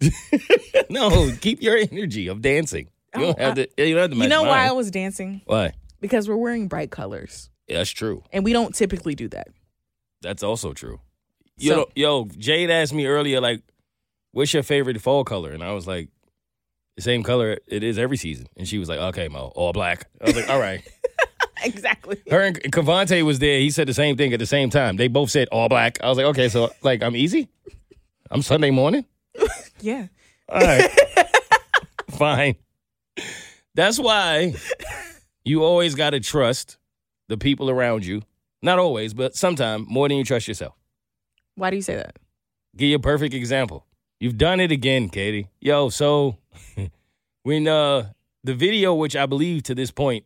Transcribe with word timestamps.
no, 0.90 1.30
keep 1.40 1.62
your 1.62 1.76
energy 1.76 2.28
of 2.28 2.40
dancing. 2.42 2.88
You 3.14 3.20
don't 3.22 3.38
Oh, 3.40 3.42
have 3.44 3.54
to. 3.56 3.68
You 3.76 3.94
don't 3.94 4.02
have 4.02 4.10
to. 4.12 4.16
You 4.16 4.28
know 4.28 4.42
why 4.44 4.66
I 4.68 4.72
was 4.72 4.90
dancing? 4.90 5.42
Why? 5.46 5.72
Because 6.00 6.28
we're 6.28 6.36
wearing 6.36 6.68
bright 6.68 6.90
colors, 6.90 7.50
Yeah, 7.66 7.78
that's 7.78 7.90
true. 7.90 8.22
and 8.32 8.44
we 8.44 8.52
don't 8.52 8.74
typically 8.74 9.14
do 9.14 9.28
that. 9.28 9.48
That's 10.22 10.42
also 10.42 10.72
true. 10.72 11.00
You 11.58 11.70
So- 11.72 11.90
yo, 11.94 12.24
Jade 12.38 12.70
asked 12.70 12.94
me 12.94 13.06
earlier, 13.06 13.40
like, 13.40 13.62
what's 14.32 14.54
your 14.54 14.62
favorite 14.62 15.00
fall 15.02 15.24
color? 15.24 15.50
And 15.50 15.62
I 15.62 15.72
was 15.72 15.86
like, 15.86 16.08
the 16.96 17.02
same 17.02 17.22
color 17.22 17.58
it 17.66 17.82
is 17.82 17.98
every 17.98 18.16
season. 18.16 18.46
And 18.56 18.66
she 18.66 18.78
was 18.78 18.88
like, 18.88 18.98
okay, 18.98 19.28
Moe, 19.28 19.52
all 19.54 19.72
black. 19.72 20.06
I 20.20 20.24
was 20.26 20.36
like, 20.36 20.48
all 20.48 20.58
right. 20.60 20.82
exactly. 21.64 22.16
Her 22.30 22.40
and 22.42 22.56
Cavante 22.62 23.22
was 23.22 23.38
there. 23.38 23.58
He 23.60 23.70
said 23.70 23.88
the 23.88 23.94
same 23.94 24.16
thing 24.16 24.32
at 24.32 24.38
the 24.38 24.46
same 24.46 24.70
time. 24.70 24.96
They 24.96 25.08
both 25.08 25.30
said 25.30 25.48
all 25.52 25.68
black. 25.68 25.98
I 26.02 26.08
was 26.08 26.16
like, 26.16 26.26
okay, 26.26 26.48
so 26.48 26.70
like 26.82 27.02
I'm 27.02 27.16
easy. 27.16 27.48
I'm 28.30 28.42
Sunday 28.42 28.70
morning. 28.70 29.04
Yeah. 29.82 30.06
All 30.48 30.60
right, 30.60 30.90
fine. 32.10 32.56
That's 33.74 33.98
why 33.98 34.54
you 35.44 35.62
always 35.64 35.94
got 35.94 36.10
to 36.10 36.20
trust 36.20 36.76
the 37.28 37.36
people 37.38 37.70
around 37.70 38.04
you. 38.04 38.22
Not 38.62 38.78
always, 38.78 39.14
but 39.14 39.34
sometimes 39.36 39.86
more 39.88 40.08
than 40.08 40.18
you 40.18 40.24
trust 40.24 40.48
yourself. 40.48 40.74
Why 41.54 41.70
do 41.70 41.76
you 41.76 41.82
say 41.82 41.96
that? 41.96 42.16
Give 42.76 42.88
you 42.88 42.96
a 42.96 43.00
perfect 43.00 43.32
example. 43.34 43.86
You've 44.18 44.36
done 44.38 44.60
it 44.60 44.70
again, 44.72 45.08
Keity. 45.08 45.48
Yo, 45.60 45.88
so 45.88 46.36
when 47.42 47.68
uh 47.68 48.10
the 48.44 48.54
video, 48.54 48.94
which 48.94 49.14
I 49.16 49.26
believe 49.26 49.62
to 49.64 49.74
this 49.74 49.90
point 49.90 50.24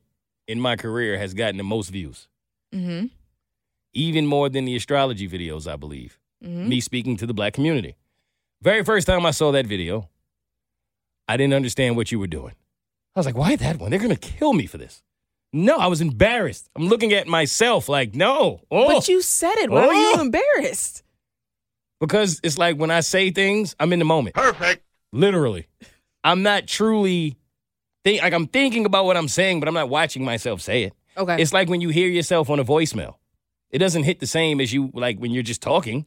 in 0.49 0.61
my 0.61 0.77
career 0.77 1.19
has 1.19 1.35
gotten 1.35 1.57
the 1.59 1.65
most 1.65 1.91
views, 1.91 2.29
Mm-hmm. 2.75 3.07
even 3.93 4.27
more 4.27 4.49
than 4.49 4.65
the 4.65 4.75
astrology 4.75 5.29
videos, 5.29 5.71
I 5.71 5.77
believe. 5.77 6.19
Mhm. 6.45 6.67
Me 6.67 6.81
speaking 6.81 7.17
to 7.19 7.27
the 7.27 7.35
black 7.35 7.53
community. 7.55 7.95
Very 8.63 8.85
first 8.85 9.07
time 9.07 9.27
I 9.27 9.31
saw 9.31 9.53
that 9.53 9.67
video, 9.67 10.09
I 11.29 11.37
didn't 11.37 11.55
understand 11.55 11.97
what 11.97 12.11
you 12.13 12.19
were 12.19 12.27
doing. 12.27 12.55
I 13.15 13.21
was 13.21 13.27
like, 13.27 13.37
why 13.37 13.57
that 13.57 13.79
one? 13.79 13.91
They're 13.91 14.01
gonna 14.01 14.17
kill 14.17 14.53
me 14.53 14.67
for 14.67 14.79
this. 14.79 15.03
No, 15.53 15.77
I 15.77 15.87
was 15.87 16.01
embarrassed. 16.01 16.69
I'm 16.75 16.89
looking 16.89 17.13
at 17.13 17.29
myself 17.29 17.89
like, 17.89 18.15
no. 18.15 18.61
Oh. 18.71 18.89
But 18.89 19.09
you 19.09 19.23
said 19.23 19.55
it. 19.59 19.71
Why 19.71 19.87
are 19.87 19.95
you 19.95 20.13
Oh. 20.17 20.21
embarrassed? 20.21 21.03
because 22.01 22.39
it's 22.43 22.59
like 22.59 22.77
when 22.77 22.91
I 22.91 23.01
say 23.01 23.31
things, 23.31 23.75
I'm 23.81 23.91
in 23.93 23.99
the 23.99 24.05
moment. 24.05 24.35
Perfect. 24.35 24.83
Literally. 25.13 25.67
I'm 26.23 26.43
not 26.43 26.67
truly 26.67 27.37
think 28.03 28.21
like 28.21 28.35
I'm 28.35 28.47
thinking 28.47 28.85
about 28.85 29.07
what 29.07 29.17
I'm 29.17 29.29
saying, 29.29 29.61
but 29.61 29.69
I'm 29.69 29.75
not 29.75 29.89
watching 29.89 30.23
myself 30.25 30.61
say 30.61 30.83
it. 30.83 30.93
Okay. 31.17 31.41
It's 31.41 31.53
like 31.55 31.69
when 31.71 31.81
you 31.81 31.89
hear 31.89 32.09
yourself 32.09 32.51
on 32.51 32.59
a 32.59 32.65
voicemail. 32.65 33.15
It 33.71 33.79
doesn't 33.79 34.03
hit 34.05 34.21
the 34.21 34.27
same 34.27 34.61
as 34.61 34.73
you 34.73 34.91
like 34.93 35.19
when 35.19 35.31
you're 35.31 35.43
just 35.45 35.63
talking. 35.63 36.05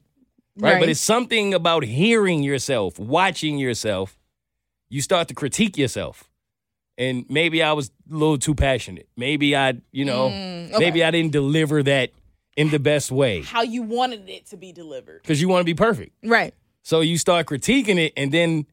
Right? 0.57 0.73
Right. 0.73 0.79
But 0.79 0.89
it's 0.89 0.99
something 1.01 1.53
about 1.53 1.83
hearing 1.83 2.43
yourself, 2.43 2.97
watching 2.99 3.57
yourself. 3.57 4.17
You 4.89 5.01
start 5.01 5.27
to 5.27 5.33
critique 5.33 5.77
yourself. 5.77 6.29
And 6.97 7.25
maybe 7.29 7.61
I 7.61 7.73
was 7.73 7.91
a 8.11 8.15
little 8.15 8.37
too 8.39 8.55
passionate. 8.55 9.07
Maybe 9.15 9.55
I, 9.55 9.79
you 9.91 10.03
know, 10.05 10.29
Mm, 10.29 10.69
okay. 10.73 10.79
maybe 10.79 11.03
I 11.03 11.11
didn't 11.11 11.31
deliver 11.31 11.83
that 11.83 12.11
in 12.55 12.69
the 12.71 12.79
best 12.79 13.11
way 13.11 13.41
How 13.43 13.61
you 13.61 13.83
wanted 13.83 14.27
it 14.27 14.47
to 14.47 14.57
be 14.57 14.71
delivered. 14.71 15.21
because 15.21 15.39
you 15.39 15.47
want 15.47 15.61
to 15.61 15.65
be 15.65 15.75
perfect. 15.75 16.13
Right. 16.23 16.55
So 16.81 17.01
you 17.01 17.17
start 17.19 17.45
critiquing 17.45 17.97
it, 17.99 18.13
and 18.17 18.31
then 18.31 18.65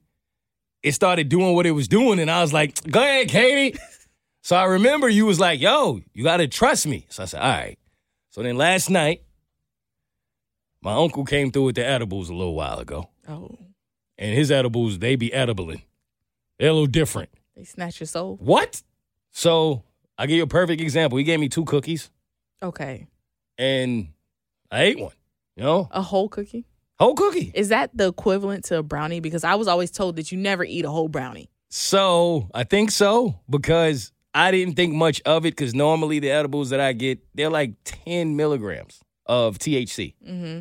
it 0.83 0.93
started 0.93 1.29
doing 1.29 1.55
what 1.55 1.67
it 1.67 1.73
was 1.73 1.87
doing, 1.89 2.19
and 2.21 2.31
I 2.31 2.41
was 2.41 2.53
like, 2.53 2.83
"Go 2.91 3.01
ahead, 3.01 3.29
Keity." 3.29 3.77
so 4.43 4.55
I 4.57 4.65
remember 4.65 5.09
you 5.09 5.27
was 5.27 5.39
like, 5.41 5.61
"Yo, 5.61 6.01
you 6.15 6.23
got 6.25 6.37
to 6.39 6.47
trust 6.49 6.87
me." 6.87 7.07
So 7.11 7.25
I 7.25 7.27
said, 7.27 7.41
"All 7.43 7.49
right." 7.51 7.79
So 8.31 8.43
then 8.43 8.57
last 8.57 8.89
night, 8.89 9.23
my 10.85 10.95
uncle 10.95 11.25
came 11.25 11.51
through 11.51 11.65
with 11.65 11.75
the 11.77 11.85
edibles 11.87 12.29
a 12.29 12.35
little 12.35 12.55
while 12.55 12.79
ago, 12.79 13.09
Oh, 13.29 13.59
and 14.19 14.35
his 14.35 14.51
edibles 14.51 14.99
they 14.99 15.17
be 15.17 15.31
edibling. 15.31 15.83
They're 16.59 16.71
a 16.71 16.73
little 16.73 16.87
different. 16.87 17.31
they 17.57 17.65
snatched 17.65 18.01
your 18.01 18.07
soul. 18.07 18.37
What? 18.41 18.83
So 19.33 19.83
I 20.19 20.27
give 20.27 20.37
you 20.37 20.43
a 20.45 20.47
perfect 20.49 20.81
example. 20.81 21.19
He 21.19 21.25
gave 21.25 21.41
me 21.41 21.49
two 21.49 21.65
cookies, 21.65 22.11
Okay. 22.63 23.07
and 23.59 24.09
I 24.71 24.83
ate 24.85 24.99
one. 25.01 25.13
You 25.57 25.63
know, 25.65 25.89
A 25.93 26.03
whole 26.03 26.29
cookie? 26.29 26.67
whole 26.99 27.15
cookie. 27.15 27.51
Is 27.55 27.69
that 27.71 27.97
the 27.97 28.09
equivalent 28.09 28.65
to 28.67 28.79
a 28.79 28.83
brownie? 28.83 29.21
Because 29.21 29.45
I 29.45 29.55
was 29.57 29.69
always 29.69 29.91
told 29.91 30.17
that 30.17 30.31
you 30.33 30.39
never 30.39 30.65
eat 30.65 30.85
a 30.85 30.91
whole 30.91 31.09
brownie. 31.09 31.49
So 31.71 32.49
I 32.55 32.63
think 32.65 32.91
so 32.93 33.41
because 33.51 34.13
I 34.33 34.51
didn't 34.53 34.75
think 34.75 34.95
much 34.95 35.21
of 35.27 35.45
it 35.47 35.51
because 35.57 35.75
normally 35.75 36.19
the 36.21 36.31
edibles 36.31 36.71
that 36.71 36.81
I 36.81 36.93
get 36.93 37.19
they're 37.35 37.51
like 37.51 37.75
ten 37.85 38.37
milligrams 38.37 39.01
of 39.27 39.59
THC. 39.59 40.15
Mm-hmm. 40.29 40.61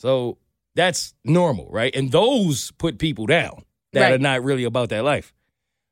So 0.00 0.38
that's 0.74 1.12
normal, 1.24 1.68
right? 1.70 1.94
And 1.94 2.10
those 2.10 2.70
put 2.72 2.98
people 2.98 3.26
down 3.26 3.64
that 3.92 4.00
Right. 4.00 4.12
are 4.14 4.18
not 4.18 4.42
really 4.42 4.64
about 4.64 4.88
that 4.88 5.04
life. 5.04 5.34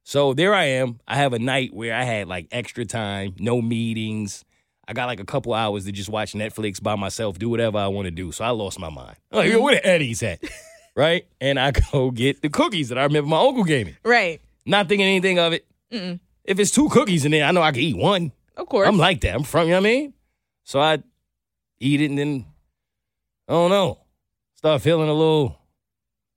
So 0.02 0.32
there 0.32 0.54
I 0.54 0.64
am. 0.64 0.98
I 1.06 1.16
have 1.16 1.34
a 1.34 1.38
night 1.38 1.74
where 1.74 1.94
I 1.94 2.04
had 2.04 2.26
like 2.26 2.48
extra 2.50 2.86
time, 2.86 3.34
no 3.38 3.60
meetings. 3.60 4.47
I 4.86 4.94
got 4.94 5.04
like 5.08 5.20
a 5.20 5.26
couple 5.26 5.52
hours 5.52 5.84
to 5.84 5.92
just 5.92 6.08
watch 6.08 6.32
Netflix 6.32 6.82
by 6.82 6.97
myself, 6.97 7.38
do 7.38 7.50
whatever 7.50 7.76
I 7.76 7.88
want 7.88 8.06
to 8.06 8.10
do. 8.10 8.32
So 8.32 8.44
I 8.44 8.48
lost 8.50 8.78
my 8.78 8.88
mind. 8.88 9.16
I'm 9.30 9.41
like, 9.41 9.48
yo, 9.48 9.56
mm-hmm. 9.56 9.64
where 9.64 9.74
the 9.74 9.86
Eddie's 9.86 10.22
at? 10.22 10.41
right? 10.97 11.26
And 11.38 11.60
I 11.60 11.72
go 11.72 12.10
get 12.10 12.41
the 12.41 12.48
cookies 12.48 12.88
that 12.88 12.97
I 12.97 13.02
remember 13.04 13.28
my 13.28 13.41
uncle 13.41 13.64
gave 13.64 13.84
me. 13.84 13.97
Right. 14.02 14.41
Not 14.64 14.88
thinking 14.88 15.06
anything 15.06 15.38
of 15.38 15.52
it. 15.52 15.66
Mm-mm. 15.92 16.18
If 16.44 16.58
it's 16.58 16.70
two 16.70 16.88
cookies 16.88 17.26
in 17.26 17.32
there, 17.32 17.44
I 17.44 17.50
know 17.50 17.60
I 17.60 17.72
can 17.72 17.82
eat 17.82 17.98
one. 17.98 18.32
Of 18.56 18.70
course. 18.70 18.88
I'm 18.88 18.97
like 18.97 19.20
that. 19.20 19.34
I'm 19.34 19.42
from, 19.42 19.66
you 19.66 19.72
know 19.74 19.82
what 19.82 19.88
I 19.88 19.92
mean? 19.92 20.14
So 20.64 20.80
I 20.80 21.02
eat 21.78 22.00
it 22.00 22.08
and 22.08 22.18
then, 22.18 22.47
I 23.48 23.53
don't 23.53 23.70
know, 23.70 23.98
start 24.56 24.82
feeling 24.82 25.09
a 25.09 25.14
little, 25.14 25.59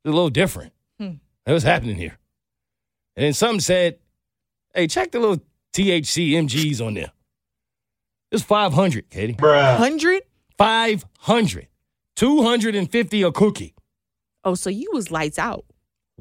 a 0.06 0.10
little 0.10 0.30
different. 0.30 0.72
Hmm. 0.98 1.16
What's 1.44 1.64
happening 1.64 1.98
here? 1.98 2.18
And 3.16 3.26
then 3.26 3.34
something 3.34 3.60
said, 3.60 4.00
hey, 4.74 4.88
check 4.88 5.12
the 5.12 5.20
little 5.20 5.42
THC 5.74 6.32
MGs 6.32 6.86
on 6.86 6.94
there. 6.94 7.12
It's 8.32 8.44
500, 8.44 9.10
Keity. 9.10 9.42
100? 9.42 10.24
500. 10.58 11.68
250 12.16 13.22
a 13.24 13.32
cookie. 13.32 13.76
Oh, 14.44 14.56
so 14.56 14.70
you 14.70 14.90
was 14.94 15.12
lights 15.12 15.38
out. 15.38 15.66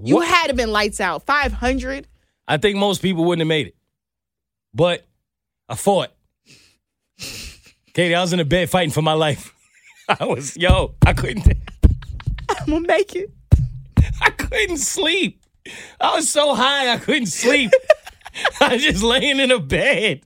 You 0.02 0.20
had 0.20 0.48
to 0.48 0.54
been 0.54 0.72
lights 0.72 1.00
out. 1.00 1.24
500? 1.24 2.08
I 2.48 2.56
think 2.56 2.78
most 2.78 3.00
people 3.02 3.24
wouldn't 3.24 3.40
have 3.40 3.48
made 3.48 3.68
it. 3.68 3.76
But 4.74 5.06
I 5.68 5.76
fought. 5.76 6.10
Keity, 7.18 8.14
I 8.14 8.20
was 8.20 8.32
in 8.32 8.38
the 8.38 8.44
bed 8.44 8.70
fighting 8.70 8.90
for 8.92 9.02
my 9.02 9.12
life. 9.12 9.54
I 10.18 10.24
was, 10.24 10.56
yo, 10.56 10.94
I 11.06 11.12
couldn't 11.12 11.46
I'm 12.48 12.66
to 12.66 12.80
make 12.80 13.14
it. 13.14 13.30
I 14.20 14.30
couldn't 14.30 14.78
sleep. 14.78 15.44
I 16.00 16.16
was 16.16 16.28
so 16.28 16.54
high 16.54 16.92
I 16.92 16.96
couldn't 16.96 17.26
sleep. 17.26 17.70
I 18.60 18.74
was 18.74 18.82
just 18.82 19.04
laying 19.04 19.38
in 19.38 19.52
a 19.52 19.60
bed. 19.60 20.22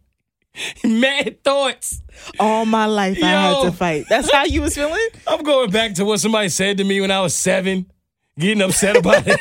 Mad 0.85 1.43
thoughts. 1.45 2.01
All 2.39 2.65
my 2.65 2.87
life 2.87 3.19
I 3.23 3.27
had 3.27 3.63
to 3.65 3.73
fight. 3.73 4.07
That's 4.09 4.33
how 4.33 4.45
you 4.45 4.63
was 4.63 4.75
feeling? 4.75 5.07
I'm 5.27 5.43
going 5.43 5.71
back 5.71 5.95
to 5.95 6.05
what 6.05 6.21
somebody 6.21 6.49
said 6.49 6.79
to 6.79 6.85
me 6.85 7.01
when 7.01 7.11
I 7.11 7.21
was 7.21 7.35
seven, 7.35 7.91
getting 8.39 8.63
upset 8.63 8.97
about 8.97 9.25
it. 9.27 9.41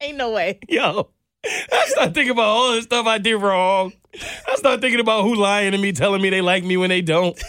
Ain't 0.00 0.18
no 0.18 0.30
way. 0.30 0.60
Yo, 0.68 1.08
I 1.44 1.84
start 1.86 2.14
thinking 2.14 2.32
about 2.32 2.46
all 2.46 2.74
the 2.74 2.82
stuff 2.82 3.06
I 3.06 3.18
did 3.18 3.36
wrong. 3.36 3.94
I 4.46 4.54
start 4.56 4.80
thinking 4.80 5.00
about 5.00 5.22
who 5.22 5.34
lying 5.34 5.72
to 5.72 5.78
me, 5.78 5.92
telling 5.92 6.20
me 6.22 6.30
they 6.30 6.42
like 6.42 6.62
me 6.62 6.76
when 6.76 6.90
they 6.90 7.00
don't. 7.00 7.42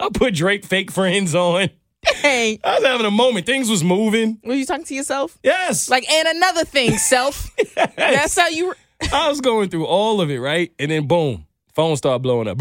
I 0.00 0.08
put 0.12 0.34
Drake 0.34 0.64
fake 0.64 0.90
friends 0.90 1.34
on. 1.34 1.70
Hey, 2.04 2.58
I 2.64 2.76
was 2.76 2.84
having 2.84 3.06
a 3.06 3.10
moment. 3.10 3.46
Things 3.46 3.70
was 3.70 3.84
moving. 3.84 4.40
were 4.44 4.54
you 4.54 4.66
talking 4.66 4.84
to 4.84 4.94
yourself? 4.94 5.38
Yes. 5.42 5.88
Like, 5.88 6.10
and 6.10 6.28
another 6.28 6.64
thing, 6.64 6.98
self. 6.98 7.50
That's 7.96 8.38
how 8.38 8.48
you 8.48 8.68
were. 8.68 8.76
I 9.12 9.28
was 9.28 9.40
going 9.40 9.68
through 9.68 9.86
all 9.86 10.20
of 10.20 10.30
it, 10.30 10.38
right? 10.38 10.72
And 10.78 10.90
then 10.90 11.06
boom, 11.06 11.46
phone 11.74 11.96
started 11.96 12.20
blowing 12.20 12.48
up. 12.48 12.60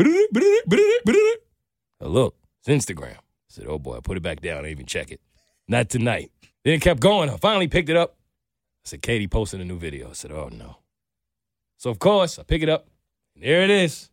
Oh, 2.03 2.07
look, 2.07 2.35
it's 2.59 2.85
Instagram. 2.85 3.17
I 3.17 3.49
said, 3.49 3.65
oh 3.67 3.79
boy, 3.79 3.97
I 3.97 3.99
put 3.99 4.17
it 4.17 4.23
back 4.23 4.41
down. 4.41 4.59
I 4.59 4.61
didn't 4.61 4.71
even 4.71 4.85
check 4.85 5.11
it. 5.11 5.21
Not 5.67 5.89
tonight. 5.89 6.31
Then 6.63 6.75
it 6.75 6.81
kept 6.81 6.99
going. 6.99 7.29
I 7.29 7.37
finally 7.37 7.67
picked 7.67 7.89
it 7.89 7.97
up. 7.97 8.15
I 8.85 8.89
said, 8.89 9.01
Keity 9.01 9.29
posted 9.29 9.61
a 9.61 9.65
new 9.65 9.77
video. 9.77 10.09
I 10.09 10.13
said, 10.13 10.31
oh 10.31 10.49
no. 10.51 10.77
So 11.77 11.89
of 11.89 11.99
course, 11.99 12.37
I 12.39 12.43
pick 12.43 12.61
it 12.61 12.69
up. 12.69 12.87
And 13.35 13.43
there 13.43 13.63
it 13.63 13.69
is. 13.69 14.10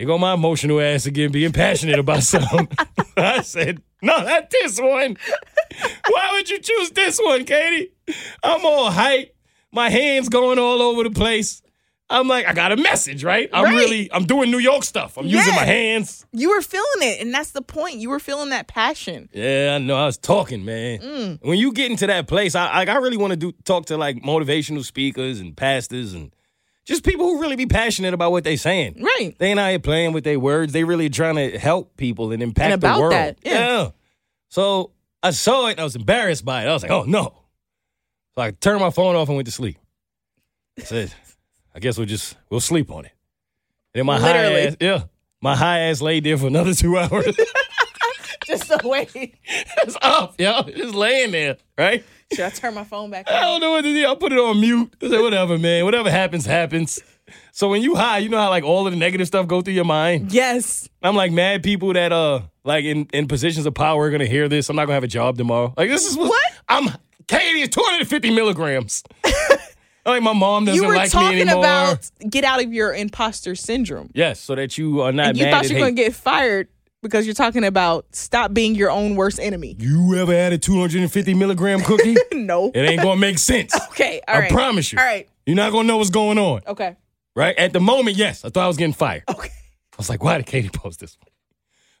Here 0.00 0.06
go 0.06 0.16
my 0.16 0.32
emotional 0.32 0.80
ass 0.80 1.04
again, 1.04 1.30
being 1.30 1.52
passionate 1.52 1.98
about 1.98 2.22
something. 2.22 2.68
I 3.18 3.42
said, 3.42 3.82
no, 4.00 4.16
not 4.22 4.48
this 4.48 4.80
one. 4.80 5.18
Why 6.08 6.30
would 6.32 6.48
you 6.48 6.58
choose 6.58 6.90
this 6.92 7.20
one, 7.22 7.44
Keity? 7.44 7.90
I'm 8.42 8.64
all 8.64 8.90
hype. 8.90 9.36
My 9.70 9.90
hands 9.90 10.30
going 10.30 10.58
all 10.58 10.80
over 10.80 11.04
the 11.04 11.10
place. 11.10 11.60
I'm 12.08 12.28
like, 12.28 12.46
I 12.46 12.54
got 12.54 12.72
a 12.72 12.76
message, 12.78 13.24
right? 13.24 13.50
I'm 13.52 13.64
Right. 13.66 13.74
really, 13.74 14.10
I'm 14.10 14.24
doing 14.24 14.50
New 14.50 14.58
York 14.58 14.84
stuff. 14.84 15.18
I'm 15.18 15.26
using 15.26 15.54
my 15.54 15.66
hands. 15.66 16.24
You 16.32 16.48
were 16.48 16.62
feeling 16.62 17.02
it, 17.02 17.20
and 17.20 17.34
that's 17.34 17.50
the 17.50 17.60
point. 17.60 17.96
You 17.96 18.08
were 18.08 18.18
feeling 18.18 18.48
that 18.48 18.68
passion. 18.68 19.28
Yeah, 19.34 19.74
I 19.74 19.78
know. 19.84 19.96
I 19.96 20.06
was 20.06 20.16
talking, 20.16 20.64
man. 20.64 21.00
Mm. 21.00 21.38
When 21.42 21.58
you 21.58 21.74
get 21.74 21.90
into 21.90 22.06
that 22.06 22.26
place, 22.26 22.54
I 22.54 22.68
I, 22.68 22.84
I 22.86 22.96
really 22.96 23.18
want 23.18 23.32
to 23.32 23.36
do 23.36 23.52
talk 23.64 23.84
to 23.86 23.98
like 23.98 24.16
motivational 24.22 24.82
speakers 24.82 25.40
and 25.40 25.54
pastors 25.54 26.14
and 26.14 26.34
just 26.90 27.04
people 27.04 27.24
who 27.26 27.40
really 27.40 27.56
be 27.56 27.66
passionate 27.66 28.12
about 28.14 28.32
what 28.32 28.42
they're 28.44 28.56
saying. 28.56 29.00
Right. 29.00 29.34
They 29.38 29.50
ain't 29.50 29.60
out 29.60 29.70
here 29.70 29.78
playing 29.78 30.12
with 30.12 30.24
their 30.24 30.38
words. 30.40 30.72
They 30.72 30.82
really 30.84 31.08
trying 31.08 31.36
to 31.36 31.56
help 31.58 31.96
people 31.96 32.32
and 32.32 32.42
impact 32.42 32.64
And 32.64 32.74
about 32.74 32.94
the 32.96 33.00
world. 33.00 33.12
that, 33.12 33.38
yeah. 33.44 33.90
So 34.48 34.90
I 35.22 35.30
saw 35.30 35.68
it 35.68 35.72
and 35.72 35.80
I 35.80 35.84
was 35.84 35.94
embarrassed 35.96 36.44
by 36.44 36.64
it. 36.64 36.68
I 36.68 36.72
was 36.72 36.82
like, 36.82 36.90
oh 36.90 37.04
no. 37.04 37.34
So 38.34 38.42
I 38.42 38.50
turned 38.50 38.80
my 38.80 38.90
phone 38.90 39.14
off 39.16 39.28
and 39.28 39.36
went 39.36 39.46
to 39.46 39.52
sleep. 39.52 39.78
I 40.78 40.82
said, 40.82 41.14
I 41.74 41.78
guess 41.78 41.96
we'll 41.96 42.06
just 42.06 42.36
we'll 42.50 42.60
sleep 42.60 42.90
on 42.90 43.04
it. 43.04 43.12
And 43.94 44.00
then 44.00 44.06
my 44.06 44.18
Literally. 44.18 44.62
high 44.62 44.66
ass, 44.68 44.76
yeah, 44.80 45.02
my 45.40 45.54
high 45.56 45.78
ass 45.90 46.00
laid 46.00 46.24
there 46.24 46.36
for 46.38 46.46
another 46.48 46.74
two 46.74 46.98
hours. 46.98 47.36
Just 48.50 48.68
the 48.68 48.88
way. 48.88 49.08
it's 49.44 49.96
up, 50.02 50.34
yo, 50.40 50.62
just 50.62 50.94
laying 50.94 51.30
there, 51.30 51.56
right? 51.78 52.04
Should 52.32 52.44
I 52.44 52.50
turn 52.50 52.74
my 52.74 52.84
phone 52.84 53.10
back 53.10 53.28
On? 53.30 53.36
I 53.36 53.40
don't 53.42 53.60
know 53.60 53.70
what 53.70 53.82
to 53.82 53.92
do. 53.92 54.04
I'll 54.06 54.16
put 54.16 54.32
it 54.32 54.38
on 54.38 54.60
mute. 54.60 54.92
I 55.02 55.08
said, 55.08 55.20
whatever, 55.20 55.56
man. 55.58 55.84
Whatever 55.84 56.10
happens, 56.10 56.46
happens. 56.46 57.00
So 57.52 57.68
when 57.68 57.82
you 57.82 57.94
high, 57.94 58.18
you 58.18 58.28
know 58.28 58.38
how 58.38 58.50
like 58.50 58.64
all 58.64 58.86
of 58.86 58.92
the 58.92 58.98
negative 58.98 59.26
stuff 59.26 59.46
go 59.46 59.60
through 59.60 59.74
your 59.74 59.84
mind. 59.84 60.32
Yes. 60.32 60.88
I'm 61.02 61.14
like 61.14 61.30
mad 61.30 61.62
people 61.62 61.92
that 61.92 62.12
uh 62.12 62.40
like 62.64 62.84
in, 62.84 63.06
in 63.12 63.28
positions 63.28 63.66
of 63.66 63.74
power 63.74 64.04
are 64.04 64.10
gonna 64.10 64.26
hear 64.26 64.48
this. 64.48 64.68
I'm 64.68 64.74
not 64.76 64.86
gonna 64.86 64.94
have 64.94 65.04
a 65.04 65.08
job 65.08 65.38
tomorrow. 65.38 65.72
Like 65.76 65.88
this 65.90 66.06
is 66.06 66.16
what, 66.16 66.28
What? 66.28 66.52
I'm 66.68 66.88
Keity 67.28 67.62
is 67.62 67.68
250 67.68 68.30
milligrams. 68.34 69.04
like 70.04 70.22
my 70.22 70.32
mom 70.32 70.64
doesn't 70.64 70.82
like 70.88 71.10
Keity. 71.10 71.38
You 71.38 71.44
were 71.44 71.44
talking 71.44 71.48
about 71.48 72.10
get 72.28 72.42
out 72.42 72.62
of 72.62 72.72
your 72.72 72.92
imposter 72.92 73.54
syndrome. 73.54 74.10
yes, 74.14 74.40
so 74.40 74.56
that 74.56 74.76
you 74.76 75.02
are 75.02 75.12
not 75.12 75.28
And 75.28 75.38
you 75.38 75.44
thought 75.44 75.68
you 75.68 75.76
were 75.76 75.82
going 75.82 75.96
to 75.96 76.02
get 76.02 76.14
fired 76.14 76.68
because 77.02 77.26
you're 77.26 77.34
talking 77.34 77.64
about 77.64 78.06
stop 78.14 78.52
being 78.52 78.74
your 78.74 78.90
own 78.90 79.16
worst 79.16 79.38
enemy. 79.40 79.76
You 79.78 80.16
ever 80.16 80.32
had 80.32 80.52
a 80.52 80.58
250 80.58 81.34
milligram 81.34 81.80
cookie? 81.82 82.16
No. 82.32 82.70
it 82.74 82.78
ain't 82.80 83.02
gonna 83.02 83.20
make 83.20 83.38
sense. 83.38 83.74
Okay. 83.90 84.20
all 84.26 84.34
I 84.36 84.38
right. 84.40 84.50
promise 84.50 84.92
you. 84.92 84.98
All 84.98 85.04
right. 85.04 85.28
You're 85.46 85.56
not 85.56 85.72
gonna 85.72 85.86
know 85.88 85.98
what's 85.98 86.10
going 86.10 86.38
on. 86.38 86.62
Okay. 86.66 86.96
Right? 87.36 87.56
At 87.56 87.72
the 87.72 87.80
moment, 87.80 88.16
yes, 88.16 88.44
I 88.44 88.48
thought 88.48 88.64
I 88.64 88.68
was 88.68 88.76
getting 88.76 88.92
fired. 88.94 89.24
Okay. 89.28 89.48
I 89.50 89.96
was 89.96 90.08
like, 90.08 90.22
why 90.24 90.38
did 90.38 90.46
Keity 90.46 90.72
post 90.72 91.00
this 91.00 91.16
one? 91.20 91.28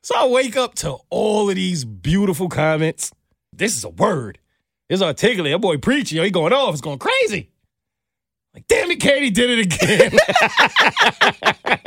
So 0.02 0.14
I 0.16 0.26
wake 0.28 0.56
up 0.56 0.74
to 0.76 0.96
all 1.10 1.50
of 1.50 1.56
these 1.56 1.84
beautiful 1.84 2.48
comments. 2.48 3.12
This 3.52 3.76
is 3.76 3.84
a 3.84 3.90
word. 3.90 4.38
It's 4.88 5.02
articulate. 5.02 5.52
That 5.52 5.58
boy 5.58 5.76
preaching, 5.76 6.16
yo, 6.18 6.24
he 6.24 6.30
going 6.30 6.52
off. 6.54 6.72
It's 6.72 6.80
going 6.80 6.98
crazy. 6.98 7.50
Like, 8.54 8.66
damn 8.66 8.90
it, 8.90 8.98
Keity 8.98 9.32
did 9.32 9.50
it 9.58 10.18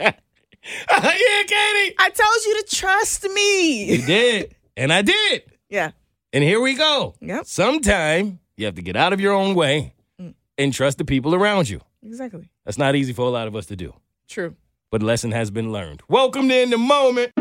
again. 0.06 0.14
yeah, 0.90 1.44
Keity. 1.44 1.94
I 2.00 2.10
told 2.10 2.46
you 2.46 2.62
to 2.64 2.76
trust 2.76 3.24
me. 3.26 3.96
You 3.96 4.06
did. 4.06 4.56
And 4.78 4.94
I 4.94 5.02
did. 5.02 5.44
Yeah. 5.70 5.92
And 6.32 6.44
here 6.44 6.62
we 6.62 6.74
go. 6.76 7.16
Yep. 7.22 7.46
Sometime 7.46 8.40
you 8.58 8.66
have 8.66 8.76
to 8.76 8.82
get 8.82 8.96
out 8.96 9.14
of 9.14 9.20
your 9.20 9.34
own 9.34 9.56
way 9.56 9.94
mm. 10.20 10.34
and 10.58 10.74
trust 10.74 10.98
the 10.98 11.06
people 11.06 11.36
around 11.36 11.70
you. 11.70 11.82
Exactly. 12.02 12.50
That's 12.66 12.78
not 12.78 12.96
easy 12.96 13.14
for 13.14 13.24
a 13.24 13.30
lot 13.30 13.48
of 13.48 13.56
us 13.56 13.66
to 13.68 13.76
do. 13.76 13.94
True. 14.28 14.56
but 14.90 15.02
a 15.02 15.06
lesson 15.06 15.32
has 15.32 15.52
been 15.52 15.72
learned. 15.72 16.02
Welcome 16.08 16.48
to 16.48 16.56
In 16.56 16.70
the 16.70 16.78
Moment. 16.78 17.34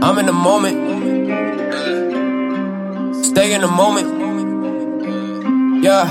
I'm 0.00 0.18
in 0.18 0.26
the 0.26 0.32
moment. 0.32 0.76
Stay 3.24 3.54
in 3.54 3.60
the 3.60 3.68
moment. 3.68 4.08
Yeah, 5.84 6.06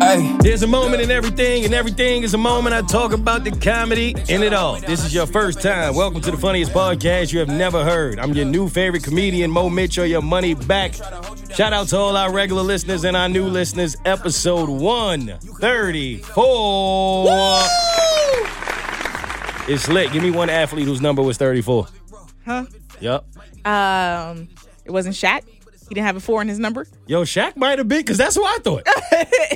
hey. 0.00 0.36
There's 0.40 0.62
a 0.62 0.66
moment 0.66 1.02
in 1.02 1.10
everything, 1.10 1.64
and 1.64 1.74
everything 1.74 2.22
is 2.22 2.34
a 2.34 2.38
moment. 2.38 2.74
I 2.74 2.82
talk 2.82 3.12
about 3.12 3.44
the 3.44 3.50
comedy 3.50 4.14
in 4.28 4.42
it 4.42 4.52
all. 4.52 4.80
This 4.80 5.04
is 5.04 5.14
your 5.14 5.26
first 5.26 5.60
time. 5.60 5.94
Welcome 5.94 6.20
to 6.22 6.30
the 6.30 6.36
funniest 6.36 6.72
podcast 6.72 7.32
you 7.32 7.38
have 7.40 7.48
never 7.48 7.84
heard. 7.84 8.18
I'm 8.18 8.32
your 8.32 8.44
new 8.44 8.68
favorite 8.68 9.04
comedian, 9.04 9.50
Moe 9.50 9.70
Mitchell, 9.70 10.06
your 10.06 10.22
money 10.22 10.54
back. 10.54 10.94
Shout 11.54 11.72
out 11.72 11.88
to 11.88 11.96
all 11.96 12.16
our 12.16 12.32
regular 12.32 12.62
listeners 12.62 13.04
and 13.04 13.16
our 13.16 13.28
new 13.28 13.46
listeners. 13.46 13.96
Episode 14.04 14.68
134. 14.68 17.68
It's 19.70 19.88
lit. 19.88 20.12
Give 20.12 20.22
me 20.22 20.30
one 20.30 20.48
athlete 20.48 20.86
whose 20.86 21.00
number 21.00 21.22
was 21.22 21.36
34. 21.36 21.86
Huh? 22.44 22.64
Yep. 23.00 23.24
Um, 23.66 24.48
it 24.84 24.90
wasn't 24.90 25.14
Shaq. 25.14 25.42
He 25.88 25.94
didn't 25.94 26.06
have 26.06 26.16
a 26.16 26.20
four 26.20 26.42
in 26.42 26.48
his 26.48 26.58
number. 26.58 26.86
Yo, 27.06 27.22
Shaq 27.24 27.56
might 27.56 27.78
have 27.78 27.88
been, 27.88 28.00
because 28.00 28.18
that's 28.18 28.36
what 28.36 28.58
I 28.58 28.62
thought. 28.62 28.82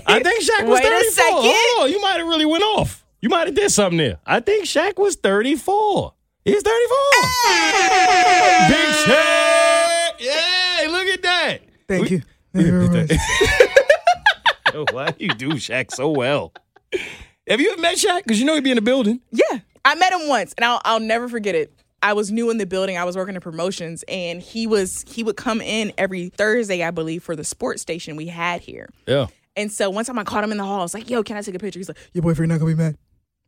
I 0.06 0.20
think 0.22 0.42
Shaq 0.42 0.66
was 0.66 0.80
Wait 0.80 0.86
a 0.86 0.90
34. 0.90 1.10
second. 1.12 1.34
Hold 1.42 1.84
on, 1.84 1.90
you 1.90 2.00
might 2.00 2.18
have 2.18 2.26
really 2.26 2.46
went 2.46 2.62
off. 2.64 3.04
You 3.20 3.28
might 3.28 3.46
have 3.46 3.54
did 3.54 3.70
something 3.70 3.98
there. 3.98 4.18
I 4.26 4.40
think 4.40 4.64
Shaq 4.64 4.98
was 4.98 5.16
34. 5.16 6.14
He's 6.44 6.62
34. 6.62 6.98
Big 8.68 8.94
Shaq. 9.06 10.20
Yeah, 10.20 10.86
look 10.90 11.06
at 11.06 11.22
that. 11.22 11.58
Thank 11.88 12.04
We- 12.04 12.16
you. 12.16 12.22
Thank 12.54 12.66
you 12.66 12.72
very 12.88 13.06
much. 13.06 13.12
Yo, 14.74 14.84
why 14.90 15.10
do 15.10 15.24
you 15.24 15.28
do 15.34 15.48
Shaq 15.50 15.92
so 15.92 16.10
well? 16.10 16.52
Have 17.48 17.60
you 17.60 17.72
ever 17.72 17.80
met 17.80 17.96
Shaq? 17.96 18.22
Because 18.24 18.38
you 18.40 18.46
know 18.46 18.54
he'd 18.54 18.64
be 18.64 18.70
in 18.70 18.76
the 18.76 18.82
building. 18.82 19.20
Yeah, 19.30 19.58
I 19.84 19.94
met 19.94 20.12
him 20.12 20.28
once, 20.28 20.54
and 20.56 20.64
I'll 20.64 20.80
I'll 20.84 21.00
never 21.00 21.28
forget 21.28 21.54
it. 21.54 21.72
I 22.02 22.12
was 22.14 22.32
new 22.32 22.50
in 22.50 22.58
the 22.58 22.66
building. 22.66 22.96
I 22.98 23.04
was 23.04 23.16
working 23.16 23.34
in 23.34 23.40
promotions, 23.40 24.04
and 24.08 24.42
he 24.42 24.66
was 24.66 25.04
he 25.08 25.22
would 25.22 25.36
come 25.36 25.60
in 25.60 25.92
every 25.96 26.28
Thursday, 26.30 26.82
I 26.82 26.90
believe, 26.90 27.22
for 27.22 27.36
the 27.36 27.44
sports 27.44 27.80
station 27.82 28.16
we 28.16 28.26
had 28.26 28.60
here. 28.60 28.88
Yeah. 29.06 29.26
And 29.56 29.70
so 29.70 29.90
one 29.90 30.04
time 30.04 30.18
I 30.18 30.24
caught 30.24 30.42
him 30.44 30.50
in 30.52 30.58
the 30.58 30.64
hall. 30.64 30.80
I 30.80 30.82
was 30.82 30.94
like, 30.94 31.08
"Yo, 31.10 31.22
can 31.22 31.36
I 31.36 31.42
take 31.42 31.54
a 31.54 31.58
picture?" 31.58 31.78
He's 31.78 31.88
like, 31.88 31.98
"Your 32.12 32.22
boyfriend 32.22 32.50
not 32.50 32.58
gonna 32.58 32.72
be 32.72 32.76
mad." 32.76 32.96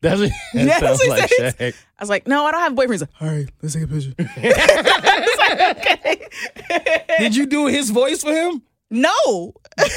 That's 0.00 0.20
it. 0.20 0.32
That 0.54 0.66
That's 0.66 0.80
sounds 0.80 0.98
what 0.98 1.04
he 1.04 1.10
like 1.10 1.30
says. 1.30 1.54
Shaq. 1.54 1.74
I 1.98 2.02
was 2.02 2.10
like, 2.10 2.26
"No, 2.28 2.44
I 2.44 2.52
don't 2.52 2.60
have 2.60 2.72
a 2.72 2.74
boyfriend." 2.74 2.92
He's 2.92 3.00
like, 3.00 3.22
All 3.22 3.28
right, 3.36 3.48
let's 3.62 3.74
take 3.74 3.84
a 3.84 3.86
picture. 3.86 4.12
Did 7.18 7.36
you 7.36 7.46
do 7.46 7.66
his 7.66 7.90
voice 7.90 8.22
for 8.22 8.32
him? 8.32 8.62
"No." 8.90 9.54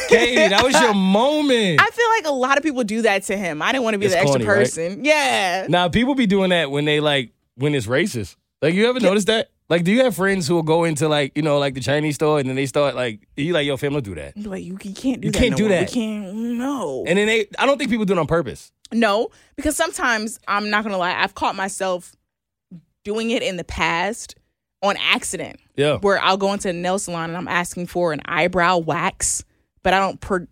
Keity, 0.09 0.49
that 0.49 0.63
was 0.63 0.79
your 0.79 0.93
moment. 0.93 1.81
I 1.81 1.89
feel 1.91 2.07
like 2.17 2.25
a 2.25 2.35
lot 2.35 2.57
of 2.57 2.63
people 2.63 2.83
do 2.83 3.03
that 3.03 3.23
to 3.23 3.37
him. 3.37 3.61
I 3.61 3.71
didn't 3.71 3.83
want 3.83 3.93
to 3.95 3.99
be 3.99 4.05
It's 4.05 4.15
the 4.15 4.19
extra 4.21 4.39
corny, 4.39 4.45
right? 4.45 4.57
person. 4.59 5.05
Yeah. 5.05 5.67
Now 5.69 5.89
people 5.89 6.15
be 6.15 6.25
doing 6.25 6.49
that 6.49 6.71
when 6.71 6.85
they 6.85 6.99
like 6.99 7.31
when 7.55 7.75
it's 7.75 7.85
racist. 7.85 8.35
Like 8.61 8.73
you 8.73 8.87
ever 8.89 8.99
notice 8.99 9.25
that? 9.25 9.49
Like, 9.69 9.83
do 9.83 9.91
you 9.91 10.03
have 10.05 10.15
friends 10.15 10.47
who 10.47 10.55
will 10.55 10.63
go 10.63 10.85
into 10.85 11.07
like 11.09 11.33
you 11.35 11.41
know 11.43 11.59
like 11.59 11.73
the 11.73 11.81
Chinese 11.81 12.15
store 12.15 12.39
and 12.39 12.47
then 12.47 12.55
they 12.55 12.65
start 12.65 12.95
like 12.95 13.27
you 13.35 13.53
like 13.53 13.65
yo 13.67 13.75
fam 13.77 13.93
don't 13.93 14.03
do 14.03 14.15
that. 14.15 14.37
Like 14.37 14.63
you, 14.63 14.77
you 14.81 14.93
can't 14.93 15.21
do 15.21 15.21
that. 15.21 15.25
You 15.25 15.31
that. 15.31 15.39
can't 15.39 15.51
no 15.51 15.57
do 15.57 15.63
more. 15.63 15.69
that. 15.71 15.89
We 15.89 15.93
can't. 15.93 16.33
No. 16.35 17.03
And 17.05 17.17
then 17.17 17.27
they 17.27 17.47
I 17.59 17.65
don't 17.65 17.77
think 17.77 17.89
people 17.89 18.05
do 18.05 18.13
it 18.13 18.19
on 18.19 18.27
purpose. 18.27 18.71
No, 18.93 19.29
because 19.57 19.75
sometimes 19.75 20.39
I'm 20.47 20.69
not 20.69 20.83
gonna 20.83 20.97
lie, 20.97 21.13
I've 21.13 21.35
caught 21.35 21.55
myself 21.55 22.15
doing 23.03 23.31
it 23.31 23.43
in 23.43 23.57
the 23.57 23.63
past 23.65 24.35
on 24.81 24.95
accident. 24.97 25.59
Yeah. 25.75 25.97
Where 25.97 26.19
I'll 26.21 26.37
go 26.37 26.53
into 26.53 26.69
a 26.69 26.73
nail 26.73 26.97
salon 26.99 27.29
and 27.29 27.37
I'm 27.37 27.47
asking 27.47 27.87
for 27.87 28.13
an 28.13 28.21
eyebrow 28.25 28.77
wax, 28.77 29.43
but 29.83 29.93
I 29.93 29.99
don't 29.99 30.19
per 30.21 30.47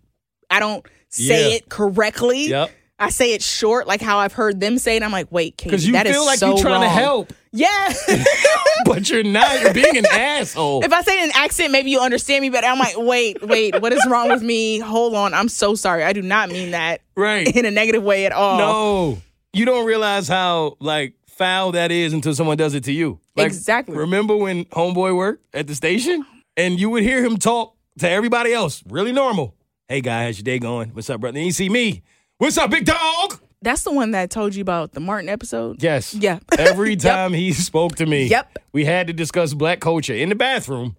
I 0.50 0.60
don't 0.60 0.86
say 1.08 1.48
Yeah. 1.50 1.56
it 1.56 1.68
correctly. 1.70 2.48
Yep. 2.48 2.70
I 2.98 3.10
say 3.10 3.34
it 3.34 3.42
short, 3.42 3.86
like 3.86 4.00
how 4.00 4.18
I've 4.18 4.32
heard 4.32 4.58
them 4.58 4.78
say 4.78 4.96
it. 4.96 5.02
I'm 5.02 5.12
like, 5.12 5.30
wait, 5.30 5.58
Keity, 5.58 5.64
Because 5.64 5.86
you 5.86 5.92
that 5.92 6.06
is 6.06 6.12
feel 6.14 6.24
like 6.24 6.38
so 6.38 6.54
you're 6.54 6.58
trying 6.62 6.80
to 6.80 6.88
help, 6.88 7.32
Yeah. 7.52 7.92
but 8.86 9.08
you're 9.10 9.22
not. 9.22 9.60
You're 9.60 9.74
being 9.74 9.98
an 9.98 10.06
asshole. 10.10 10.82
if 10.82 10.92
I 10.92 11.02
say 11.02 11.18
it 11.20 11.24
in 11.24 11.30
an 11.30 11.36
accent, 11.36 11.72
maybe 11.72 11.90
you'll 11.90 12.02
understand 12.02 12.40
me 12.42 12.48
better. 12.48 12.66
I'm 12.66 12.78
like, 12.78 12.94
wait, 12.96 13.42
wait, 13.42 13.80
what 13.82 13.92
is 13.92 14.04
wrong 14.08 14.30
with 14.30 14.42
me? 14.42 14.78
Hold 14.78 15.14
on. 15.14 15.34
I'm 15.34 15.48
so 15.48 15.74
sorry. 15.74 16.04
I 16.04 16.12
do 16.14 16.22
not 16.22 16.48
mean 16.48 16.70
that 16.70 17.02
right. 17.16 17.46
in 17.54 17.66
a 17.66 17.70
negative 17.70 18.02
way 18.02 18.24
at 18.24 18.32
all. 18.32 18.56
No. 18.58 19.18
You 19.52 19.66
don't 19.66 19.86
realize 19.86 20.26
how 20.28 20.76
like 20.80 21.14
foul 21.26 21.72
that 21.72 21.92
is 21.92 22.14
until 22.14 22.34
someone 22.34 22.56
does 22.56 22.74
it 22.74 22.84
to 22.84 22.92
you. 22.92 23.20
Like, 23.36 23.48
Exactly. 23.48 23.94
Remember 23.96 24.34
when 24.36 24.64
homeboy 24.66 25.14
worked 25.14 25.54
at 25.54 25.66
the 25.66 25.74
station 25.74 26.24
and 26.56 26.80
you 26.80 26.88
would 26.90 27.02
hear 27.02 27.22
him 27.22 27.36
talk 27.36 27.74
to 27.98 28.08
everybody 28.08 28.54
else, 28.54 28.82
really 28.88 29.12
normal. 29.12 29.54
Hey 29.88 30.00
guy, 30.00 30.24
how's 30.24 30.38
your 30.38 30.44
day 30.44 30.58
going? 30.58 30.90
What's 30.90 31.10
up, 31.10 31.20
brother? 31.20 31.34
Then 31.34 31.44
you 31.44 31.52
see 31.52 31.68
me. 31.68 32.02
What's 32.38 32.58
up, 32.58 32.70
big 32.70 32.84
dog? 32.84 33.40
That's 33.62 33.82
the 33.82 33.90
one 33.92 34.10
that 34.10 34.30
told 34.30 34.54
you 34.54 34.60
about 34.62 34.92
the 34.92 35.00
Martin 35.00 35.28
episode. 35.28 35.82
Yes. 35.82 36.12
Yeah. 36.14 36.38
Every 36.58 36.90
Yep. 36.90 36.98
time 37.00 37.32
he 37.32 37.52
spoke 37.52 37.96
to 37.96 38.06
me, 38.06 38.26
Yep. 38.26 38.58
we 38.72 38.84
had 38.84 39.06
to 39.06 39.12
discuss 39.12 39.54
black 39.54 39.80
culture 39.80 40.14
in 40.14 40.28
the 40.28 40.34
bathroom. 40.34 40.96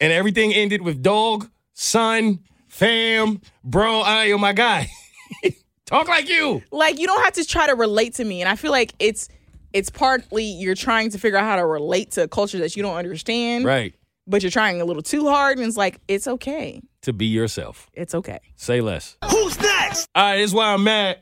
and 0.00 0.12
everything 0.12 0.54
ended 0.54 0.82
with 0.82 1.02
dog, 1.02 1.50
son, 1.74 2.40
fam, 2.68 3.40
bro, 3.64 4.00
I 4.00 4.26
am 4.26 4.40
my 4.40 4.52
guy. 4.52 4.88
Talk 5.86 6.08
like 6.08 6.28
you. 6.28 6.62
like 6.70 6.98
you 6.98 7.06
don't 7.06 7.22
have 7.24 7.34
to 7.34 7.44
try 7.44 7.66
to 7.66 7.74
relate 7.74 8.14
to 8.14 8.24
me 8.24 8.40
and 8.40 8.48
i 8.48 8.56
feel 8.56 8.70
like 8.70 8.94
it's 8.98 9.28
it's 9.74 9.90
partly 9.90 10.44
you're 10.44 10.74
trying 10.74 11.10
to 11.10 11.18
figure 11.18 11.36
out 11.36 11.44
how 11.44 11.56
to 11.56 11.66
relate 11.66 12.12
to 12.12 12.22
a 12.22 12.28
culture 12.28 12.58
that 12.60 12.74
you 12.76 12.82
don't 12.82 12.96
understand 12.96 13.66
Right. 13.66 13.92
but 14.26 14.42
you're 14.42 14.50
trying 14.50 14.80
a 14.80 14.86
little 14.86 15.02
too 15.02 15.28
hard 15.28 15.58
and 15.58 15.66
it's 15.66 15.76
like 15.76 15.98
it's 16.08 16.26
okay 16.26 16.80
To 17.02 17.12
be 17.12 17.26
yourself. 17.26 17.90
it's 17.94 18.14
okay 18.14 18.38
Say 18.54 18.80
less. 18.80 19.16
Who's 19.28 19.58
next? 19.60 20.08
All 20.14 20.22
right, 20.22 20.36
this 20.36 20.50
is 20.50 20.54
why 20.54 20.72
I'm 20.72 20.84
mad. 20.84 21.18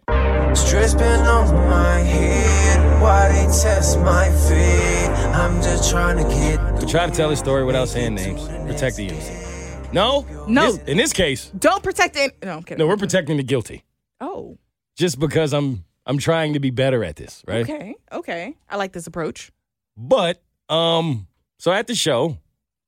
Stress 0.54 0.92
been 0.94 1.20
on 1.20 1.54
my 1.70 2.00
head. 2.00 3.00
Why 3.02 3.28
they 3.28 3.44
test 3.46 3.98
my 4.00 4.28
feet? 4.30 5.08
I'm 5.34 5.62
just 5.62 5.90
trying 5.90 6.18
to 6.18 6.24
get. 6.24 6.60
We 6.82 6.86
try 6.86 7.06
to 7.06 7.12
tell 7.12 7.30
this 7.30 7.38
story 7.38 7.64
without 7.64 7.88
saying 7.88 8.14
names. 8.14 8.46
Protect 8.70 8.96
the 8.96 9.06
innocent. 9.08 9.94
No? 9.94 10.26
No. 10.46 10.72
This- 10.72 10.86
in 10.86 10.98
this 10.98 11.14
case, 11.14 11.50
don't 11.58 11.82
protect 11.82 12.14
it 12.16 12.36
no 12.44 12.56
i'm 12.58 12.62
kidding 12.62 12.78
no, 12.78 12.86
we're 12.86 12.96
protecting 12.98 13.38
the 13.38 13.42
guilty. 13.42 13.82
oh 14.20 14.58
Just 14.98 15.18
because 15.18 15.54
I'm 15.54 15.84
I'm 16.04 16.18
trying 16.18 16.52
to 16.52 16.60
be 16.60 16.68
better 16.70 17.02
at 17.04 17.16
this, 17.16 17.42
right? 17.48 17.62
okay 17.62 17.94
okay 18.12 18.54
i 18.68 18.76
like 18.76 18.92
this 18.92 19.06
approach 19.06 19.50
But 19.96 20.42
um, 20.68 21.26
so 21.58 21.72
at 21.72 21.86
the 21.86 21.94
show, 21.94 22.36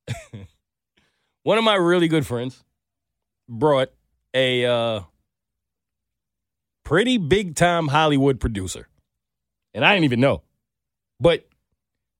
one 1.43 1.57
of 1.57 1.63
my 1.63 1.75
really 1.75 2.07
good 2.07 2.25
friends 2.27 2.63
brought 3.49 3.89
a 4.33 4.65
uh 4.65 5.01
pretty 6.83 7.17
big 7.17 7.55
time 7.55 7.87
Hollywood 7.87 8.39
producer. 8.39 8.87
And 9.73 9.83
I 9.85 9.93
didn't 9.93 10.05
even 10.05 10.19
know. 10.19 10.43
But 11.19 11.47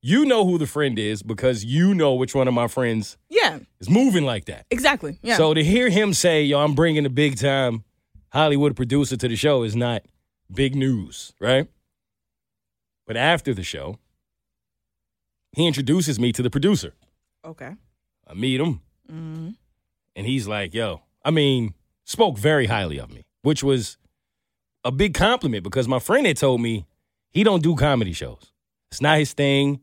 you 0.02 0.24
know 0.24 0.44
who 0.44 0.58
the 0.58 0.66
friend 0.66 0.98
is 0.98 1.22
because 1.22 1.64
you 1.64 1.94
know 1.94 2.14
which 2.14 2.34
one 2.34 2.48
of 2.48 2.54
my 2.54 2.68
friends 2.68 3.16
Yeah, 3.30 3.60
is 3.80 3.88
moving 3.88 4.24
like 4.24 4.46
that. 4.46 4.66
exactly. 4.70 5.18
Yeah. 5.22 5.36
So 5.36 5.54
to 5.54 5.62
hear 5.64 5.88
him 5.88 6.12
say, 6.12 6.42
"Yo, 6.44 6.58
I'm 6.60 6.74
bringing 6.74 7.06
a 7.06 7.10
big 7.10 7.36
time 7.38 7.84
Hollywood 8.32 8.76
producer 8.76 9.16
to 9.16 9.28
the 9.28 9.36
show," 9.36 9.62
is 9.62 9.74
not 9.76 10.02
big 10.52 10.74
news, 10.74 11.32
right? 11.40 11.68
But 13.06 13.16
after 13.16 13.54
the 13.54 13.62
show, 13.62 13.98
he 15.52 15.66
introduces 15.66 16.18
me 16.18 16.32
to 16.32 16.42
the 16.42 16.50
producer. 16.50 16.94
okay. 17.44 17.72
I 18.26 18.34
meet 18.34 18.60
him, 18.60 18.80
hmm 19.08 19.50
and 20.16 20.26
he's 20.26 20.46
like, 20.48 20.74
"Yo," 20.74 21.02
I 21.24 21.30
mean, 21.30 21.74
spoke 22.04 22.38
very 22.38 22.66
highly 22.66 22.98
of 22.98 23.10
me, 23.12 23.24
which 23.42 23.62
was 23.62 23.96
a 24.84 24.92
big 24.92 25.14
compliment 25.14 25.64
because 25.64 25.88
my 25.88 25.98
friend 25.98 26.26
had 26.26 26.36
told 26.36 26.60
me 26.60 26.86
he 27.30 27.42
don't 27.44 27.62
do 27.62 27.74
comedy 27.74 28.12
shows. 28.12 28.52
It's 28.90 29.00
not 29.00 29.18
his 29.18 29.32
thing. 29.32 29.80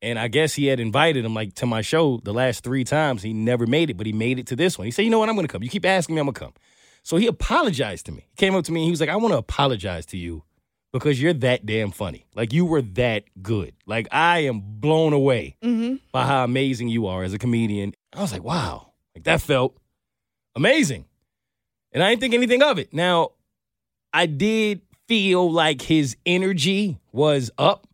And 0.00 0.18
I 0.18 0.28
guess 0.28 0.54
he 0.54 0.66
had 0.66 0.78
invited 0.78 1.24
him 1.24 1.34
like 1.34 1.54
to 1.54 1.66
my 1.66 1.80
show 1.80 2.20
the 2.22 2.32
last 2.32 2.62
three 2.62 2.84
times. 2.84 3.22
He 3.22 3.32
never 3.32 3.66
made 3.66 3.90
it, 3.90 3.96
but 3.96 4.06
he 4.06 4.12
made 4.12 4.38
it 4.38 4.46
to 4.46 4.56
this 4.56 4.78
one. 4.78 4.84
He 4.84 4.90
said, 4.92 5.02
"You 5.02 5.10
know 5.10 5.18
what? 5.18 5.28
I'm 5.28 5.34
going 5.34 5.46
to 5.46 5.52
come. 5.52 5.62
You 5.62 5.68
keep 5.68 5.84
asking 5.84 6.14
me, 6.14 6.20
I'm 6.20 6.26
going 6.26 6.34
to 6.34 6.40
come." 6.40 6.52
So 7.02 7.16
he 7.16 7.26
apologized 7.26 8.06
to 8.06 8.12
me. 8.12 8.26
He 8.30 8.36
came 8.36 8.54
up 8.54 8.64
to 8.66 8.72
me 8.72 8.80
and 8.80 8.84
he 8.84 8.90
was 8.92 9.00
like, 9.00 9.08
"I 9.08 9.16
want 9.16 9.32
to 9.32 9.38
apologize 9.38 10.06
to 10.06 10.16
you 10.16 10.44
because 10.92 11.20
you're 11.20 11.32
that 11.32 11.66
damn 11.66 11.90
funny. 11.90 12.26
Like 12.36 12.52
you 12.52 12.64
were 12.64 12.82
that 12.82 13.24
good. 13.42 13.74
Like 13.86 14.06
I 14.12 14.40
am 14.40 14.60
blown 14.60 15.12
away 15.12 15.56
hmm 15.62 15.96
by 16.12 16.24
how 16.24 16.44
amazing 16.44 16.88
you 16.88 17.08
are 17.08 17.24
as 17.24 17.34
a 17.34 17.38
comedian." 17.38 17.92
I 18.12 18.20
was 18.20 18.32
like, 18.32 18.44
"Wow." 18.44 18.92
Like 19.16 19.24
that 19.24 19.40
felt 19.40 19.77
amazing. 20.58 21.04
And 21.92 22.02
I 22.02 22.10
didn't 22.10 22.20
think 22.20 22.34
anything 22.34 22.62
of 22.62 22.78
it. 22.78 22.92
Now, 22.92 23.30
I 24.12 24.26
did 24.26 24.82
feel 25.06 25.50
like 25.50 25.80
his 25.80 26.16
energy 26.26 26.98
was 27.12 27.50
up, 27.56 27.86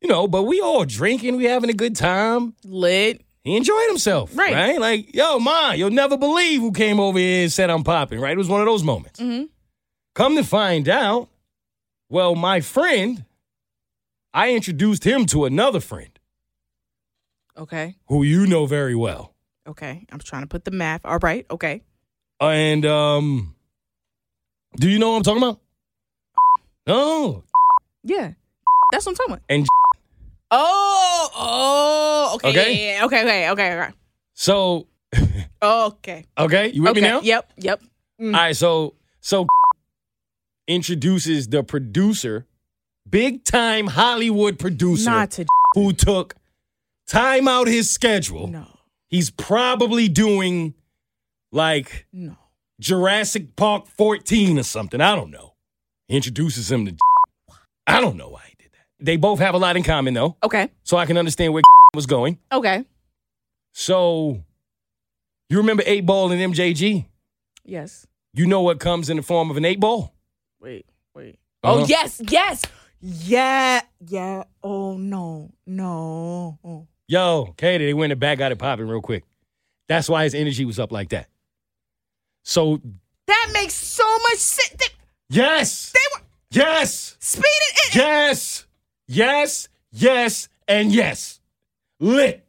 you 0.00 0.08
know, 0.08 0.28
but 0.28 0.44
we 0.44 0.60
all 0.60 0.84
drinking, 0.84 1.36
we 1.36 1.44
having 1.44 1.70
a 1.70 1.74
good 1.74 1.96
time. 1.96 2.54
Lit. 2.64 3.22
He 3.42 3.56
enjoyed 3.56 3.88
himself, 3.88 4.30
Right. 4.36 4.54
right? 4.54 4.80
Like, 4.80 5.14
yo, 5.14 5.38
ma, 5.38 5.72
you'll 5.72 5.90
never 5.90 6.16
believe 6.16 6.60
who 6.60 6.72
came 6.72 7.00
over 7.00 7.18
here 7.18 7.42
and 7.42 7.52
said 7.52 7.70
I'm 7.70 7.82
popping, 7.84 8.20
right? 8.20 8.32
It 8.32 8.38
was 8.38 8.48
one 8.48 8.60
of 8.60 8.66
those 8.66 8.84
moments. 8.84 9.18
hmm 9.20 9.44
Come 10.14 10.36
to 10.36 10.44
find 10.44 10.88
out, 10.88 11.28
well, 12.08 12.34
my 12.36 12.60
friend, 12.60 13.24
I 14.32 14.52
introduced 14.54 15.04
him 15.04 15.26
to 15.26 15.44
another 15.44 15.80
friend 15.80 16.10
Okay. 17.58 17.96
who 18.06 18.22
you 18.22 18.46
know 18.46 18.66
very 18.66 18.94
well. 18.94 19.34
Okay. 19.66 20.06
I'm 20.12 20.18
trying 20.20 20.42
to 20.42 20.48
put 20.48 20.64
the 20.64 20.70
math. 20.70 21.00
All 21.04 21.18
right. 21.18 21.46
Okay. 21.50 21.82
And 22.40 22.84
um, 22.84 23.54
do 24.76 24.88
you 24.88 24.98
know 24.98 25.10
what 25.12 25.16
I'm 25.18 25.22
talking 25.22 25.42
about? 25.42 25.60
No. 26.86 27.44
Yeah. 28.02 28.32
That's 28.92 29.06
what 29.06 29.12
I'm 29.12 29.16
talking 29.16 29.32
about. 29.34 29.42
And 29.48 29.66
Oh. 30.50 31.30
Oh. 31.36 32.32
Okay. 32.36 32.48
Okay. 32.50 32.86
yeah, 32.86 32.98
yeah, 32.98 33.04
Okay. 33.06 33.22
Okay. 33.22 33.50
Okay. 33.50 33.72
Okay. 33.72 33.92
so, 34.34 34.86
Okay. 35.62 36.26
okay, 36.38 36.68
you 36.72 36.82
with 36.82 36.90
okay. 36.92 37.00
me 37.00 37.08
now? 37.08 37.20
Yep. 37.20 37.52
Yep. 37.58 37.82
All 38.20 38.30
right, 38.30 38.56
so 38.56 38.94
so 39.20 39.46
introduces 40.68 41.48
the 41.48 41.62
producer, 41.62 42.46
big 43.08 43.44
time 43.44 43.88
Hollywood 43.88 44.58
producer 44.58 45.10
Not 45.10 45.30
to. 45.32 45.46
who 45.74 45.92
took 45.92 46.34
time 47.06 47.48
out 47.48 47.66
his 47.66 47.90
schedule. 47.90 48.48
No. 48.48 48.66
He's 49.08 49.30
probably 49.30 50.08
doing 50.08 50.74
like 51.54 52.06
No. 52.12 52.36
Jurassic 52.80 53.54
Park 53.56 53.86
14 53.86 54.58
or 54.58 54.62
something. 54.64 55.00
I 55.00 55.14
don't 55.14 55.30
know. 55.30 55.54
He 56.08 56.16
introduces 56.16 56.70
him 56.70 56.84
to 56.86 56.96
I 57.86 58.00
don't 58.00 58.16
know 58.16 58.28
why 58.28 58.42
he 58.48 58.54
did 58.58 58.72
that. 58.72 58.86
They 59.04 59.16
both 59.16 59.38
have 59.38 59.54
a 59.54 59.58
lot 59.58 59.76
in 59.76 59.82
common 59.82 60.14
though, 60.14 60.36
Okay. 60.42 60.70
so 60.82 60.96
I 60.96 61.06
can 61.06 61.16
understand 61.16 61.52
where 61.52 61.62
was 61.94 62.06
going. 62.06 62.38
Okay. 62.52 62.84
So 63.72 64.42
you 65.48 65.58
remember 65.58 65.82
8 65.86 66.00
Ball 66.06 66.32
and 66.32 66.54
MJG? 66.54 67.06
Yes. 67.64 68.06
You 68.34 68.46
know 68.46 68.62
what 68.62 68.80
comes 68.80 69.08
in 69.10 69.16
the 69.16 69.22
form 69.22 69.50
of 69.50 69.56
an 69.56 69.64
8 69.64 69.78
ball? 69.80 70.12
Wait. 70.60 70.86
Wait. 71.14 71.38
Uh-huh. 71.62 71.82
Oh 71.82 71.86
yes. 71.86 72.20
Yes. 72.28 72.62
Yeah. 73.00 73.80
Yeah. 74.06 74.44
Oh 74.62 74.96
no. 74.96 75.50
No. 75.66 76.58
Oh. 76.64 76.86
Yo, 77.06 77.54
Katie, 77.56 77.84
they 77.86 77.94
went 77.94 78.12
and 78.12 78.20
back 78.20 78.38
got 78.38 78.50
it 78.52 78.58
popping 78.58 78.88
real 78.88 79.00
quick. 79.02 79.24
That's 79.88 80.08
why 80.08 80.24
his 80.24 80.34
energy 80.34 80.64
was 80.64 80.78
up 80.78 80.90
like 80.90 81.10
that. 81.10 81.28
So 82.44 82.80
That 83.26 83.50
makes 83.52 83.74
so 83.74 84.04
much 84.18 84.36
sense. 84.38 84.70
They, 84.78 84.86
yes, 85.30 85.92
they 85.92 86.00
were 86.14 86.24
yes, 86.50 87.16
speeding. 87.18 87.44
It, 87.86 87.94
yes, 87.96 88.66
yes, 89.08 89.68
yes, 89.90 90.48
and 90.68 90.92
yes. 90.92 91.40
Lit. 92.00 92.46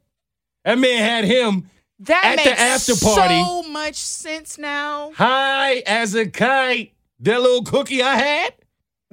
That 0.64 0.78
man 0.78 0.98
had 1.02 1.24
him 1.26 1.70
that 2.00 2.38
At 2.40 2.44
the 2.44 2.60
after 2.60 2.94
party- 2.96 3.42
so 3.44 3.64
much 3.64 3.96
sense 3.96 4.58
now. 4.58 5.12
high 5.14 5.76
as 5.88 6.14
a 6.14 6.28
kite. 6.30 6.92
That 7.22 7.42
little 7.42 7.64
cookie 7.64 8.02
I 8.04 8.16
had? 8.16 8.54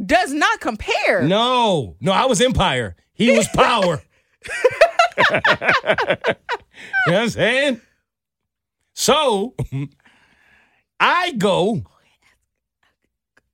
Does 0.04 0.32
not 0.32 0.58
compare. 0.60 1.22
No, 1.22 1.94
no, 2.00 2.10
I 2.10 2.24
was 2.24 2.40
Empire. 2.40 2.96
He 3.14 3.30
was 3.30 3.46
Power. 3.54 4.02
you 5.30 5.40
know 5.40 6.34
what 7.06 7.14
I'm 7.14 7.28
saying? 7.28 7.80
So 8.94 9.54
I 11.04 11.32
go 11.32 11.82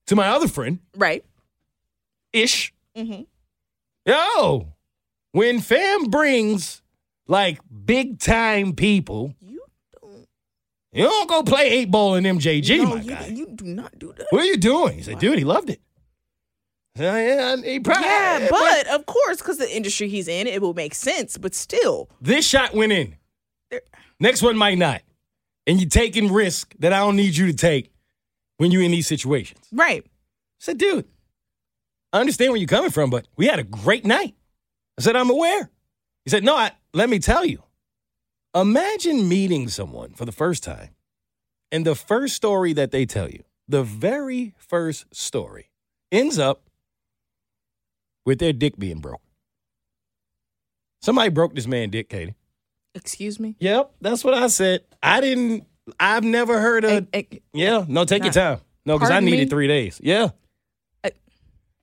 to 0.07 0.15
my 0.17 0.29
other 0.29 0.49
friend, 0.49 0.81
Right. 0.97 1.25
Ish. 2.33 2.75
Mm-hmm. 2.97 3.23
Yo, 4.05 4.69
when 5.33 5.61
fam 5.61 6.05
brings 6.05 6.83
like 7.27 7.59
big 7.87 8.19
time 8.19 8.75
people, 8.75 9.35
You 9.41 9.63
don't. 10.01 10.27
you 10.93 11.05
don't 11.05 11.29
go 11.29 11.43
play 11.43 11.69
eight 11.71 11.91
ball 11.91 12.15
in 12.17 12.25
MJG, 12.25 12.79
no, 12.83 12.85
my 12.97 13.01
you, 13.01 13.11
guy. 13.11 13.27
you 13.29 13.47
do 13.55 13.65
not 13.65 13.99
do 13.99 14.13
that. 14.17 14.27
what 14.31 14.43
are 14.43 14.47
you 14.47 14.57
doing? 14.59 14.97
He 14.97 15.03
said, 15.03 15.19
dude, 15.19 15.39
he 15.39 15.45
loved 15.45 15.71
it. 15.71 15.81
Yeah, 16.97 17.57
he 17.57 17.79
probably, 17.81 18.05
Yeah, 18.05 18.49
but 18.51 18.89
of 18.89 19.07
course, 19.07 19.39
because 19.39 19.57
the 19.59 19.75
industry 19.75 20.09
he's 20.09 20.27
in, 20.29 20.47
it 20.49 20.61
will 20.61 20.75
make 20.75 20.95
sense. 20.95 21.39
But 21.39 21.55
still, 21.55 22.11
this 22.21 22.47
shot 22.47 22.75
went 22.75 22.93
in. 22.93 23.17
There- 23.71 23.83
Next 24.21 24.43
one 24.43 24.57
might 24.57 24.79
not. 24.79 25.01
And 25.69 25.79
you're 25.79 25.89
taking 25.89 26.33
risk 26.33 26.75
that 26.79 26.95
I 26.95 26.99
don't 27.01 27.15
need 27.15 27.37
you 27.37 27.47
to 27.47 27.53
take 27.53 27.93
when 28.57 28.71
you're 28.71 28.83
in 28.83 28.91
these 28.91 29.07
situations. 29.07 29.61
right? 29.71 30.03
I 30.05 30.11
said, 30.59 30.79
dude, 30.79 31.05
I 32.13 32.21
understand 32.21 32.51
where 32.51 32.59
you're 32.59 32.67
coming 32.67 32.91
from, 32.91 33.11
but 33.11 33.29
we 33.37 33.47
had 33.47 33.59
a 33.59 33.65
great 33.65 34.05
night. 34.05 34.35
I 34.99 35.03
said, 35.03 35.15
I'm 35.15 35.31
aware. 35.31 35.71
He 36.25 36.31
said, 36.31 36.43
no, 36.43 36.57
I, 36.57 36.73
let 36.95 37.09
me 37.09 37.19
tell 37.19 37.45
you. 37.45 37.63
Imagine 38.55 39.29
meeting 39.29 39.69
someone 39.69 40.15
for 40.15 40.25
the 40.25 40.33
first 40.33 40.65
time, 40.65 40.89
and 41.71 41.85
the 41.85 41.95
first 41.95 42.35
story 42.35 42.73
that 42.73 42.91
they 42.91 43.05
tell 43.05 43.29
you, 43.29 43.45
the 43.69 43.83
very 43.83 44.55
first 44.57 45.05
story, 45.15 45.71
ends 46.11 46.39
up 46.39 46.63
with 48.25 48.39
their 48.39 48.55
dick 48.55 48.79
being 48.79 49.01
broke. 49.01 49.21
Somebody 51.03 51.29
broke 51.29 51.55
this 51.55 51.67
man 51.67 51.91
dick, 51.91 52.09
Keity. 52.09 52.35
Excuse 52.95 53.39
me. 53.39 53.57
Yep, 53.61 53.93
that's 54.01 54.25
what 54.25 54.35
I 54.35 54.47
said. 54.49 54.83
I 55.03 55.21
didn't, 55.21 55.65
I've 56.01 56.25
never 56.25 56.61
heard 56.61 56.85
of, 56.85 56.91
Eh, 57.13 57.23
eh, 57.33 57.39
yeah, 57.53 57.85
no, 57.89 58.05
take 58.05 58.25
your 58.25 58.33
time. 58.33 58.61
No, 58.85 58.97
because 58.99 59.11
I 59.11 59.21
needed 59.21 59.45
me? 59.45 59.51
three 59.51 59.69
days. 59.69 60.01
Yeah. 60.03 60.31
I- 61.05 61.13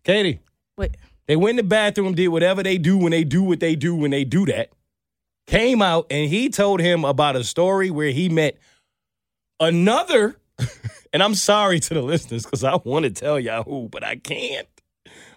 Keity, 0.04 0.40
wait. 0.78 0.98
they 1.28 1.36
went 1.36 1.52
in 1.60 1.66
the 1.66 1.70
bathroom, 1.70 2.14
did 2.16 2.28
whatever 2.30 2.64
they 2.64 2.78
do 2.78 2.98
when 2.98 3.12
they 3.12 3.24
do 3.24 3.44
what 3.44 3.60
they 3.60 3.76
do 3.76 3.96
when 3.96 4.12
they 4.12 4.24
do 4.24 4.46
that. 4.48 4.70
Came 5.48 5.82
out 5.82 6.08
and 6.10 6.28
he 6.30 6.50
told 6.50 6.80
him 6.82 7.06
about 7.06 7.36
a 7.36 7.44
story 7.44 7.92
where 7.92 8.10
he 8.12 8.30
met 8.30 8.58
another, 9.60 10.36
and 11.14 11.22
I'm 11.22 11.36
sorry 11.36 11.80
to 11.80 11.94
the 11.94 12.02
listeners 12.02 12.44
because 12.44 12.64
I 12.64 12.76
want 12.84 13.04
to 13.06 13.12
tell 13.12 13.40
y'all 13.40 13.64
who, 13.64 13.88
but 13.90 14.04
I 14.04 14.16
can't. 14.16 14.68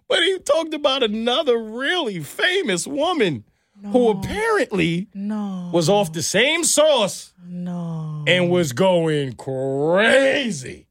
But 0.09 0.23
he 0.23 0.39
talked 0.39 0.73
about 0.73 1.03
another 1.03 1.59
really 1.59 2.21
famous 2.21 2.87
woman 2.87 3.45
who 3.87 4.11
apparently 4.11 5.09
No. 5.15 5.71
was 5.73 5.89
off 5.89 6.13
the 6.13 6.23
same 6.23 6.65
sauce 6.65 7.33
No. 7.47 8.25
and 8.27 8.51
was 8.51 8.73
going 8.73 9.35
crazy. 9.35 10.87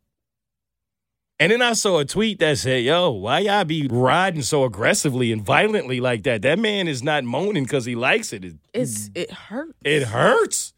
And 1.40 1.52
then 1.52 1.62
I 1.62 1.74
saw 1.74 2.00
a 2.00 2.06
tweet 2.06 2.40
that 2.40 2.58
said, 2.58 2.84
Yo, 2.84 3.12
why 3.12 3.40
y'all 3.40 3.64
be 3.64 3.88
riding 3.88 4.42
so 4.42 4.64
aggressively 4.64 5.32
and 5.32 5.44
violently 5.46 6.00
like 6.00 6.24
that? 6.24 6.42
That 6.42 6.58
man 6.58 6.88
is 6.88 7.04
not 7.04 7.24
moaning 7.24 7.64
because 7.64 7.86
he 7.86 7.96
likes 7.96 8.34
it. 8.34 8.44
It, 8.44 8.56
It's 8.74 9.12
it 9.14 9.30
hurts. 9.32 9.74
it 9.84 10.04
hurts. 10.04 10.74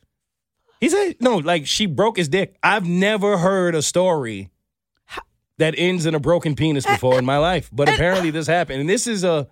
He 0.81 0.89
said, 0.89 1.15
No, 1.21 1.37
like 1.37 1.65
she 1.65 1.85
broke 1.85 2.17
his 2.17 2.27
dick. 2.27 2.55
I've 2.61 2.85
never 2.85 3.37
heard 3.37 3.73
a 3.73 3.81
story 3.81 4.49
that 5.59 5.75
ends 5.77 6.05
in 6.05 6.13
a 6.15 6.19
broken 6.19 6.55
penis 6.55 6.85
before 6.85 7.17
in 7.19 7.25
my 7.25 7.37
life. 7.37 7.69
But 7.71 7.87
apparently 7.87 8.29
this 8.31 8.47
happened. 8.47 8.81
And 8.81 8.89
this 8.89 9.07
is 9.07 9.23
a, 9.23 9.47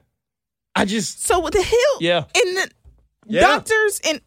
I 0.78 0.86
just, 0.86 1.26
So 1.26 1.40
what 1.40 1.54
the 1.54 1.62
hell? 1.62 1.98
yeah. 2.02 2.24
And 2.36 2.58
the 2.58 2.70
Yeah. 3.28 3.42
doctors 3.42 4.00
and 4.08 4.22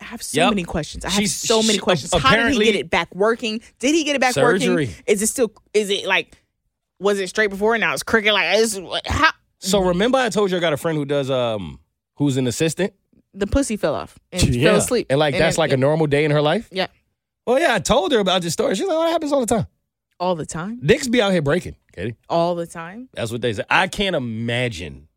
I 0.00 0.04
have 0.06 0.22
so 0.22 0.40
Yep. 0.40 0.50
many 0.50 0.64
questions. 0.64 1.04
I 1.04 1.10
have 1.10 1.18
She's- 1.20 1.32
so 1.34 1.62
many 1.62 1.74
she- 1.74 1.78
questions. 1.78 2.12
How 2.12 2.36
did 2.36 2.52
he 2.52 2.64
get 2.64 2.74
it 2.74 2.90
back 2.90 3.14
working? 3.14 3.60
Did 3.78 3.94
he 3.94 4.04
get 4.04 4.16
it 4.16 4.20
back 4.20 4.34
Surgery. 4.34 4.86
working? 4.86 4.94
Is 5.06 5.22
it 5.22 5.28
still? 5.28 5.52
Is 5.72 5.88
it 5.90 6.04
like? 6.06 6.36
Was 7.00 7.18
it 7.20 7.28
straight 7.28 7.48
before 7.50 7.74
and 7.74 7.80
now 7.80 7.92
it's 7.94 8.02
crooked? 8.02 8.32
Like 8.32 8.58
is 8.58 8.78
how? 9.06 9.30
So 9.60 9.80
remember 9.80 10.18
I 10.18 10.28
told 10.30 10.50
you 10.50 10.56
I 10.56 10.60
got 10.60 10.72
a 10.72 10.76
friend 10.76 10.98
who 10.98 11.04
does 11.04 11.30
um 11.30 11.80
who's 12.16 12.36
an 12.36 12.46
assistant. 12.46 12.92
The 13.32 13.46
pussy 13.46 13.76
fell 13.76 13.94
off 13.94 14.18
and 14.32 14.42
fell 14.62 14.76
asleep. 14.76 15.06
And 15.10 15.18
like 15.18 15.36
that's 15.38 15.56
then- 15.56 15.62
like 15.62 15.72
a 15.72 15.76
normal 15.76 16.06
day 16.06 16.24
in 16.24 16.30
her 16.32 16.42
life. 16.42 16.68
yeah, 16.70 16.86
Well, 17.46 17.58
yeah, 17.58 17.74
I 17.74 17.78
told 17.78 18.12
her 18.12 18.18
about 18.18 18.42
this 18.42 18.52
story. 18.52 18.74
She's 18.74 18.86
like, 18.86 18.96
"Oh, 18.96 19.04
that 19.04 19.10
happens 19.10 19.32
all 19.32 19.40
the 19.40 19.46
time." 19.46 19.66
all 20.20 20.34
the 20.36 20.46
time, 20.46 20.78
Dicks 20.84 21.08
be 21.08 21.20
out 21.20 21.32
here 21.32 21.42
breaking, 21.42 21.74
Keity. 21.96 22.14
all 22.28 22.54
the 22.54 22.66
time. 22.68 23.08
That's 23.14 23.32
what 23.32 23.42
they 23.42 23.52
say. 23.52 23.64
I 23.68 23.88
can't 23.88 24.14
imagine. 24.14 25.08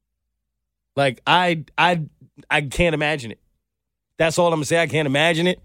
Like 0.97 1.21
I 1.25 1.63
I 1.77 2.01
I 2.49 2.61
can't 2.61 2.93
imagine 2.93 3.31
it. 3.31 3.39
That's 4.17 4.37
all 4.37 4.47
I'm 4.47 4.55
gonna 4.57 4.65
say. 4.65 4.81
I 4.81 4.87
can't 4.87 5.05
imagine 5.05 5.47
it. 5.47 5.61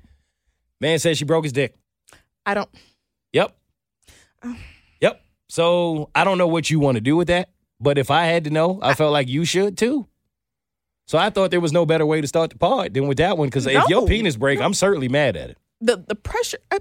Man 0.80 0.98
says 1.00 1.18
she 1.18 1.24
broke 1.24 1.44
his 1.44 1.52
dick. 1.52 1.74
I 2.46 2.54
don't. 2.54 2.68
Yep. 3.32 3.56
Oh. 4.44 4.56
Yep. 5.00 5.20
So 5.48 6.10
I 6.14 6.22
don't 6.22 6.38
know 6.38 6.46
what 6.46 6.70
you 6.70 6.78
want 6.78 6.94
to 6.96 7.00
do 7.00 7.16
with 7.16 7.26
that, 7.26 7.48
but 7.80 7.98
if 7.98 8.08
I 8.12 8.26
had 8.26 8.44
to 8.44 8.50
know, 8.50 8.78
I 8.82 8.94
felt 8.94 9.12
like 9.12 9.28
you 9.28 9.44
should 9.44 9.76
too. 9.76 10.06
So 11.08 11.18
I 11.18 11.30
thought 11.30 11.50
there 11.50 11.60
was 11.60 11.72
no 11.72 11.84
better 11.84 12.06
way 12.06 12.20
to 12.20 12.26
start 12.28 12.50
the 12.50 12.56
pod 12.58 12.94
than 12.94 13.08
with 13.08 13.18
that 13.18 13.36
one 13.36 13.48
because 13.48 13.66
if 13.66 13.88
your 13.88 14.06
penis 14.06 14.36
break, 14.36 14.60
I'm 14.60 14.72
certainly 14.74 15.08
mad 15.08 15.36
at 15.36 15.50
it. 15.50 15.58
the 15.80 15.96
the 16.06 16.14
pressure 16.14 16.58
uh, 16.70 16.78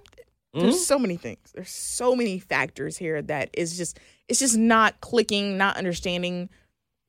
Mm-hmm. 0.54 0.66
there's 0.66 0.86
so 0.86 1.00
many 1.00 1.16
things 1.16 1.40
there's 1.56 1.70
so 1.70 2.14
many 2.14 2.38
factors 2.38 2.98
here 2.98 3.22
that 3.22 3.52
is 3.54 3.78
just 3.78 3.98
it's 4.28 4.40
just 4.42 4.58
not 4.58 5.00
clicking 5.00 5.58
not 5.58 5.78
understanding 5.78 6.50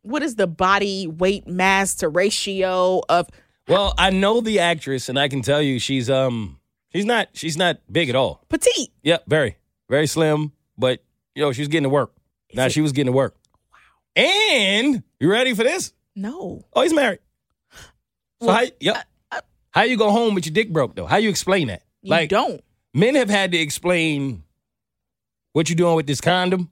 what 0.02 0.22
is 0.22 0.34
the 0.36 0.46
body 0.46 1.06
weight 1.06 1.46
mass 1.46 1.94
to 1.96 2.08
ratio 2.08 3.02
of 3.08 3.28
Well, 3.68 3.94
I 3.96 4.10
know 4.10 4.40
the 4.40 4.58
actress, 4.58 5.08
and 5.08 5.18
I 5.18 5.28
can 5.28 5.42
tell 5.42 5.62
you 5.62 5.78
she's 5.78 6.10
um 6.10 6.58
she's 6.92 7.04
not 7.04 7.28
she's 7.32 7.56
not 7.56 7.78
big 7.90 8.08
at 8.08 8.16
all. 8.16 8.44
petite 8.48 8.90
Yep, 9.02 9.24
very 9.26 9.56
very 9.88 10.06
slim, 10.06 10.52
but 10.76 11.02
yo 11.34 11.46
know 11.46 11.52
she 11.52 11.62
was 11.62 11.68
getting 11.68 11.84
to 11.84 11.88
work. 11.88 12.12
Now 12.54 12.68
she 12.68 12.80
was 12.80 12.92
getting 12.92 13.12
to 13.12 13.16
work. 13.16 13.34
Wow. 13.72 14.22
And 14.24 15.02
you 15.20 15.30
ready 15.30 15.54
for 15.54 15.62
this? 15.64 15.92
no 16.14 16.64
Oh, 16.74 16.82
he's 16.82 16.92
married. 16.92 17.20
So 18.40 18.48
Well, 18.48 18.56
how, 18.56 18.64
yep. 18.80 19.06
how 19.70 19.82
you 19.82 19.96
go 19.96 20.10
home 20.10 20.34
with 20.34 20.44
your 20.46 20.52
dick 20.52 20.72
broke 20.72 20.94
though? 20.96 21.06
How 21.06 21.16
you 21.16 21.30
explain 21.30 21.68
that? 21.68 21.82
you 22.02 22.10
like 22.10 22.28
don't 22.28 22.60
men 22.92 23.14
have 23.14 23.30
had 23.30 23.52
to 23.52 23.58
explain 23.58 24.42
what 25.52 25.70
you 25.70 25.76
doing 25.76 25.94
with 25.94 26.06
this 26.08 26.20
condom, 26.20 26.70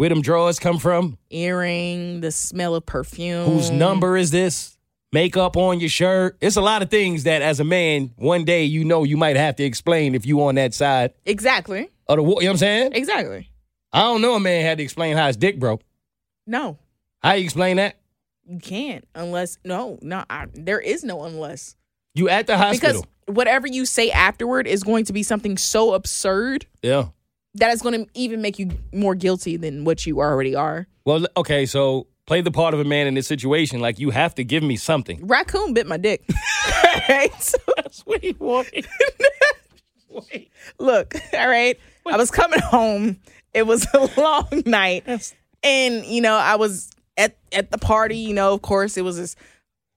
where 0.00 0.08
them 0.08 0.22
drawers 0.22 0.58
come 0.58 0.78
from, 0.78 1.18
earring 1.28 2.22
the 2.22 2.30
smell 2.30 2.74
of 2.74 2.86
perfume 2.86 3.44
whose 3.44 3.70
number 3.70 4.16
is 4.16 4.30
this, 4.30 4.78
makeup 5.12 5.58
on 5.58 5.78
your 5.78 5.90
shirt. 5.90 6.38
It's 6.40 6.56
a 6.56 6.62
lot 6.62 6.80
of 6.80 6.88
things 6.88 7.24
that 7.24 7.42
as 7.42 7.60
a 7.60 7.64
man, 7.64 8.14
one 8.16 8.46
day 8.46 8.64
you 8.64 8.82
know 8.82 9.04
you 9.04 9.18
might 9.18 9.36
have 9.36 9.56
to 9.56 9.62
explain 9.62 10.14
if 10.14 10.24
you 10.24 10.42
on 10.42 10.54
that 10.54 10.72
side 10.72 11.12
exactly 11.26 11.90
of 12.08 12.16
the. 12.16 12.22
You 12.22 12.28
know 12.28 12.34
what 12.34 12.46
I'm 12.46 12.56
saying? 12.56 12.92
exactly 12.94 13.50
I 13.92 14.00
don't 14.00 14.22
know 14.22 14.36
a 14.36 14.40
man 14.40 14.64
had 14.64 14.78
to 14.78 14.84
explain 14.84 15.18
how 15.18 15.26
his 15.26 15.36
dick 15.36 15.58
broke. 15.58 15.82
no 16.46 16.78
How 17.22 17.34
you 17.34 17.44
explain 17.44 17.76
that? 17.76 17.96
you 18.46 18.58
can't 18.58 19.06
unless 19.14 19.58
no 19.66 19.98
no 20.00 20.24
I, 20.30 20.46
there 20.54 20.80
is 20.80 21.04
no 21.04 21.24
unless 21.24 21.76
You 22.14 22.30
at 22.30 22.46
the 22.46 22.56
hospital. 22.56 23.02
because 23.02 23.34
whatever 23.36 23.66
you 23.66 23.84
say 23.84 24.10
afterward 24.10 24.66
is 24.66 24.82
going 24.82 25.04
to 25.04 25.12
be 25.12 25.22
something 25.22 25.58
so 25.58 25.92
absurd 25.92 26.64
yeah. 26.82 27.08
That 27.54 27.72
is 27.72 27.82
going 27.82 28.04
to 28.04 28.10
even 28.14 28.40
make 28.42 28.58
you 28.58 28.70
more 28.92 29.14
guilty 29.14 29.56
than 29.56 29.84
what 29.84 30.06
you 30.06 30.20
already 30.20 30.54
are. 30.54 30.86
Well, 31.04 31.26
okay, 31.36 31.66
so 31.66 32.06
play 32.26 32.40
the 32.42 32.50
part 32.52 32.74
of 32.74 32.80
a 32.80 32.84
man 32.84 33.06
in 33.06 33.14
this 33.14 33.26
situation. 33.26 33.80
Like 33.80 33.98
you 33.98 34.10
have 34.10 34.34
to 34.36 34.44
give 34.44 34.62
me 34.62 34.76
something. 34.76 35.26
Raccoon 35.26 35.74
bit 35.74 35.86
my 35.86 35.96
dick. 35.96 36.22
right? 37.08 37.32
So, 37.42 37.58
That's 37.76 38.00
what 38.02 38.22
he 38.22 38.36
wanted. 38.38 38.86
look, 40.78 41.14
all 41.34 41.48
right. 41.48 41.78
I 42.06 42.16
was 42.16 42.30
coming 42.30 42.60
home. 42.60 43.18
It 43.54 43.64
was 43.66 43.86
a 43.94 44.08
long 44.20 44.62
night. 44.66 45.04
And, 45.62 46.04
you 46.06 46.20
know, 46.20 46.34
I 46.36 46.56
was 46.56 46.90
at, 47.16 47.36
at 47.52 47.70
the 47.70 47.78
party, 47.78 48.16
you 48.16 48.34
know, 48.34 48.54
of 48.54 48.62
course, 48.62 48.96
it 48.96 49.02
was 49.02 49.16
this 49.16 49.36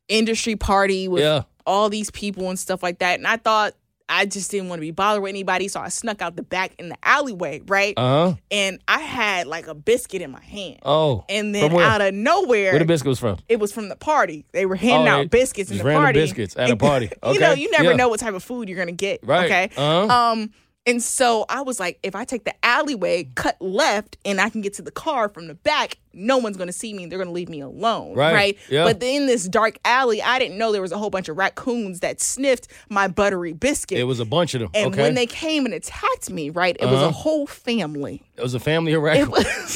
industry 0.07 0.55
party 0.55 1.07
with 1.07 1.21
Yeah. 1.23 1.43
all 1.65 1.89
these 1.89 2.11
people 2.11 2.49
and 2.49 2.59
stuff 2.59 2.83
like 2.83 2.99
that. 2.99 3.19
And 3.19 3.27
I 3.27 3.37
thought 3.37 3.73
I 4.09 4.25
just 4.25 4.51
didn't 4.51 4.67
want 4.69 4.79
to 4.79 4.81
be 4.81 4.91
bothered 4.91 5.23
with 5.23 5.29
anybody. 5.29 5.67
So 5.69 5.79
I 5.79 5.89
snuck 5.89 6.21
out 6.21 6.35
the 6.35 6.43
back 6.43 6.73
in 6.77 6.89
the 6.89 6.97
alleyway, 7.03 7.61
right? 7.65 7.93
Uh 7.97 8.01
huh. 8.31 8.35
and 8.51 8.79
I 8.87 8.99
had 8.99 9.47
like 9.47 9.67
a 9.67 9.73
biscuit 9.73 10.21
in 10.21 10.29
my 10.31 10.41
hand. 10.43 10.79
Oh. 10.83 11.23
and 11.29 11.55
then 11.55 11.73
out 11.77 12.01
of 12.01 12.13
nowhere, 12.13 12.71
Where 12.73 12.79
the 12.79 12.85
biscuit 12.85 13.07
was 13.09 13.19
from? 13.19 13.37
it 13.47 13.59
was 13.59 13.71
from 13.71 13.89
the 13.89 13.95
party. 13.95 14.45
They 14.51 14.65
were 14.65 14.75
handing 14.75 15.07
Oh, 15.07 15.21
out 15.21 15.29
biscuits 15.29 15.71
in 15.71 15.77
the 15.77 15.83
random 15.83 16.03
party. 16.03 16.19
biscuits 16.19 16.55
at 16.57 16.69
a 16.69 16.75
party. 16.77 17.09
Okay. 17.23 17.33
you 17.33 17.39
know, 17.39 17.53
you 17.53 17.71
never 17.71 17.91
Yeah. 17.91 17.95
know 17.95 18.09
what 18.09 18.19
type 18.19 18.33
of 18.33 18.43
food 18.43 18.67
you're 18.69 18.77
gonna 18.77 18.91
get. 18.91 19.21
Right. 19.25 19.45
Okay. 19.45 19.69
Uh-huh. 19.77 20.13
Um, 20.13 20.51
and 20.85 21.01
so 21.01 21.45
I 21.49 21.61
was 21.61 21.79
like, 21.79 21.97
if 22.03 22.15
I 22.15 22.25
take 22.25 22.43
the 22.43 22.53
alleyway, 22.65 23.29
cut 23.35 23.61
left, 23.61 24.17
and 24.25 24.41
I 24.41 24.49
can 24.49 24.61
get 24.61 24.73
to 24.75 24.81
the 24.81 24.91
car 24.91 25.29
from 25.29 25.47
the 25.47 25.53
back, 25.55 25.97
no 26.13 26.37
one's 26.37 26.57
gonna 26.57 26.73
see 26.73 26.93
me. 26.93 27.05
They're 27.07 27.17
gonna 27.17 27.31
leave 27.31 27.49
me 27.49 27.61
alone. 27.61 28.15
Right. 28.15 28.57
Yeah. 28.69 28.83
But 28.83 29.01
in 29.01 29.25
this 29.25 29.47
dark 29.47 29.77
alley, 29.85 30.21
I 30.21 30.37
didn't 30.39 30.57
know 30.57 30.71
there 30.71 30.81
was 30.81 30.91
a 30.91 30.97
whole 30.97 31.09
bunch 31.09 31.27
of 31.29 31.37
raccoons 31.37 32.01
that 32.01 32.21
sniffed 32.21 32.67
my 32.89 33.07
buttery 33.07 33.53
biscuit. 33.53 33.97
It 33.97 34.03
was 34.03 34.19
a 34.19 34.25
bunch 34.25 34.53
of 34.53 34.59
them. 34.61 34.69
and 34.75 34.93
okay. 34.93 35.01
when 35.01 35.15
they 35.15 35.25
came 35.25 35.65
and 35.65 35.73
attacked 35.73 36.29
me, 36.29 36.49
right, 36.51 36.75
it 36.79 36.85
was 36.85 36.95
Uh-huh. 36.95 37.07
a 37.07 37.11
whole 37.11 37.47
family. 37.47 38.21
it 38.37 38.41
was 38.43 38.53
a 38.53 38.59
family 38.59 38.93
of 38.93 39.01
raccoons. 39.01 39.29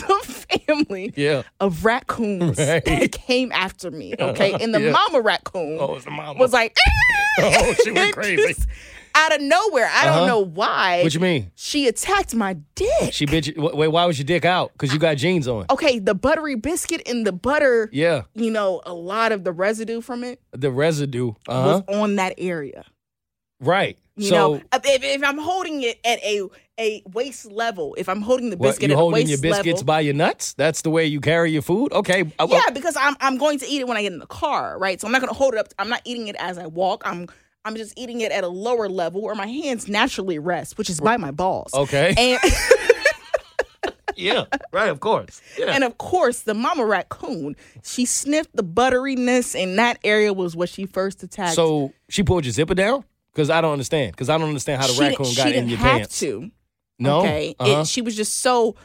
It 0.04 0.08
was 0.08 0.30
a 0.30 0.58
family 0.60 1.14
Yeah. 1.18 1.44
of 1.60 1.86
raccoons 1.86 2.58
Right. 2.60 2.84
that 2.86 3.12
came 3.14 3.52
after 3.52 3.90
me. 3.92 4.14
Okay. 4.20 4.54
And 4.62 4.74
the 4.76 4.82
Yeah. 4.82 4.92
mama 4.92 5.22
raccoon 5.22 5.78
Oh, 5.80 5.98
the 6.00 6.12
mama. 6.12 6.38
was 6.40 6.54
like, 6.54 6.76
Oh, 7.40 7.74
she 7.84 7.92
went 7.92 8.14
crazy. 8.14 8.54
just- 8.54 8.68
out 9.18 9.36
of 9.36 9.42
nowhere. 9.42 9.86
I 9.92 10.08
Uh-huh. 10.08 10.20
don't 10.20 10.28
know 10.28 10.40
why. 10.46 11.02
What 11.04 11.14
you 11.14 11.20
mean? 11.20 11.52
She 11.56 11.88
attacked 11.88 12.36
my 12.36 12.54
dick. 12.76 13.12
She 13.14 13.26
bitch. 13.26 13.56
wh- 13.56 13.76
Wait, 13.76 13.88
why 13.90 14.06
was 14.06 14.18
your 14.20 14.26
dick 14.26 14.46
out? 14.46 14.72
Because 14.74 14.94
you 14.94 15.00
got 15.00 15.18
jeans 15.18 15.48
on. 15.48 15.66
okay, 15.70 16.00
the 16.00 16.14
buttery 16.16 16.56
biscuit 16.56 17.02
and 17.08 17.26
the 17.26 17.32
butter, 17.32 17.90
Yeah. 17.92 18.24
you 18.36 18.52
know, 18.52 18.82
a 18.86 18.94
lot 18.94 19.32
of 19.32 19.44
the 19.44 19.52
residue 19.52 20.02
from 20.02 20.24
it 20.24 20.40
The 20.52 20.72
residue. 20.72 21.32
Uh 21.48 21.64
huh. 21.64 21.82
was 21.88 21.96
on 21.98 22.16
that 22.18 22.36
area. 22.38 22.86
Right. 23.60 23.98
You 24.16 24.28
so 24.30 24.36
know, 24.36 24.62
if, 24.74 25.04
if 25.04 25.24
I'm 25.24 25.38
holding 25.38 25.82
it 25.84 26.00
at 26.06 26.20
a 26.24 26.48
a 26.80 27.02
waist 27.12 27.52
level, 27.52 27.96
if 27.98 28.08
I'm 28.10 28.22
holding 28.22 28.50
the 28.52 28.58
what, 28.58 28.70
biscuit 28.70 28.90
you 28.90 28.94
at 28.94 28.98
a 28.98 29.00
holding 29.00 29.14
waist 29.28 29.30
your 29.30 29.40
biscuits 29.42 29.78
level, 29.80 29.84
by 29.86 30.00
your 30.02 30.14
nuts? 30.14 30.54
That's 30.54 30.82
the 30.84 30.90
way 30.92 31.06
you 31.06 31.20
carry 31.22 31.52
your 31.52 31.62
food? 31.64 31.92
Okay. 31.92 32.24
I- 32.40 32.46
Yeah, 32.46 32.70
because 32.72 32.96
I'm 32.96 33.16
I'm 33.20 33.38
going 33.38 33.58
to 33.60 33.68
eat 33.68 33.82
it 33.82 33.88
when 33.88 33.98
I 33.98 34.02
get 34.04 34.14
in 34.14 34.20
the 34.20 34.28
car, 34.28 34.78
right? 34.80 35.00
So 35.02 35.08
I'm 35.08 35.12
not 35.12 35.22
going 35.22 35.34
to 35.34 35.38
hold 35.38 35.54
it 35.56 35.60
up. 35.60 35.68
I'm 35.80 35.90
not 35.90 36.02
eating 36.06 36.28
it 36.28 36.36
as 36.40 36.58
I 36.60 36.66
walk. 36.68 37.02
I'm 37.06 37.28
I'm 37.68 37.76
just 37.76 37.94
eating 37.98 38.22
it 38.22 38.32
at 38.32 38.44
a 38.44 38.48
lower 38.48 38.88
level 38.90 39.22
where 39.22 39.36
my 39.36 39.48
hands 39.48 39.88
naturally 39.88 40.40
rest, 40.40 40.78
which 40.78 40.90
is 40.90 41.00
by 41.00 41.18
my 41.18 41.32
balls. 41.32 41.74
Okay. 41.74 42.14
And 42.18 42.40
yeah. 44.16 44.46
Right. 44.72 44.90
Of 44.90 45.00
course. 45.00 45.42
Yeah. 45.58 45.68
and 45.74 45.84
of 45.84 45.98
course, 45.98 46.42
the 46.42 46.54
mama 46.54 46.86
raccoon, 46.86 47.56
she 47.84 48.06
sniffed 48.06 48.56
the 48.56 48.64
butteriness, 48.64 49.62
and 49.62 49.78
that 49.78 50.00
area 50.04 50.34
was 50.34 50.56
what 50.56 50.70
she 50.70 50.86
first 50.86 51.22
attacked. 51.24 51.56
so 51.56 51.94
she 52.10 52.24
pulled 52.24 52.46
your 52.46 52.52
zipper 52.54 52.74
down? 52.76 53.04
Because 53.34 53.50
I 53.52 53.62
don't 53.62 53.74
understand. 53.74 54.14
Because 54.14 54.30
I 54.30 54.38
don't 54.38 54.48
understand 54.48 54.82
how 54.82 54.88
the 54.88 54.94
she 54.94 55.02
raccoon 55.02 55.26
got 55.36 55.48
she 55.50 55.56
in 55.56 55.70
your 55.70 55.78
have 55.78 55.98
pants. 56.00 56.20
to. 56.22 56.50
No. 57.00 57.20
Okay, 57.20 57.56
Uh-huh. 57.60 57.82
it, 57.82 57.88
she 57.88 58.02
was 58.02 58.16
just 58.16 58.40
so 58.40 58.76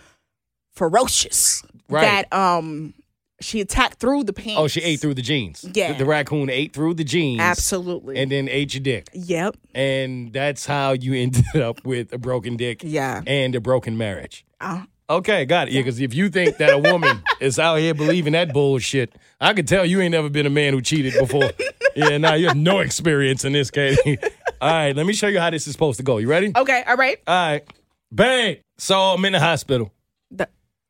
ferocious 0.75 1.63
Right. 1.89 2.03
that 2.31 2.33
um 2.37 2.95
she 3.43 3.61
attacked 3.61 3.99
through 4.01 4.25
the 4.25 4.33
pants. 4.33 4.55
oh, 4.59 4.69
she 4.69 4.81
ate 4.81 5.01
through 5.01 5.15
the 5.15 5.23
jeans. 5.23 5.65
Yeah. 5.75 5.93
The, 5.93 5.99
the 5.99 6.05
raccoon 6.07 6.49
ate 6.49 6.73
through 6.73 6.95
the 6.95 7.05
jeans. 7.05 7.41
absolutely. 7.41 8.17
And 8.19 8.31
then 8.33 8.49
ate 8.49 8.75
your 8.75 8.83
dick. 8.83 9.09
yep. 9.13 9.57
And 9.75 10.33
that's 10.33 10.65
how 10.65 10.93
you 10.93 11.15
ended 11.23 11.57
up 11.57 11.85
with 11.85 12.13
a 12.13 12.19
broken 12.19 12.57
dick 12.57 12.81
Yeah. 12.83 13.23
and 13.27 13.55
a 13.55 13.61
broken 13.61 13.99
marriage. 13.99 14.45
Uh, 14.61 14.85
Okay, 15.11 15.45
got 15.45 15.69
it. 15.69 15.75
Yeah, 15.75 15.81
because 15.81 16.01
if 16.01 16.15
you 16.15 16.31
think 16.31 16.57
that 16.57 16.71
a 16.73 16.79
woman 16.79 17.23
is 17.41 17.59
out 17.59 17.77
here 17.77 17.93
believing 17.93 18.33
that 18.33 18.55
bullshit, 18.55 19.13
I 19.43 19.53
can 19.53 19.67
tell 19.67 19.85
you 19.85 20.01
ain't 20.01 20.13
never 20.13 20.31
been 20.31 20.47
a 20.47 20.51
man 20.51 20.73
who 20.73 20.81
cheated 20.81 21.13
before. 21.19 21.51
yeah, 21.97 22.17
now 22.17 22.33
you 22.33 22.47
have 22.49 22.57
no 22.57 22.79
experience 22.79 23.45
in 23.45 23.53
this 23.53 23.71
case. 23.71 23.99
All 24.63 24.71
right, 24.71 24.97
let 24.97 25.05
me 25.05 25.13
show 25.13 25.27
you 25.27 25.39
how 25.39 25.51
this 25.51 25.67
is 25.67 25.73
supposed 25.73 25.99
to 25.99 26.03
go. 26.03 26.17
You 26.17 26.29
ready? 26.29 26.53
okay. 26.57 26.83
All 26.87 26.97
right. 26.97 27.19
All 27.27 27.35
right. 27.35 27.63
Bang. 28.11 28.59
So 28.79 28.99
I'm 28.99 29.23
in 29.27 29.33
the 29.35 29.41
hospital. 29.41 29.93
The, 30.31 30.49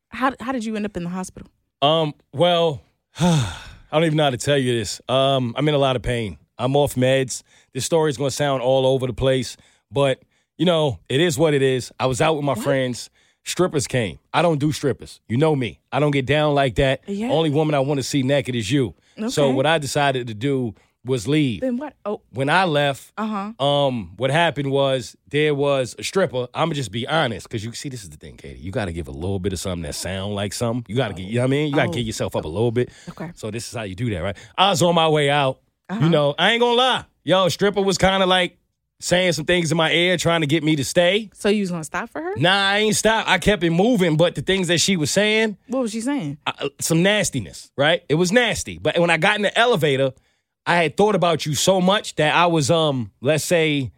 how 0.09 0.31
how 0.39 0.53
did 0.53 0.63
you 0.63 0.77
end 0.77 0.85
up 0.85 0.95
in 0.95 1.03
the 1.03 1.09
hospital? 1.09 1.49
Um, 1.83 2.13
well, 2.31 2.81
I 3.19 3.59
don't 3.91 4.05
even 4.05 4.15
know 4.17 4.23
how 4.23 4.29
to 4.29 4.37
tell 4.37 4.57
you 4.57 4.73
this. 4.73 5.01
Um, 5.09 5.53
I'm 5.57 5.67
in 5.67 5.75
a 5.75 5.79
lot 5.79 5.97
of 5.97 6.01
pain. 6.01 6.37
I'm 6.57 6.75
off 6.77 6.95
meds. 6.95 7.43
This 7.73 7.83
story 7.85 8.09
is 8.09 8.17
gonna 8.17 8.31
sound 8.31 8.61
all 8.61 8.85
over 8.85 9.05
the 9.05 9.13
place, 9.13 9.57
but 9.91 10.23
you 10.57 10.65
know, 10.65 10.99
it 11.09 11.19
is 11.19 11.37
what 11.37 11.53
it 11.53 11.61
is. 11.61 11.91
I 11.99 12.05
was 12.05 12.21
out 12.21 12.35
with 12.35 12.45
my 12.45 12.55
friends. 12.55 13.09
Strippers 13.43 13.87
came. 13.87 14.19
I 14.33 14.41
don't 14.41 14.59
do 14.59 14.71
strippers. 14.71 15.19
You 15.27 15.35
know 15.35 15.55
me. 15.55 15.81
I 15.91 15.99
don't 15.99 16.11
get 16.11 16.25
down 16.25 16.55
like 16.55 16.75
that. 16.75 17.01
Yeah. 17.05 17.27
Only 17.29 17.49
woman 17.49 17.75
I 17.75 17.81
want 17.81 17.97
to 17.97 18.03
see 18.03 18.23
naked 18.23 18.55
is 18.55 18.71
you. 18.71 18.93
Okay. 19.17 19.27
So 19.27 19.49
what 19.49 19.65
I 19.65 19.77
decided 19.77 20.27
to 20.27 20.33
do 20.33 20.73
was 21.05 21.27
leave. 21.27 21.61
Then 21.61 21.77
what? 21.77 21.95
Oh, 22.05 22.21
When 22.31 22.49
I 22.49 22.63
left, 22.65 23.11
uh 23.17 23.51
huh. 23.59 23.65
um, 23.65 24.13
what 24.17 24.31
happened 24.31 24.71
was 24.71 25.15
there 25.27 25.53
was 25.53 25.95
a 25.99 26.03
stripper. 26.03 26.47
I'm 26.53 26.67
gonna 26.67 26.75
just 26.75 26.91
be 26.91 27.05
honest, 27.07 27.47
because 27.49 27.63
you 27.65 27.73
see, 27.73 27.89
this 27.89 28.03
is 28.03 28.09
the 28.09 28.17
thing, 28.17 28.37
Keity. 28.37 28.61
You 28.61 28.71
got 28.71 28.85
to 28.85 28.93
give 28.93 29.07
a 29.07 29.11
little 29.11 29.39
bit 29.39 29.51
of 29.53 29.59
something 29.59 29.81
that 29.83 29.95
sound 29.95 30.33
like 30.35 30.53
something. 30.53 30.85
You 30.87 30.95
got 30.95 31.09
to 31.09 31.13
get, 31.13 31.23
you 31.25 31.35
know 31.35 31.41
what 31.41 31.45
I 31.45 31.49
mean? 31.49 31.67
You 31.69 31.75
got 31.75 31.83
to 31.83 31.89
Oh. 31.89 31.93
get 31.93 32.05
yourself 32.05 32.35
up 32.35 32.45
a 32.45 32.47
little 32.47 32.71
bit. 32.71 32.89
Okay. 33.09 33.31
So 33.35 33.51
this 33.51 33.67
is 33.67 33.73
how 33.75 33.83
you 33.83 33.95
do 33.95 34.09
that, 34.11 34.19
right? 34.19 34.37
I 34.57 34.69
was 34.69 34.81
on 34.81 34.95
my 34.95 35.09
way 35.09 35.29
out. 35.29 35.59
Uh-huh. 35.89 36.03
You 36.05 36.09
know, 36.09 36.35
I 36.39 36.51
ain't 36.51 36.61
gonna 36.61 36.75
lie. 36.77 37.05
Yo, 37.25 37.49
stripper 37.49 37.81
was 37.81 37.97
kind 37.97 38.23
of 38.23 38.29
like 38.29 38.57
saying 39.01 39.33
some 39.33 39.43
things 39.43 39.69
in 39.69 39.75
my 39.77 39.91
ear, 39.91 40.15
trying 40.15 40.39
to 40.41 40.47
get 40.47 40.63
me 40.63 40.77
to 40.77 40.83
stay. 40.85 41.29
So 41.33 41.49
you 41.49 41.59
was 41.61 41.71
gonna 41.71 41.83
stop 41.83 42.09
for 42.09 42.21
her? 42.21 42.33
Nah, 42.37 42.69
I 42.69 42.77
ain't 42.79 42.95
stop. 42.95 43.27
I 43.27 43.37
kept 43.37 43.61
it 43.63 43.71
moving, 43.71 44.15
but 44.15 44.35
the 44.35 44.41
things 44.41 44.69
that 44.69 44.79
she 44.79 44.95
was 44.95 45.11
saying, 45.11 45.57
What 45.67 45.81
was 45.81 45.91
she 45.91 45.99
saying? 45.99 46.37
uh, 46.47 46.69
some 46.79 47.03
nastiness, 47.03 47.69
right? 47.77 48.03
It 48.07 48.15
was 48.15 48.31
nasty. 48.31 48.77
But 48.77 48.97
when 48.97 49.09
I 49.09 49.17
got 49.17 49.35
in 49.35 49.41
the 49.41 49.57
elevator, 49.59 50.13
I 50.65 50.83
had 50.83 50.97
thought 50.97 51.15
about 51.15 51.45
you 51.45 51.55
so 51.55 51.81
much 51.81 52.15
that 52.15 52.33
I 52.33 52.45
was, 52.45 52.71
um, 52.71 53.11
let's 53.21 53.43
say, 53.43 53.91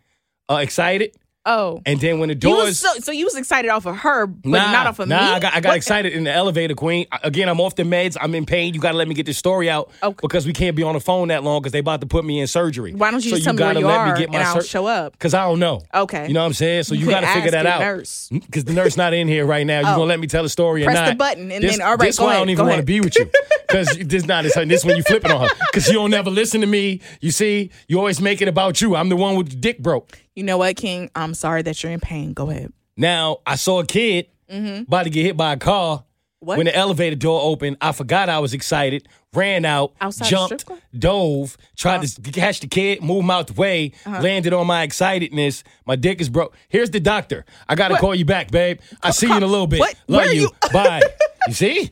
uh, 0.50 0.56
excited. 0.56 1.16
Oh. 1.46 1.82
And 1.86 2.00
then 2.00 2.20
when 2.20 2.30
the 2.30 2.34
You 2.36 2.40
doors, 2.40 2.80
so, 2.80 2.90
so 3.00 3.12
you 3.12 3.26
was 3.26 3.36
excited 3.36 3.70
off 3.70 3.86
of 3.86 3.98
her, 3.98 4.26
but 4.26 4.50
nah, 4.50 4.72
not 4.72 4.88
off 4.88 5.00
of 5.00 5.08
nah, 5.08 5.18
me. 5.22 5.28
I 5.34 5.40
got, 5.40 5.54
I 5.54 5.60
got 5.60 5.76
excited 5.78 6.14
in 6.14 6.24
the 6.24 6.32
elevator, 6.32 6.74
Queen. 6.74 7.06
Again, 7.24 7.48
I'm 7.50 7.62
off 7.62 7.76
the 7.76 7.84
meds. 7.84 8.18
I'm 8.20 8.34
in 8.34 8.46
pain. 8.46 8.74
You 8.74 8.80
got 8.80 8.94
to 8.94 8.98
let 8.98 9.08
me 9.08 9.14
get 9.14 9.26
this 9.28 9.38
story 9.38 9.70
out 9.70 9.92
Okay. 10.02 10.18
because 10.22 10.48
we 10.48 10.54
can't 10.54 10.76
be 10.76 10.82
on 10.84 10.94
the 10.96 11.00
phone 11.00 11.28
that 11.28 11.44
long 11.44 11.62
because 11.62 11.72
they 11.72 11.80
about 11.80 12.02
to 12.02 12.08
put 12.08 12.26
me 12.26 12.40
in 12.40 12.48
surgery. 12.48 12.94
Why 12.94 13.12
don't 13.12 13.24
you 13.24 13.30
so 13.30 13.36
just 13.38 13.46
tell 13.46 13.54
me 13.54 13.62
where 13.64 13.74
you 13.80 13.86
let 13.88 13.98
are 14.00 14.14
me 14.14 14.20
get 14.20 14.32
my 14.32 14.40
and 14.40 14.48
I'll 14.48 14.56
sur- 14.62 14.64
show 14.68 14.88
up? 14.88 15.18
Cause 15.20 15.34
I 15.36 15.44
don't 15.46 15.60
know. 15.60 15.82
Okay. 15.94 16.28
You 16.28 16.34
know 16.34 16.40
what 16.42 16.48
I'm 16.48 16.54
saying? 16.54 16.84
So 16.84 16.96
you, 16.96 17.06
You 17.06 17.12
got 17.12 17.22
to 17.22 17.28
figure 17.28 17.52
that 17.52 17.66
out. 17.68 17.80
nurse. 17.80 18.30
Mm, 18.32 18.44
because 18.46 18.64
the 18.66 18.74
nurse 18.74 18.98
not 18.98 19.14
in 19.14 19.28
here 19.28 19.46
right 19.46 19.68
now. 19.68 19.82
You 19.82 19.86
Oh. 19.88 19.96
gonna 19.98 20.06
let 20.06 20.20
me 20.20 20.26
tell 20.28 20.42
the 20.44 20.50
story 20.50 20.84
or 20.84 20.88
not. 20.88 20.96
Press 20.96 21.10
the 21.10 21.16
button 21.16 21.52
and 21.52 21.64
this, 21.64 21.78
then- 21.78 21.86
all 21.86 21.96
right, 21.96 22.00
This 22.08 22.18
go 22.18 22.26
why 22.26 22.34
I 22.34 22.38
don't 22.38 22.50
even 22.50 22.66
want 22.66 22.80
to 22.80 22.84
be 22.86 23.02
with 23.02 23.16
you. 23.18 23.30
Because 23.68 23.98
this 23.98 24.26
not 24.26 24.44
this, 24.44 24.54
this 24.54 24.86
when 24.86 24.96
you 24.96 25.04
flipping 25.04 25.32
on 25.32 25.42
her. 25.50 25.56
Because 25.72 25.88
you 25.88 25.94
don't 25.96 26.12
never 26.12 26.30
listen 26.30 26.62
to 26.62 26.68
me. 26.68 27.02
You 27.20 27.32
see, 27.32 27.72
you 27.88 27.98
always 27.98 28.22
make 28.22 28.42
it 28.42 28.48
about 28.48 28.80
you. 28.80 28.96
I'm 28.96 29.10
the 29.10 29.16
one 29.18 29.36
with 29.36 29.50
the 29.50 29.56
dick 29.56 29.80
broke. 29.80 30.20
You 30.36 30.44
know 30.44 30.58
what, 30.58 30.76
King? 30.76 31.10
I'm 31.16 31.34
sorry 31.34 31.62
that 31.64 31.82
you're 31.82 31.92
in 31.92 32.00
pain. 32.00 32.34
Go 32.34 32.50
ahead. 32.50 32.72
Now 32.98 33.38
I 33.46 33.56
saw 33.56 33.80
a 33.80 33.86
kid 33.86 34.28
about 34.50 35.04
to 35.04 35.10
get 35.10 35.24
hit 35.24 35.38
by 35.38 35.54
a 35.54 35.58
car. 35.58 35.98
Mm-hmm. 35.98 36.06
What? 36.40 36.58
When 36.58 36.66
the 36.68 36.76
elevator 36.76 37.16
door 37.16 37.42
opened, 37.42 37.78
I 37.82 37.92
forgot 37.92 38.30
I 38.30 38.38
was 38.38 38.54
excited, 38.54 39.08
ran 39.34 39.66
out, 39.66 39.94
Outside 40.00 40.28
jumped, 40.30 40.66
dove, 40.96 41.58
tried 41.76 42.04
to 42.04 42.32
catch 42.32 42.60
the 42.60 42.68
kid, 42.68 43.02
move 43.02 43.24
him 43.24 43.32
out 43.32 43.48
the 43.48 43.54
way, 43.54 43.94
Uh-huh. 44.06 44.22
landed 44.22 44.54
on 44.54 44.68
my 44.68 44.86
excitedness. 44.86 45.64
My 45.88 45.96
dick 45.96 46.22
is 46.22 46.30
broke. 46.30 46.56
Here's 46.70 46.92
the 46.92 47.00
doctor. 47.00 47.46
I 47.68 47.74
gotta 47.74 47.96
call 47.98 48.14
you 48.14 48.26
back, 48.26 48.52
babe. 48.52 48.80
I 49.02 49.10
see 49.10 49.26
you 49.28 49.36
in 49.36 49.42
a 49.42 49.48
little 49.48 49.66
bit. 49.66 49.80
What? 49.80 49.96
Love 50.08 50.28
you. 50.28 50.42
you? 50.42 50.50
Bye. 50.74 51.02
You 51.48 51.54
see? 51.54 51.90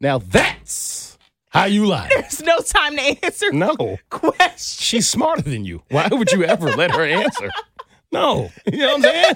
Now 0.00 0.18
that's 0.18 1.16
how 1.48 1.64
you 1.64 1.86
lie. 1.86 2.08
There's 2.14 2.42
no 2.42 2.58
time 2.58 2.96
to 2.96 3.24
answer 3.24 3.52
No. 3.52 3.74
Question. 4.10 4.82
She's 4.84 5.08
smarter 5.08 5.42
than 5.42 5.64
you. 5.64 5.82
Why 5.90 6.08
would 6.10 6.30
you 6.32 6.44
ever 6.44 6.72
let 6.72 6.90
her 6.90 7.04
answer? 7.06 7.48
No. 8.14 8.50
You 8.72 8.78
know 8.78 8.86
what 8.86 8.96
I'm 8.96 9.02
saying? 9.02 9.34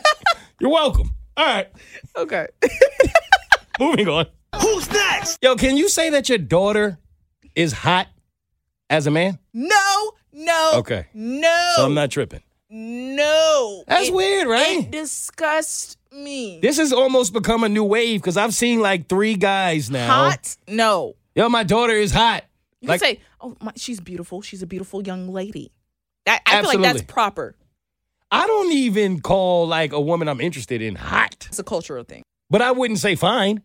You're 0.60 0.70
welcome. 0.70 1.10
All 1.36 1.44
right. 1.46 1.68
Okay. 2.16 2.46
Moving 3.80 4.08
on. 4.08 4.26
Who's 4.60 4.90
next? 4.90 5.38
Yo, 5.42 5.54
can 5.56 5.76
you 5.76 5.88
say 5.88 6.10
that 6.10 6.28
your 6.28 6.38
daughter 6.38 6.98
is 7.54 7.72
hot 7.72 8.08
as 8.90 9.06
a 9.06 9.10
man? 9.10 9.38
No, 9.52 10.12
no. 10.32 10.72
Okay. 10.76 11.06
No. 11.14 11.72
So 11.76 11.84
I'm 11.84 11.94
not 11.94 12.10
tripping. 12.10 12.42
No. 12.70 13.84
That's 13.86 14.08
It- 14.08 14.14
weird, 14.14 14.48
right? 14.48 14.78
It 14.80 14.90
disgusts 14.90 15.96
me. 16.10 16.58
This 16.60 16.78
has 16.78 16.92
almost 16.92 17.32
become 17.32 17.62
a 17.64 17.68
new 17.68 17.84
wave 17.84 18.20
because 18.20 18.36
I've 18.36 18.54
seen 18.54 18.80
like 18.80 19.08
three 19.08 19.34
guys 19.34 19.90
now. 19.90 20.06
Hot? 20.30 20.56
No. 20.66 21.14
Yo, 21.36 21.48
my 21.48 21.62
daughter 21.62 21.92
is 21.94 22.10
hot. 22.12 22.44
You 22.80 22.88
Like- 22.88 23.00
can 23.00 23.16
say, 23.16 23.20
"Oh, 23.40 23.56
my, 23.60 23.72
she's 23.76 24.00
beautiful. 24.00 24.40
She's 24.42 24.62
a 24.62 24.66
beautiful 24.66 25.02
young 25.06 25.28
lady." 25.28 25.72
That, 26.26 26.42
I 26.46 26.60
feel 26.62 26.68
like 26.70 26.80
that's 26.80 27.02
proper. 27.02 27.54
I 28.30 28.46
don't 28.46 28.72
even 28.72 29.20
call 29.20 29.66
like 29.66 29.92
a 29.92 30.00
woman 30.00 30.28
I'm 30.28 30.40
interested 30.40 30.82
in 30.82 30.94
hot, 30.96 31.46
It's 31.48 31.58
a 31.58 31.64
cultural 31.64 32.04
thing. 32.04 32.22
but 32.50 32.60
I 32.62 32.72
wouldn't 32.72 32.98
say 32.98 33.14
fine. 33.14 33.62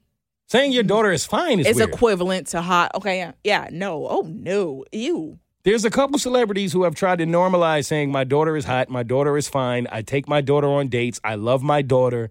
Saying 0.49 0.71
your 0.73 0.83
daughter 0.83 1.11
is 1.11 1.25
fine 1.25 1.59
is 1.59 1.67
It's 1.67 1.77
weird. 1.77 1.89
equivalent 1.89 2.47
to 2.47 2.61
hot. 2.61 2.91
Okay, 2.95 3.17
yeah, 3.17 3.31
yeah. 3.43 3.67
No. 3.71 4.07
Oh 4.07 4.21
no. 4.29 4.85
Ew. 4.91 5.39
There's 5.63 5.85
a 5.85 5.89
couple 5.89 6.19
celebrities 6.19 6.73
who 6.73 6.83
have 6.83 6.93
tried 6.93 7.19
to 7.19 7.25
normalize 7.25 7.85
saying 7.85 8.11
my 8.11 8.23
daughter 8.25 8.55
is 8.57 8.65
hot, 8.65 8.89
my 8.89 9.01
daughter 9.03 9.37
is 9.37 9.47
fine. 9.47 9.87
I 9.91 10.01
take 10.01 10.27
my 10.27 10.41
daughter 10.41 10.67
on 10.67 10.89
dates. 10.89 11.19
I 11.23 11.35
love 11.35 11.63
my 11.63 11.81
daughter. 11.81 12.29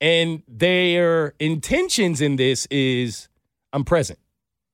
And 0.00 0.42
their 0.48 1.34
intentions 1.40 2.20
in 2.20 2.36
this 2.36 2.66
is 2.70 3.28
I'm 3.72 3.84
present. 3.84 4.18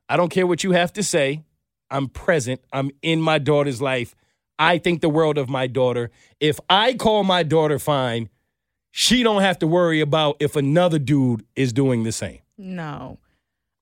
I 0.09 0.17
don't 0.17 0.29
care 0.31 0.47
what 0.47 0.63
you 0.63 0.73
have 0.73 0.93
to 0.95 1.03
say. 1.03 1.43
I'm 1.91 2.09
present. 2.09 2.61
I'm 2.73 2.91
in 3.03 3.21
my 3.21 3.39
daughter's 3.39 3.81
life. 3.81 4.15
I 4.61 4.77
think 4.77 5.01
the 5.01 5.09
world 5.09 5.39
of 5.39 5.49
my 5.49 5.67
daughter. 5.67 6.11
If 6.39 6.61
I 6.69 6.93
call 6.93 7.25
my 7.25 7.43
daughter 7.43 7.79
fine, 7.79 8.29
she 8.91 9.23
don't 9.23 9.41
have 9.41 9.59
to 9.61 9.67
worry 9.67 10.03
about 10.03 10.37
if 10.39 10.55
another 10.55 10.99
dude 10.99 11.47
is 11.57 11.73
doing 11.73 12.03
the 12.03 12.13
same. 12.13 12.41
No. 12.59 13.19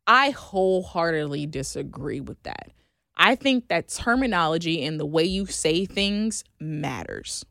I 0.07 0.31
wholeheartedly 0.31 1.47
disagree 1.47 2.21
with 2.21 2.41
that. 2.45 2.71
I 3.17 3.35
think 3.35 3.67
that 3.69 3.89
terminology 3.89 4.85
and 4.85 5.01
the 5.01 5.05
way 5.05 5.25
you 5.25 5.47
say 5.47 5.85
things 5.85 6.45
matters. 6.61 7.45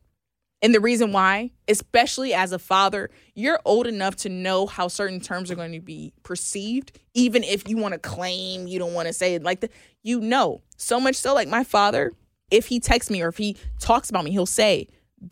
And 0.62 0.74
the 0.74 0.80
reason 0.80 1.12
why, 1.12 1.50
especially 1.68 2.32
as 2.32 2.52
a 2.52 2.58
father, 2.58 3.10
you're 3.34 3.60
old 3.66 3.86
enough 3.86 4.16
to 4.16 4.30
know 4.30 4.66
how 4.66 4.88
certain 4.88 5.20
terms 5.20 5.50
are 5.50 5.54
going 5.54 5.72
to 5.72 5.80
be 5.80 6.14
perceived, 6.22 6.98
even 7.12 7.44
if 7.44 7.68
you 7.68 7.76
want 7.76 7.92
to 7.92 8.00
claim 8.00 8.66
you 8.66 8.78
don't 8.78 8.94
want 8.94 9.06
to 9.06 9.12
say 9.12 9.34
it 9.34 9.42
like 9.42 9.60
that. 9.60 9.70
You 10.02 10.18
know, 10.20 10.62
so 10.78 10.98
much 10.98 11.16
so, 11.16 11.34
like 11.34 11.48
my 11.48 11.62
father, 11.62 12.14
if 12.50 12.66
he 12.66 12.80
texts 12.80 13.10
me 13.10 13.22
or 13.22 13.28
if 13.28 13.36
he 13.38 13.56
talks 13.80 14.10
about 14.10 14.24
me, 14.24 14.30
he'll 14.30 14.46
say, 14.46 14.88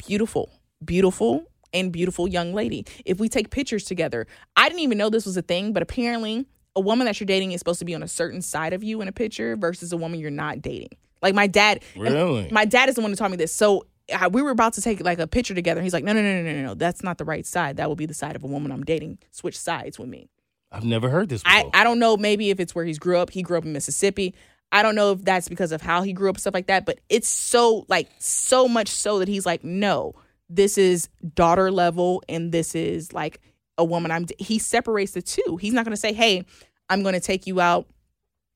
beautiful, 0.06 0.50
beautiful, 0.84 1.44
and 1.72 1.92
beautiful 1.92 2.26
young 2.28 2.52
lady. 2.54 2.86
If 3.04 3.18
we 3.18 3.28
take 3.28 3.50
pictures 3.50 3.84
together, 3.84 4.26
I 4.56 4.68
didn't 4.68 4.80
even 4.80 4.98
know 4.98 5.10
this 5.10 5.26
was 5.26 5.36
a 5.36 5.42
thing, 5.42 5.72
but 5.72 5.82
apparently, 5.82 6.46
a 6.74 6.80
woman 6.80 7.06
that 7.06 7.18
you're 7.20 7.26
dating 7.26 7.52
is 7.52 7.60
supposed 7.60 7.78
to 7.78 7.84
be 7.84 7.94
on 7.94 8.02
a 8.02 8.08
certain 8.08 8.42
side 8.42 8.72
of 8.72 8.84
you 8.84 9.00
in 9.00 9.08
a 9.08 9.12
picture 9.12 9.56
versus 9.56 9.92
a 9.92 9.96
woman 9.96 10.20
you're 10.20 10.30
not 10.30 10.60
dating. 10.60 10.90
Like 11.22 11.34
my 11.34 11.46
dad, 11.46 11.82
Really? 11.96 12.48
my 12.52 12.64
dad 12.66 12.88
is 12.88 12.94
the 12.96 13.00
one 13.00 13.10
who 13.10 13.16
taught 13.16 13.30
me 13.30 13.36
this. 13.38 13.52
So 13.52 13.86
uh, 14.12 14.28
we 14.30 14.42
were 14.42 14.50
about 14.50 14.74
to 14.74 14.82
take 14.82 15.00
like 15.00 15.18
a 15.18 15.26
picture 15.26 15.54
together. 15.54 15.80
He's 15.82 15.94
like, 15.94 16.04
no, 16.04 16.12
no, 16.12 16.20
no, 16.22 16.42
no, 16.42 16.52
no, 16.52 16.62
no, 16.62 16.74
that's 16.74 17.02
not 17.02 17.16
the 17.18 17.24
right 17.24 17.46
side. 17.46 17.78
That 17.78 17.88
will 17.88 17.96
be 17.96 18.06
the 18.06 18.14
side 18.14 18.36
of 18.36 18.44
a 18.44 18.46
woman 18.46 18.70
I'm 18.70 18.84
dating. 18.84 19.18
Switch 19.30 19.58
sides 19.58 19.98
with 19.98 20.08
me. 20.08 20.28
I've 20.70 20.84
never 20.84 21.08
heard 21.08 21.28
this 21.30 21.42
before. 21.42 21.70
I, 21.74 21.80
I 21.80 21.84
don't 21.84 21.98
know 21.98 22.16
maybe 22.16 22.50
if 22.50 22.60
it's 22.60 22.74
where 22.74 22.84
he's 22.84 22.98
grew 22.98 23.16
up. 23.18 23.30
He 23.30 23.42
grew 23.42 23.56
up 23.56 23.64
in 23.64 23.72
Mississippi. 23.72 24.34
I 24.72 24.82
don't 24.82 24.94
know 24.94 25.12
if 25.12 25.24
that's 25.24 25.48
because 25.48 25.72
of 25.72 25.80
how 25.80 26.02
he 26.02 26.12
grew 26.12 26.28
up 26.28 26.36
and 26.36 26.40
stuff 26.40 26.54
like 26.54 26.66
that, 26.66 26.86
but 26.86 27.00
it's 27.08 27.28
so 27.28 27.86
like 27.88 28.08
so 28.18 28.68
much 28.68 28.88
so 28.88 29.20
that 29.20 29.28
he's 29.28 29.46
like, 29.46 29.64
no, 29.64 30.14
this 30.48 30.78
is 30.78 31.08
daughter 31.34 31.70
level 31.70 32.22
and 32.28 32.52
this 32.52 32.74
is 32.74 33.12
like 33.12 33.40
a 33.78 33.84
woman 33.84 34.10
I'm 34.10 34.26
he 34.38 34.58
separates 34.58 35.12
the 35.12 35.22
two. 35.22 35.58
He's 35.60 35.72
not 35.72 35.84
gonna 35.84 35.96
say, 35.96 36.12
Hey, 36.12 36.44
I'm 36.88 37.02
gonna 37.02 37.20
take 37.20 37.46
you 37.46 37.60
out 37.60 37.86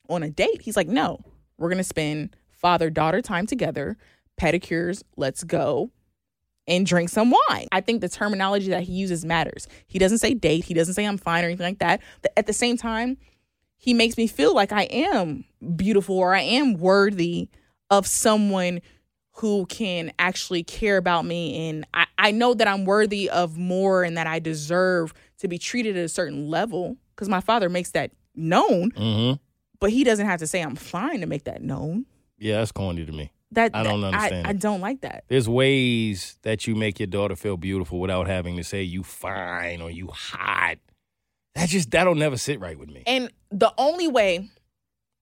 on 0.09 0.23
a 0.23 0.31
date. 0.31 0.63
He's 0.63 0.77
like, 0.77 0.89
No, 0.89 1.21
we're 1.59 1.71
gonna 1.71 1.85
spend 1.85 2.37
father 2.51 2.91
daughter 2.91 3.23
time 3.23 3.47
together, 3.47 3.97
pedicures, 4.41 5.03
let's 5.17 5.45
go. 5.45 5.91
And 6.67 6.87
drink 6.87 7.09
some 7.09 7.33
wine. 7.49 7.67
I 7.73 7.81
think 7.81 8.01
the 8.01 8.09
terminology 8.09 8.69
that 8.69 8.85
he 8.85 8.93
uses 8.93 9.25
matters. 9.25 9.67
He 9.89 9.99
doesn't 9.99 10.19
say 10.19 10.35
date. 10.35 10.65
He 10.65 10.75
doesn't 10.75 10.95
say 10.95 11.05
I'm 11.05 11.19
fine 11.19 11.43
or 11.43 11.49
anything 11.49 11.67
like 11.67 11.81
that. 11.81 12.01
But 12.23 12.33
at 12.37 12.47
the 12.47 12.53
same 12.53 12.77
time, 12.77 13.17
he 13.81 13.95
makes 13.95 14.19
me 14.19 14.27
feel 14.27 14.55
like 14.55 14.73
I 14.73 14.83
am 14.83 15.47
beautiful 15.75 16.19
or 16.19 16.35
I 16.35 16.43
am 16.43 16.75
worthy 16.75 17.49
of 17.89 18.07
someone 18.07 18.83
who 19.37 19.65
can 19.67 20.13
actually 20.19 20.63
care 20.63 20.99
about 20.99 21.25
me. 21.25 21.71
And 21.71 21.87
I, 21.95 22.07
I 22.19 22.31
know 22.31 22.53
that 22.53 22.69
I'm 22.69 22.85
worthy 22.85 23.31
of 23.31 23.57
more 23.57 24.05
and 24.05 24.19
that 24.19 24.27
I 24.27 24.39
deserve 24.39 25.15
to 25.39 25.49
be 25.49 25.59
treated 25.59 25.97
at 25.97 26.05
a 26.05 26.11
certain 26.11 26.51
level 26.51 26.99
because 27.17 27.31
my 27.31 27.41
father 27.41 27.71
makes 27.71 27.93
that 27.93 28.11
known, 28.35 28.91
mm-hmm. 28.93 29.37
but 29.81 29.91
he 29.91 30.05
doesn't 30.05 30.27
have 30.27 30.41
to 30.41 30.47
say 30.47 30.61
I'm 30.61 30.77
fine 30.77 31.21
to 31.21 31.27
make 31.27 31.45
that 31.45 31.63
known. 31.63 32.05
Yeah, 32.39 32.59
that's 32.59 32.73
corny 32.73 33.07
to 33.07 33.13
me. 33.13 33.33
That 33.53 33.71
I 33.73 33.83
don't 33.83 34.03
that- 34.03 34.15
understand 34.15 34.47
I, 34.47 34.51
it. 34.51 34.59
don't 34.61 34.83
like 34.83 35.01
that. 35.01 35.25
There's 35.29 35.49
ways 35.49 36.37
that 36.43 36.67
you 36.67 36.75
make 36.75 37.01
your 37.01 37.07
daughter 37.07 37.35
feel 37.35 37.57
beautiful 37.57 37.99
without 37.99 38.27
having 38.27 38.59
to 38.59 38.65
say 38.65 38.83
you 38.83 39.03
fine 39.03 39.81
or 39.81 39.91
you 39.91 40.09
hot. 40.09 40.77
That 41.55 41.69
just 41.69 41.91
that'll 41.91 42.15
never 42.15 42.37
sit 42.37 42.61
right 42.61 42.79
with 42.79 42.89
me. 42.91 43.03
And 43.07 43.31
the 43.51 43.73
only 43.77 44.09
way, 44.09 44.49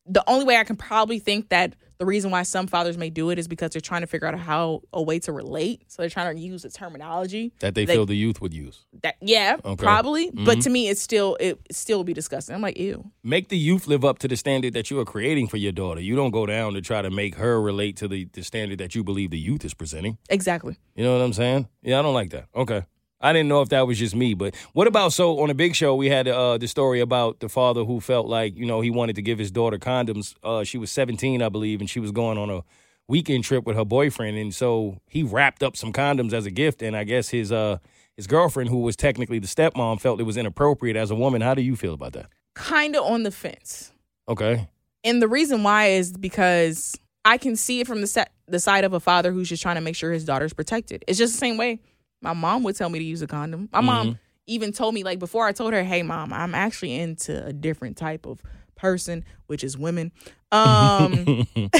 the 0.07 0.23
only 0.29 0.45
way 0.45 0.57
I 0.57 0.65
can 0.65 0.77
probably 0.77 1.19
think 1.19 1.49
that 1.49 1.75
the 1.99 2.07
reason 2.07 2.31
why 2.31 2.45
some 2.45 2.69
fathers 2.69 2.97
may 2.97 3.11
do 3.11 3.31
it 3.31 3.41
is 3.41 3.49
because 3.49 3.73
they're 3.73 3.81
trying 3.81 4.03
to 4.03 4.07
figure 4.07 4.29
out 4.29 4.39
how 4.39 4.83
a 4.93 5.03
way 5.03 5.19
to 5.19 5.33
relate. 5.33 5.83
So 5.89 6.01
they're 6.03 6.09
trying 6.11 6.37
to 6.37 6.41
use 6.41 6.63
the 6.63 6.71
terminology 6.71 7.53
That 7.59 7.75
they 7.75 7.87
feel 7.87 8.07
the 8.07 8.15
youth 8.15 8.41
would 8.41 8.55
use. 8.55 8.85
that 9.03 9.17
yeah, 9.21 9.57
Okay. 9.65 9.83
probably. 9.83 10.31
Mhm. 10.31 10.45
But 10.45 10.61
to 10.61 10.71
me, 10.71 10.89
it's 10.89 11.03
still 11.03 11.37
it 11.41 11.59
still 11.73 11.99
would 11.99 12.07
be 12.07 12.13
disgusting. 12.13 12.55
I'm 12.55 12.63
like, 12.63 12.79
ew. 12.79 13.11
Make 13.25 13.49
the 13.49 13.59
youth 13.59 13.89
live 13.89 14.05
up 14.05 14.21
to 14.21 14.29
the 14.29 14.37
standard 14.37 14.75
that 14.75 14.91
you 14.93 15.01
are 15.01 15.05
creating 15.05 15.49
for 15.49 15.57
your 15.57 15.73
daughter. 15.73 16.01
You 16.01 16.15
don't 16.15 16.31
go 16.31 16.47
down 16.47 16.75
to 16.75 16.81
try 16.81 17.03
to 17.03 17.11
make 17.11 17.35
her 17.35 17.61
relate 17.61 17.97
to 17.97 18.07
the, 18.07 18.29
the 18.33 18.45
standard 18.45 18.79
that 18.79 18.95
you 18.95 19.03
believe 19.03 19.31
the 19.31 19.39
youth 19.41 19.65
is 19.65 19.75
presenting. 19.75 20.19
Exactly. 20.31 20.77
You 20.95 21.03
know 21.03 21.19
what 21.19 21.25
I'm 21.25 21.33
saying? 21.33 21.69
Yeah, 21.83 21.99
I 21.99 22.03
don't 22.03 22.15
like 22.15 22.31
that. 22.31 22.47
Okay. 22.55 22.85
I 23.21 23.33
didn't 23.33 23.49
know 23.49 23.63
if 23.63 23.71
that 23.71 23.87
was 23.87 23.99
just 23.99 24.15
me, 24.15 24.35
but 24.35 24.55
what 24.73 24.87
about 24.87 25.13
so 25.13 25.41
on 25.41 25.51
a 25.51 25.55
big 25.55 25.75
show 25.75 25.95
we 25.95 26.09
had 26.09 26.29
uh, 26.29 26.57
the 26.59 26.69
story 26.69 27.01
about 27.01 27.41
the 27.41 27.49
father 27.49 27.85
who 27.85 28.01
felt 28.01 28.27
like 28.27 28.57
you 28.57 28.65
know 28.65 28.81
he 28.81 28.91
wanted 28.91 29.17
to 29.17 29.23
give 29.23 29.39
his 29.39 29.51
daughter 29.51 29.79
condoms. 29.79 30.35
Uh, 30.43 30.63
she 30.63 30.79
was 30.79 30.91
17, 30.93 31.43
I 31.43 31.49
believe, 31.49 31.81
and 31.81 31.91
she 31.91 32.01
was 32.01 32.13
going 32.13 32.39
on 32.39 32.49
a 32.51 32.63
weekend 33.09 33.43
trip 33.43 33.67
with 33.67 33.77
her 33.77 33.85
boyfriend, 33.85 34.37
and 34.37 34.55
so 34.55 35.01
he 35.09 35.23
wrapped 35.23 35.63
up 35.63 35.77
some 35.77 35.93
condoms 35.93 36.33
as 36.33 36.47
a 36.47 36.51
gift. 36.51 36.83
And 36.83 36.97
I 36.97 37.05
guess 37.05 37.31
his 37.31 37.51
uh 37.51 37.79
his 38.17 38.27
girlfriend, 38.27 38.71
who 38.71 38.79
was 38.79 38.97
technically 38.97 39.39
the 39.39 39.47
stepmom, 39.47 40.01
felt 40.01 40.21
it 40.21 40.25
was 40.25 40.37
inappropriate 40.37 40.97
as 40.97 41.11
a 41.11 41.15
woman. 41.15 41.41
How 41.41 41.55
do 41.55 41.63
you 41.63 41.77
feel 41.77 41.95
about 41.95 42.13
that? 42.13 42.27
Kind 42.55 42.97
of 42.97 43.05
on 43.05 43.23
the 43.25 43.31
fence. 43.31 43.93
Okay. 44.29 44.69
And 45.05 45.23
the 45.23 45.29
reason 45.29 45.63
why 45.63 45.87
is 45.87 46.13
because 46.13 46.99
I 47.25 47.39
can 47.39 47.57
see 47.57 47.81
it 47.81 47.87
from 47.87 48.01
the 48.01 48.07
set 48.07 48.33
the 48.47 48.61
side 48.61 48.85
of 48.85 48.93
a 48.93 49.01
father 49.01 49.33
who's 49.33 49.49
just 49.49 49.63
trying 49.63 49.75
to 49.75 49.81
make 49.81 49.97
sure 49.97 50.13
his 50.13 50.25
daughter's 50.25 50.53
protected. 50.53 51.05
It's 51.07 51.19
just 51.19 51.33
the 51.35 51.39
same 51.39 51.57
way 51.57 51.81
my 52.21 52.33
mom 52.33 52.63
would 52.65 52.77
tell 52.77 52.89
me 52.89 52.99
to 52.99 53.05
use 53.05 53.23
a 53.23 53.27
condom. 53.27 53.69
My 53.73 53.81
mom 53.81 54.19
even 54.47 54.73
told 54.73 54.95
me 54.95 55.05
like 55.05 55.19
before 55.19 55.47
I 55.47 55.53
told 55.53 55.73
her, 55.73 55.85
"Hey 55.85 56.03
mom, 56.03 56.33
I'm 56.33 56.55
actually 56.55 56.95
into 56.95 57.45
a 57.45 57.53
different 57.53 57.97
type 57.97 58.27
of 58.27 58.43
person, 58.77 59.25
which 59.47 59.63
is 59.63 59.77
women." 59.77 60.13
Um 60.51 61.47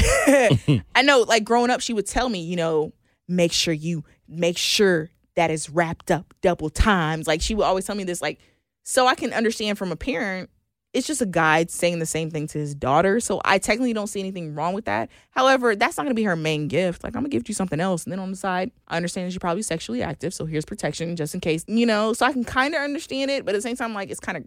I 0.95 1.01
know 1.03 1.21
like 1.21 1.43
growing 1.43 1.69
up 1.71 1.81
she 1.81 1.93
would 1.93 2.07
tell 2.07 2.29
me, 2.29 2.41
you 2.41 2.55
know, 2.55 2.93
make 3.27 3.51
sure 3.51 3.73
you 3.73 4.03
make 4.27 4.57
sure 4.57 5.09
that 5.35 5.51
is 5.51 5.69
wrapped 5.69 6.11
up 6.11 6.33
double 6.41 6.69
times. 6.69 7.27
Like 7.27 7.41
she 7.41 7.55
would 7.55 7.63
always 7.63 7.85
tell 7.85 7.95
me 7.95 8.03
this 8.03 8.21
like 8.21 8.39
so 8.83 9.07
I 9.07 9.15
can 9.15 9.33
understand 9.33 9.77
from 9.77 9.91
a 9.91 9.95
parent 9.95 10.49
it's 10.93 11.05
just 11.05 11.21
a 11.21 11.25
guy 11.25 11.65
saying 11.67 11.99
the 11.99 12.05
same 12.05 12.31
thing 12.31 12.47
to 12.47 12.57
his 12.57 12.73
daughter. 12.73 13.19
So 13.19 13.39
I 13.45 13.59
technically 13.59 13.93
don't 13.93 14.07
see 14.07 14.19
anything 14.19 14.55
wrong 14.55 14.73
with 14.73 14.85
that. 14.85 15.09
However, 15.31 15.75
that's 15.75 15.97
not 15.97 16.03
going 16.03 16.15
to 16.15 16.19
be 16.19 16.23
her 16.23 16.35
main 16.35 16.67
gift. 16.67 17.03
Like, 17.03 17.15
I'm 17.15 17.21
going 17.21 17.29
to 17.29 17.37
gift 17.37 17.47
you 17.47 17.53
something 17.53 17.79
else. 17.79 18.05
And 18.05 18.11
then 18.11 18.19
on 18.19 18.31
the 18.31 18.37
side, 18.37 18.71
I 18.87 18.97
understand 18.97 19.27
that 19.27 19.33
you're 19.33 19.39
probably 19.39 19.61
sexually 19.61 20.01
active. 20.01 20.33
So 20.33 20.45
here's 20.45 20.65
protection 20.65 21.15
just 21.15 21.35
in 21.35 21.41
case, 21.41 21.63
you 21.67 21.85
know? 21.85 22.13
So 22.13 22.25
I 22.25 22.33
can 22.33 22.43
kind 22.43 22.73
of 22.73 22.81
understand 22.81 23.29
it. 23.29 23.45
But 23.45 23.53
at 23.53 23.59
the 23.59 23.61
same 23.61 23.75
time, 23.75 23.93
like, 23.93 24.09
it's 24.09 24.19
kind 24.19 24.37
of 24.37 24.45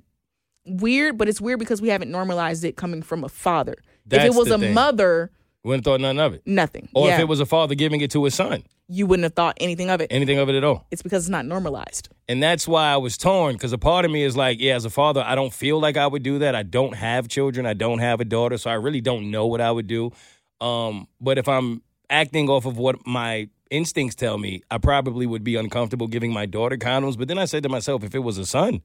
weird. 0.81 1.17
But 1.17 1.29
it's 1.29 1.41
weird 1.41 1.61
because 1.61 1.81
we 1.81 1.89
haven't 1.89 2.11
normalized 2.11 2.65
it 2.65 2.77
coming 2.77 3.03
from 3.03 3.23
a 3.23 3.29
father. 3.29 3.77
if 4.11 4.23
it 4.25 4.35
was 4.35 4.51
a 4.51 4.59
thing. 4.59 4.75
mother, 4.75 5.31
Wouldn't 5.65 5.87
have 5.87 5.93
thought 5.93 6.01
nothing 6.01 6.19
of 6.19 6.35
it. 6.35 6.43
nothing. 6.45 6.89
Or 6.95 7.07
yeah, 7.07 7.15
if 7.15 7.21
it 7.21 7.29
was 7.29 7.39
a 7.39 7.47
father 7.47 7.75
giving 7.75 8.01
it 8.01 8.11
to 8.13 8.25
his 8.25 8.35
son, 8.35 8.65
you 8.89 9.07
wouldn't 9.07 9.23
have 9.25 9.35
thought 9.35 9.57
anything 9.61 9.91
of 9.91 10.01
it. 10.01 10.09
anything 10.11 10.39
of 10.39 10.49
it 10.49 10.57
at 10.57 10.65
all. 10.65 10.87
It's 10.91 11.03
because 11.03 11.25
it's 11.25 11.31
not 11.31 11.47
normalized. 11.47 12.09
And 12.29 12.43
that's 12.43 12.67
why 12.67 12.93
I 12.93 12.97
was 12.97 13.17
torn 13.17 13.55
because 13.55 13.73
a 13.73 13.79
part 13.79 14.05
of 14.05 14.11
me 14.11 14.23
is 14.25 14.37
like, 14.37 14.61
yeah, 14.61 14.75
as 14.75 14.85
a 14.85 14.91
father, 14.91 15.23
I 15.25 15.35
don't 15.35 15.53
feel 15.53 15.81
like 15.81 15.97
I 15.97 16.07
would 16.07 16.23
do 16.23 16.41
that. 16.41 16.55
I 16.55 16.63
don't 16.65 16.95
have 16.95 17.29
children. 17.29 17.65
I 17.65 17.75
don't 17.75 18.01
have 18.01 18.21
a 18.21 18.25
daughter. 18.25 18.59
So 18.59 18.71
I 18.71 18.75
really 18.75 19.01
don't 19.01 19.31
know 19.31 19.47
what 19.47 19.61
I 19.61 19.71
would 19.71 19.87
do. 19.87 20.11
Um, 20.61 21.07
but 21.21 21.39
if 21.39 21.49
I'm 21.49 21.83
acting 22.11 22.49
off 22.49 22.67
of 22.67 22.77
what 22.77 23.07
my 23.07 23.49
instincts 23.71 24.17
tell 24.17 24.39
me, 24.39 24.63
I 24.71 24.79
probably 24.79 25.27
would 25.27 25.45
be 25.45 25.57
uncomfortable 25.57 26.07
giving 26.09 26.33
my 26.33 26.47
daughter 26.47 26.77
condoms. 26.77 27.17
But 27.17 27.29
then 27.29 27.39
I 27.39 27.45
said 27.47 27.63
to 27.63 27.69
myself, 27.69 28.05
if 28.05 28.15
it 28.15 28.21
was 28.21 28.37
a 28.39 28.47
son, 28.47 28.83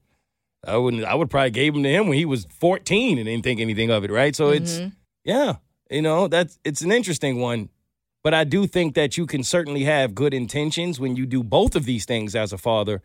I 0.66 0.76
wouldn't. 0.76 1.04
I 1.04 1.14
would 1.14 1.30
probably 1.30 1.50
gave 1.50 1.74
him 1.74 1.82
to 1.82 1.88
him 1.88 2.08
when 2.08 2.16
he 2.18 2.24
was 2.24 2.46
14 2.58 3.18
and 3.18 3.26
didn't 3.26 3.44
think 3.44 3.60
anything 3.60 3.90
of 3.90 4.04
it, 4.04 4.10
right? 4.10 4.34
So 4.34 4.48
it's 4.50 4.80
yeah, 5.24 5.56
you 5.90 6.02
know, 6.02 6.28
that's 6.28 6.58
it's 6.64 6.82
an 6.82 6.92
interesting 6.92 7.40
one. 7.40 7.68
But 8.22 8.34
I 8.34 8.44
do 8.44 8.66
think 8.66 8.94
that 8.94 9.16
you 9.16 9.26
can 9.26 9.42
certainly 9.42 9.84
have 9.84 10.14
good 10.14 10.34
intentions 10.34 10.98
when 10.98 11.16
you 11.16 11.24
do 11.24 11.42
both 11.42 11.76
of 11.76 11.84
these 11.84 12.04
things 12.04 12.34
as 12.34 12.52
a 12.52 12.58
father. 12.58 13.00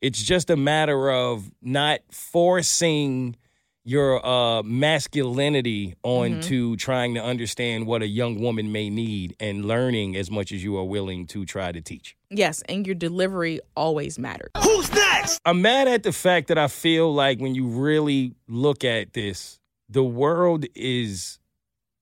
It's 0.00 0.22
just 0.22 0.48
a 0.48 0.56
matter 0.56 1.10
of 1.10 1.50
not 1.60 2.00
forcing 2.10 3.36
your 3.84 4.24
uh, 4.24 4.62
masculinity 4.62 5.94
onto 6.02 6.76
trying 6.76 7.14
to 7.14 7.22
understand 7.22 7.86
what 7.86 8.00
a 8.00 8.06
young 8.06 8.40
woman 8.40 8.72
may 8.72 8.88
need 8.88 9.36
and 9.38 9.66
learning 9.66 10.16
as 10.16 10.30
much 10.30 10.52
as 10.52 10.64
you 10.64 10.76
are 10.78 10.84
willing 10.84 11.26
to 11.26 11.44
try 11.44 11.70
to 11.70 11.82
teach. 11.82 12.16
Yes, 12.30 12.62
and 12.62 12.86
your 12.86 12.94
delivery 12.94 13.60
always 13.76 14.18
matters. 14.18 14.50
Who's 14.62 14.90
next? 14.92 15.38
I'm 15.44 15.60
mad 15.60 15.86
at 15.86 16.02
the 16.02 16.12
fact 16.12 16.48
that 16.48 16.56
I 16.56 16.68
feel 16.68 17.12
like 17.12 17.38
when 17.40 17.54
you 17.54 17.66
really 17.66 18.34
look 18.48 18.84
at 18.84 19.12
this, 19.12 19.60
the 19.90 20.02
world 20.02 20.64
is 20.74 21.38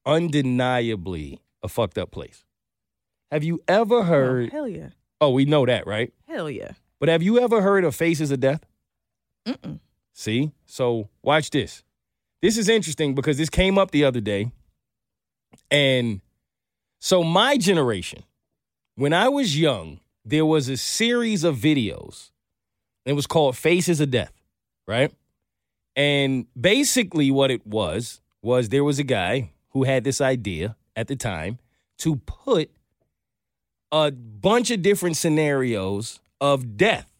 undeniably 0.07 1.41
a 1.62 1.69
fucked 1.69 1.99
up 1.99 2.11
place. 2.11 2.45
Have 3.31 3.45
you 3.45 3.61
ever 3.69 3.97
Oh, 3.97 4.03
heard? 4.03 4.51
hell 4.51 4.69
yeah. 4.69 4.91
Oh, 5.21 5.31
we 5.31 5.45
know 5.45 5.65
that, 5.67 5.87
right? 5.87 6.12
Hell 6.29 6.51
yeah. 6.51 6.73
But 7.01 7.09
have 7.09 7.23
you 7.23 7.41
ever 7.41 7.62
heard 7.62 7.85
of 7.85 7.95
Faces 7.95 8.31
of 8.31 8.41
Death? 8.41 8.65
Mm-mm. 9.47 9.81
See? 10.12 10.53
So 10.67 11.09
watch 11.23 11.51
this. 11.51 11.83
This 12.43 12.59
is 12.59 12.69
interesting 12.69 13.15
because 13.15 13.38
this 13.38 13.49
came 13.49 13.79
up 13.79 13.91
the 13.91 14.05
other 14.05 14.21
day. 14.21 14.51
And 15.71 16.21
so 16.99 17.23
my 17.23 17.57
generation, 17.57 18.25
when 18.97 19.12
I 19.12 19.29
was 19.29 19.59
young, 19.59 20.01
there 20.25 20.47
was 20.47 20.69
a 20.69 20.77
series 20.77 21.45
of 21.45 21.57
videos. 21.57 22.31
It 23.05 23.15
was 23.15 23.27
called 23.27 23.57
Faces 23.57 24.01
of 24.01 24.11
Death, 24.11 24.33
right? 24.87 25.12
And 25.97 26.47
basically 26.61 27.31
what 27.31 27.51
it 27.51 27.67
was 27.67 28.21
was 28.43 28.69
there 28.69 28.85
was 28.85 28.99
a 28.99 29.05
guy 29.05 29.51
who 29.73 29.85
had 29.85 30.05
this 30.05 30.21
idea 30.21 30.77
at 30.97 31.09
the 31.09 31.17
time 31.17 31.59
to 31.99 32.17
put 32.17 32.71
a 33.91 34.11
bunch 34.11 34.71
of 34.71 34.83
different 34.83 35.17
scenarios 35.17 36.21
of 36.41 36.77
death 36.77 37.11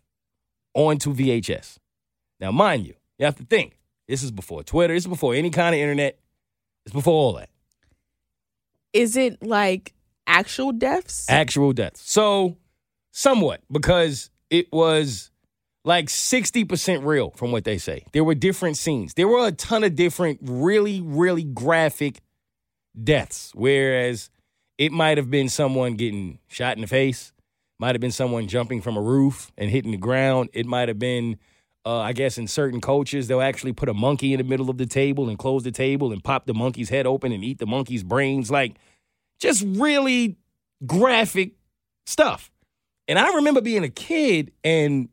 onto 0.75 1.15
VHS. 1.15 1.79
Now, 2.41 2.51
mind 2.51 2.87
you, 2.87 2.95
you 3.19 3.27
have 3.27 3.37
to 3.37 3.45
think 3.45 3.79
this 4.09 4.23
is 4.23 4.31
before 4.31 4.63
Twitter, 4.63 4.95
this 4.95 5.05
is 5.05 5.09
before 5.09 5.35
any 5.35 5.51
kind 5.51 5.75
of 5.75 5.81
internet, 5.81 6.19
it's 6.85 6.93
before 6.93 7.15
all 7.15 7.33
that. 7.35 7.51
Is 8.93 9.17
it 9.17 9.43
like 9.43 9.95
actual 10.27 10.73
deaths? 10.73 11.27
Actual 11.29 11.73
deaths. 11.73 12.03
So, 12.11 12.57
somewhat, 13.13 13.61
because 13.71 14.31
it 14.51 14.73
was 14.73 15.31
like 15.85 16.07
60% 16.07 17.05
real 17.05 17.31
from 17.31 17.53
what 17.53 17.65
they 17.65 17.79
say. 17.79 18.05
There 18.13 18.25
were 18.25 18.35
different 18.35 18.77
scenes. 18.77 19.15
There 19.15 19.29
were 19.29 19.47
a 19.47 19.53
ton 19.53 19.85
of 19.85 19.95
different, 19.95 20.41
really, 20.43 21.01
really 21.01 21.45
graphic 21.45 22.21
deaths, 23.01 23.53
whereas 23.55 24.31
it 24.79 24.93
might 24.93 25.19
have 25.19 25.31
been 25.31 25.49
someone 25.49 25.95
getting 25.95 26.39
shot 26.49 26.77
in 26.77 26.81
the 26.81 26.87
face, 26.87 27.33
might 27.79 27.95
have 27.95 28.01
been 28.01 28.13
someone 28.13 28.49
jumping 28.49 28.81
from 28.81 28.97
a 28.97 29.01
roof 29.01 29.53
and 29.57 29.71
hitting 29.71 29.91
the 29.91 29.97
ground. 29.97 30.51
It 30.53 30.67
might 30.67 30.89
have 30.89 30.99
been, 30.99 31.39
uh, 31.85 31.99
I 31.99 32.13
guess, 32.13 32.39
in 32.39 32.47
certain 32.47 32.81
cultures, 32.81 33.29
they'll 33.29 33.41
actually 33.41 33.73
put 33.73 33.89
a 33.89 33.95
monkey 33.95 34.33
in 34.33 34.39
the 34.39 34.45
middle 34.45 34.71
of 34.71 34.79
the 34.79 34.87
table 34.87 35.29
and 35.29 35.39
close 35.39 35.65
the 35.65 35.73
table 35.73 36.13
and 36.13 36.23
pop 36.23 36.47
the 36.47 36.55
monkey's 36.55 36.89
head 36.89 37.07
open 37.07 37.33
and 37.33 37.45
eat 37.45 37.59
the 37.59 37.67
monkey's 37.67 38.05
brains. 38.05 38.51
Like, 38.51 38.77
just 39.41 39.65
really 39.67 40.37
graphic 40.87 41.53
stuff. 42.07 42.51
And 43.09 43.19
I 43.19 43.35
remember 43.35 43.61
being 43.61 43.85
a 43.85 43.89
kid 43.89 44.53
and 44.63 45.09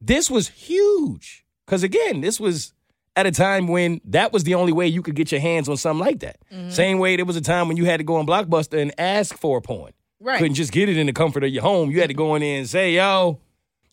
this 0.00 0.30
was 0.30 0.48
huge. 0.48 1.44
Because 1.66 1.82
again, 1.82 2.20
this 2.20 2.40
was 2.40 2.72
at 3.16 3.26
a 3.26 3.30
time 3.30 3.68
when 3.68 4.00
that 4.04 4.32
was 4.32 4.44
the 4.44 4.54
only 4.54 4.72
way 4.72 4.86
you 4.86 5.02
could 5.02 5.14
get 5.14 5.32
your 5.32 5.40
hands 5.40 5.68
on 5.68 5.76
something 5.76 6.04
like 6.04 6.20
that. 6.20 6.38
Mm-hmm. 6.52 6.70
Same 6.70 6.98
way 6.98 7.16
there 7.16 7.24
was 7.24 7.36
a 7.36 7.40
time 7.40 7.68
when 7.68 7.76
you 7.76 7.84
had 7.84 7.98
to 7.98 8.04
go 8.04 8.16
on 8.16 8.26
Blockbuster 8.26 8.80
and 8.80 8.92
ask 8.98 9.36
for 9.36 9.58
a 9.58 9.62
porn. 9.62 9.92
Right. 10.20 10.38
Couldn't 10.38 10.54
just 10.54 10.72
get 10.72 10.88
it 10.88 10.96
in 10.96 11.06
the 11.06 11.12
comfort 11.12 11.44
of 11.44 11.50
your 11.50 11.62
home. 11.62 11.90
You 11.90 12.00
had 12.00 12.08
to 12.08 12.14
go 12.14 12.34
in 12.34 12.42
there 12.42 12.58
and 12.58 12.68
say, 12.68 12.92
yo, 12.92 13.40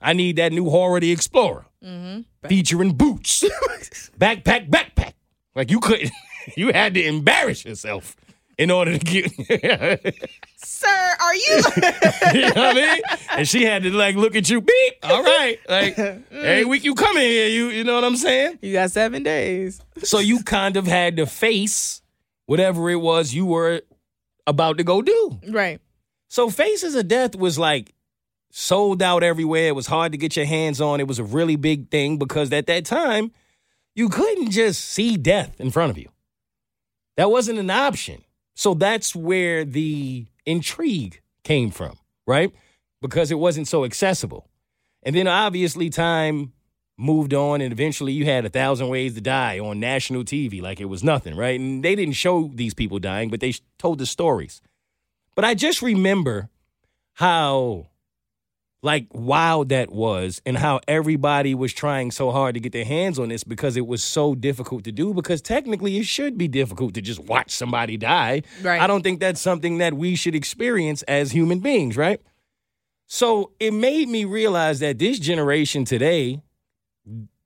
I 0.01 0.13
need 0.13 0.35
that 0.35 0.51
new 0.51 0.65
Whora 0.65 1.01
the 1.01 1.11
Explorer. 1.11 1.65
Mm-hmm. 1.83 2.47
Featuring 2.47 2.93
boots. 2.93 3.43
backpack, 4.19 4.69
backpack. 4.69 5.13
Like 5.55 5.71
you 5.71 5.79
couldn't, 5.79 6.11
you 6.55 6.71
had 6.71 6.93
to 6.93 7.03
embarrass 7.03 7.65
yourself 7.65 8.15
in 8.57 8.71
order 8.71 8.97
to 8.97 9.05
get, 9.05 9.31
Sir, 10.57 11.15
are 11.19 11.35
you? 11.35 11.61
you 12.33 12.41
know 12.41 12.47
what 12.55 12.57
I 12.57 12.73
mean? 12.73 13.01
And 13.31 13.47
she 13.47 13.63
had 13.63 13.83
to 13.83 13.91
like 13.91 14.15
look 14.15 14.35
at 14.35 14.49
you, 14.49 14.61
beep, 14.61 14.93
all 15.03 15.23
right. 15.23 15.59
Like 15.69 15.97
every 15.97 16.65
week 16.65 16.83
you 16.83 16.95
come 16.95 17.17
in 17.17 17.23
here, 17.23 17.47
you 17.47 17.67
you 17.69 17.83
know 17.83 17.95
what 17.95 18.03
I'm 18.03 18.17
saying? 18.17 18.59
you 18.61 18.73
got 18.73 18.91
seven 18.91 19.23
days. 19.23 19.81
So 20.03 20.19
you 20.19 20.43
kind 20.43 20.77
of 20.77 20.87
had 20.87 21.17
to 21.17 21.25
face 21.25 22.01
whatever 22.47 22.89
it 22.89 22.95
was 22.95 23.33
you 23.33 23.45
were 23.45 23.81
about 24.47 24.77
to 24.79 24.83
go 24.83 25.01
do. 25.01 25.39
Right. 25.49 25.79
So 26.29 26.49
Faces 26.49 26.95
of 26.95 27.07
Death 27.07 27.35
was 27.35 27.59
like 27.59 27.93
sold 28.49 29.01
out 29.01 29.23
everywhere. 29.23 29.67
It 29.67 29.75
was 29.75 29.87
hard 29.87 30.13
to 30.13 30.17
get 30.17 30.35
your 30.35 30.45
hands 30.45 30.81
on. 30.81 30.99
It 30.99 31.07
was 31.07 31.19
a 31.19 31.23
really 31.23 31.55
big 31.55 31.89
thing 31.89 32.17
because 32.17 32.51
at 32.51 32.67
that 32.67 32.85
time, 32.85 33.31
you 33.93 34.09
couldn't 34.09 34.51
just 34.51 34.83
see 34.83 35.17
death 35.17 35.59
in 35.59 35.71
front 35.71 35.91
of 35.91 35.97
you. 35.97 36.09
That 37.17 37.31
wasn't 37.31 37.59
an 37.59 37.69
option. 37.69 38.23
So 38.57 38.73
that's 38.73 39.15
where 39.15 39.63
the 39.63 40.25
intrigue 40.43 41.21
came 41.43 41.69
from, 41.69 41.99
right? 42.25 42.51
Because 43.03 43.29
it 43.29 43.37
wasn't 43.37 43.67
so 43.67 43.85
accessible. 43.85 44.49
And 45.03 45.15
then 45.15 45.27
obviously 45.27 45.91
time 45.91 46.53
moved 46.97 47.35
on 47.35 47.61
and 47.61 47.71
eventually 47.71 48.13
you 48.13 48.25
had 48.25 48.45
a 48.45 48.49
thousand 48.49 48.87
ways 48.87 49.13
to 49.13 49.21
die 49.21 49.59
on 49.59 49.79
national 49.79 50.23
TV 50.23 50.59
like 50.59 50.81
it 50.81 50.85
was 50.85 51.03
nothing, 51.03 51.37
right? 51.37 51.59
And 51.59 51.85
they 51.85 51.93
didn't 51.93 52.15
show 52.15 52.49
these 52.51 52.73
people 52.73 52.97
dying, 52.97 53.29
but 53.29 53.41
they 53.41 53.53
told 53.77 53.99
the 53.99 54.07
stories. 54.07 54.59
But 55.35 55.45
I 55.45 55.53
just 55.53 55.83
remember 55.83 56.49
how 57.13 57.89
like 58.83 59.07
wild 59.11 59.69
that 59.69 59.91
was 59.91 60.41
and 60.45 60.57
how 60.57 60.79
everybody 60.87 61.55
was 61.55 61.73
trying 61.73 62.11
so 62.11 62.31
hard 62.31 62.53
to 62.53 62.59
get 62.59 62.71
their 62.71 62.85
hands 62.85 63.17
on 63.17 63.29
this 63.29 63.43
because 63.43 63.75
it 63.75 63.87
was 63.87 64.03
so 64.03 64.35
difficult 64.35 64.83
to 64.83 64.91
do 64.91 65.13
because 65.13 65.41
technically 65.41 65.97
it 65.97 66.05
should 66.05 66.37
be 66.37 66.47
difficult 66.47 66.93
to 66.93 67.01
just 67.01 67.19
watch 67.21 67.51
somebody 67.51 67.97
die. 67.97 68.43
Right. 68.61 68.79
I 68.79 68.87
don't 68.87 69.01
think 69.01 69.19
that's 69.19 69.41
something 69.41 69.79
that 69.79 69.95
we 69.95 70.15
should 70.15 70.35
experience 70.35 71.01
as 71.03 71.31
human 71.31 71.59
beings, 71.59 71.97
right? 71.97 72.21
So 73.07 73.51
it 73.59 73.71
made 73.71 74.09
me 74.09 74.25
realize 74.25 74.79
that 74.79 74.99
this 74.99 75.17
generation 75.17 75.85
today 75.85 76.41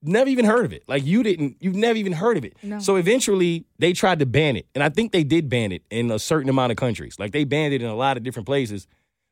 never 0.04 0.30
even 0.30 0.46
heard 0.46 0.66
of 0.66 0.74
it. 0.74 0.84
Like 0.88 1.06
you 1.06 1.24
didn't, 1.24 1.58
you've 1.60 1.76
never 1.76 1.98
even 1.98 2.14
heard 2.14 2.36
of 2.36 2.44
it. 2.44 2.58
No. 2.62 2.80
So 2.80 2.96
eventually 2.98 3.66
they 3.80 3.94
tried 3.94 4.20
to 4.20 4.26
ban 4.26 4.58
it. 4.58 4.68
And 4.76 4.84
I 4.84 4.90
think 4.90 5.12
they 5.12 5.24
did 5.24 5.48
ban 5.48 5.72
it 5.72 5.84
in 5.90 6.12
a 6.12 6.20
certain 6.20 6.50
amount 6.50 6.72
of 6.72 6.78
countries. 6.78 7.16
Like 7.20 7.32
they 7.32 7.46
banned 7.46 7.74
it 7.74 7.82
in 7.82 7.88
a 7.88 7.96
lot 7.96 8.18
of 8.18 8.24
different 8.24 8.48
places, 8.48 8.88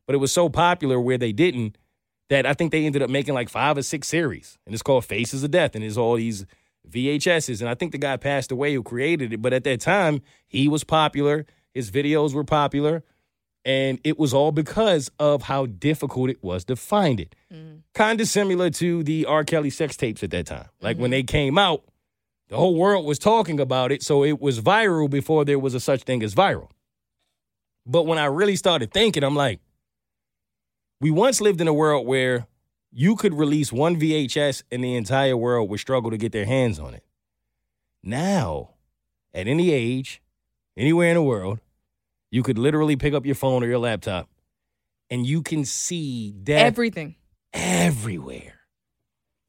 but 0.06 0.16
it 0.16 0.20
was 0.20 0.32
so 0.32 0.48
popular 0.48 1.00
where 1.00 1.18
they 1.18 1.34
didn't 1.34 1.78
that 2.30 2.46
I 2.46 2.54
think 2.54 2.72
they 2.72 2.86
ended 2.86 3.02
up 3.02 3.10
making 3.10 3.34
like 3.34 3.50
five 3.50 3.78
or 3.78 3.82
six 3.82 4.08
series. 4.08 4.58
And 4.66 4.74
it's 4.74 4.84
called 4.84 5.06
Faces 5.06 5.44
of 5.44 5.52
Death. 5.52 5.76
And 5.76 5.84
it's 5.84 5.98
all 5.98 6.16
these 6.16 6.46
VHSs. 6.90 7.60
And 7.60 7.70
I 7.70 7.76
think 7.76 7.92
the 7.92 7.98
guy 7.98 8.18
passed 8.18 8.52
away 8.52 8.74
who 8.74 8.84
created 8.84 9.34
it. 9.34 9.42
But 9.42 9.54
at 9.54 9.64
that 9.64 9.82
time, 9.82 10.22
he 10.48 10.68
was 10.68 10.84
popular. 10.84 11.46
His 11.74 11.92
videos 11.92 12.34
were 12.34 12.44
popular. 12.44 13.04
And 13.66 14.00
it 14.04 14.18
was 14.18 14.34
all 14.34 14.52
because 14.52 15.12
of 15.20 15.44
how 15.44 15.66
difficult 15.66 16.30
it 16.30 16.42
was 16.42 16.64
to 16.66 16.76
find 16.76 17.20
it. 17.20 17.36
Mm. 17.54 17.82
Kind 17.94 18.22
of 18.22 18.28
similar 18.28 18.70
to 18.72 19.04
the 19.04 19.26
R. 19.26 19.44
Kelly 19.44 19.70
sex 19.70 19.98
tapes 19.98 20.24
at 20.24 20.32
that 20.32 20.46
time. 20.46 20.70
Like 20.82 20.98
when 20.98 21.06
mm-hmm. 21.06 21.12
they 21.12 21.24
came 21.24 21.58
out, 21.58 21.84
the 22.48 22.58
whole 22.58 22.76
world 22.76 23.06
was 23.06 23.20
talking 23.20 23.60
about 23.60 23.92
it, 23.92 24.02
so 24.02 24.24
it 24.24 24.42
was 24.42 24.60
viral 24.60 25.08
before 25.08 25.46
there 25.46 25.60
was 25.60 25.76
a 25.76 25.80
such 25.80 26.02
thing 26.02 26.24
as 26.24 26.34
viral. 26.34 26.70
But 27.86 28.08
when 28.08 28.18
I 28.18 28.26
really 28.26 28.56
started 28.56 28.92
thinking, 28.92 29.24
I'm 29.24 29.36
like, 29.36 29.60
we 31.02 31.12
once 31.12 31.40
lived 31.42 31.62
in 31.62 31.68
a 31.68 31.74
world 31.74 32.06
where 32.06 32.48
you 32.92 33.16
could 33.16 33.34
release 33.34 33.72
one 33.72 34.00
VHS 34.00 34.64
and 34.72 34.84
the 34.84 34.96
entire 34.96 35.38
world 35.38 35.70
would 35.70 35.80
struggle 35.80 36.12
to 36.12 36.18
get 36.18 36.32
their 36.32 36.46
hands 36.46 36.80
on 36.80 36.94
it. 36.94 37.04
Now, 38.04 38.72
at 39.34 39.48
any 39.48 39.72
age, 39.72 40.22
anywhere 40.78 41.10
in 41.10 41.16
the 41.16 41.22
world, 41.24 41.60
you 42.32 42.44
could 42.44 42.58
literally 42.58 42.96
pick 42.96 43.14
up 43.14 43.26
your 43.26 43.36
phone 43.36 43.64
or 43.64 43.68
your 43.68 43.80
laptop 43.80 44.30
and 45.10 45.26
you 45.26 45.42
can 45.42 45.66
see 45.66 46.32
death 46.32 46.66
Everything. 46.66 47.16
everywhere. 47.54 48.56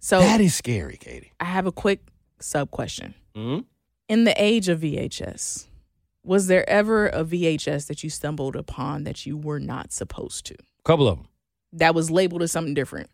So 0.00 0.20
that 0.20 0.40
is 0.40 0.54
scary, 0.54 0.96
Keity. 0.96 1.30
I 1.40 1.44
have 1.44 1.66
a 1.66 1.72
quick 1.72 2.00
sub 2.40 2.70
question. 2.70 3.14
Mhm. 3.34 3.64
In 4.08 4.24
the 4.24 4.34
age 4.42 4.68
of 4.68 4.80
VHS, 4.80 5.68
was 6.24 6.46
there 6.46 6.68
ever 6.68 7.08
a 7.08 7.22
VHS 7.24 7.86
that 7.86 8.02
you 8.02 8.10
stumbled 8.10 8.56
upon 8.56 9.04
that 9.04 9.26
you 9.26 9.36
were 9.36 9.60
not 9.60 9.92
supposed 9.92 10.46
to? 10.46 10.54
A 10.54 10.82
couple 10.84 11.06
of 11.06 11.18
them. 11.18 11.28
That 11.74 11.94
was 11.94 12.10
labeled 12.10 12.42
as 12.42 12.52
something 12.52 12.74
different. 12.74 13.10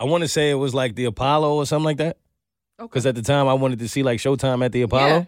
I 0.00 0.04
want 0.04 0.22
to 0.22 0.28
say 0.28 0.50
it 0.50 0.54
was 0.54 0.74
like 0.74 0.94
the 0.94 1.04
Apollo 1.06 1.54
or 1.56 1.66
something 1.66 1.84
like 1.84 1.96
that. 1.98 2.18
Because 2.78 3.06
at 3.06 3.16
the 3.16 3.22
time 3.22 3.48
I 3.48 3.54
wanted 3.54 3.80
to 3.80 3.88
see 3.88 4.02
like 4.02 4.20
Showtime 4.20 4.64
at 4.64 4.72
the 4.72 4.82
Apollo. 4.82 5.06
Yeah. 5.08 5.24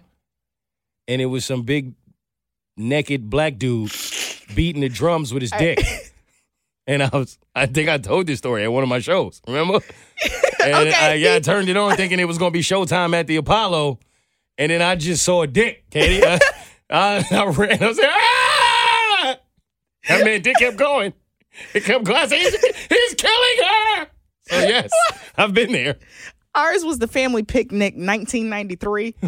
And 1.09 1.21
it 1.21 1.27
was 1.27 1.45
some 1.45 1.63
big 1.63 1.95
naked 2.77 3.29
black 3.29 3.59
dude 3.59 3.93
beating 4.55 4.83
the 4.83 4.89
drums 4.89 5.35
with 5.35 5.43
his 5.43 5.51
dick. 5.51 5.81
and 6.87 7.03
I 7.03 7.09
was 7.13 7.39
I 7.55 7.67
think 7.67 7.89
I 7.89 7.99
told 7.99 8.29
this 8.29 8.39
story 8.39 8.63
at 8.63 8.73
one 8.73 8.83
of 8.85 8.89
my 8.89 9.01
shows, 9.01 9.41
remember? 9.47 9.81
And 10.63 10.75
Okay. 10.75 10.93
I, 10.93 11.15
yeah, 11.15 11.37
I 11.37 11.41
turned 11.41 11.71
it 11.71 11.77
on 11.79 11.97
thinking 11.97 12.21
it 12.21 12.27
was 12.27 12.37
gonna 12.37 12.51
be 12.51 12.61
Showtime 12.61 13.15
at 13.15 13.27
the 13.27 13.37
Apollo. 13.37 13.99
And 14.59 14.71
then 14.71 14.83
I 14.83 14.95
just 14.95 15.25
saw 15.25 15.41
a 15.41 15.47
dick, 15.47 15.89
Keity. 15.91 16.23
I, 16.23 16.39
I, 16.91 17.25
I 17.31 17.47
ran. 17.47 17.83
I 17.83 17.87
was 17.89 17.97
like, 17.97 18.11
ah! 18.11 19.39
That 20.07 20.23
man 20.25 20.43
dick 20.43 20.57
kept 20.59 20.77
going. 20.77 21.15
It 21.75 21.85
kept 21.85 22.05
going. 22.05 22.29
He's, 22.31 22.57
he's 22.89 23.15
killing 23.15 23.69
her. 23.69 24.07
So 24.49 24.59
yes, 24.61 24.91
I've 25.37 25.55
been 25.55 25.73
there. 25.73 25.97
Ours 26.55 26.85
was 26.85 26.99
the 26.99 27.07
family 27.07 27.43
picnic 27.45 27.95
1993. 27.95 29.15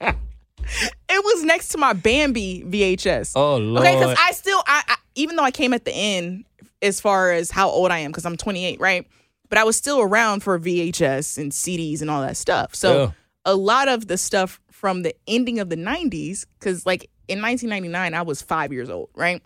it 0.00 1.24
was 1.24 1.42
next 1.44 1.68
to 1.68 1.78
my 1.78 1.92
Bambi 1.92 2.62
VHS. 2.64 3.32
Oh 3.36 3.56
Lord. 3.56 3.86
Okay, 3.86 3.96
because 3.96 4.16
I 4.18 4.32
still, 4.32 4.62
I, 4.66 4.82
I 4.86 4.96
even 5.16 5.36
though 5.36 5.42
I 5.44 5.50
came 5.50 5.74
at 5.74 5.84
the 5.84 5.92
end 5.92 6.44
as 6.82 7.00
far 7.00 7.32
as 7.32 7.50
how 7.50 7.68
old 7.68 7.90
I 7.90 7.98
am, 7.98 8.10
because 8.10 8.24
I'm 8.24 8.36
28, 8.36 8.80
right? 8.80 9.06
But 9.48 9.58
I 9.58 9.64
was 9.64 9.76
still 9.76 10.00
around 10.00 10.42
for 10.42 10.58
VHS 10.58 11.36
and 11.38 11.50
CDs 11.52 12.00
and 12.00 12.10
all 12.10 12.20
that 12.22 12.36
stuff. 12.36 12.74
So 12.74 12.92
Yeah. 13.04 13.10
a 13.44 13.54
lot 13.54 13.88
of 13.88 14.06
the 14.06 14.16
stuff 14.16 14.60
from 14.70 15.02
the 15.02 15.14
ending 15.26 15.58
of 15.58 15.68
the 15.68 15.76
90s, 15.76 16.46
because 16.58 16.86
like 16.86 17.10
in 17.28 17.42
1999, 17.42 18.14
I 18.14 18.22
was 18.22 18.40
five 18.40 18.72
years 18.72 18.88
old, 18.88 19.10
right? 19.14 19.42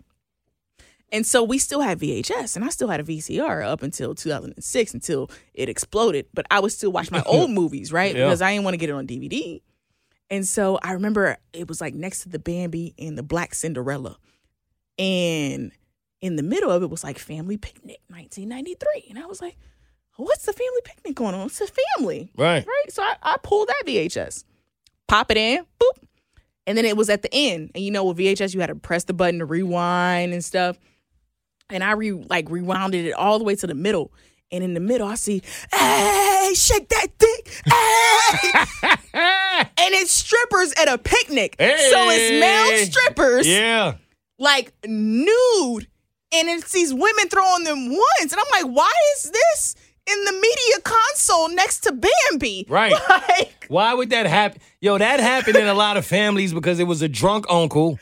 And 1.15 1.25
so 1.25 1.43
we 1.43 1.59
still 1.59 1.79
had 1.79 1.97
VHS, 1.97 2.57
and 2.57 2.65
I 2.65 2.67
still 2.67 2.89
had 2.89 2.99
a 2.99 3.03
VCR 3.03 3.65
up 3.65 3.81
until 3.81 4.13
2006 4.13 4.93
until 4.93 5.31
it 5.53 5.69
exploded. 5.69 6.27
But 6.33 6.45
I 6.51 6.59
would 6.59 6.73
still 6.73 6.91
watch 6.91 7.09
my 7.09 7.23
old 7.25 7.51
movies, 7.61 7.93
right? 7.93 8.13
Yeah. 8.13 8.25
Because 8.25 8.41
I 8.41 8.51
didn't 8.51 8.65
want 8.65 8.73
to 8.73 8.77
get 8.77 8.89
it 8.89 8.95
on 8.95 9.07
DVD. 9.07 9.61
And 10.29 10.45
so 10.45 10.77
I 10.83 10.91
remember 10.91 11.37
it 11.53 11.69
was 11.69 11.79
like 11.79 11.93
next 11.93 12.23
to 12.23 12.29
the 12.29 12.37
Bambi 12.37 12.95
and 12.99 13.17
the 13.17 13.23
Black 13.23 13.55
Cinderella. 13.55 14.17
And 14.99 15.71
in 16.19 16.35
the 16.35 16.43
middle 16.43 16.69
of 16.69 16.83
it 16.83 16.89
was 16.89 17.01
like 17.01 17.17
Family 17.17 17.55
Picnic 17.55 18.01
1993. 18.09 19.05
And 19.09 19.17
I 19.17 19.25
was 19.25 19.41
like, 19.41 19.55
what's 20.17 20.45
the 20.45 20.51
family 20.51 20.81
picnic 20.83 21.15
going 21.15 21.33
on? 21.33 21.45
It's 21.47 21.61
a 21.61 21.67
family. 21.95 22.29
right. 22.35 22.67
Right? 22.67 22.91
So 22.91 23.01
I, 23.03 23.15
I 23.23 23.37
pulled 23.41 23.69
that 23.69 23.83
VHS, 23.85 24.43
pop 25.07 25.31
it 25.31 25.37
in, 25.37 25.65
boop. 25.79 26.03
And 26.67 26.77
then 26.77 26.83
it 26.83 26.97
was 26.97 27.09
at 27.09 27.21
the 27.21 27.33
end. 27.33 27.71
And 27.73 27.85
you 27.85 27.91
know, 27.91 28.03
with 28.03 28.17
VHS, 28.17 28.53
you 28.53 28.59
had 28.59 28.67
to 28.67 28.75
press 28.75 29.05
the 29.05 29.13
button 29.13 29.39
to 29.39 29.45
rewind 29.45 30.33
and 30.33 30.43
stuff. 30.43 30.77
And 31.69 31.83
I 31.83 31.91
re 31.93 32.11
like 32.11 32.49
rewounded 32.49 33.05
it 33.05 33.11
all 33.13 33.37
the 33.39 33.43
way 33.45 33.55
to 33.55 33.67
the 33.67 33.73
middle. 33.75 34.11
And 34.51 34.63
in 34.63 34.73
the 34.75 34.79
middle, 34.79 35.07
I 35.07 35.15
see, 35.15 35.41
hey, 35.73 36.51
shake 36.55 36.87
that 36.89 37.07
dick. 37.17 37.61
Hey. 37.65 38.65
and 39.13 39.93
it's 39.95 40.11
strippers 40.11 40.73
at 40.79 40.87
a 40.87 40.97
picnic. 40.97 41.55
So 41.59 41.65
it's 42.09 42.39
male 42.39 42.85
strippers 42.85 43.47
Yeah. 43.47 43.95
like 44.37 44.71
nude 44.85 45.87
and 46.33 46.49
it's 46.49 46.71
these 46.71 46.93
women 46.93 47.29
throwing 47.29 47.63
them 47.63 47.87
ones 47.89 48.33
and 48.33 48.35
i'm 48.35 48.45
like 48.63 48.75
why 48.75 48.91
is 49.15 49.31
this 49.31 49.75
in 50.11 50.23
the 50.25 50.31
media 50.33 50.81
console 50.83 51.49
next 51.49 51.81
to 51.81 51.91
bambi 51.93 52.65
Right. 52.67 52.91
like 53.09 53.65
Why 53.69 53.93
would 53.93 54.09
that 54.09 54.25
happen? 54.27 54.61
Yo, 54.81 54.97
that 54.97 55.19
happened 55.19 55.55
in 55.55 55.67
a 55.67 55.73
lot 55.73 55.97
of 55.97 56.05
families 56.05 56.53
because 56.53 56.79
it 56.79 56.83
was 56.85 57.01
a 57.01 57.07
drunk 57.09 57.45
uncle 57.49 57.97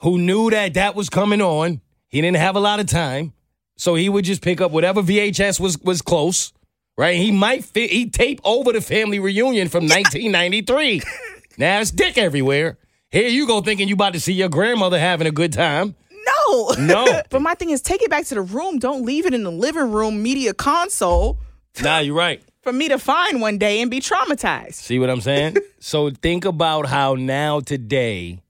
who 0.00 0.18
knew 0.18 0.50
that 0.50 0.74
that 0.74 0.94
was 0.94 1.08
coming 1.08 1.40
on. 1.40 1.80
He 2.16 2.22
didn't 2.22 2.38
have 2.38 2.56
a 2.56 2.60
lot 2.60 2.80
of 2.80 2.86
time, 2.86 3.34
so 3.76 3.94
he 3.94 4.08
would 4.08 4.24
just 4.24 4.40
pick 4.40 4.62
up 4.62 4.70
whatever 4.70 5.02
VHS 5.02 5.60
was 5.60 5.78
was 5.80 6.00
close. 6.00 6.54
Right? 6.96 7.16
He 7.18 7.30
might 7.30 7.62
fit. 7.62 7.90
He 7.90 8.08
tape 8.08 8.40
over 8.42 8.72
the 8.72 8.80
family 8.80 9.18
reunion 9.18 9.68
from 9.68 9.82
1993. 9.84 11.02
now 11.58 11.78
it's 11.80 11.90
dick 11.90 12.16
everywhere. 12.16 12.78
Here 13.10 13.28
you 13.28 13.46
go 13.46 13.60
thinking 13.60 13.86
you 13.88 13.92
about 13.94 14.14
to 14.14 14.20
see 14.20 14.32
your 14.32 14.48
grandmother 14.48 14.98
having 14.98 15.26
a 15.26 15.30
good 15.30 15.52
time. 15.52 15.94
no 16.26 16.70
No. 16.78 17.20
but 17.30 17.42
my 17.42 17.52
thing 17.54 17.68
is 17.68 17.82
take 17.82 18.00
it 18.00 18.08
back 18.08 18.24
to 18.26 18.34
the 18.34 18.40
room 18.40 18.78
don't 18.78 19.04
leave 19.04 19.26
it 19.26 19.34
in 19.34 19.42
the 19.44 19.52
living 19.52 19.92
room 19.92 20.22
media 20.22 20.54
console 20.54 21.38
Nah, 21.82 21.98
you're 21.98 22.16
right. 22.16 22.42
for 22.62 22.72
me 22.72 22.88
to 22.88 22.98
find 22.98 23.42
one 23.42 23.58
day 23.58 23.82
and 23.82 23.90
be 23.90 24.00
traumatized 24.00 24.74
See 24.76 24.98
what 24.98 25.10
I'm 25.10 25.20
saying? 25.20 25.58
so 25.80 26.08
think 26.10 26.46
about 26.46 26.86
how 26.86 27.14
now 27.14 27.60
today 27.60 28.40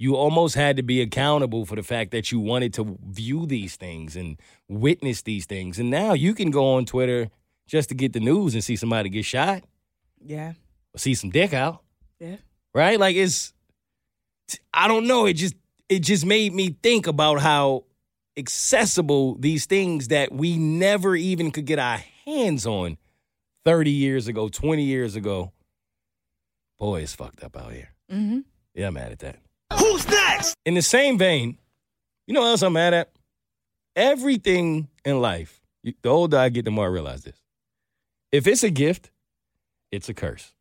you 0.00 0.16
almost 0.16 0.54
had 0.54 0.78
to 0.78 0.82
be 0.82 1.02
accountable 1.02 1.66
for 1.66 1.76
the 1.76 1.82
fact 1.82 2.10
that 2.12 2.32
you 2.32 2.40
wanted 2.40 2.72
to 2.72 2.98
view 3.06 3.44
these 3.44 3.76
things 3.76 4.16
and 4.16 4.40
witness 4.66 5.20
these 5.20 5.44
things. 5.44 5.78
And 5.78 5.90
now 5.90 6.14
you 6.14 6.32
can 6.32 6.50
go 6.50 6.72
on 6.72 6.86
Twitter 6.86 7.28
just 7.66 7.90
to 7.90 7.94
get 7.94 8.14
the 8.14 8.18
news 8.18 8.54
and 8.54 8.64
see 8.64 8.76
somebody 8.76 9.10
get 9.10 9.26
shot 9.26 9.62
yeah 10.24 10.54
or 10.94 10.98
see 10.98 11.14
some 11.14 11.28
dick 11.28 11.52
out. 11.52 11.82
yeah 12.18 12.36
Right? 12.74 12.98
Like 12.98 13.14
it's 13.14 13.52
I 14.72 14.88
don't 14.88 15.06
know, 15.06 15.26
it 15.26 15.34
just 15.34 15.54
it 15.90 15.98
just 15.98 16.24
made 16.24 16.54
me 16.54 16.76
think 16.82 17.06
about 17.06 17.42
how 17.42 17.84
accessible 18.38 19.34
these 19.34 19.66
things 19.66 20.08
that 20.08 20.32
we 20.32 20.56
never 20.56 21.14
even 21.14 21.50
could 21.50 21.66
get 21.66 21.78
our 21.78 22.02
hands 22.24 22.66
on 22.66 22.96
30 23.66 23.90
years 23.90 24.28
ago, 24.28 24.48
20 24.48 24.82
years 24.82 25.14
ago. 25.14 25.52
Boy, 26.78 27.02
it's 27.02 27.14
fucked 27.14 27.44
up 27.44 27.54
out 27.54 27.74
here. 27.74 27.90
mm-hmm. 28.10 28.38
Yeah, 28.72 28.86
I'm 28.86 28.94
mad 28.94 29.12
at 29.12 29.18
that. 29.18 29.36
Who's 29.78 30.06
next? 30.08 30.54
In 30.64 30.74
the 30.74 30.82
same 30.82 31.18
vein, 31.18 31.58
you 32.26 32.34
know 32.34 32.40
what 32.40 32.48
else 32.48 32.62
I'm 32.62 32.72
mad 32.72 32.94
at? 32.94 33.10
Everything 33.96 34.88
in 35.04 35.20
life, 35.20 35.60
you- 35.82 35.94
the 36.02 36.08
older 36.08 36.38
I 36.38 36.48
get, 36.48 36.64
the 36.64 36.70
more 36.70 36.84
I 36.86 36.88
realize 36.88 37.22
this. 37.24 37.36
If 38.32 38.46
it's 38.46 38.62
a 38.62 38.70
gift, 38.70 39.10
it's 39.90 40.08
a 40.08 40.14
curse, 40.14 40.52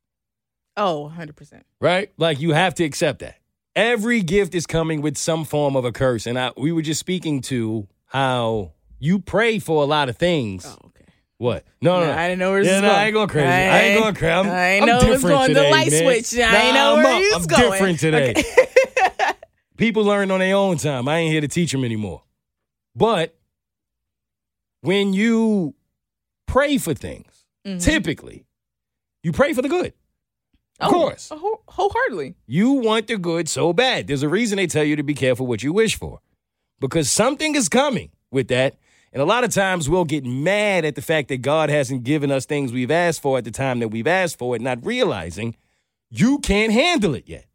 oh 0.75 1.11
100% 1.15 1.61
right? 1.79 2.11
Like 2.17 2.39
you 2.39 2.51
have 2.53 2.73
to 2.75 2.83
accept 2.83 3.19
that. 3.19 3.35
Every 3.75 4.21
gift 4.23 4.55
is 4.55 4.65
coming 4.65 5.01
with 5.01 5.15
some 5.17 5.45
form 5.45 5.75
of 5.75 5.85
a 5.85 5.91
curse. 5.91 6.25
And 6.25 6.37
I, 6.39 6.51
we 6.57 6.71
were 6.71 6.81
just 6.81 6.99
speaking 6.99 7.41
to 7.43 7.87
how 8.07 8.71
you 8.97 9.19
pray 9.19 9.59
for 9.59 9.83
a 9.83 9.85
lot 9.85 10.09
of 10.09 10.17
things. 10.17 10.65
oh 10.65 10.87
okay 10.87 11.05
What? 11.37 11.63
No, 11.79 11.99
no, 11.99 12.07
No, 12.07 12.11
no. 12.13 12.17
I 12.19 12.27
didn't 12.29 12.39
know 12.39 12.51
where 12.51 12.63
this 12.63 12.69
yeah, 12.71 12.77
was 12.77 12.81
no, 12.81 12.87
going. 12.89 12.99
I 12.99 13.05
ain't 13.05 13.13
going 13.13 13.29
crazy. 13.29 13.47
I 13.47 13.51
I, 13.51 13.79
ain't 13.81 13.85
ain't- 13.93 14.01
going 14.03 14.15
crazy. 14.15 14.31
I'm, 14.33 14.49
I 14.49 14.69
ain't 14.71 14.81
I'm 14.83 14.87
know 14.89 14.95
it 14.99 15.09
was 15.09 15.21
different 15.21 15.37
going- 15.37 15.53
the 15.53 15.63
light 15.69 15.91
man. 15.91 16.01
switch. 16.03 16.39
I 16.41 16.55
ain't 16.65 16.73
Nah, 16.75 16.81
know 16.81 16.95
I'm 16.97 17.03
where 17.03 17.13
up. 17.13 17.21
he 17.21 17.31
I'm 17.35 17.43
going. 17.43 17.71
different 17.71 17.99
today. 17.99 18.33
People 19.79 20.03
learn 20.03 20.29
on 20.29 20.39
their 20.39 20.57
own 20.57 20.75
time. 20.75 21.07
I 21.07 21.19
ain't 21.19 21.31
here 21.31 21.39
to 21.39 21.47
teach 21.47 21.71
them 21.71 21.85
anymore. 21.85 22.23
But 22.97 23.39
when 24.81 25.13
you 25.13 25.73
pray 26.47 26.77
for 26.77 26.93
things, 26.93 27.45
Mhm. 27.65 27.81
typically, 27.81 28.45
you 29.23 29.31
pray 29.31 29.53
for 29.53 29.61
the 29.61 29.69
good. 29.69 29.93
Of 30.81 30.89
Oh, 30.89 30.91
course. 30.91 31.29
whole- 31.29 31.63
wholeheartedly 31.69 32.35
You 32.45 32.71
want 32.71 33.07
the 33.07 33.17
good 33.17 33.47
so 33.47 33.71
bad. 33.71 34.07
There's 34.07 34.21
a 34.23 34.27
reason 34.29 34.57
they 34.57 34.67
tell 34.67 34.83
you 34.83 34.97
to 34.97 35.03
be 35.03 35.13
careful 35.13 35.47
what 35.47 35.63
you 35.63 35.71
wish 35.71 35.95
for 35.95 36.19
because 36.81 37.09
something 37.09 37.55
is 37.55 37.69
coming 37.69 38.11
with 38.31 38.49
that. 38.49 38.77
And 39.13 39.21
a 39.21 39.25
lot 39.25 39.45
of 39.45 39.53
times 39.53 39.89
we'll 39.89 40.03
get 40.05 40.25
mad 40.25 40.83
at 40.83 40.95
the 40.95 41.01
fact 41.01 41.29
that 41.29 41.37
God 41.37 41.69
hasn't 41.69 42.03
given 42.03 42.31
us 42.31 42.45
things 42.45 42.73
we've 42.73 42.91
asked 42.91 43.21
for 43.21 43.37
at 43.37 43.45
the 43.45 43.51
time 43.51 43.79
that 43.79 43.87
we've 43.89 44.07
asked 44.07 44.37
for 44.37 44.57
it, 44.57 44.61
not 44.61 44.85
realizing 44.85 45.55
you 46.09 46.39
can't 46.39 46.73
handle 46.73 47.15
it 47.15 47.27
yet. 47.27 47.45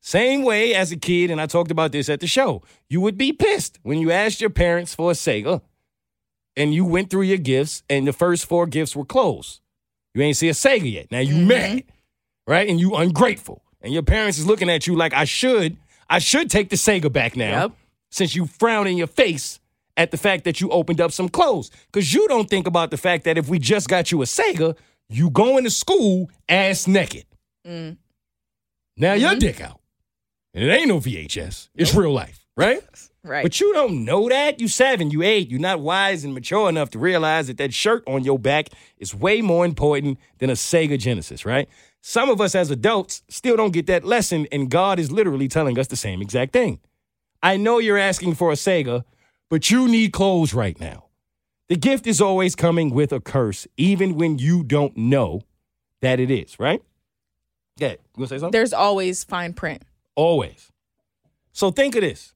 Same 0.00 0.42
way 0.44 0.74
as 0.74 0.92
a 0.92 0.96
kid, 0.96 1.30
and 1.30 1.40
I 1.40 1.46
talked 1.46 1.70
about 1.70 1.92
this 1.92 2.08
at 2.08 2.20
the 2.20 2.26
show, 2.26 2.62
you 2.88 3.00
would 3.02 3.18
be 3.18 3.32
pissed 3.32 3.78
when 3.82 3.98
you 3.98 4.10
asked 4.10 4.40
your 4.40 4.50
parents 4.50 4.94
for 4.94 5.10
a 5.10 5.14
Sega 5.14 5.60
and 6.56 6.72
you 6.74 6.84
went 6.86 7.10
through 7.10 7.22
your 7.22 7.38
gifts 7.38 7.82
and 7.90 8.06
the 8.06 8.12
first 8.12 8.46
four 8.46 8.66
gifts 8.66 8.96
were 8.96 9.04
closed. 9.04 9.60
You 10.14 10.22
ain't 10.22 10.36
see 10.36 10.48
a 10.48 10.52
Sega 10.52 10.90
yet. 10.90 11.10
Now 11.12 11.18
you 11.20 11.36
mad, 11.36 11.84
right? 12.46 12.68
And 12.68 12.80
you 12.80 12.94
ungrateful. 12.96 13.62
And 13.82 13.92
your 13.92 14.02
parents 14.02 14.38
is 14.38 14.46
looking 14.46 14.68
at 14.70 14.86
you 14.86 14.96
like 14.96 15.12
I 15.14 15.24
should. 15.24 15.76
I 16.08 16.18
should 16.18 16.50
take 16.50 16.70
the 16.70 16.76
Sega 16.76 17.12
back 17.12 17.36
now 17.36 17.62
Yep. 17.62 17.72
since 18.10 18.34
you 18.34 18.46
frown 18.46 18.86
in 18.86 18.96
your 18.96 19.06
face 19.06 19.60
at 19.96 20.10
the 20.10 20.16
fact 20.16 20.44
that 20.44 20.60
you 20.60 20.70
opened 20.70 21.00
up 21.00 21.12
some 21.12 21.28
clothes. 21.28 21.70
Because 21.92 22.12
you 22.12 22.26
don't 22.26 22.48
think 22.50 22.66
about 22.66 22.90
the 22.90 22.96
fact 22.96 23.24
that 23.24 23.36
if 23.38 23.48
we 23.48 23.58
just 23.58 23.88
got 23.88 24.10
you 24.10 24.20
a 24.22 24.24
Sega, 24.24 24.76
you 25.08 25.30
going 25.30 25.64
to 25.64 25.70
school 25.70 26.30
ass 26.48 26.86
naked. 26.86 27.24
Mm. 27.66 27.96
Now 28.96 29.12
your 29.12 29.30
Mm-hmm. 29.30 29.38
dick 29.38 29.60
out. 29.60 29.79
And 30.54 30.64
it 30.64 30.72
ain't 30.72 30.88
no 30.88 30.98
VHS. 30.98 31.68
It's 31.74 31.94
real 31.94 32.12
life, 32.12 32.46
right? 32.56 32.82
Right. 33.22 33.42
But 33.42 33.60
you 33.60 33.74
don't 33.74 34.06
know 34.06 34.30
that. 34.30 34.60
You 34.60 34.68
seven, 34.68 35.10
you 35.10 35.22
eight. 35.22 35.50
You're 35.50 35.60
not 35.60 35.80
wise 35.80 36.24
and 36.24 36.32
mature 36.32 36.70
enough 36.70 36.88
to 36.90 36.98
realize 36.98 37.48
that 37.48 37.58
that 37.58 37.74
shirt 37.74 38.02
on 38.06 38.24
your 38.24 38.38
back 38.38 38.68
is 38.96 39.14
way 39.14 39.42
more 39.42 39.66
important 39.66 40.18
than 40.38 40.48
a 40.48 40.54
Sega 40.54 40.98
Genesis, 40.98 41.44
right? 41.44 41.68
Some 42.00 42.30
of 42.30 42.40
us 42.40 42.54
as 42.54 42.70
adults 42.70 43.22
still 43.28 43.58
don't 43.58 43.74
get 43.74 43.86
that 43.88 44.04
lesson, 44.04 44.46
and 44.50 44.70
God 44.70 44.98
is 44.98 45.12
literally 45.12 45.48
telling 45.48 45.78
us 45.78 45.88
the 45.88 45.96
same 45.96 46.22
exact 46.22 46.54
thing. 46.54 46.80
I 47.42 47.58
know 47.58 47.78
you're 47.78 47.98
asking 47.98 48.36
for 48.36 48.50
a 48.50 48.54
Sega, 48.54 49.04
but 49.50 49.70
you 49.70 49.86
need 49.86 50.14
clothes 50.14 50.54
right 50.54 50.80
now. 50.80 51.04
The 51.68 51.76
gift 51.76 52.06
is 52.06 52.22
always 52.22 52.54
coming 52.56 52.88
with 52.90 53.12
a 53.12 53.20
curse, 53.20 53.66
even 53.76 54.14
when 54.14 54.38
you 54.38 54.62
don't 54.62 54.96
know 54.96 55.42
that 56.00 56.18
it 56.20 56.30
is, 56.30 56.58
right? 56.58 56.82
Yeah, 57.76 57.90
you 57.90 57.96
gonna 58.16 58.28
say 58.28 58.38
something? 58.38 58.50
There's 58.50 58.72
always 58.72 59.24
fine 59.24 59.52
print. 59.52 59.82
Always. 60.20 60.70
So 61.52 61.70
think 61.70 61.94
of 61.94 62.02
this. 62.02 62.34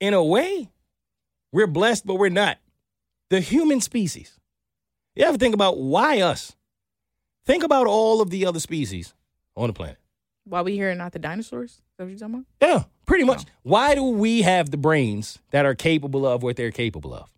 In 0.00 0.14
a 0.14 0.24
way, 0.24 0.68
we're 1.52 1.68
blessed, 1.68 2.04
but 2.04 2.16
we're 2.16 2.28
not. 2.28 2.58
The 3.30 3.38
human 3.38 3.80
species. 3.80 4.40
You 5.14 5.26
ever 5.26 5.38
think 5.38 5.54
about 5.54 5.78
why 5.78 6.22
us? 6.22 6.56
Think 7.46 7.62
about 7.62 7.86
all 7.86 8.20
of 8.20 8.30
the 8.30 8.46
other 8.46 8.58
species 8.58 9.14
on 9.56 9.68
the 9.68 9.72
planet. 9.72 9.98
Why 10.42 10.62
we 10.62 10.72
here 10.72 10.90
and 10.90 10.98
not 10.98 11.12
the 11.12 11.20
dinosaurs? 11.20 11.70
Is 11.70 11.80
that 11.98 12.04
what 12.04 12.12
you 12.12 12.18
talking 12.18 12.34
about? 12.34 12.46
Yeah, 12.60 12.82
pretty 13.06 13.22
much. 13.22 13.44
Oh. 13.46 13.50
Why 13.62 13.94
do 13.94 14.02
we 14.02 14.42
have 14.42 14.72
the 14.72 14.76
brains 14.76 15.38
that 15.52 15.64
are 15.64 15.76
capable 15.76 16.26
of 16.26 16.42
what 16.42 16.56
they're 16.56 16.72
capable 16.72 17.14
of? 17.14 17.30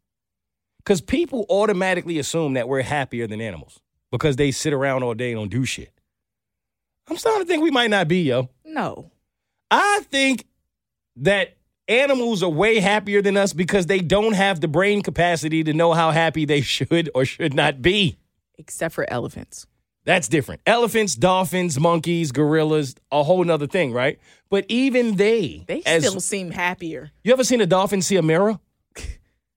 Because 0.78 1.02
people 1.02 1.44
automatically 1.50 2.18
assume 2.18 2.54
that 2.54 2.66
we're 2.66 2.80
happier 2.80 3.26
than 3.26 3.42
animals 3.42 3.78
because 4.10 4.36
they 4.36 4.52
sit 4.52 4.72
around 4.72 5.02
all 5.02 5.12
day 5.12 5.32
and 5.32 5.40
don't 5.40 5.50
do 5.50 5.66
shit. 5.66 5.92
I'm 7.08 7.16
starting 7.16 7.42
to 7.42 7.46
think 7.48 7.62
we 7.62 7.70
might 7.70 7.90
not 7.90 8.08
be, 8.08 8.22
yo. 8.22 8.48
No. 8.64 9.10
I 9.70 10.00
think 10.10 10.44
that 11.16 11.56
animals 11.88 12.42
are 12.42 12.50
way 12.50 12.80
happier 12.80 13.22
than 13.22 13.36
us 13.36 13.52
because 13.52 13.86
they 13.86 14.00
don't 14.00 14.32
have 14.34 14.60
the 14.60 14.68
brain 14.68 15.02
capacity 15.02 15.62
to 15.64 15.72
know 15.72 15.92
how 15.92 16.10
happy 16.10 16.44
they 16.44 16.60
should 16.60 17.10
or 17.14 17.24
should 17.24 17.54
not 17.54 17.80
be. 17.82 18.16
Except 18.58 18.94
for 18.94 19.08
elephants. 19.10 19.66
That's 20.04 20.28
different. 20.28 20.60
Elephants, 20.66 21.16
dolphins, 21.16 21.80
monkeys, 21.80 22.30
gorillas, 22.32 22.94
a 23.10 23.22
whole 23.24 23.42
nother 23.42 23.66
thing, 23.66 23.92
right? 23.92 24.20
But 24.48 24.64
even 24.68 25.16
they, 25.16 25.64
They 25.66 25.82
as, 25.84 26.06
still 26.06 26.20
seem 26.20 26.52
happier. 26.52 27.10
you 27.24 27.32
ever 27.32 27.42
seen 27.42 27.60
a 27.60 27.66
dolphin 27.66 28.02
see 28.02 28.16
a 28.16 28.22
mirror? 28.22 28.58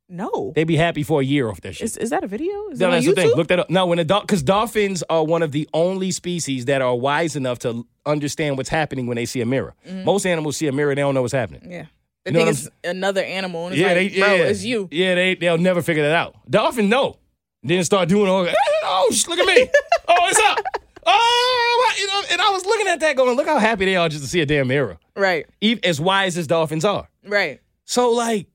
No. 0.10 0.52
They'd 0.56 0.64
be 0.64 0.76
happy 0.76 1.04
for 1.04 1.22
a 1.22 1.24
year 1.24 1.50
off 1.50 1.62
that 1.62 1.76
shit. 1.76 1.86
Is, 1.86 1.98
is 1.98 2.10
that 2.10 2.24
a 2.24 2.28
video? 2.28 2.70
Is 2.70 2.80
No, 2.80 2.88
it 2.88 2.90
on 2.90 2.92
that's 2.96 3.06
YouTube? 3.06 3.16
the 3.16 3.22
thing. 3.22 3.32
Look 3.36 3.48
that 3.50 3.60
up. 3.60 3.70
No, 3.70 3.86
when 3.86 4.00
a 4.00 4.04
dog, 4.04 4.24
because 4.24 4.42
dolphins 4.42 5.04
are 5.10 5.24
one 5.24 5.44
of 5.44 5.52
the 5.52 5.70
only 5.74 6.12
species 6.12 6.66
that 6.66 6.82
are 6.82 6.96
wise 6.96 7.36
enough 7.36 7.60
to 7.60 7.86
understand 8.06 8.58
what's 8.58 8.70
happening 8.70 9.06
when 9.08 9.16
they 9.18 9.26
see 9.26 9.42
a 9.42 9.46
mirror. 9.46 9.76
Mm. 9.88 10.06
Most 10.06 10.26
animals 10.26 10.58
see 10.58 10.68
a 10.68 10.72
mirror, 10.72 10.96
they 10.96 11.02
don't 11.02 11.14
know 11.14 11.22
what's 11.22 11.34
happening. 11.34 11.72
yeah. 11.72 11.86
They 12.26 12.34
think 12.34 12.50
it's 12.50 12.70
another 12.84 13.24
animal. 13.24 13.68
And 13.68 13.74
it's 13.76 13.82
yeah, 13.82 13.94
like, 13.94 14.14
they, 14.14 14.20
bro, 14.20 14.34
yeah, 14.36 14.44
it's 14.44 14.64
you. 14.64 14.88
Yeah, 14.92 15.16
they 15.16 15.36
they'll 15.36 15.58
never 15.58 15.82
figure 15.82 16.04
that 16.04 16.14
out. 16.16 16.36
Dolphin 16.50 16.90
know. 16.90 17.18
Then 17.64 17.84
start 17.84 18.10
doing 18.10 18.30
all. 18.30 18.46
Oh, 18.92 19.14
look 19.28 19.40
at 19.40 19.46
me. 19.46 19.70
oh, 20.08 20.16
it's 20.28 20.40
up? 20.40 20.60
Oh, 21.06 21.92
you 22.00 22.08
know. 22.08 22.22
And 22.32 22.42
I 22.42 22.50
was 22.52 22.66
looking 22.66 22.88
at 22.88 23.00
that, 23.02 23.16
going, 23.16 23.36
look 23.38 23.46
how 23.48 23.60
happy 23.60 23.86
they 23.86 23.96
are 23.96 24.10
just 24.10 24.24
to 24.24 24.30
see 24.30 24.42
a 24.42 24.46
damn 24.46 24.68
mirror. 24.68 24.98
Right. 25.16 25.46
Even 25.62 25.84
as 25.86 26.02
wise 26.02 26.38
as 26.38 26.48
dolphins 26.48 26.84
are. 26.86 27.08
Right. 27.26 27.62
So, 27.86 28.12
like, 28.12 28.48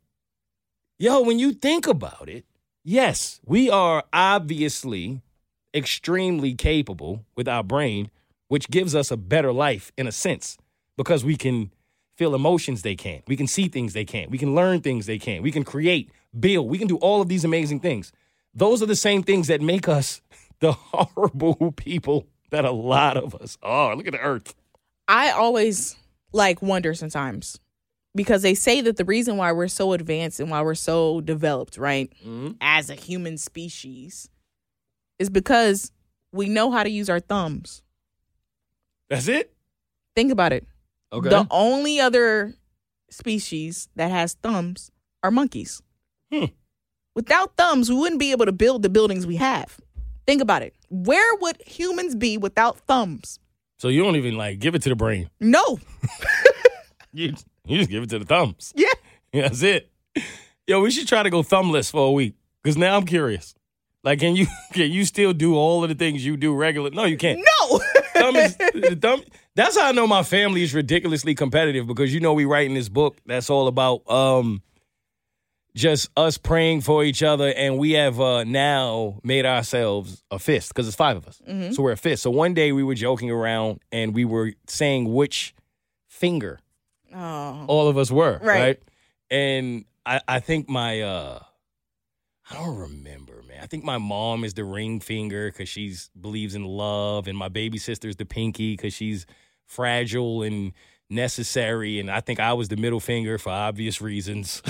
yo, 1.04 1.20
when 1.20 1.38
you 1.38 1.52
think 1.52 1.86
about 1.86 2.30
it, 2.30 2.46
yes, 2.82 3.38
we 3.44 3.68
are 3.68 4.04
obviously 4.10 5.20
extremely 5.74 6.54
capable 6.54 7.26
with 7.36 7.46
our 7.46 7.62
brain, 7.62 8.10
which 8.48 8.70
gives 8.70 8.94
us 8.94 9.10
a 9.10 9.16
better 9.16 9.52
life 9.52 9.92
in 9.98 10.06
a 10.06 10.12
sense 10.12 10.56
because 10.96 11.22
we 11.22 11.36
can 11.36 11.70
feel 12.16 12.34
emotions 12.34 12.80
they 12.80 12.96
can't. 12.96 13.22
We 13.28 13.36
can 13.36 13.46
see 13.46 13.68
things 13.68 13.92
they 13.92 14.06
can't. 14.06 14.30
We 14.30 14.38
can 14.38 14.54
learn 14.54 14.80
things 14.80 15.04
they 15.04 15.18
can't. 15.18 15.42
We 15.42 15.52
can 15.52 15.62
create, 15.62 16.10
build. 16.38 16.70
We 16.70 16.78
can 16.78 16.88
do 16.88 16.96
all 16.96 17.20
of 17.20 17.28
these 17.28 17.44
amazing 17.44 17.80
things. 17.80 18.10
Those 18.54 18.82
are 18.82 18.86
the 18.86 18.96
same 18.96 19.22
things 19.22 19.48
that 19.48 19.60
make 19.60 19.86
us 19.86 20.22
the 20.60 20.72
horrible 20.72 21.74
people 21.76 22.28
that 22.50 22.64
a 22.64 22.70
lot 22.70 23.18
of 23.18 23.34
us 23.34 23.58
are. 23.62 23.94
Look 23.94 24.06
at 24.06 24.12
the 24.12 24.20
earth. 24.20 24.54
I 25.06 25.32
always 25.32 25.96
like 26.32 26.62
wonder 26.62 26.94
sometimes 26.94 27.60
because 28.14 28.42
they 28.42 28.54
say 28.54 28.80
that 28.80 28.96
the 28.96 29.04
reason 29.04 29.36
why 29.36 29.52
we're 29.52 29.68
so 29.68 29.92
advanced 29.92 30.40
and 30.40 30.50
why 30.50 30.62
we're 30.62 30.74
so 30.74 31.20
developed, 31.20 31.76
right, 31.76 32.12
as 32.60 32.90
a 32.90 32.94
human 32.94 33.38
species, 33.38 34.28
is 35.18 35.30
because 35.30 35.92
we 36.32 36.48
know 36.48 36.70
how 36.70 36.82
to 36.82 36.90
use 36.90 37.08
our 37.08 37.20
thumbs. 37.20 37.82
That's 39.08 39.28
it? 39.28 39.52
Think 40.16 40.32
about 40.32 40.52
it. 40.52 40.66
Okay. 41.12 41.28
The 41.28 41.46
only 41.50 42.00
other 42.00 42.54
species 43.10 43.88
that 43.96 44.10
has 44.10 44.34
thumbs 44.34 44.90
are 45.22 45.30
monkeys. 45.30 45.82
Hmm. 46.32 46.46
Without 47.14 47.56
thumbs, 47.56 47.88
we 47.88 47.96
wouldn't 47.96 48.18
be 48.18 48.32
able 48.32 48.46
to 48.46 48.52
build 48.52 48.82
the 48.82 48.88
buildings 48.88 49.26
we 49.26 49.36
have. 49.36 49.78
Think 50.26 50.40
about 50.42 50.62
it. 50.62 50.74
Where 50.88 51.34
would 51.36 51.62
humans 51.66 52.14
be 52.14 52.38
without 52.38 52.78
thumbs? 52.78 53.38
so 53.78 53.88
you 53.88 54.02
don't 54.02 54.16
even 54.16 54.36
like 54.36 54.58
give 54.60 54.74
it 54.74 54.82
to 54.82 54.88
the 54.88 54.96
brain. 54.96 55.28
No. 55.40 55.78
You, 57.14 57.32
you 57.66 57.78
just 57.78 57.90
give 57.90 58.02
it 58.02 58.10
to 58.10 58.18
the 58.18 58.24
thumbs. 58.24 58.72
Yeah. 58.76 58.88
Yeah, 59.32 59.42
that's 59.48 59.62
it. 59.62 59.90
Yo, 60.66 60.80
we 60.80 60.90
should 60.90 61.08
try 61.08 61.22
to 61.22 61.30
go 61.30 61.42
thumbless 61.42 61.90
for 61.90 62.08
a 62.08 62.10
week. 62.10 62.34
Cause 62.64 62.76
now 62.76 62.96
I'm 62.96 63.04
curious. 63.04 63.54
Like, 64.02 64.20
can 64.20 64.36
you 64.36 64.46
can 64.72 64.90
you 64.90 65.04
still 65.04 65.32
do 65.32 65.54
all 65.54 65.82
of 65.82 65.88
the 65.88 65.94
things 65.94 66.24
you 66.24 66.36
do 66.36 66.54
regular? 66.54 66.90
No, 66.90 67.04
you 67.04 67.16
can't. 67.16 67.38
No. 67.60 67.80
Thumb 68.14 68.36
is, 68.36 68.56
thumb, 69.00 69.22
that's 69.56 69.76
how 69.78 69.88
I 69.88 69.92
know 69.92 70.06
my 70.06 70.22
family 70.22 70.62
is 70.62 70.72
ridiculously 70.72 71.34
competitive 71.34 71.86
because 71.86 72.14
you 72.14 72.20
know 72.20 72.32
we 72.32 72.44
writing 72.44 72.74
this 72.74 72.88
book 72.88 73.18
that's 73.26 73.50
all 73.50 73.66
about 73.66 74.08
um 74.08 74.62
just 75.74 76.08
us 76.16 76.38
praying 76.38 76.82
for 76.82 77.02
each 77.02 77.24
other 77.24 77.48
and 77.48 77.76
we 77.76 77.92
have 77.92 78.20
uh 78.20 78.44
now 78.44 79.18
made 79.24 79.44
ourselves 79.44 80.22
a 80.30 80.38
fist 80.38 80.68
because 80.72 80.86
it's 80.86 80.96
five 80.96 81.16
of 81.16 81.26
us. 81.26 81.42
So 81.74 81.82
we're 81.82 81.92
a 81.92 81.96
fist. 81.96 82.22
So 82.22 82.30
one 82.30 82.54
day 82.54 82.70
we 82.72 82.84
were 82.84 82.94
joking 82.94 83.30
around 83.30 83.80
and 83.90 84.14
we 84.14 84.24
were 84.24 84.52
saying 84.68 85.12
which 85.12 85.54
finger 86.08 86.60
oh. 87.14 87.64
all 87.66 87.88
of 87.88 87.98
us 87.98 88.10
were, 88.10 88.38
right? 88.42 88.60
Right. 88.60 88.82
And 89.30 89.84
I, 90.04 90.20
I 90.28 90.40
think 90.40 90.68
my 90.68 91.00
uh 91.02 91.40
I 92.50 92.54
don't 92.54 92.76
remember, 92.76 93.42
man. 93.48 93.60
I 93.62 93.66
think 93.66 93.84
my 93.84 93.96
mom 93.96 94.44
is 94.44 94.54
the 94.54 94.64
ring 94.64 95.00
finger 95.00 95.50
because 95.50 95.68
she's 95.68 96.10
believes 96.20 96.54
in 96.54 96.64
love, 96.64 97.26
and 97.26 97.36
my 97.36 97.48
baby 97.48 97.78
sister's 97.78 98.16
the 98.16 98.26
pinky 98.26 98.74
because 98.74 98.92
she's 98.92 99.26
fragile 99.66 100.42
and 100.42 100.72
necessary. 101.10 102.00
And 102.00 102.10
I 102.10 102.20
think 102.20 102.40
I 102.40 102.52
was 102.52 102.68
the 102.68 102.76
middle 102.76 103.00
finger 103.00 103.38
for 103.38 103.50
obvious 103.50 104.00
reasons. 104.00 104.60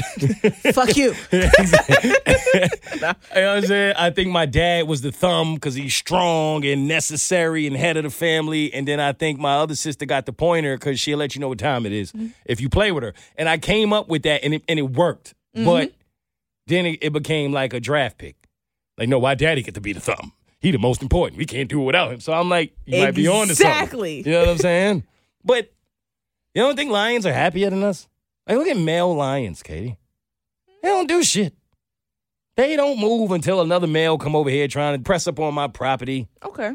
Fuck 0.73 0.97
you. 0.97 1.15
you 1.33 1.41
know 1.41 1.51
what 3.03 3.17
I'm 3.35 3.63
saying? 3.63 3.95
I 3.97 4.11
think 4.11 4.31
my 4.31 4.47
dad 4.47 4.87
was 4.89 5.03
the 5.03 5.13
thumb 5.13 5.55
because 5.55 5.75
he's 5.75 5.95
strong 5.95 6.65
and 6.65 6.89
necessary 6.89 7.67
and 7.67 7.77
head 7.77 7.97
of 7.97 8.05
the 8.05 8.11
family. 8.11 8.73
And 8.73 8.87
then 8.87 9.01
I 9.01 9.13
think 9.13 9.39
my 9.39 9.55
other 9.57 9.75
sister 9.75 10.07
got 10.07 10.27
the 10.27 10.33
pointer 10.33 10.77
because 10.77 11.01
she'll 11.01 11.19
let 11.19 11.35
you 11.35 11.41
know 11.41 11.49
what 11.49 11.59
time 11.59 11.87
it 11.87 11.93
is 11.93 12.13
mm-hmm. 12.13 12.29
if 12.45 12.61
you 12.61 12.69
play 12.69 12.93
with 12.93 13.05
her. 13.05 13.15
And 13.37 13.49
I 13.49 13.59
came 13.59 13.93
up 13.93 14.09
with 14.09 14.23
that 14.25 14.45
and 14.45 14.55
it, 14.55 14.65
and 14.69 14.79
it 14.79 14.91
worked. 14.91 15.35
Mm-hmm. 15.57 15.67
But 15.67 15.93
then 16.67 16.87
it, 16.87 16.99
it 17.03 17.13
became 17.13 17.53
like 17.53 17.73
a 17.73 17.81
draft 17.81 18.19
pick. 18.19 18.37
Like, 18.99 19.09
no, 19.09 19.19
why 19.19 19.35
daddy 19.35 19.63
get 19.63 19.75
to 19.75 19.81
be 19.81 19.93
the 19.93 20.01
thumb? 20.01 20.33
He 20.61 20.71
the 20.71 20.79
most 20.79 21.03
important. 21.03 21.39
We 21.39 21.45
can't 21.45 21.69
do 21.69 21.83
it 21.83 21.85
without 21.85 22.13
him. 22.13 22.21
So 22.21 22.33
I'm 22.33 22.49
like, 22.49 22.75
you 22.87 23.03
might 23.03 23.15
be 23.15 23.29
on 23.29 23.49
to 23.49 23.55
something. 23.55 23.71
Exactly. 23.71 24.17
You 24.19 24.33
know 24.33 24.41
what 24.41 24.49
I'm 24.49 24.59
saying? 24.59 25.05
But 25.45 25.71
you 26.55 26.63
don't 26.63 26.77
think 26.77 26.91
lions 26.91 27.27
are 27.27 27.33
happier 27.33 27.71
than 27.71 27.83
us? 27.83 28.09
Like, 28.47 28.59
look 28.59 28.69
at 28.69 28.77
male 28.77 29.15
lions, 29.15 29.63
Keity. 29.63 29.97
They 30.83 30.89
don't 30.89 31.09
do 31.09 31.23
shit. 31.23 31.55
They 32.57 32.77
don't 32.77 33.01
move 33.01 33.33
until 33.33 33.61
another 33.61 33.87
male 33.87 34.17
come 34.19 34.37
over 34.37 34.51
here 34.51 34.69
trying 34.69 34.97
to 34.97 35.03
press 35.03 35.27
up 35.27 35.41
on 35.41 35.55
my 35.55 35.67
property. 35.67 36.29
Okay. 36.45 36.73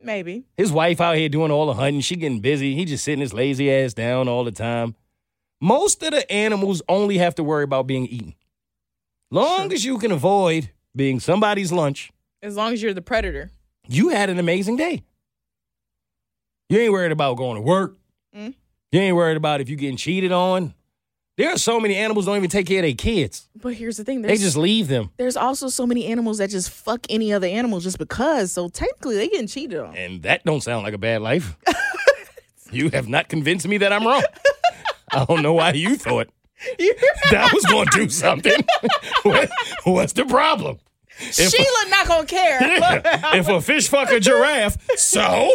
Maybe. 0.00 0.44
His 0.56 0.70
wife 0.70 1.00
out 1.00 1.16
here 1.16 1.28
doing 1.28 1.50
all 1.50 1.66
the 1.66 1.74
hunting. 1.74 2.00
She 2.02 2.14
getting 2.14 2.40
busy. 2.40 2.74
He 2.76 2.84
just 2.84 3.02
sitting 3.04 3.20
his 3.20 3.32
lazy 3.34 3.72
ass 3.72 3.94
down 3.94 4.28
all 4.28 4.44
the 4.44 4.52
time. 4.52 4.94
Most 5.60 6.02
of 6.04 6.12
the 6.12 6.30
animals 6.30 6.82
only 6.88 7.18
have 7.18 7.34
to 7.36 7.42
worry 7.42 7.64
about 7.64 7.88
being 7.88 8.06
eaten. 8.06 8.34
Long 9.30 9.72
as 9.72 9.84
you 9.84 9.98
can 9.98 10.12
avoid 10.12 10.70
being 10.94 11.18
somebody's 11.18 11.72
lunch, 11.72 12.12
As 12.42 12.54
long 12.56 12.72
as 12.72 12.80
you're 12.82 12.94
the 12.94 13.02
predator. 13.02 13.50
you 13.88 14.10
had 14.10 14.30
an 14.30 14.38
amazing 14.38 14.76
day. 14.76 15.02
You 16.68 16.78
ain't 16.78 16.92
worried 16.92 17.12
about 17.12 17.36
going 17.36 17.56
to 17.56 17.62
work. 17.62 17.96
Mm. 18.36 18.54
You 18.92 19.00
ain't 19.00 19.16
worried 19.16 19.36
about 19.36 19.60
if 19.60 19.68
you 19.68 19.76
getting 19.76 19.96
cheated 19.96 20.32
on. 20.32 20.74
There 21.36 21.50
are 21.50 21.58
so 21.58 21.78
many 21.78 21.94
animals 21.94 22.26
don't 22.26 22.36
even 22.36 22.50
take 22.50 22.66
care 22.66 22.80
of 22.80 22.82
their 22.84 22.94
kids. 22.94 23.48
But 23.54 23.74
here's 23.74 23.96
the 23.96 24.02
thing. 24.04 24.22
They 24.22 24.36
just 24.38 24.56
leave 24.56 24.88
them. 24.88 25.10
there's 25.18 25.36
also 25.36 25.68
so 25.68 25.86
many 25.86 26.06
animals 26.06 26.38
that 26.38 26.50
just 26.50 26.68
fuck 26.68 27.06
any 27.08 27.32
other 27.32 27.46
animal 27.46 27.78
just 27.78 27.96
because. 27.98 28.50
So 28.50 28.68
technically 28.68 29.14
they 29.16 29.28
getting 29.28 29.46
cheated 29.46 29.78
on. 29.78 29.94
And 29.96 30.22
that 30.24 30.44
don't 30.44 30.62
sound 30.62 30.82
like 30.82 30.94
a 30.94 30.98
bad 30.98 31.22
life. 31.22 31.56
You 32.70 32.90
have 32.90 33.08
not 33.08 33.30
convinced 33.30 33.66
me 33.66 33.78
that 33.78 33.94
I'm 33.94 34.06
wrong. 34.06 34.22
I 35.10 35.24
don't 35.24 35.42
know 35.42 35.54
why 35.54 35.72
you 35.72 35.96
thought 35.96 36.28
that 37.30 37.50
was 37.54 37.64
going 37.64 37.86
to 37.88 37.98
do 38.00 38.08
something. 38.10 38.52
What- 39.22 39.50
What's 39.84 40.12
the 40.12 40.26
problem? 40.26 40.78
If- 41.18 41.34
Sheila 41.50 41.88
not 41.88 42.06
gonna 42.08 42.26
care. 42.26 42.58
if 43.38 43.48
a 43.48 43.62
fish 43.62 43.88
fuck 43.88 44.10
a 44.10 44.20
giraffe, 44.20 44.76
so? 44.98 45.50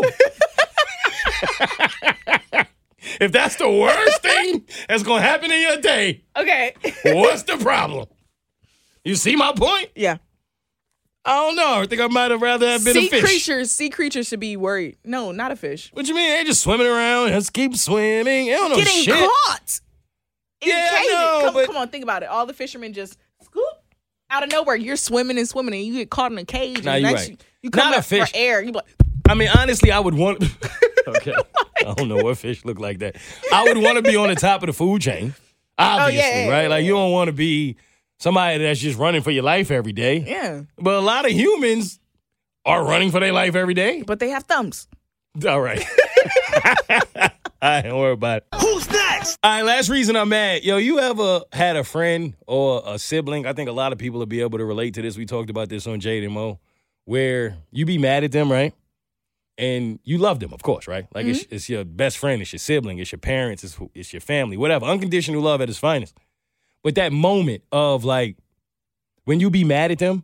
If 3.20 3.32
that's 3.32 3.56
the 3.58 3.70
worst 3.70 4.22
thing 4.22 4.66
that's 4.88 5.04
going 5.04 5.22
to 5.22 5.28
happen 5.28 5.52
in 5.52 5.62
your 5.62 5.78
day, 5.78 6.24
okay. 6.38 6.74
what's 7.06 7.44
the 7.44 7.58
problem? 7.58 8.08
You 9.04 9.16
see 9.16 9.36
my 9.36 9.52
point? 9.56 9.90
Yeah. 9.96 10.18
I 11.26 11.36
don't 11.36 11.56
know. 11.56 11.82
I 11.82 11.86
think 11.86 12.02
I 12.02 12.08
might 12.08 12.32
have 12.32 12.42
rather 12.42 12.68
have 12.68 12.84
been 12.84 12.94
Sea 12.96 13.08
a 13.08 13.10
fish. 13.10 13.22
creatures, 13.24 13.72
sea 13.72 13.90
creatures 13.90 14.28
should 14.28 14.42
be 14.42 14.58
worried. 14.58 14.98
No, 15.06 15.32
not 15.32 15.52
a 15.52 15.56
fish. 15.56 15.90
What 15.94 16.08
you 16.08 16.16
mean? 16.16 16.30
They 16.30 16.44
just 16.44 16.62
swimming 16.62 16.88
around. 16.88 17.30
Just 17.30 17.54
keep 17.54 17.76
swimming. 17.78 18.46
They 18.48 18.52
don't 18.52 18.70
know 18.72 18.76
Getting 18.76 19.04
shit. 19.04 19.16
caught. 19.48 19.80
In 20.62 20.70
Yeah, 20.70 20.90
I 20.92 21.08
know, 21.12 21.42
come, 21.46 21.54
but- 21.54 21.66
come 21.68 21.78
on, 21.78 21.88
think 21.90 22.04
about 22.04 22.24
it. 22.24 22.30
All 22.30 22.46
the 22.46 22.54
fishermen 22.54 22.92
just 22.94 23.18
scoop 23.42 23.64
out 24.30 24.44
of 24.44 24.52
nowhere. 24.52 24.76
You're 24.76 24.98
swimming 24.98 25.38
and 25.38 25.48
swimming, 25.48 25.74
and 25.76 25.84
you 25.86 25.94
get 25.94 26.10
caught 26.10 26.32
in 26.34 26.38
a 26.38 26.46
cage. 26.46 26.84
Nah, 26.84 26.94
and 26.94 27.06
you 27.08 27.14
right. 27.14 27.30
you, 27.30 27.38
you 27.64 27.70
come 27.70 27.92
Not 27.92 28.00
a 28.00 28.02
fish. 28.02 28.32
for 28.32 28.38
air. 28.38 28.62
You 28.62 28.72
like, 28.74 28.86
I 29.28 29.34
mean, 29.36 29.50
honestly, 29.58 29.92
I 29.92 30.00
would 30.00 30.16
want. 30.16 30.44
okay, 31.18 31.34
I 31.86 31.94
don't 31.94 32.08
know 32.08 32.18
what 32.18 32.38
fish 32.38 32.64
look 32.66 32.80
like 32.80 33.00
that. 33.00 33.16
I 33.52 33.64
would 33.64 33.78
want 33.78 33.98
to 33.98 34.02
be 34.02 34.16
on 34.16 34.30
the 34.30 34.36
top 34.36 34.62
of 34.64 34.68
the 34.68 34.74
food 34.74 35.02
chain, 35.02 35.34
obviously, 35.78 36.22
Oh, 36.22 36.30
yeah, 36.30 36.46
yeah, 36.46 36.50
right? 36.52 36.62
yeah, 36.64 36.68
Like 36.70 36.86
you 36.86 36.92
don't 36.94 37.12
want 37.12 37.28
to 37.28 37.34
be 37.34 37.76
somebody 38.20 38.60
that's 38.64 38.80
just 38.80 38.98
running 38.98 39.22
for 39.22 39.32
your 39.32 39.44
life 39.44 39.72
every 39.72 39.94
day. 39.94 40.18
yeah, 40.28 40.62
But 40.78 40.96
a 40.96 41.00
lot 41.02 41.26
of 41.26 41.32
humans 41.32 42.00
are 42.66 42.84
running 42.86 43.12
for 43.12 43.20
their 43.20 43.34
life 43.34 43.56
every 43.56 43.74
day. 43.74 44.02
but 44.06 44.20
they 44.20 44.30
have 44.30 44.44
thumbs. 44.44 44.88
All 45.48 45.60
right. 45.62 45.84
All 46.90 47.70
right, 47.70 47.82
don't 47.82 47.98
worry 48.00 48.12
about 48.14 48.38
it. 48.38 48.48
Who's 48.60 48.90
next? 48.90 49.40
All 49.44 49.50
right, 49.52 49.64
last 49.64 49.88
reason 49.90 50.16
I'm 50.18 50.30
mad. 50.30 50.64
Yo, 50.64 50.76
you 50.78 51.00
ever 51.00 51.42
had 51.54 51.76
a 51.78 51.84
friend 51.84 52.36
or 52.46 52.84
a 52.86 53.00
sibling? 53.00 53.46
I 53.46 53.54
think 53.54 53.70
a 53.70 53.74
lot 53.74 53.94
of 53.94 53.98
people 53.98 54.20
will 54.20 54.26
be 54.26 54.42
able 54.42 54.58
to 54.58 54.66
relate 54.66 54.94
to 54.96 55.02
this. 55.02 55.18
We 55.18 55.26
talked 55.26 55.50
about 55.50 55.70
this 55.70 55.88
on 55.88 56.00
Jade 56.02 56.24
and 56.26 56.34
Moe, 56.34 56.60
where 57.06 57.56
you 57.72 57.86
be 57.86 57.98
mad 57.98 58.24
at 58.26 58.32
them, 58.34 58.52
right? 58.52 58.74
And 59.58 60.00
you 60.04 60.18
love 60.18 60.40
them, 60.40 60.52
of 60.52 60.64
course, 60.64 60.88
right? 60.88 61.06
Like 61.14 61.28
it's, 61.28 61.44
mm-hmm. 61.44 61.56
it's 61.56 61.70
your 61.70 61.86
best 61.86 62.18
friend, 62.18 62.42
it's 62.42 62.52
your 62.52 62.60
sibling, 62.60 62.98
it's 62.98 63.12
your 63.12 63.20
parents, 63.20 63.64
it's, 63.64 63.78
it's 63.94 64.12
your 64.12 64.20
family, 64.20 64.58
whatever. 64.58 64.86
Unconditional 64.86 65.42
love 65.42 65.62
at 65.62 65.70
its 65.70 65.78
finest. 65.78 66.18
But 66.84 66.96
that 66.96 67.14
moment 67.14 67.64
of 67.72 68.04
like 68.04 68.38
when 69.26 69.40
you 69.40 69.50
be 69.50 69.64
mad 69.64 69.92
at 69.92 70.00
them, 70.00 70.24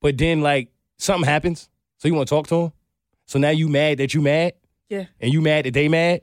but 0.00 0.18
then 0.18 0.40
like 0.40 0.70
something 0.98 1.28
happens, 1.28 1.68
so 1.98 2.08
you 2.08 2.14
want 2.14 2.28
to 2.28 2.34
talk 2.34 2.46
to 2.48 2.56
them. 2.56 2.72
So 3.26 3.38
now 3.38 3.50
you 3.50 3.68
mad 3.68 3.98
that 3.98 4.14
you 4.14 4.20
mad, 4.20 4.54
Yeah. 4.88 5.06
and 5.20 5.32
you 5.32 5.40
mad 5.40 5.64
that 5.66 5.74
they 5.74 5.88
mad, 5.88 6.22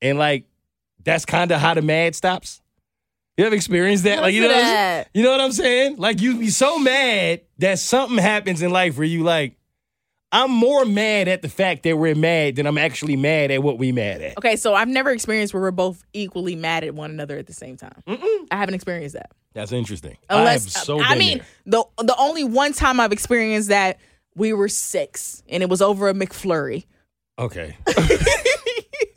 and 0.00 0.18
like 0.18 0.44
that's 1.04 1.24
kind 1.24 1.50
of 1.52 1.60
how 1.60 1.74
the 1.74 1.82
mad 1.82 2.14
stops. 2.14 2.60
You 3.36 3.44
ever 3.44 3.54
experienced 3.54 4.04
that? 4.04 4.20
Like 4.22 4.34
you 4.34 4.40
know, 4.40 4.48
Listen 4.48 4.62
what 4.62 4.64
to 4.64 4.70
I'm, 4.70 4.74
that. 4.74 5.08
you 5.12 5.22
know 5.22 5.30
what 5.30 5.40
I'm 5.40 5.52
saying? 5.52 5.96
Like 5.98 6.20
you 6.20 6.38
be 6.38 6.48
so 6.48 6.78
mad 6.78 7.42
that 7.58 7.78
something 7.78 8.18
happens 8.18 8.62
in 8.62 8.70
life 8.70 8.96
where 8.96 9.06
you 9.06 9.22
like, 9.22 9.55
I'm 10.36 10.50
more 10.50 10.84
mad 10.84 11.28
at 11.28 11.40
the 11.40 11.48
fact 11.48 11.84
that 11.84 11.96
we're 11.96 12.14
mad 12.14 12.56
than 12.56 12.66
I'm 12.66 12.76
actually 12.76 13.16
mad 13.16 13.50
at 13.50 13.62
what 13.62 13.78
we 13.78 13.90
mad 13.90 14.20
at. 14.20 14.36
Okay, 14.36 14.56
so 14.56 14.74
I've 14.74 14.86
never 14.86 15.10
experienced 15.10 15.54
where 15.54 15.62
we're 15.62 15.70
both 15.70 16.04
equally 16.12 16.54
mad 16.54 16.84
at 16.84 16.94
one 16.94 17.10
another 17.10 17.38
at 17.38 17.46
the 17.46 17.54
same 17.54 17.78
time. 17.78 18.02
I 18.06 18.56
haven't 18.56 18.74
experienced 18.74 19.14
that. 19.14 19.30
That's 19.54 19.72
interesting. 19.72 20.18
Unless 20.28 20.76
I 20.76 20.78
have 20.78 20.86
so 20.86 21.00
I 21.00 21.14
mean, 21.14 21.38
there. 21.64 21.82
the 21.96 22.04
the 22.04 22.16
only 22.18 22.44
one 22.44 22.74
time 22.74 23.00
I've 23.00 23.12
experienced 23.12 23.70
that 23.70 23.98
we 24.34 24.52
were 24.52 24.68
six 24.68 25.42
and 25.48 25.62
it 25.62 25.70
was 25.70 25.80
over 25.80 26.10
a 26.10 26.12
McFlurry. 26.12 26.84
okay. 27.38 27.74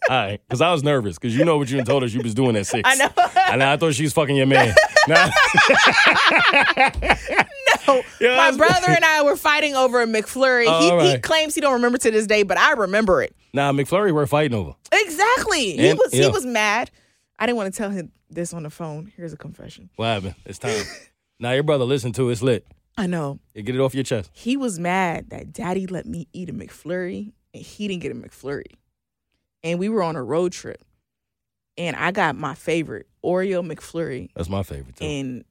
Right, 0.20 0.41
because 0.47 0.60
I 0.60 0.72
was 0.72 0.82
nervous 0.84 1.20
because 1.20 1.38
you 1.38 1.45
know 1.45 1.60
what 1.60 1.70
you 1.70 1.84
told 1.84 2.03
us 2.03 2.14
you 2.14 2.22
was 2.22 2.34
doing 2.34 2.55
at 2.55 2.66
six. 2.66 2.82
I 2.84 2.95
know. 2.95 3.10
And 3.51 3.64
I 3.64 3.78
thought 3.78 3.93
she 3.95 4.03
was 4.03 4.14
fucking 4.14 4.36
your 4.36 4.45
man. 4.47 4.74
No, 5.07 5.16
Yeah, 8.20 8.36
my 8.36 8.51
brother 8.55 8.89
and 8.89 9.03
I 9.03 9.24
were 9.24 9.36
fighting 9.36 9.76
over 9.76 10.01
a 10.01 10.05
McFlurry. 10.05 10.68
All 10.68 10.99
he, 10.99 11.12
he 11.14 11.18
claims 11.20 11.55
he 11.55 11.62
don't 11.62 11.74
remember 11.74 11.97
to 11.99 12.12
this 12.12 12.28
day, 12.28 12.43
but 12.43 12.57
I 12.57 12.74
remember 12.74 13.24
it 13.24 13.36
nah, 13.53 13.72
McFlurry, 13.72 14.14
we're 14.14 14.26
fighting 14.26 14.57
over. 14.57 14.76
exactly. 14.91 15.78
he 15.78 15.93
was 15.93 16.14
yeah. 16.14 16.26
he 16.26 16.30
was 16.30 16.45
mad. 16.45 16.91
I 17.38 17.45
didn't 17.45 17.57
want 17.57 17.74
to 17.74 17.78
tell 17.78 17.89
him 17.89 18.12
this 18.30 18.53
on 18.53 18.64
the 18.64 18.70
phone. 18.70 19.12
Here's 19.16 19.34
a 19.34 19.38
confession. 19.38 19.89
What 19.95 20.05
happened? 20.05 20.36
It's 20.45 20.60
time. 20.60 20.84
now 21.39 21.51
your 21.51 21.64
brother, 21.64 21.86
listen 21.86 22.12
to 22.14 22.30
it. 22.30 22.34
It's 22.34 22.41
lit. 22.41 22.66
I 22.97 23.07
know 23.07 23.39
You 23.53 23.64
get 23.64 23.76
it 23.76 23.82
off 23.82 23.95
your 23.95 24.03
chest. 24.03 24.30
he 24.34 24.57
was 24.57 24.78
mad 24.78 25.30
that 25.30 25.53
Daddy 25.53 25.88
let 25.88 26.05
me 26.05 26.28
eat 26.34 26.49
a 26.49 26.53
McFlurry 26.53 27.32
and 27.53 27.64
he 27.64 27.88
didn't 27.88 28.01
get 28.01 28.12
a 28.12 28.16
McFlurry, 28.16 28.66
and 29.64 29.80
we 29.80 29.89
were 29.89 30.01
on 30.03 30.16
a 30.16 30.24
road 30.24 30.51
trip, 30.51 30.82
and 31.78 31.95
I 31.95 32.12
got 32.12 32.36
my 32.36 32.53
favorite 32.55 33.07
Oreo 33.24 33.66
McFlurry, 33.66 34.30
That's 34.36 34.49
my 34.49 34.64
favorite 34.64 34.95
too. 34.97 35.05
and 35.05 35.45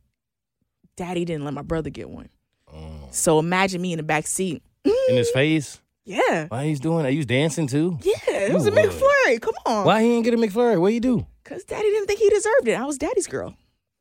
Daddy 0.96 1.24
didn't 1.24 1.44
let 1.44 1.54
my 1.54 1.62
brother 1.62 1.90
get 1.90 2.09
one. 2.11 2.28
Oh. 2.72 3.09
So 3.11 3.38
imagine 3.38 3.80
me 3.80 3.92
in 3.92 3.98
the 3.98 4.02
back 4.02 4.26
seat. 4.26 4.62
In 4.84 5.16
his 5.16 5.30
face. 5.30 5.80
Yeah. 6.04 6.46
Why 6.48 6.64
he's 6.66 6.80
doing 6.80 7.02
that? 7.04 7.11
He 7.12 7.18
was 7.18 7.26
dancing 7.26 7.66
too. 7.66 7.98
Yeah, 8.02 8.14
it 8.26 8.52
was 8.52 8.66
a. 8.66 8.70
McFlurry. 8.72 9.40
Come 9.40 9.54
on. 9.66 9.84
Why 9.86 10.02
he 10.02 10.14
ain't 10.14 10.24
get 10.24 10.34
a 10.34 10.38
McFlurry? 10.38 10.80
What 10.80 10.92
you 10.94 11.00
do? 11.00 11.26
Because 11.44 11.64
daddy 11.64 11.88
didn't 11.90 12.06
think 12.06 12.20
he 12.20 12.28
deserved 12.30 12.66
it. 12.68 12.74
I 12.74 12.84
was 12.84 12.96
daddy's 12.98 13.26
girl. 13.26 13.54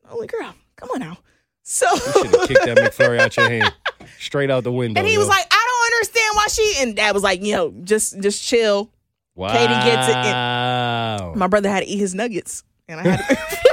Only 0.10 0.28
girl. 0.28 0.54
Come 0.78 0.90
on 0.92 1.00
now. 1.00 1.18
So 1.64 1.86
You 1.94 2.00
should 2.00 2.26
have 2.40 2.48
kicked 2.48 2.66
that 2.66 2.78
McFlurry 2.94 3.20
out 3.20 3.36
your 3.36 3.50
hand, 3.50 3.74
straight 4.20 4.50
out 4.50 4.64
the 4.64 4.72
window. 4.72 5.00
And 5.00 5.08
he 5.08 5.16
yo. 5.16 5.20
was 5.20 5.28
like, 5.28 5.46
I 5.52 5.68
don't 5.68 5.96
understand 5.96 6.36
why 6.36 6.48
she 6.48 6.76
and 6.82 6.96
dad 6.96 7.14
was 7.14 7.24
like, 7.24 7.44
you 7.44 7.54
know, 7.54 7.74
just 7.84 8.18
just 8.22 8.42
chill. 8.44 8.90
Wow. 9.38 9.54
Keity 9.56 9.86
gets 9.86 10.08
it 10.10 11.38
My 11.38 11.48
brother 11.48 11.70
had 11.70 11.82
to 11.82 11.86
eat 11.86 12.00
his 12.00 12.14
nuggets. 12.16 12.64
And 12.90 13.00
I 13.00 13.04
had 13.16 13.18
to 13.28 13.70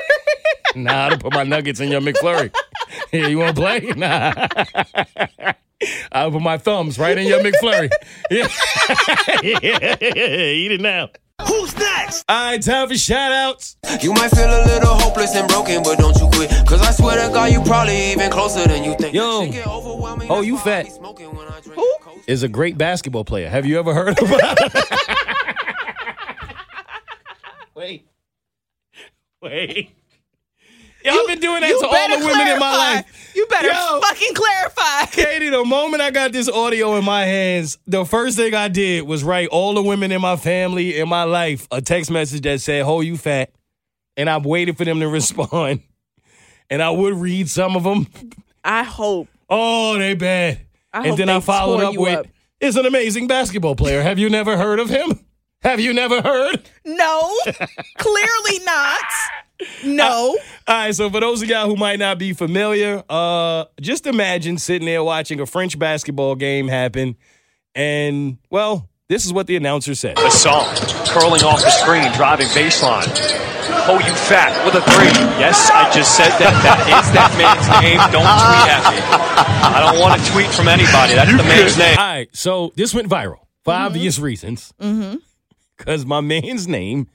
Nah, 0.80 1.06
I 1.08 1.16
put 1.16 1.32
my 1.32 1.44
nuggets 1.44 1.80
in 1.80 1.90
your 1.90 2.00
McFlurry. 2.00 2.52
yeah, 3.12 3.26
you 3.28 3.38
want 3.38 3.56
to 3.56 3.62
play? 3.62 3.80
Nah. 3.96 4.46
I'll 6.12 6.30
put 6.32 6.42
my 6.42 6.58
thumbs 6.58 6.98
right 6.98 7.16
in 7.16 7.26
your 7.26 7.40
McFlurry. 7.40 7.90
Yeah. 8.30 8.48
Eat 9.42 10.72
it 10.72 10.80
now. 10.80 11.08
Who's 11.46 11.76
next? 11.76 12.24
All 12.28 12.50
right, 12.52 12.62
time 12.62 12.88
for 12.88 12.96
shout 12.96 13.32
outs. 13.32 13.76
You 14.00 14.12
might 14.14 14.30
feel 14.30 14.46
a 14.48 14.62
little 14.66 14.94
hopeless 14.94 15.34
and 15.34 15.48
broken, 15.48 15.82
but 15.82 15.98
don't 15.98 16.16
you 16.18 16.28
quit. 16.32 16.50
Cause 16.66 16.80
I 16.80 16.90
swear 16.92 17.26
to 17.26 17.32
God, 17.32 17.52
you 17.52 17.60
probably 17.62 18.12
even 18.12 18.30
closer 18.30 18.66
than 18.68 18.84
you 18.84 18.96
think. 18.96 19.14
Yo. 19.14 19.44
Shit 19.44 19.52
get 19.54 19.66
overwhelming, 19.66 20.30
Oh, 20.30 20.40
you 20.42 20.56
fat. 20.58 20.84
be 20.84 20.90
smoking 20.90 21.34
when 21.34 21.46
I 21.48 21.60
drink 21.60 21.74
Who? 21.74 21.94
Coke. 22.00 22.20
Is 22.26 22.42
a 22.44 22.48
great 22.48 22.78
basketball 22.78 23.24
player. 23.24 23.48
Have 23.48 23.66
you 23.66 23.78
ever 23.78 23.92
heard 23.94 24.18
of 24.20 24.30
Wait. 27.74 28.06
Wait. 29.42 29.90
Yo, 31.04 31.12
I've 31.12 31.26
been 31.26 31.40
doing 31.40 31.60
that 31.60 31.68
to 31.68 31.86
all 31.86 32.18
the 32.18 32.24
women 32.24 32.48
in 32.48 32.58
my 32.58 32.76
life. 32.76 33.32
You 33.36 33.46
better 33.46 33.68
Yo. 33.68 34.00
fucking 34.00 34.34
clarify. 34.34 35.04
Keity, 35.12 35.50
the 35.50 35.64
moment 35.64 36.02
I 36.02 36.10
got 36.10 36.32
this 36.32 36.48
audio 36.48 36.96
in 36.96 37.04
my 37.04 37.26
hands, 37.26 37.76
the 37.86 38.06
first 38.06 38.38
thing 38.38 38.54
I 38.54 38.68
did 38.68 39.02
was 39.02 39.22
write 39.22 39.48
all 39.48 39.74
the 39.74 39.82
women 39.82 40.12
in 40.12 40.22
my 40.22 40.36
family, 40.36 40.98
in 40.98 41.08
my 41.08 41.24
life, 41.24 41.68
a 41.70 41.82
text 41.82 42.10
message 42.10 42.40
that 42.42 42.62
said, 42.62 42.84
Ho, 42.84 43.00
you 43.00 43.18
fat. 43.18 43.50
And 44.16 44.30
I'm 44.30 44.44
waiting 44.44 44.74
for 44.74 44.86
them 44.86 45.00
to 45.00 45.08
respond. 45.10 45.82
And 46.70 46.80
I 46.80 46.88
would 46.88 47.14
read 47.14 47.50
some 47.50 47.76
of 47.76 47.82
them. 47.82 48.06
I 48.62 48.84
hope. 48.84 49.28
Oh, 49.50 49.98
they 49.98 50.14
bad. 50.14 50.60
I 50.90 51.08
and 51.08 51.18
then 51.18 51.28
I 51.28 51.40
followed 51.40 51.82
up 51.82 51.96
with, 51.98 52.18
up. 52.20 52.26
is 52.60 52.76
an 52.76 52.86
amazing 52.86 53.26
basketball 53.26 53.76
player. 53.76 54.00
Have 54.00 54.18
you 54.18 54.30
never 54.30 54.56
heard 54.56 54.78
of 54.78 54.88
him? 54.88 55.20
Have 55.64 55.80
you 55.80 55.92
never 55.94 56.20
heard? 56.20 56.68
No, 56.84 57.32
clearly 57.98 58.64
not. 58.64 59.00
No. 59.84 60.36
All 60.68 60.74
right, 60.74 60.94
so 60.94 61.08
for 61.08 61.20
those 61.20 61.42
of 61.42 61.48
y'all 61.48 61.66
who 61.66 61.76
might 61.76 61.98
not 61.98 62.18
be 62.18 62.34
familiar, 62.34 63.02
uh, 63.08 63.64
just 63.80 64.06
imagine 64.06 64.58
sitting 64.58 64.84
there 64.86 65.02
watching 65.02 65.40
a 65.40 65.46
French 65.46 65.78
basketball 65.78 66.34
game 66.34 66.68
happen, 66.68 67.16
and 67.74 68.36
well, 68.50 68.90
this 69.08 69.24
is 69.24 69.32
what 69.32 69.46
the 69.46 69.56
announcer 69.56 69.94
said. 69.94 70.18
Assault, 70.18 70.66
curling 71.08 71.42
off 71.42 71.60
the 71.60 71.70
screen, 71.70 72.12
driving 72.12 72.46
baseline. 72.48 73.08
Oh, 73.86 73.98
you 73.98 74.14
fat 74.14 74.64
with 74.66 74.74
a 74.74 74.82
three. 74.92 75.08
Yes, 75.40 75.70
I 75.72 75.90
just 75.92 76.16
said 76.16 76.28
that. 76.38 76.52
That 76.62 76.80
is 76.88 77.12
that 77.12 77.32
man's 77.40 77.68
name. 77.80 78.00
Don't 78.12 78.24
tweet 78.24 78.68
at 78.68 78.84
me. 78.92 79.00
I 79.64 79.92
don't 79.92 80.00
want 80.00 80.20
to 80.20 80.30
tweet 80.32 80.48
from 80.48 80.68
anybody. 80.68 81.14
That's 81.14 81.30
the 81.30 81.42
man's 81.42 81.78
name. 81.78 81.96
All 81.98 82.04
right, 82.04 82.28
so 82.36 82.72
this 82.76 82.92
went 82.94 83.08
viral 83.08 83.40
for 83.64 83.72
obvious 83.72 84.18
reasons. 84.18 84.72
Mm-hmm. 84.80 85.16
Because 85.76 86.06
my 86.06 86.20
man's 86.20 86.68
name 86.68 87.08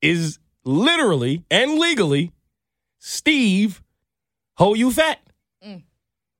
is 0.00 0.38
literally 0.64 1.44
and 1.50 1.78
legally 1.78 2.32
Steeve 2.98 3.82
Ho 4.56 4.74
You 4.74 4.92
Fat. 4.92 5.20
Mm. 5.64 5.82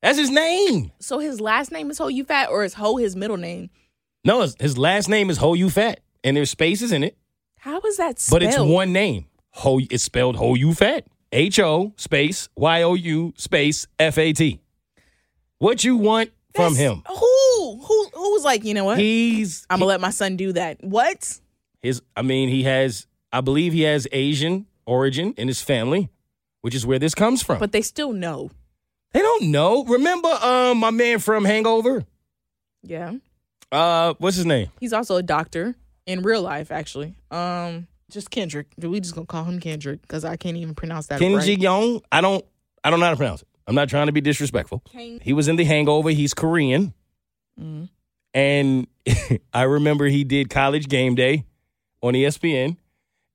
That's 0.02 0.18
his 0.18 0.30
name. 0.30 0.92
So 1.00 1.18
his 1.18 1.40
last 1.40 1.72
name 1.72 1.90
is 1.90 1.98
Ho 1.98 2.08
You 2.08 2.24
Fat, 2.24 2.48
or 2.50 2.64
is 2.64 2.74
Ho 2.74 2.96
his 2.96 3.16
middle 3.16 3.36
name? 3.36 3.70
No, 4.24 4.46
his, 4.58 4.76
last 4.76 5.08
name 5.08 5.30
is 5.30 5.38
Ho 5.38 5.54
You 5.54 5.70
Fat, 5.70 6.00
and 6.22 6.36
there's 6.36 6.50
spaces 6.50 6.92
in 6.92 7.02
it. 7.02 7.16
How 7.58 7.80
is 7.80 7.96
that 7.96 8.24
But 8.30 8.42
it's 8.42 8.58
one 8.58 8.92
name. 8.92 9.26
Ho 9.50 9.80
it's 9.90 10.04
spelled 10.04 10.36
Ho 10.36 10.54
You 10.54 10.74
Fat. 10.74 11.06
H 11.32 11.58
O 11.60 11.92
space 11.96 12.48
Y 12.56 12.82
O 12.82 12.94
U 12.94 13.34
space 13.36 13.86
F 13.98 14.18
A 14.18 14.32
T. 14.32 14.60
What 15.58 15.84
you 15.84 15.96
want 15.96 16.30
from 16.54 16.74
him? 16.74 17.02
Who? 17.06 17.80
Who? 17.82 18.08
Who 18.14 18.32
was 18.32 18.44
like, 18.44 18.64
you 18.64 18.74
know 18.74 18.84
what? 18.84 18.98
He's 18.98 19.66
I'm 19.68 19.78
gonna 19.78 19.88
let 19.88 20.00
my 20.00 20.10
son 20.10 20.36
do 20.36 20.52
that. 20.52 20.82
What? 20.82 21.40
His, 21.82 22.02
I 22.16 22.22
mean, 22.22 22.48
he 22.48 22.64
has. 22.64 23.06
I 23.32 23.40
believe 23.40 23.72
he 23.72 23.82
has 23.82 24.06
Asian 24.12 24.66
origin 24.86 25.34
in 25.36 25.48
his 25.48 25.60
family, 25.60 26.08
which 26.62 26.74
is 26.74 26.86
where 26.86 26.98
this 26.98 27.14
comes 27.14 27.42
from. 27.42 27.58
But 27.58 27.72
they 27.72 27.82
still 27.82 28.12
know. 28.12 28.50
they 29.12 29.20
don't 29.20 29.50
know. 29.50 29.84
Remember, 29.84 30.28
um, 30.28 30.78
my 30.78 30.90
man 30.90 31.18
from 31.18 31.44
Hangover. 31.44 32.04
Yeah. 32.82 33.12
Uh, 33.70 34.14
what's 34.18 34.36
his 34.36 34.46
name? 34.46 34.70
He's 34.80 34.92
also 34.94 35.16
a 35.16 35.22
doctor 35.22 35.74
in 36.06 36.22
real 36.22 36.40
life, 36.42 36.72
actually. 36.72 37.14
Um, 37.30 37.86
just 38.10 38.30
Kendrick. 38.30 38.66
We 38.78 38.98
just 39.00 39.14
gonna 39.14 39.26
call 39.26 39.44
him 39.44 39.60
Kendrick 39.60 40.00
because 40.02 40.24
I 40.24 40.36
can't 40.36 40.56
even 40.56 40.74
pronounce 40.74 41.08
that. 41.08 41.18
Kim 41.18 41.34
right. 41.34 41.44
Ji 41.44 41.54
Young. 41.54 42.00
I 42.10 42.20
don't. 42.22 42.44
I 42.82 42.88
don't 42.90 42.98
know 43.00 43.06
how 43.06 43.10
to 43.12 43.16
pronounce 43.18 43.42
it. 43.42 43.48
I'm 43.66 43.74
not 43.74 43.90
trying 43.90 44.06
to 44.06 44.12
be 44.12 44.22
disrespectful. 44.22 44.82
He 45.20 45.34
was 45.34 45.46
in 45.48 45.56
The 45.56 45.64
Hangover. 45.64 46.08
He's 46.08 46.32
Korean, 46.32 46.94
Mhm. 47.60 47.90
and 48.32 48.86
I 49.52 49.62
remember 49.64 50.06
he 50.06 50.24
did 50.24 50.48
College 50.48 50.88
Game 50.88 51.14
Day 51.14 51.44
on 52.02 52.14
ESPN, 52.14 52.76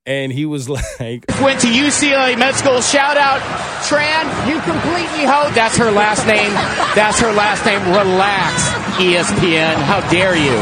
and 0.05 0.32
he 0.32 0.45
was 0.45 0.70
like, 0.78 1.26
Went 1.41 1.61
to 1.61 1.68
UCLA 1.68 2.38
Med 2.38 2.55
School. 2.55 2.82
Shout 2.82 3.18
out, 3.18 3.41
Tran. 3.88 4.24
You 4.47 4.59
completely 4.61 5.26
ho. 5.26 5.49
That's 5.53 5.78
her 5.78 5.91
last 5.91 6.26
name. 6.28 6.51
That's 6.95 7.20
her 7.20 7.34
last 7.34 7.66
name. 7.66 7.82
Relax, 7.88 8.70
ESPN. 8.99 9.76
How 9.84 9.99
dare 10.09 10.36
you? 10.36 10.55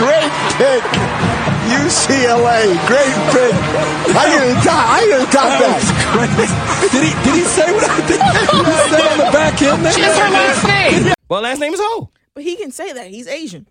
Great 0.00 0.32
pick. 0.58 0.82
UCLA. 1.72 2.66
Great 2.86 3.14
pick. 3.32 3.54
I 4.14 4.24
gotta 4.28 4.54
top, 4.66 4.84
I 4.88 5.06
gotta 5.08 5.32
top 5.32 5.50
that. 5.60 6.88
Did 6.92 7.04
he 7.04 7.12
did 7.24 7.34
he 7.36 7.44
say 7.44 7.72
what 7.72 7.84
I 7.88 8.00
think 8.02 8.22
he 8.22 8.72
said 8.90 9.12
on 9.12 9.18
the 9.18 9.30
back 9.32 9.62
end 9.62 9.84
there? 9.84 9.92
It's 9.96 10.18
her 10.18 10.30
last 10.30 10.64
name. 10.66 11.14
"Well, 11.28 11.42
last 11.42 11.60
name 11.60 11.72
is 11.72 11.80
Ho." 11.82 12.10
But 12.34 12.44
he 12.44 12.56
can 12.56 12.72
say 12.72 12.92
that 12.92 13.06
he's 13.06 13.26
Asian. 13.28 13.66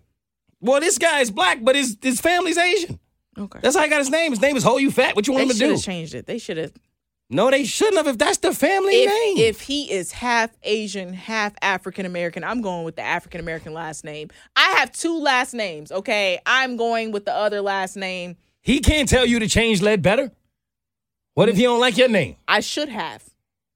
Well, 0.62 0.80
this 0.80 0.96
guy 0.96 1.20
is 1.20 1.30
black, 1.30 1.62
but 1.62 1.74
his 1.76 1.98
his 2.00 2.20
family's 2.20 2.56
Asian. 2.56 2.98
Okay. 3.38 3.58
That's 3.62 3.76
how 3.76 3.82
he 3.82 3.88
got 3.88 3.98
his 3.98 4.10
name. 4.10 4.30
His 4.32 4.40
name 4.40 4.56
is 4.56 4.62
Ho 4.64 4.78
You 4.78 4.90
Fat. 4.90 5.14
What 5.16 5.26
you 5.26 5.32
want 5.34 5.40
they 5.40 5.44
him 5.44 5.48
to 5.50 5.56
should 5.58 5.66
do? 5.66 5.72
have 5.72 5.82
changed 5.82 6.14
it. 6.14 6.26
They 6.26 6.38
should 6.38 6.56
have. 6.56 6.72
No, 7.30 7.50
they 7.50 7.64
shouldn't 7.64 7.96
have. 7.96 8.06
If 8.06 8.18
that's 8.18 8.38
the 8.38 8.52
family 8.52 8.92
If, 9.04 9.08
name, 9.10 9.46
if 9.48 9.60
he 9.62 9.90
is 9.90 10.12
half 10.12 10.50
Asian, 10.64 11.14
half 11.14 11.54
African 11.62 12.04
American, 12.04 12.44
I'm 12.44 12.60
going 12.60 12.84
with 12.84 12.96
the 12.96 13.02
African 13.02 13.40
American 13.40 13.72
last 13.72 14.04
name. 14.04 14.28
I 14.54 14.74
have 14.78 14.92
two 14.92 15.18
last 15.18 15.54
names. 15.54 15.90
Okay, 15.90 16.38
I'm 16.44 16.76
going 16.76 17.10
with 17.10 17.24
the 17.24 17.34
other 17.34 17.62
last 17.62 17.96
name. 17.96 18.36
he 18.60 18.80
can't 18.80 19.08
tell 19.08 19.24
you 19.24 19.38
to 19.38 19.48
change 19.48 19.80
Ledbetter. 19.80 20.30
What 21.34 21.48
if 21.48 21.56
he 21.56 21.62
don't 21.62 21.80
like 21.80 21.96
your 21.96 22.08
name? 22.08 22.36
I 22.46 22.60
should 22.60 22.90
have. 22.90 23.24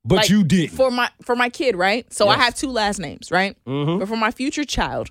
But 0.05 0.17
Like, 0.17 0.29
you 0.29 0.45
did. 0.45 0.71
for 0.71 0.91
my 0.91 1.09
for 1.23 1.35
my 1.35 1.49
kid, 1.49 1.75
right? 1.77 2.13
So 2.13 2.29
I 2.29 2.37
have 2.37 2.55
two 2.55 2.71
last 2.71 2.99
names, 3.01 3.31
right? 3.33 3.57
Mhm. 3.67 3.99
But 4.01 4.09
for 4.09 4.17
my 4.17 4.31
future 4.31 4.65
child, 4.65 5.11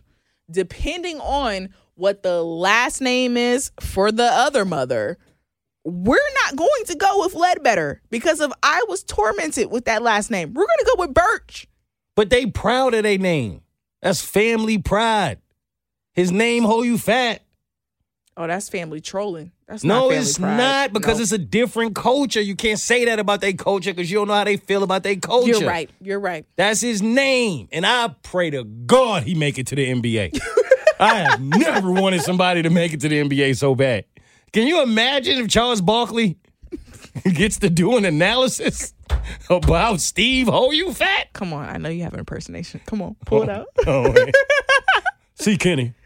depending 0.50 1.20
on 1.20 1.70
what 1.96 2.24
the 2.24 2.44
last 2.44 3.02
name 3.02 3.38
is 3.38 3.72
for 3.80 4.12
the 4.12 4.26
other 4.26 4.66
mother, 4.66 5.18
we're 5.84 6.18
not 6.44 6.56
going 6.56 6.86
to 6.88 6.96
go 6.96 7.20
with 7.22 7.36
Ledbetter 7.36 8.02
because 8.10 8.42
of 8.42 8.52
I 8.64 8.84
was 8.88 9.04
tormented 9.04 9.72
with 9.72 9.86
that 9.86 10.02
last 10.02 10.32
name. 10.32 10.54
We're 10.54 10.66
going 10.66 10.80
to 10.80 10.94
go 10.96 11.02
with 11.04 11.14
Birch. 11.14 11.68
But 12.16 12.30
they 12.30 12.48
proud 12.48 12.94
of 12.94 13.04
their 13.04 13.18
name. 13.18 13.62
That's 14.02 14.22
family 14.22 14.78
pride. 14.78 15.40
His 16.14 16.32
name, 16.32 16.64
Ho 16.64 16.82
You 16.82 16.98
Fat. 16.98 17.42
Oh, 18.38 18.48
that's 18.48 18.70
family 18.70 19.02
trolling. 19.02 19.52
That's 19.68 19.84
No, 19.84 20.10
not 20.10 20.18
it's 20.18 20.38
pride. 20.38 20.58
not 20.58 20.94
because 20.94 21.18
No. 21.18 21.24
it's 21.24 21.32
a 21.32 21.38
different 21.40 21.96
culture. 21.96 22.40
You 22.42 22.56
can't 22.56 22.80
say 22.80 23.06
that 23.06 23.18
about 23.20 23.42
their 23.42 23.54
culture 23.54 23.94
because 23.94 24.12
you 24.12 24.18
don't 24.20 24.28
know 24.28 24.36
how 24.36 24.44
they 24.44 24.58
feel 24.58 24.84
about 24.84 25.02
their 25.04 25.16
culture. 25.16 25.50
You're 25.50 25.68
right. 25.68 25.90
You're 26.02 26.20
right. 26.20 26.46
That's 26.56 26.82
his 26.82 27.02
name. 27.02 27.68
And 27.72 27.84
I 27.86 28.14
pray 28.22 28.52
to 28.52 28.64
God 28.64 29.24
he 29.24 29.34
make 29.34 29.58
it 29.58 29.66
to 29.68 29.76
the 29.76 29.92
NBA. 29.92 30.40
I 31.00 31.16
have 31.16 31.42
never 31.42 31.92
wanted 31.92 32.22
somebody 32.22 32.62
to 32.62 32.70
make 32.70 32.94
it 32.94 33.02
to 33.02 33.10
the 33.10 33.22
NBA 33.24 33.58
so 33.58 33.74
bad. 33.74 34.06
Can 34.54 34.68
you 34.68 34.84
imagine 34.84 35.40
if 35.40 35.50
Charles 35.50 35.82
Barkley 35.82 36.38
gets 37.34 37.58
to 37.60 37.70
do 37.70 37.98
an 37.98 38.06
analysis 38.06 38.94
about 39.50 40.00
Steeve 40.00 40.46
Ho 40.48 40.72
You 40.72 40.94
Fat? 40.94 41.34
Come 41.34 41.54
on. 41.54 41.68
I 41.68 41.78
know 41.78 41.90
you 41.90 42.04
have 42.04 42.14
an 42.14 42.20
impersonation. 42.20 42.82
Come 42.86 43.02
on. 43.02 43.16
Oh, 43.20 43.26
Pull 43.26 43.44
it 43.44 43.50
out. 43.50 43.66
Oh. 43.88 44.14
See 45.34 45.58
Kenny. 45.58 45.94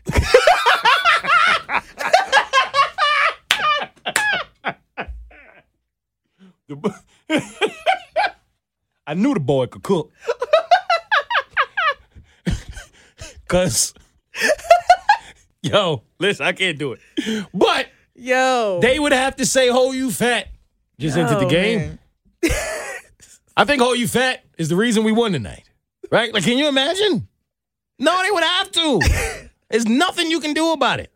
The 4.66 6.46
bo- 6.46 6.59
I 9.08 9.14
knew 9.16 9.34
the 9.34 9.40
boy 9.40 9.68
could 9.68 9.84
cook. 9.84 10.12
Cause 13.48 13.94
yo, 15.64 16.04
listen, 16.20 16.46
I 16.46 16.52
can't 16.54 16.78
do 16.78 16.94
it. 16.94 17.00
But 17.54 17.88
Yo. 18.16 18.80
they 18.82 19.00
would 19.00 19.12
have 19.12 19.38
to 19.38 19.46
say 19.46 19.70
"Ho 19.70 19.92
you 19.92 20.12
fat." 20.12 20.48
Just 21.00 21.18
entered 21.18 21.40
the 21.40 21.48
game. 21.48 21.98
I 23.58 23.66
think 23.66 23.82
"Ho 23.82 23.94
you 23.94 24.08
fat" 24.08 24.44
is 24.58 24.70
the 24.70 24.76
reason 24.76 25.04
we 25.04 25.12
won 25.12 25.32
tonight. 25.32 25.64
Right? 26.12 26.32
Like, 26.34 26.44
can 26.44 26.58
you 26.58 26.68
imagine? 26.68 27.28
No, 27.98 28.22
they 28.24 28.32
would 28.32 28.44
have 28.44 28.72
to. 28.72 29.50
There's 29.70 29.86
nothing 29.86 30.30
you 30.32 30.40
can 30.40 30.54
do 30.54 30.72
about 30.72 31.00
it. 31.00 31.12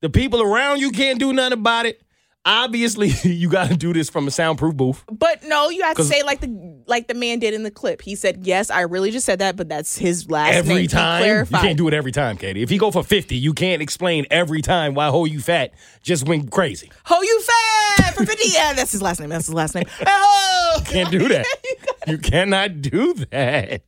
The 0.00 0.10
people 0.10 0.42
around 0.42 0.80
you 0.80 0.90
can't 0.90 1.18
do 1.18 1.32
nothing 1.32 1.52
about 1.52 1.86
it. 1.86 2.02
Obviously, 2.46 3.08
you 3.24 3.48
got 3.48 3.68
to 3.70 3.76
do 3.76 3.92
this 3.92 4.10
from 4.10 4.26
a 4.26 4.30
soundproof 4.30 4.76
booth. 4.76 5.02
But 5.10 5.44
no, 5.44 5.70
you 5.70 5.82
have 5.82 5.96
to 5.96 6.04
say 6.04 6.22
like 6.22 6.40
the 6.40 6.82
like 6.86 7.08
the 7.08 7.14
man 7.14 7.38
did 7.38 7.54
in 7.54 7.62
the 7.62 7.70
clip. 7.70 8.02
He 8.02 8.14
said, 8.14 8.46
"Yes, 8.46 8.70
I 8.70 8.82
really 8.82 9.10
just 9.10 9.24
said 9.24 9.38
that, 9.38 9.56
but 9.56 9.68
that's 9.68 9.96
his 9.96 10.30
last 10.30 10.50
name." 10.50 10.58
every 10.58 10.82
He 10.82 10.88
time. 10.88 11.24
You 11.24 11.44
can't 11.58 11.78
do 11.78 11.88
it 11.88 11.94
every 11.94 12.12
time, 12.12 12.36
Keity. 12.36 12.62
If 12.62 12.68
he 12.68 12.76
go 12.76 12.90
for 12.90 13.02
50, 13.02 13.34
you 13.36 13.54
can't 13.54 13.80
explain 13.80 14.26
every 14.30 14.60
time 14.60 14.94
why 14.94 15.08
Ho 15.08 15.24
You 15.24 15.40
Fat 15.40 15.72
just 16.02 16.28
went 16.28 16.50
crazy. 16.50 16.90
Ho 17.06 17.22
you 17.22 17.40
fat 17.40 18.14
for 18.14 18.26
fifty. 18.26 18.50
Yeah, 18.52 18.74
that's 18.74 18.92
his 18.92 19.00
last 19.00 19.20
name. 19.20 19.30
That's 19.30 19.46
his 19.46 19.54
last 19.54 19.74
name. 19.74 19.86
Oh, 20.06 20.82
Can't 20.86 21.10
do 21.10 21.28
that. 21.28 21.46
you 22.08 22.18
cannot 22.18 22.82
do 22.82 23.14
that. 23.30 23.82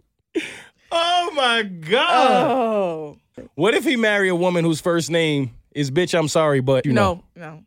Oh 0.93 1.31
my 1.35 1.63
God. 1.63 2.51
oh 2.51 3.19
What 3.57 3.75
if 3.75 3.85
he 3.85 3.97
marry 3.97 4.29
a 4.29 4.35
woman 4.37 4.65
whose 4.65 4.81
first 4.81 5.11
name 5.11 5.51
is 5.75 5.91
bitch, 5.91 6.17
I'm 6.19 6.29
sorry, 6.29 6.61
but 6.61 6.87
you 6.87 6.93
know. 6.93 7.25
no, 7.35 7.43
no. 7.43 7.65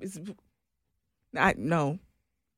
It's, 0.00 0.18
I 1.36 1.54
no. 1.56 1.98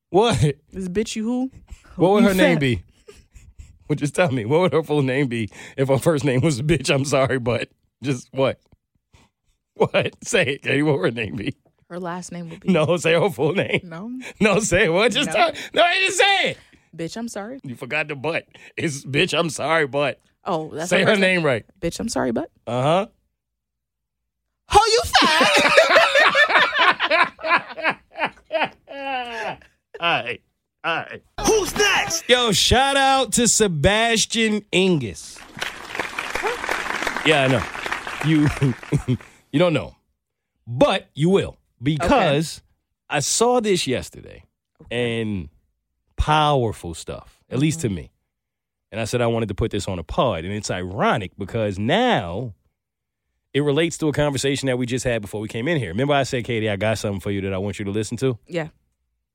What? 0.09 0.39
This 0.71 0.87
bitch 0.87 1.15
you 1.15 1.23
who? 1.23 1.51
What 1.95 2.11
would 2.11 2.23
You 2.23 2.29
her 2.29 2.33
name 2.35 2.59
be? 2.59 2.83
Well, 3.89 3.97
just 3.97 4.15
tell 4.15 4.31
me. 4.31 4.45
What 4.45 4.61
would 4.61 4.73
her 4.73 4.81
full 4.81 5.01
name 5.01 5.27
be 5.27 5.49
if 5.75 5.89
her 5.89 5.97
first 5.97 6.23
name 6.23 6.39
was 6.39 6.61
bitch, 6.61 6.89
I'm 6.93 7.03
sorry, 7.03 7.37
but 7.37 7.67
just 8.01 8.29
what? 8.31 8.57
What? 9.75 10.15
Say 10.23 10.43
it, 10.55 10.61
Keity. 10.63 10.83
What 10.85 10.99
would 10.99 11.05
her 11.05 11.11
name 11.11 11.35
be? 11.35 11.53
Her 11.89 11.99
last 11.99 12.31
name 12.31 12.49
would 12.49 12.61
be 12.61 12.71
No, 12.71 12.95
say 12.97 13.13
her 13.13 13.29
full 13.29 13.53
name. 13.53 13.81
no. 13.83 14.09
No, 14.39 14.59
say 14.59 14.85
it. 14.85 14.89
What? 14.89 15.11
Just 15.11 15.27
No. 15.27 15.33
tell 15.33 15.51
No, 15.73 15.85
just 16.05 16.17
say 16.17 16.51
it. 16.51 16.57
Bitch, 16.95 17.17
I'm 17.17 17.27
sorry. 17.27 17.59
You 17.63 17.75
forgot 17.75 18.07
the 18.07 18.15
but. 18.15 18.45
It's 18.77 19.03
bitch, 19.03 19.37
I'm 19.37 19.49
sorry, 19.49 19.85
but. 19.85 20.19
Oh, 20.45 20.69
that's 20.73 20.89
say 20.89 21.03
her 21.03 21.17
name 21.17 21.43
right. 21.43 21.65
Bitch, 21.81 21.99
I'm 21.99 22.09
sorry, 22.09 22.31
but 22.31 22.49
Uh 22.65 22.81
huh. 22.81 23.07
Oh, 24.71 24.85
you 24.91 25.01
fat. 25.27 25.99
All 29.99 30.23
right. 30.23 30.41
All 30.83 30.95
right. 30.97 31.23
Who's 31.45 31.75
next? 31.75 32.27
Yo, 32.27 32.51
shout 32.51 32.97
out 32.97 33.31
to 33.33 33.47
Sebastian 33.47 34.61
Ingus. 34.71 35.39
Yeah, 37.25 37.43
I 37.43 37.47
know. 37.47 37.63
You 38.25 38.49
you 39.51 39.59
don't 39.59 39.73
know. 39.73 39.95
But 40.67 41.09
you 41.13 41.29
will. 41.29 41.57
Because 41.81 42.61
I 43.09 43.19
saw 43.19 43.59
this 43.59 43.87
yesterday 43.87 44.43
and 44.89 45.49
powerful 46.17 46.93
stuff, 46.93 47.43
at 47.49 47.59
least 47.59 47.81
to 47.81 47.87
mm-hmm. 47.87 47.95
me. 47.95 48.11
And 48.91 49.01
I 49.01 49.05
said 49.05 49.21
I 49.21 49.27
wanted 49.27 49.49
to 49.49 49.55
put 49.55 49.71
this 49.71 49.87
on 49.87 49.99
a 49.99 50.03
pod. 50.03 50.45
And 50.45 50.53
it's 50.53 50.69
ironic 50.69 51.31
because 51.37 51.79
now 51.79 52.53
it 53.53 53.61
relates 53.61 53.97
to 53.99 54.07
a 54.07 54.13
conversation 54.13 54.67
that 54.67 54.77
we 54.77 54.85
just 54.85 55.05
had 55.05 55.21
before 55.21 55.39
we 55.39 55.47
came 55.47 55.67
in 55.67 55.77
here. 55.77 55.89
Remember 55.89 56.13
I 56.13 56.23
said, 56.23 56.43
Keity, 56.43 56.69
I 56.69 56.75
got 56.75 56.97
something 56.97 57.19
for 57.19 57.31
you 57.31 57.41
that 57.41 57.53
I 57.53 57.57
want 57.57 57.79
you 57.79 57.85
to 57.85 57.91
listen 57.91 58.17
to? 58.17 58.37
yeah. 58.47 58.69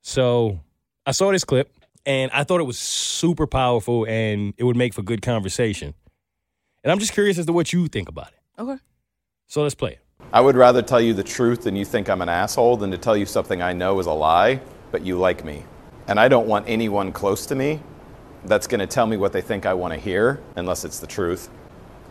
So 0.01 0.61
I 1.05 1.11
saw 1.11 1.33
this 1.33 1.45
clip 1.45 1.71
and 2.07 2.31
I 2.33 2.45
thought 2.45 2.61
it 2.61 2.65
was 2.65 2.79
super 2.79 3.47
powerful 3.47 4.07
and 4.07 4.55
it 4.57 4.65
would 4.65 4.77
make 4.77 4.95
for 4.95 5.03
good 5.03 5.23
conversation. 5.23 5.93
And 6.85 6.93
I'm 6.93 7.01
just 7.01 7.13
curious 7.13 7.37
as 7.37 7.47
to 7.47 7.53
what 7.53 7.73
you 7.73 7.89
think 7.89 8.09
about 8.09 8.29
it. 8.29 8.63
Okay. 8.63 8.79
So 9.49 9.63
let's 9.63 9.75
play 9.75 9.93
it. 9.93 9.99
I 10.33 10.41
would 10.41 10.57
rather 10.57 10.83
tell 10.83 11.01
you 11.01 11.15
the 11.15 11.25
truth 11.25 11.63
than 11.63 11.75
you 11.75 11.85
think 11.85 12.09
I'm 12.09 12.23
an 12.23 12.29
asshole 12.29 12.77
than 12.77 12.91
to 12.93 12.99
tell 12.99 13.17
you 13.17 13.27
something 13.27 13.61
I 13.61 13.73
know 13.73 13.99
is 13.99 14.07
a 14.07 14.13
lie, 14.13 14.61
but 14.93 15.05
you 15.05 15.19
like 15.19 15.45
me. 15.45 15.65
And 16.07 16.19
I 16.19 16.29
don't 16.29 16.47
want 16.47 16.69
anyone 16.69 17.13
close 17.13 17.45
to 17.47 17.55
me 17.55 17.81
that's 18.45 18.67
going 18.67 18.81
to 18.81 18.87
tell 18.87 19.07
me 19.07 19.17
what 19.17 19.33
they 19.33 19.41
think 19.41 19.67
I 19.67 19.75
want 19.75 19.93
to 19.95 20.01
hear 20.01 20.41
unless 20.57 20.85
it's 20.85 21.01
the 21.01 21.07
truth. 21.07 21.51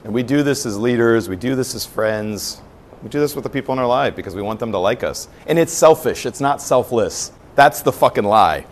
And 0.03 0.13
we 0.13 0.23
do 0.23 0.43
this 0.43 0.65
as 0.65 0.77
leaders, 0.77 1.27
we 1.27 1.35
do 1.35 1.55
this 1.55 1.75
as 1.75 1.85
friends, 1.85 2.61
we 3.03 3.09
do 3.09 3.19
this 3.19 3.35
with 3.35 3.43
the 3.43 3.49
people 3.49 3.73
in 3.73 3.79
our 3.79 3.87
life 3.87 4.15
because 4.15 4.35
we 4.35 4.41
want 4.41 4.59
them 4.59 4.71
to 4.71 4.77
like 4.77 5.03
us. 5.03 5.27
And 5.45 5.59
it's 5.59 5.73
selfish, 5.73 6.25
it's 6.25 6.41
not 6.41 6.61
selfless. 6.61 7.31
That's 7.55 7.81
the 7.81 7.91
fucking 7.91 8.23
lie. 8.23 8.65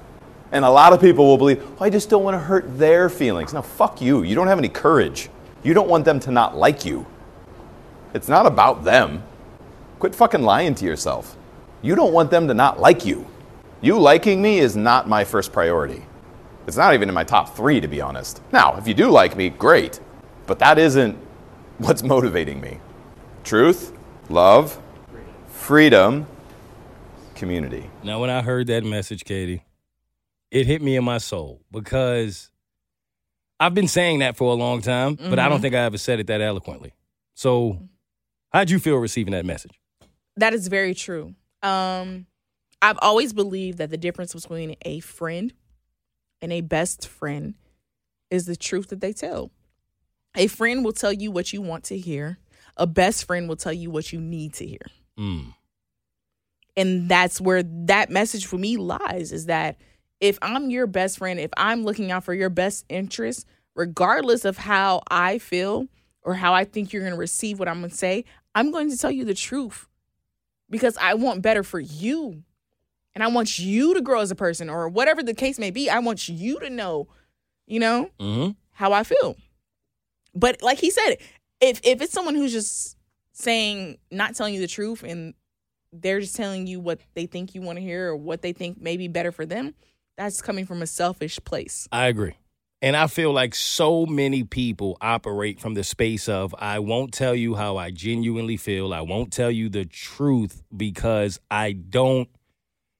And 0.52 0.64
a 0.64 0.70
lot 0.70 0.94
of 0.94 1.02
people 1.02 1.26
will 1.26 1.38
believe, 1.38 1.64
oh, 1.64 1.84
I 1.84 1.90
just 1.90 2.10
don't 2.10 2.24
want 2.24 2.36
to 2.36 2.40
hurt 2.40 2.78
their 2.78 3.10
feelings. 3.10 3.54
Now, 3.54 3.62
fuck 3.62 4.00
you. 4.00 4.24
You 4.24 4.36
don't 4.36 4.48
have 4.48 4.60
any 4.60 4.70
courage. 4.70 5.30
You 5.64 5.74
don't 5.74 5.90
want 5.90 6.06
them 6.06 6.20
to 6.22 6.32
not 6.32 6.56
like 6.56 6.86
you. 6.86 7.06
It's 8.14 8.30
not 8.30 8.46
about 8.46 8.84
them. 8.84 9.24
Quit 10.00 10.16
fucking 10.16 10.44
lying 10.44 10.76
to 10.76 10.86
yourself. 10.86 11.36
You 11.82 11.96
don't 11.96 12.14
want 12.14 12.32
them 12.32 12.48
to 12.48 12.54
not 12.54 12.80
like 12.80 13.06
you. 13.06 13.28
You 13.82 14.00
liking 14.00 14.42
me 14.42 14.60
is 14.60 14.76
not 14.76 15.10
my 15.10 15.24
first 15.24 15.52
priority. 15.52 16.06
It's 16.68 16.78
not 16.78 16.94
even 16.94 17.10
in 17.10 17.16
my 17.16 17.24
top 17.24 17.56
three, 17.56 17.82
to 17.82 17.88
be 17.88 18.02
honest. 18.02 18.42
Now, 18.52 18.78
if 18.78 18.88
you 18.88 18.94
do 18.94 19.10
like 19.10 19.36
me, 19.36 19.50
great. 19.50 20.00
But 20.48 20.60
that 20.60 20.78
isn't 20.78 21.18
what's 21.78 22.04
motivating 22.04 22.62
me. 22.62 22.80
Truth, 23.43 23.91
love, 24.30 24.80
freedom, 25.48 26.28
community. 27.36 27.89
Now, 28.04 28.20
when 28.20 28.30
I 28.30 28.41
heard 28.41 28.68
that 28.68 28.84
message, 28.84 29.24
Keity, 29.24 29.62
it 30.52 30.68
hit 30.68 30.82
me 30.82 30.96
in 30.96 31.04
my 31.04 31.18
soul 31.18 31.62
because 31.72 32.52
I've 33.60 33.74
been 33.74 33.88
saying 33.88 34.20
that 34.20 34.38
for 34.38 34.52
a 34.52 34.56
long 34.56 34.82
time, 34.82 35.16
but 35.16 35.39
I 35.39 35.50
don't 35.50 35.62
think 35.62 35.76
I 35.76 35.80
ever 35.80 35.98
said 35.98 36.20
it 36.20 36.28
that 36.28 36.41
eloquently. 36.41 36.93
So, 37.34 37.80
how'd 38.52 38.70
you 38.70 38.80
feel 38.80 38.98
receiving 38.98 39.34
that 39.34 39.46
message? 39.46 39.80
That 40.38 40.54
is 40.54 40.68
very 40.68 40.93
true. 40.93 41.36
Um, 41.64 42.28
I've 42.82 43.00
always 43.02 43.34
believed 43.34 43.80
that 43.80 43.89
the 43.89 43.98
difference 43.98 44.34
between 44.34 44.76
a 44.84 45.00
friend 45.00 45.54
and 46.41 46.54
a 46.54 46.62
best 46.62 47.08
friend 47.08 47.56
is 48.30 48.46
the 48.46 48.56
truth 48.56 48.89
that 48.89 49.02
they 49.02 49.14
tell. 49.14 49.52
A 50.36 50.48
friend 50.48 50.84
will 50.84 50.94
tell 50.94 51.14
you 51.14 51.32
what 51.32 51.54
you 51.54 51.62
want 51.62 51.86
to 51.86 51.98
hear. 51.98 52.38
A 52.78 52.86
best 52.86 53.26
friend 53.26 53.48
will 53.48 53.56
tell 53.56 53.74
you 53.74 53.90
what 53.90 54.12
you 54.12 54.20
need 54.20 54.54
to 54.56 54.66
hear. 54.66 54.82
Mm. 55.18 55.54
And 56.78 57.10
that's 57.10 57.40
where 57.40 57.64
that 57.64 58.10
message 58.10 58.46
for 58.46 58.58
me 58.58 58.78
lies 58.78 59.32
is 59.32 59.46
that 59.46 59.78
if 60.20 60.38
I'm 60.42 60.70
your 60.70 60.88
best 60.88 61.18
friend, 61.18 61.40
if 61.40 61.52
I'm 61.56 61.84
looking 61.84 62.12
out 62.12 62.24
for 62.24 62.34
your 62.34 62.50
best 62.50 62.86
interest, 62.90 63.46
regardless 63.76 64.46
of 64.46 64.58
how 64.58 65.02
I 65.10 65.38
feel 65.38 65.88
or 66.22 66.34
how 66.34 66.54
I 66.54 66.66
think 66.66 66.92
you're 66.92 67.02
going 67.02 67.14
to 67.14 67.20
receive 67.20 67.60
what 67.60 67.68
I'm 67.68 67.80
going 67.80 67.92
to 67.92 67.96
say, 67.96 68.26
I'm 68.54 68.72
going 68.72 68.90
to 68.90 68.98
tell 68.98 69.12
you 69.12 69.26
the 69.26 69.34
truth 69.34 69.88
because 70.70 70.98
I 70.98 71.14
want 71.14 71.42
better 71.42 71.64
for 71.64 71.80
you. 71.80 72.44
And 73.14 73.24
I 73.24 73.28
want 73.28 73.60
you 73.60 73.94
to 73.94 74.02
grow 74.02 74.20
as 74.20 74.32
a 74.32 74.36
person 74.36 74.70
or 74.70 74.90
whatever 74.90 75.24
the 75.24 75.34
case 75.34 75.58
may 75.58 75.72
be. 75.72 75.90
I 75.90 76.00
want 76.00 76.28
you 76.28 76.60
to 76.60 76.70
know, 76.70 77.08
you 77.66 77.80
know, 77.80 78.12
hmm 78.20 78.50
how 78.74 78.92
I 78.92 79.04
feel. 79.04 79.38
But 80.36 80.62
like 80.62 80.78
he 80.78 80.90
said, 80.90 81.16
if 81.62 81.80
if 81.84 82.02
it's 82.02 82.12
someone 82.14 82.36
who's 82.36 82.52
just 82.52 82.98
saying 83.32 83.98
not 84.12 84.36
telling 84.36 84.54
you 84.54 84.62
the 84.62 84.68
truth 84.68 85.04
and 85.04 85.34
they're 85.92 86.20
just 86.20 86.36
telling 86.36 86.68
you 86.68 86.80
what 86.80 87.00
they 87.14 87.26
think 87.26 87.56
you 87.56 87.62
want 87.62 87.78
to 87.78 87.82
hear 87.82 88.10
or 88.10 88.16
what 88.16 88.42
they 88.42 88.54
think 88.54 88.80
may 88.82 88.98
be 88.98 89.08
better 89.08 89.32
for 89.32 89.46
them, 89.46 89.74
that's 90.18 90.42
coming 90.42 90.66
from 90.66 90.82
a 90.82 90.88
selfish 90.88 91.40
place. 91.46 91.88
I 91.92 92.08
agree. 92.08 92.36
And 92.82 92.96
I 92.96 93.08
feel 93.08 93.32
like 93.32 93.56
so 93.56 94.06
many 94.06 94.44
people 94.44 94.98
operate 95.02 95.60
from 95.60 95.74
the 95.74 95.84
space 95.84 96.30
of 96.30 96.54
I 96.60 96.80
won't 96.80 97.14
tell 97.14 97.34
you 97.34 97.56
how 97.56 97.78
I 97.78 97.90
genuinely 97.90 98.58
feel. 98.58 98.94
I 98.94 99.02
won't 99.02 99.32
tell 99.32 99.50
you 99.50 99.70
the 99.70 99.86
truth 99.86 100.62
because 100.76 101.40
I 101.50 101.72
don't 101.72 102.30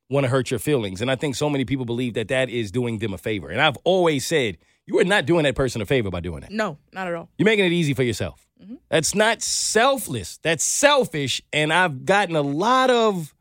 want 0.10 0.24
to 0.24 0.30
hurt 0.30 0.50
your 0.50 0.60
feelings. 0.60 1.02
And 1.02 1.12
I 1.12 1.16
think 1.16 1.36
so 1.36 1.50
many 1.50 1.66
people 1.66 1.86
believe 1.86 2.14
that 2.14 2.30
that 2.30 2.50
is 2.50 2.72
doing 2.72 3.00
them 3.00 3.14
a 3.14 3.18
favor. 3.18 3.50
And 3.50 3.62
I've 3.62 3.78
always 3.84 4.26
said, 4.26 4.58
you 4.88 5.00
are 5.00 5.04
not 5.04 5.26
doing 5.26 5.44
that 5.44 5.56
person 5.56 5.82
a 5.82 5.86
favor 5.86 6.10
by 6.10 6.20
doing 6.20 6.42
that. 6.42 6.52
No, 6.52 6.78
not 6.94 7.08
at 7.08 7.14
all. 7.14 7.30
You're 7.38 7.46
making 7.46 7.66
it 7.66 7.72
easy 7.72 7.94
for 7.94 8.04
yourself. 8.04 8.48
That's 8.90 9.14
not 9.14 9.42
selfless. 9.42 10.38
That's 10.42 10.64
selfish. 10.64 11.42
And 11.52 11.74
I've 11.74 12.06
gotten 12.06 12.36
a 12.36 12.42
lot 12.42 12.90
of 12.90 13.34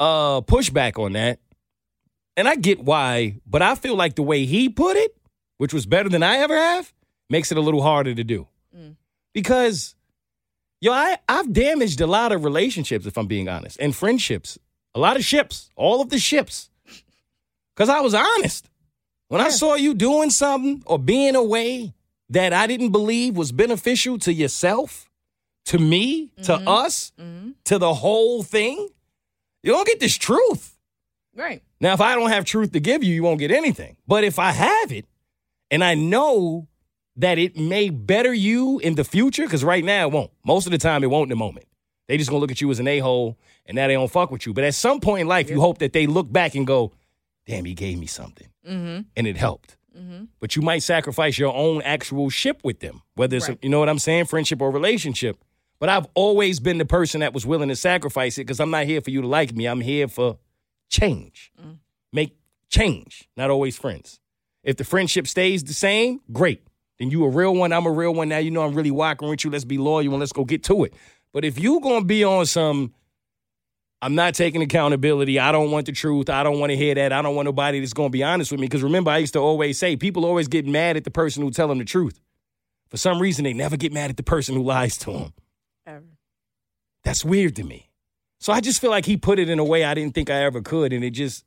uh 0.00 0.40
pushback 0.42 0.98
on 1.02 1.12
that. 1.12 1.38
And 2.36 2.48
I 2.48 2.56
get 2.56 2.80
why, 2.82 3.36
but 3.46 3.60
I 3.60 3.74
feel 3.74 3.94
like 3.94 4.14
the 4.14 4.22
way 4.22 4.46
he 4.46 4.68
put 4.70 4.96
it, 4.96 5.14
which 5.58 5.74
was 5.74 5.84
better 5.84 6.08
than 6.08 6.22
I 6.22 6.38
ever 6.38 6.56
have, 6.56 6.92
makes 7.28 7.52
it 7.52 7.58
a 7.58 7.60
little 7.60 7.82
harder 7.82 8.14
to 8.14 8.24
do. 8.24 8.48
Because 9.34 9.94
yo, 10.80 10.92
I, 10.92 11.18
I've 11.28 11.52
damaged 11.52 12.00
a 12.00 12.06
lot 12.06 12.32
of 12.32 12.44
relationships, 12.44 13.06
if 13.06 13.16
I'm 13.16 13.26
being 13.26 13.48
honest, 13.48 13.78
and 13.80 13.94
friendships. 13.94 14.58
A 14.94 14.98
lot 14.98 15.16
of 15.16 15.24
ships, 15.24 15.70
all 15.76 16.02
of 16.02 16.10
the 16.10 16.18
ships. 16.18 16.68
Cause 17.76 17.88
I 17.88 18.00
was 18.00 18.12
honest. 18.14 18.68
When 19.32 19.40
I 19.40 19.48
saw 19.48 19.76
you 19.76 19.94
doing 19.94 20.28
something 20.28 20.82
or 20.84 20.98
being 20.98 21.36
away 21.36 21.94
that 22.28 22.52
I 22.52 22.66
didn't 22.66 22.90
believe 22.90 23.34
was 23.34 23.50
beneficial 23.50 24.18
to 24.18 24.32
yourself, 24.32 25.08
to 25.64 25.78
me, 25.78 26.32
to 26.42 26.52
mm-hmm. 26.52 26.68
us, 26.68 27.12
mm-hmm. 27.18 27.52
to 27.64 27.78
the 27.78 27.94
whole 27.94 28.42
thing, 28.42 28.90
you 29.62 29.72
don't 29.72 29.86
get 29.86 30.00
this 30.00 30.18
truth. 30.18 30.76
Right. 31.34 31.62
Now, 31.80 31.94
if 31.94 32.02
I 32.02 32.14
don't 32.14 32.28
have 32.28 32.44
truth 32.44 32.72
to 32.72 32.80
give 32.80 33.02
you, 33.02 33.14
you 33.14 33.22
won't 33.22 33.38
get 33.38 33.50
anything. 33.50 33.96
But 34.06 34.22
if 34.22 34.38
I 34.38 34.50
have 34.50 34.92
it 34.92 35.06
and 35.70 35.82
I 35.82 35.94
know 35.94 36.68
that 37.16 37.38
it 37.38 37.56
may 37.56 37.88
better 37.88 38.34
you 38.34 38.80
in 38.80 38.96
the 38.96 39.04
future, 39.04 39.44
because 39.44 39.64
right 39.64 39.82
now 39.82 40.08
it 40.08 40.12
won't. 40.12 40.30
Most 40.44 40.66
of 40.66 40.72
the 40.72 40.78
time 40.78 41.02
it 41.04 41.10
won't 41.10 41.32
in 41.32 41.38
the 41.38 41.42
moment. 41.42 41.64
They 42.06 42.18
just 42.18 42.28
gonna 42.28 42.40
look 42.40 42.50
at 42.50 42.60
you 42.60 42.70
as 42.70 42.80
an 42.80 42.86
a-hole 42.86 43.38
and 43.64 43.76
now 43.76 43.86
they 43.86 43.94
don't 43.94 44.12
fuck 44.12 44.30
with 44.30 44.44
you. 44.44 44.52
But 44.52 44.64
at 44.64 44.74
some 44.74 45.00
point 45.00 45.22
in 45.22 45.26
life, 45.26 45.48
you 45.48 45.58
hope 45.58 45.78
that 45.78 45.94
they 45.94 46.06
look 46.06 46.30
back 46.30 46.54
and 46.54 46.66
go, 46.66 46.92
damn, 47.46 47.64
he 47.64 47.74
gave 47.74 47.98
me 47.98 48.06
something. 48.06 48.48
Mm-hmm. 48.68 49.02
And 49.16 49.26
it 49.26 49.36
helped. 49.36 49.76
Mm-hmm. 49.96 50.24
But 50.40 50.56
you 50.56 50.62
might 50.62 50.82
sacrifice 50.82 51.38
your 51.38 51.54
own 51.54 51.82
actual 51.82 52.30
ship 52.30 52.60
with 52.64 52.80
them, 52.80 53.02
whether 53.14 53.36
it's, 53.36 53.48
Right. 53.48 53.58
you 53.62 53.68
know 53.68 53.78
what 53.78 53.88
I'm 53.88 53.98
saying, 53.98 54.26
friendship 54.26 54.60
or 54.62 54.70
relationship. 54.70 55.36
But 55.78 55.88
I've 55.88 56.06
always 56.14 56.60
been 56.60 56.78
the 56.78 56.84
person 56.84 57.20
that 57.20 57.34
was 57.34 57.44
willing 57.44 57.68
to 57.68 57.76
sacrifice 57.76 58.38
it 58.38 58.42
because 58.42 58.60
I'm 58.60 58.70
not 58.70 58.86
here 58.86 59.00
for 59.00 59.10
you 59.10 59.20
to 59.22 59.26
like 59.26 59.52
me. 59.54 59.66
I'm 59.66 59.80
here 59.80 60.08
for 60.08 60.38
change. 60.88 61.50
Mm. 61.60 61.78
Make 62.12 62.36
change, 62.68 63.28
not 63.36 63.50
always 63.50 63.76
friends. 63.76 64.20
If 64.62 64.76
the 64.76 64.84
friendship 64.84 65.26
stays 65.26 65.64
the 65.64 65.74
same, 65.74 66.20
great. 66.32 66.62
Then 66.98 67.10
you 67.10 67.24
a 67.24 67.28
real 67.28 67.54
one, 67.54 67.72
I'm 67.72 67.86
a 67.86 67.90
real 67.90 68.14
one. 68.14 68.28
Now 68.28 68.38
you 68.38 68.50
know 68.50 68.62
I'm 68.62 68.74
really 68.74 68.92
walking 68.92 69.28
with 69.28 69.44
you. 69.44 69.50
Let's 69.50 69.64
be 69.64 69.76
loyal 69.78 70.10
and 70.12 70.20
let's 70.20 70.32
go 70.32 70.44
get 70.44 70.62
to 70.64 70.84
it. 70.84 70.94
But 71.32 71.44
if 71.44 71.58
you 71.58 71.80
gonna 71.80 72.04
be 72.04 72.22
on 72.22 72.46
some, 72.46 72.94
I'm 74.02 74.16
not 74.16 74.34
taking 74.34 74.62
accountability. 74.62 75.38
I 75.38 75.52
don't 75.52 75.70
want 75.70 75.86
the 75.86 75.92
truth. 75.92 76.28
I 76.28 76.42
don't 76.42 76.58
want 76.58 76.70
to 76.70 76.76
hear 76.76 76.92
that. 76.96 77.12
I 77.12 77.22
don't 77.22 77.36
want 77.36 77.46
nobody 77.46 77.78
that's 77.78 77.92
gonna 77.92 78.10
be 78.10 78.24
honest 78.24 78.50
with 78.50 78.60
me. 78.60 78.66
Because 78.66 78.82
remember, 78.82 79.12
I 79.12 79.18
used 79.18 79.34
to 79.34 79.38
always 79.38 79.78
say 79.78 79.96
people 79.96 80.26
always 80.26 80.48
get 80.48 80.66
mad 80.66 80.96
at 80.96 81.04
the 81.04 81.10
person 81.10 81.42
who 81.44 81.52
tell 81.52 81.68
them 81.68 81.78
the 81.78 81.84
truth. 81.84 82.20
For 82.88 82.96
some 82.96 83.22
reason, 83.22 83.44
they 83.44 83.52
never 83.52 83.76
get 83.76 83.92
mad 83.92 84.10
at 84.10 84.16
the 84.16 84.24
person 84.24 84.56
who 84.56 84.64
lies 84.64 84.98
to 84.98 85.12
them. 85.12 85.32
Ever. 85.86 86.04
That's 87.04 87.24
weird 87.24 87.54
to 87.56 87.64
me. 87.64 87.90
So 88.40 88.52
I 88.52 88.60
just 88.60 88.80
feel 88.80 88.90
like 88.90 89.06
he 89.06 89.16
put 89.16 89.38
it 89.38 89.48
in 89.48 89.60
a 89.60 89.64
way 89.64 89.84
I 89.84 89.94
didn't 89.94 90.16
think 90.16 90.28
I 90.28 90.42
ever 90.42 90.62
could, 90.62 90.92
and 90.92 91.04
it 91.04 91.10
just, 91.10 91.44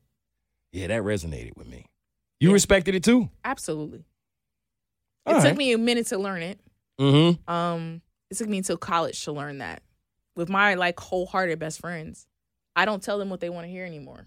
yeah, 0.71 0.87
that 0.87 1.03
resonated 1.03 1.57
with 1.57 1.67
me. 1.67 1.87
You 2.39 2.53
respected 2.53 2.95
it 2.95 3.03
too. 3.03 3.29
Absolutely. 3.43 4.05
It 5.25 5.33
All 5.33 5.41
took 5.41 5.57
me 5.57 5.73
a 5.73 5.77
minute 5.77 6.07
to 6.07 6.17
learn 6.17 6.41
it. 6.41 6.59
Mm-hmm. 7.01 7.51
Um, 7.51 8.01
it 8.31 8.37
took 8.37 8.47
me 8.47 8.59
until 8.59 8.77
college 8.77 9.23
to 9.25 9.33
learn 9.33 9.57
that. 9.57 9.81
With 10.37 10.47
my 10.47 10.75
like 10.75 10.99
wholehearted 10.99 11.59
best 11.59 11.81
friends, 11.81 12.27
I 12.75 12.85
don't 12.85 13.01
tell 13.01 13.17
them 13.19 13.29
what 13.29 13.39
they 13.39 13.49
want 13.49 13.65
to 13.65 13.71
hear 13.71 13.85
anymore. 13.85 14.25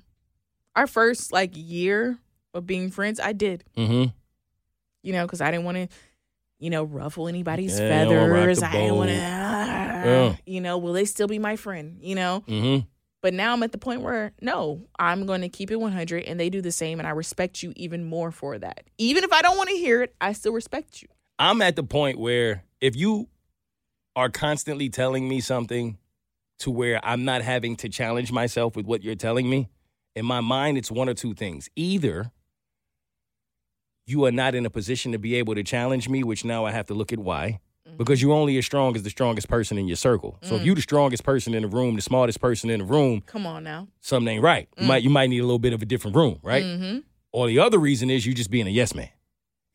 Our 0.77 0.87
first 0.87 1.33
like 1.33 1.51
year 1.55 2.19
of 2.55 2.67
being 2.67 2.91
friends, 2.91 3.21
I 3.21 3.33
did. 3.33 3.65
Mm-hmm. 3.77 4.11
You 5.03 5.13
know, 5.13 5.27
because 5.27 5.41
I 5.41 5.51
didn't 5.51 5.65
want 5.65 5.77
to, 5.77 5.89
you 6.59 6.71
know, 6.71 6.85
ruffle 6.85 7.29
anybody's 7.29 7.79
Yeah, 7.79 8.05
you 8.05 8.09
don't 8.11 8.15
wanna 8.15 8.33
rock 8.33 8.41
feathers. 8.41 8.63
I 8.63 8.73
didn't 8.73 8.97
want 8.97 9.11
to, 9.11 9.17
boat. 9.17 9.21
Yeah. 9.23 10.37
you 10.47 10.61
know, 10.61 10.79
will 10.79 10.93
they 10.93 11.05
still 11.05 11.27
be 11.29 11.39
my 11.39 11.57
friend? 11.57 11.99
You 12.03 12.15
know, 12.15 12.45
Mm-hmm. 12.47 12.87
but 13.21 13.35
now 13.35 13.53
I'm 13.53 13.63
at 13.63 13.73
the 13.73 13.79
point 13.79 14.03
where 14.03 14.33
no, 14.41 14.87
I'm 14.99 15.27
going 15.27 15.41
to 15.43 15.49
keep 15.49 15.71
it 15.71 15.77
100, 15.77 16.25
and 16.25 16.39
they 16.39 16.51
do 16.51 16.61
the 16.61 16.73
same, 16.73 16.99
and 16.99 17.07
I 17.07 17.11
respect 17.13 17.63
you 17.63 17.73
even 17.77 18.05
more 18.05 18.31
for 18.31 18.59
that. 18.59 18.85
Even 18.99 19.25
if 19.25 19.33
I 19.33 19.43
don't 19.43 19.57
want 19.57 19.69
to 19.71 19.77
hear 19.77 20.03
it, 20.03 20.15
I 20.21 20.33
still 20.33 20.53
respect 20.53 21.03
you. 21.03 21.09
I'm 21.39 21.63
at 21.63 21.77
the 21.77 21.83
point 21.85 22.19
where 22.19 22.65
if 22.81 22.97
you 22.97 23.29
are 24.17 24.29
constantly 24.29 24.89
telling 24.89 25.29
me 25.29 25.41
something 25.41 25.97
to 26.59 26.71
where 26.71 27.01
I'm 27.05 27.25
not 27.25 27.43
having 27.43 27.77
to 27.77 27.89
challenge 27.89 28.33
myself 28.33 28.77
with 28.77 28.87
what 28.87 29.03
you're 29.03 29.15
telling 29.15 29.49
me, 29.49 29.69
in 30.15 30.27
my 30.27 30.41
mind, 30.41 30.79
it's 30.79 30.91
one 30.91 31.09
or 31.09 31.15
two 31.15 31.35
things. 31.35 31.69
Either 31.77 32.33
you 34.07 34.25
are 34.25 34.33
not 34.33 34.55
in 34.55 34.67
a 34.67 34.71
position 34.71 35.13
to 35.13 35.19
be 35.19 35.35
able 35.37 35.55
to 35.55 35.63
challenge 35.63 36.09
me, 36.09 36.25
which 36.25 36.45
now 36.45 36.65
I 36.65 36.73
have 36.73 36.87
to 36.87 36.95
look 36.95 37.13
at 37.13 37.19
why. 37.19 37.61
Mm-hmm. 37.87 37.99
Because 37.99 38.21
you're 38.21 38.33
only 38.33 38.59
as 38.59 38.67
strong 38.67 38.97
as 38.97 39.03
the 39.03 39.11
strongest 39.11 39.49
person 39.49 39.79
in 39.79 39.87
your 39.87 39.97
circle. 39.97 40.39
So 40.43 40.57
if 40.57 40.63
mm. 40.63 40.65
you're 40.67 40.75
the 40.75 40.83
strongest 40.83 41.25
person 41.25 41.55
in 41.55 41.63
the 41.63 41.69
room, 41.69 41.95
the 41.95 42.03
smartest 42.03 42.41
person 42.41 42.71
in 42.71 42.81
the 42.81 42.87
room, 42.87 43.23
Come 43.27 43.47
on 43.47 43.65
now. 43.65 43.89
something 44.01 44.35
ain't 44.35 44.43
right. 44.43 44.69
You 44.77 44.85
mm. 44.85 44.89
might 44.89 45.03
you 45.03 45.11
might 45.11 45.29
need 45.31 45.39
a 45.39 45.45
little 45.45 45.59
bit 45.59 45.73
of 45.73 45.83
a 45.83 45.87
different 45.87 46.17
room, 46.17 46.39
right? 46.43 46.65
Mm-hmm. 46.65 46.99
Or 47.33 47.47
the 47.47 47.59
other 47.59 47.79
reason 47.79 48.11
is 48.11 48.27
you 48.27 48.35
just 48.35 48.51
being 48.51 48.67
a 48.67 48.71
yes 48.71 48.95
man. 48.95 49.11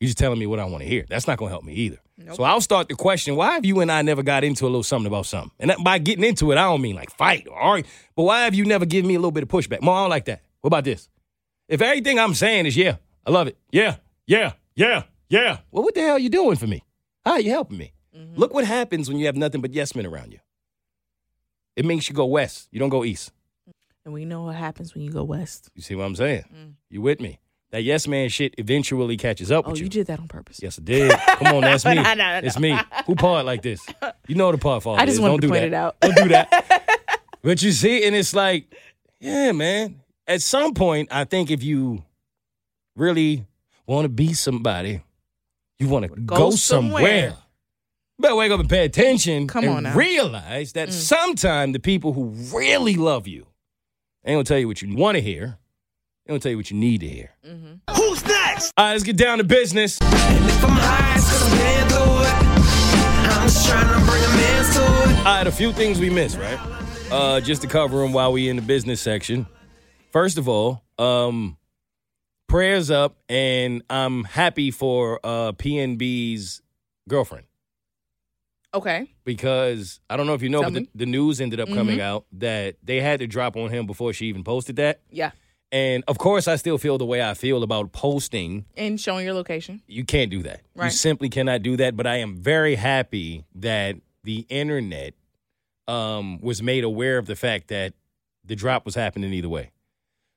You 0.00 0.08
just 0.08 0.18
telling 0.18 0.38
me 0.38 0.46
what 0.46 0.58
I 0.58 0.64
want 0.64 0.82
to 0.82 0.88
hear. 0.88 1.06
That's 1.08 1.26
not 1.26 1.38
gonna 1.38 1.50
help 1.50 1.64
me 1.64 1.72
either. 1.74 1.98
Nope. 2.18 2.36
So 2.36 2.42
I'll 2.42 2.60
start 2.60 2.88
the 2.88 2.94
question: 2.94 3.36
Why 3.36 3.52
have 3.52 3.64
you 3.64 3.80
and 3.80 3.90
I 3.90 4.02
never 4.02 4.22
got 4.22 4.44
into 4.44 4.64
a 4.64 4.66
little 4.66 4.82
something 4.82 5.06
about 5.06 5.26
something? 5.26 5.52
And 5.58 5.70
that, 5.70 5.82
by 5.82 5.98
getting 5.98 6.24
into 6.24 6.52
it, 6.52 6.58
I 6.58 6.62
don't 6.64 6.82
mean 6.82 6.96
like 6.96 7.10
fight 7.10 7.46
or 7.48 7.56
argue, 7.56 7.90
but 8.16 8.24
why 8.24 8.44
have 8.44 8.54
you 8.54 8.64
never 8.64 8.86
given 8.86 9.08
me 9.08 9.14
a 9.14 9.18
little 9.18 9.30
bit 9.30 9.42
of 9.42 9.48
pushback? 9.48 9.82
More, 9.82 9.94
I 9.96 10.02
don't 10.02 10.10
like 10.10 10.26
that. 10.26 10.42
What 10.60 10.68
about 10.68 10.84
this? 10.84 11.08
If 11.68 11.80
everything 11.80 12.18
I'm 12.18 12.34
saying 12.34 12.66
is 12.66 12.76
yeah, 12.76 12.96
I 13.26 13.30
love 13.30 13.46
it. 13.46 13.56
Yeah, 13.70 13.96
yeah, 14.26 14.52
yeah, 14.74 15.04
yeah. 15.28 15.58
Well, 15.70 15.84
what 15.84 15.94
the 15.94 16.00
hell 16.02 16.16
are 16.16 16.18
you 16.18 16.28
doing 16.28 16.56
for 16.56 16.66
me? 16.66 16.82
How 17.24 17.32
are 17.32 17.40
you 17.40 17.50
helping 17.50 17.78
me? 17.78 17.92
Mm-hmm. 18.16 18.38
Look 18.38 18.52
what 18.52 18.64
happens 18.64 19.08
when 19.08 19.18
you 19.18 19.26
have 19.26 19.36
nothing 19.36 19.60
but 19.60 19.72
yes 19.72 19.94
men 19.94 20.06
around 20.06 20.32
you. 20.32 20.40
It 21.76 21.84
makes 21.84 22.08
you 22.08 22.14
go 22.14 22.26
west. 22.26 22.68
You 22.70 22.78
don't 22.78 22.90
go 22.90 23.04
east. 23.04 23.32
And 24.04 24.12
we 24.12 24.24
know 24.24 24.42
what 24.44 24.54
happens 24.54 24.94
when 24.94 25.02
you 25.02 25.10
go 25.10 25.24
west. 25.24 25.70
You 25.74 25.82
see 25.82 25.94
what 25.94 26.04
I'm 26.04 26.14
saying? 26.14 26.44
Mm. 26.54 26.74
You 26.90 27.00
with 27.00 27.20
me? 27.20 27.40
That 27.74 27.82
yes 27.82 28.06
man 28.06 28.28
shit 28.28 28.54
eventually 28.56 29.16
catches 29.16 29.50
up 29.50 29.66
Oh, 29.66 29.70
with 29.72 29.80
you 29.80 29.84
Oh, 29.84 29.86
you. 29.86 29.90
did 29.90 30.06
that 30.06 30.20
on 30.20 30.28
purpose. 30.28 30.60
Yes, 30.62 30.78
I 30.78 30.82
did. 30.82 31.10
Come 31.10 31.56
on, 31.56 31.62
that's 31.62 31.84
me. 31.90 31.96
No, 31.96 32.02
no, 32.02 32.14
no. 32.14 32.40
It's 32.44 32.56
me. 32.56 32.78
Who 33.06 33.16
part 33.16 33.44
like 33.44 33.62
this? 33.62 33.84
You 34.28 34.36
know 34.36 34.52
the 34.52 34.58
part 34.58 34.84
fault. 34.84 35.00
I 35.00 35.06
just 35.06 35.14
is. 35.16 35.20
wanted 35.20 35.32
Don't 35.32 35.40
to 35.40 35.46
do 35.48 35.52
point 35.52 35.60
that. 35.62 35.66
it 35.66 35.74
out. 35.74 35.96
Don't 36.00 36.16
do 36.16 36.28
that. 36.28 37.10
But 37.42 37.62
you 37.62 37.72
see, 37.72 38.06
and 38.06 38.14
it's 38.14 38.32
like, 38.32 38.72
yeah, 39.20 39.50
man. 39.52 40.00
At 40.26 40.40
some 40.40 40.72
point, 40.72 41.08
I 41.12 41.24
think 41.24 41.50
if 41.50 41.62
you 41.64 42.04
really 42.96 43.44
want 43.86 44.04
to 44.06 44.08
be 44.08 44.32
somebody, 44.34 45.02
you 45.78 45.88
want 45.88 46.04
to 46.06 46.20
go, 46.20 46.36
Go 46.36 46.50
somewhere. 46.52 47.02
somewhere. 47.02 47.34
Better 48.18 48.34
wake 48.36 48.52
up 48.52 48.60
and 48.60 48.70
pay 48.70 48.84
attention 48.84 49.48
Come 49.48 49.64
and 49.64 49.72
on 49.74 49.82
now. 49.82 49.92
Mm. 49.92 49.96
realize 49.96 50.72
that 50.72 50.92
sometime 50.92 51.72
the 51.72 51.80
people 51.80 52.12
who 52.12 52.28
really 52.56 52.94
love 52.94 53.26
you 53.26 53.46
ain't 54.24 54.36
gonna 54.36 54.44
tell 54.44 54.58
you 54.58 54.68
what 54.68 54.80
you 54.80 54.94
want 54.96 55.16
to 55.16 55.20
hear. 55.20 55.58
They 56.24 56.30
gonna 56.30 56.40
tell 56.40 56.50
you 56.52 56.56
what 56.56 56.70
you 56.70 56.76
need 56.78 57.00
to 57.02 57.06
hear. 57.08 57.30
Mm-hmm. 57.46 57.94
Who's 57.94 58.24
next? 58.24 58.72
All 58.78 58.86
right, 58.86 58.92
let's 58.92 59.04
get 59.04 59.18
down 59.18 59.38
to 59.38 59.44
business. 59.44 60.00
And 60.00 60.44
if 60.46 60.64
I'm 60.64 60.70
high, 60.70 61.16
it's 61.18 61.30
'cause 61.30 61.52
I'm 61.52 61.58
it. 62.22 63.30
I'm 63.36 63.46
just 63.46 63.68
trying 63.68 63.88
to 63.88 64.10
bring 64.10 64.24
a 64.24 64.28
man 64.28 64.72
to 64.72 65.10
it. 65.10 65.18
All 65.18 65.24
right, 65.24 65.46
a 65.46 65.52
few 65.52 65.72
things 65.74 66.00
we 66.00 66.08
missed, 66.08 66.38
right? 66.38 66.58
Uh, 67.12 67.40
just 67.42 67.60
to 67.60 67.68
cover 67.68 67.98
them 67.98 68.14
while 68.14 68.32
we 68.32 68.48
in 68.48 68.56
the 68.56 68.62
business 68.62 69.02
section. 69.02 69.46
First 70.12 70.38
of 70.38 70.48
all, 70.48 70.82
um, 70.98 71.58
prayers 72.48 72.90
up, 72.90 73.18
and 73.28 73.82
I'm 73.90 74.24
happy 74.24 74.70
for 74.70 75.20
uh, 75.22 75.52
PNB's 75.52 76.62
girlfriend 77.06 77.46
Okay. 78.72 79.10
because 79.24 80.00
I 80.08 80.16
don't 80.16 80.26
know 80.26 80.32
if 80.34 80.40
you 80.42 80.48
know, 80.48 80.62
Tell 80.62 80.70
but 80.70 80.84
the, 80.84 80.88
the 80.94 81.06
news 81.06 81.42
ended 81.42 81.60
up 81.60 81.68
coming 81.68 81.98
Mhm. 81.98 82.02
out 82.02 82.24
that 82.32 82.76
they 82.82 83.00
had 83.02 83.20
to 83.20 83.26
drop 83.26 83.56
on 83.56 83.68
him 83.68 83.86
before 83.86 84.14
she 84.14 84.26
even 84.26 84.42
posted 84.42 84.76
that. 84.76 85.00
Yeah. 85.10 85.32
And 85.74 86.04
of 86.06 86.18
course, 86.18 86.46
I 86.46 86.54
still 86.54 86.78
feel 86.78 86.98
the 86.98 87.04
way 87.04 87.20
I 87.20 87.34
feel 87.34 87.64
about 87.64 87.90
posting. 87.90 88.64
And 88.76 89.00
showing 89.00 89.24
your 89.24 89.34
location. 89.34 89.82
You 89.88 90.04
can't 90.04 90.30
do 90.30 90.40
that. 90.44 90.60
Right. 90.76 90.84
You 90.86 90.90
simply 90.92 91.28
cannot 91.28 91.62
do 91.62 91.76
that. 91.78 91.96
But 91.96 92.06
I 92.06 92.18
am 92.18 92.36
very 92.36 92.76
happy 92.76 93.44
that 93.56 93.96
the 94.22 94.46
internet 94.48 95.14
um, 95.88 96.40
was 96.40 96.62
made 96.62 96.84
aware 96.84 97.18
of 97.18 97.26
the 97.26 97.34
fact 97.34 97.68
that 97.68 97.92
the 98.44 98.54
drop 98.54 98.84
was 98.86 98.94
happening 98.94 99.32
either 99.32 99.48
way. 99.48 99.72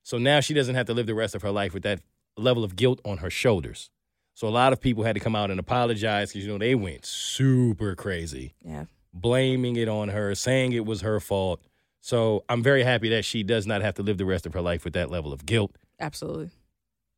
So 0.01 0.17
now 0.17 0.39
she 0.39 0.55
doesn't 0.55 0.73
have 0.73 0.88
to 0.88 0.95
live 0.95 1.05
the 1.05 1.13
rest 1.13 1.35
of 1.35 1.43
her 1.43 1.51
life 1.51 1.71
with 1.71 1.83
that 1.83 1.99
level 2.35 2.63
of 2.63 2.75
guilt 2.75 2.99
on 3.05 3.17
her 3.19 3.29
shoulders. 3.29 3.91
So 4.33 4.47
a 4.47 4.49
lot 4.49 4.73
of 4.73 4.81
people 4.81 5.03
had 5.03 5.13
to 5.13 5.19
come 5.19 5.35
out 5.35 5.51
and 5.51 5.59
apologize 5.59 6.29
because 6.31 6.45
you 6.47 6.51
know 6.51 6.57
they 6.57 6.73
went 6.73 7.05
super 7.05 7.93
crazy 7.93 8.55
Yeah. 8.65 8.85
blaming 9.13 9.75
it 9.75 9.88
on 9.88 10.09
her, 10.09 10.33
saying 10.33 10.71
it 10.73 10.85
was 10.85 11.01
her 11.01 11.19
fault. 11.19 11.61
So 12.07 12.45
I'm 12.47 12.63
very 12.63 12.83
happy 12.83 13.09
that 13.09 13.25
she 13.25 13.43
does 13.43 13.67
not 13.67 13.81
have 13.81 13.95
to 13.95 14.01
live 14.01 14.17
the 14.17 14.23
rest 14.23 14.45
of 14.45 14.53
her 14.53 14.61
life 14.61 14.85
with 14.85 14.93
that 14.93 15.11
level 15.11 15.33
of 15.33 15.45
guilt. 15.45 15.75
Absolutely. 15.99 16.51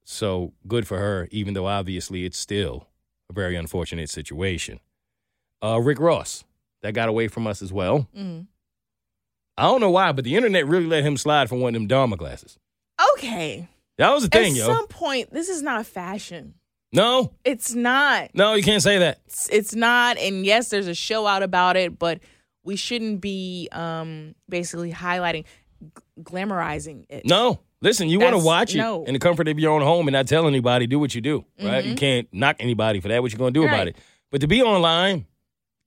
So 0.03 0.53
good 0.67 0.87
for 0.87 0.97
her, 0.97 1.27
even 1.29 1.53
though 1.53 1.67
obviously 1.67 2.25
it's 2.25 2.39
still 2.39 2.87
a 3.29 3.33
very 3.33 3.55
unfortunate 3.55 4.09
situation. 4.09 4.79
Uh, 5.63 5.79
Rick 5.79 5.99
Ross, 5.99 6.43
that 6.81 6.95
got 6.95 7.07
away 7.07 7.27
from 7.27 7.45
us 7.45 7.61
as 7.61 7.71
well. 7.71 8.07
Mm. 8.17 8.47
I 9.59 9.63
don't 9.67 9.79
know 9.79 9.91
why, 9.91 10.11
but 10.11 10.23
the 10.23 10.35
internet 10.35 10.65
really 10.65 10.87
let 10.87 11.03
him 11.03 11.17
slide 11.17 11.49
from 11.49 11.59
one 11.59 11.75
of 11.75 11.81
them 11.81 11.87
Dahmer 11.87 12.17
glasses. 12.17 12.57
Okay. 13.13 13.69
That 13.99 14.11
was 14.11 14.23
the 14.23 14.29
thing, 14.29 14.53
At 14.53 14.57
yo. 14.57 14.71
At 14.71 14.75
some 14.75 14.87
point, 14.87 15.31
this 15.31 15.49
is 15.49 15.61
not 15.61 15.81
a 15.81 15.83
fashion. 15.83 16.55
no, 16.91 17.35
It's 17.45 17.75
not. 17.75 18.31
no, 18.33 18.55
you 18.55 18.63
can't 18.63 18.81
say 18.81 18.97
that. 18.97 19.19
It's, 19.27 19.49
it's 19.49 19.75
not. 19.75 20.17
And 20.17 20.47
yes, 20.47 20.69
there's 20.69 20.87
a 20.87 20.95
show 20.95 21.27
out 21.27 21.43
about 21.43 21.77
it, 21.77 21.99
but 21.99 22.21
we 22.63 22.75
shouldn't 22.75 23.21
be 23.21 23.69
um 23.71 24.35
basically 24.47 24.91
highlighting, 24.91 25.45
g- 25.81 25.89
glamorizing 26.21 27.05
it. 27.09 27.25
No. 27.25 27.59
Listen, 27.81 28.09
you 28.09 28.19
want 28.19 28.33
to 28.33 28.43
watch 28.43 28.75
it 28.75 28.79
no. 28.79 29.05
in 29.05 29.13
the 29.13 29.19
comfort 29.19 29.47
of 29.47 29.57
your 29.57 29.71
own 29.71 29.81
home 29.81 30.05
and 30.09 30.13
not 30.13 30.27
tell 30.27 30.47
anybody, 30.47 30.85
do 30.85 30.99
what 30.99 31.15
you 31.15 31.21
do, 31.21 31.45
right? 31.61 31.85
You 31.85 31.95
can't 31.95 32.27
knock 32.33 32.57
anybody 32.59 32.99
for 32.99 33.07
that. 33.07 33.21
What 33.21 33.31
you 33.31 33.37
going 33.37 33.53
to 33.53 33.59
do 33.59 33.65
about 33.65 33.87
Mm-hmm. 33.87 33.87
It? 33.89 33.97
But 34.31 34.41
to 34.41 34.47
be 34.47 34.61
online, 34.61 35.25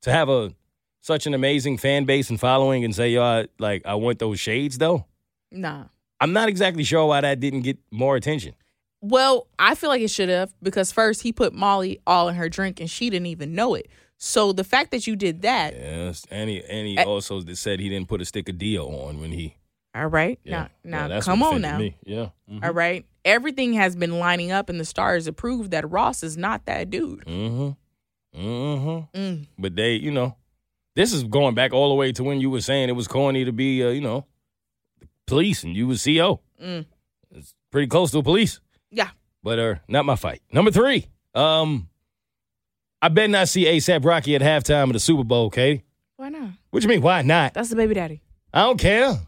to 0.01 0.11
have 0.11 0.31
a 0.31 0.55
such 1.03 1.27
an 1.27 1.35
amazing 1.35 1.77
fan 1.77 2.07
base 2.07 2.31
and 2.31 2.41
following 2.41 2.83
and 2.85 2.95
say, 2.95 3.11
yo, 3.11 3.45
like, 3.59 3.83
I 3.85 3.95
want 3.97 4.21
those 4.21 4.41
shades, 4.41 4.79
though, 4.79 5.05
Nah. 5.51 5.85
I'm 6.19 6.33
not 6.33 6.49
exactly 6.49 6.83
sure 6.85 7.05
why 7.07 7.21
that 7.21 7.41
didn't 7.41 7.61
get 7.61 7.77
more 7.91 8.17
attention. 8.17 8.55
Well, 9.03 9.49
I 9.59 9.75
feel 9.75 9.91
like 9.91 10.01
it 10.01 10.11
should 10.11 10.29
have 10.31 10.55
because 10.63 10.93
first 10.93 11.23
he 11.23 11.33
put 11.33 11.53
Molly 11.53 12.01
all 12.07 12.29
in 12.31 12.37
her 12.37 12.49
drink 12.49 12.81
and 12.81 12.89
she 12.89 13.11
didn't 13.11 13.27
even 13.27 13.55
know 13.55 13.75
it. 13.75 13.89
So 14.25 14.53
the 14.53 14.63
fact 14.63 14.93
that 14.93 15.09
you 15.09 15.17
did 15.17 15.43
that, 15.43 15.75
Yes. 15.75 16.25
And 16.31 16.49
he, 16.49 16.63
and 16.63 16.87
he 16.87 16.97
Eh. 16.97 17.03
also 17.03 17.41
said 17.55 17.81
he 17.81 17.89
didn't 17.89 18.07
put 18.09 18.21
a 18.21 18.25
stick 18.25 18.49
of 18.49 18.57
Dio 18.57 18.87
on 18.89 19.21
when 19.21 19.33
he. 19.33 19.57
all 19.97 20.07
right, 20.07 20.39
Yeah. 20.45 20.69
now, 20.85 21.01
now 21.03 21.09
that's 21.09 21.27
come 21.27 21.43
on 21.43 21.61
now, 21.61 21.77
Me. 21.79 21.97
Yeah. 22.07 22.29
Mhm. 22.49 22.65
all 22.65 22.73
right. 22.73 23.05
Everything 23.25 23.73
has 23.75 23.97
been 23.97 24.19
lining 24.21 24.53
up 24.53 24.69
and 24.71 24.79
the 24.79 24.85
stars 24.85 25.27
have 25.27 25.35
proved 25.37 25.73
that 25.73 25.91
Ross 25.91 26.23
is 26.23 26.37
not 26.37 26.67
that 26.67 26.89
dude. 26.89 27.25
Mm-hmm. 27.27 27.71
Mm-hmm. 28.41 29.19
Mm. 29.21 29.47
But 29.59 29.75
they, 29.77 29.95
you 29.95 30.13
know, 30.13 30.37
this 30.95 31.13
is 31.13 31.25
going 31.25 31.55
back 31.57 31.73
all 31.73 31.89
the 31.89 31.95
way 31.97 32.13
to 32.13 32.23
when 32.23 32.41
you 32.41 32.49
were 32.49 32.61
saying 32.61 32.89
it 32.89 32.93
was 32.93 33.09
corny 33.09 33.45
to 33.45 33.53
be, 33.53 33.83
uh, 33.85 33.89
you 33.91 34.01
know, 34.01 34.25
the 35.01 35.09
police 35.27 35.65
and 35.65 35.75
you 35.77 35.87
was 35.89 36.03
CO. 36.05 36.41
Mm. 36.63 36.87
It's 37.33 37.55
pretty 37.73 37.89
close 37.89 38.13
to 38.13 38.19
a 38.19 38.23
police, 38.23 38.61
Yeah. 38.93 39.11
but 39.43 39.59
uh, 39.59 39.75
not 39.89 40.05
my 40.05 40.15
fight. 40.17 40.43
Number 40.53 40.71
three, 40.71 41.07
um, 41.35 41.89
I 43.03 43.09
bet 43.09 43.29
not 43.31 43.49
see 43.49 43.65
ASAP 43.65 44.05
Rocky 44.05 44.37
at 44.37 44.41
halftime 44.43 44.85
of 44.85 44.93
the 44.93 45.01
Super 45.01 45.25
Bowl. 45.25 45.51
Keity. 45.51 45.83
Why 46.17 46.29
not? 46.29 46.51
what 46.71 46.83
you 46.83 46.89
mean? 46.89 47.03
Why 47.03 47.23
not? 47.23 47.53
That's 47.55 47.69
the 47.69 47.77
baby 47.77 47.95
daddy. 47.95 48.23
I 48.55 48.61
don't 48.63 48.79
care. 48.79 49.19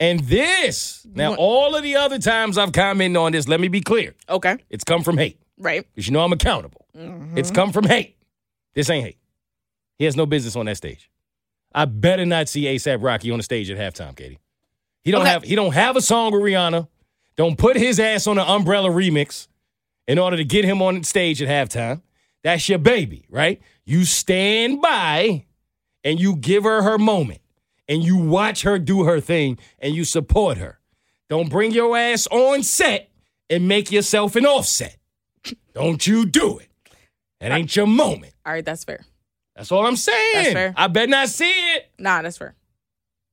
And 0.00 0.18
this 0.20 1.06
now, 1.14 1.34
all 1.36 1.76
of 1.76 1.84
the 1.84 1.94
other 1.96 2.18
times 2.18 2.58
I've 2.58 2.72
commented 2.72 3.16
on 3.16 3.30
this, 3.32 3.46
let 3.46 3.60
me 3.60 3.68
be 3.68 3.80
clear, 3.80 4.14
Okay. 4.28 4.56
it's 4.68 4.82
come 4.82 5.04
from 5.04 5.16
hate. 5.16 5.38
Right. 5.58 5.86
Because 5.94 6.08
you 6.08 6.12
know 6.12 6.24
I'm 6.24 6.32
accountable. 6.32 6.86
Mm-hmm. 6.96 7.38
It's 7.38 7.52
come 7.52 7.70
from 7.72 7.84
hate. 7.84 8.16
This 8.74 8.90
ain't 8.90 9.04
hate. 9.04 9.18
He 9.98 10.04
has 10.06 10.16
no 10.16 10.26
business 10.26 10.56
on 10.56 10.66
that 10.66 10.76
stage. 10.76 11.08
I 11.72 11.84
better 11.84 12.26
not 12.26 12.48
see 12.48 12.64
ASAP 12.64 12.98
Rocky 13.00 13.30
on 13.30 13.36
the 13.38 13.44
stage 13.44 13.70
at 13.70 13.78
halftime, 13.78 14.14
Keity. 14.16 14.38
He 15.04 15.12
don't 15.12 15.20
Okay. 15.22 15.30
have 15.30 15.42
he 15.44 15.54
don't 15.54 15.72
have 15.72 15.94
a 15.96 16.02
song 16.02 16.32
with 16.32 16.42
Rihanna. 16.42 16.88
Don't 17.36 17.56
put 17.56 17.76
his 17.76 18.00
ass 18.00 18.26
on 18.26 18.36
the 18.36 18.48
umbrella 18.50 18.88
remix 18.90 19.46
in 20.08 20.18
order 20.18 20.36
to 20.36 20.44
get 20.44 20.64
him 20.64 20.82
on 20.82 21.04
stage 21.04 21.40
at 21.40 21.48
halftime. 21.48 22.02
That's 22.42 22.68
your 22.68 22.78
baby, 22.78 23.26
right? 23.28 23.60
You 23.84 24.04
stand 24.04 24.80
by 24.82 25.46
and 26.04 26.20
you 26.20 26.36
give 26.36 26.64
her 26.64 26.82
her 26.82 26.98
moment 26.98 27.40
and 27.88 28.02
you 28.02 28.16
watch 28.16 28.62
her 28.62 28.78
do 28.78 29.04
her 29.04 29.20
thing 29.20 29.58
and 29.78 29.94
you 29.94 30.04
support 30.04 30.58
her. 30.58 30.80
Don't 31.28 31.48
bring 31.48 31.72
your 31.72 31.96
ass 31.96 32.26
on 32.28 32.62
set 32.62 33.10
and 33.48 33.68
make 33.68 33.90
yourself 33.92 34.36
an 34.36 34.46
offset. 34.46 34.96
Don't 35.74 36.06
you 36.06 36.26
do 36.26 36.58
it. 36.58 36.68
That 37.40 37.52
ain't 37.52 37.74
your 37.74 37.86
moment. 37.86 38.34
All 38.46 38.52
right. 38.52 38.64
That's 38.64 38.84
fair. 38.84 39.04
That's 39.56 39.72
all 39.72 39.86
I'm 39.86 39.96
saying. 39.96 40.32
That's 40.34 40.52
fair. 40.52 40.74
I 40.76 40.86
bet 40.86 41.08
not 41.08 41.28
see 41.28 41.50
it. 41.50 41.90
Nah, 41.98 42.22
that's 42.22 42.38
fair. 42.38 42.54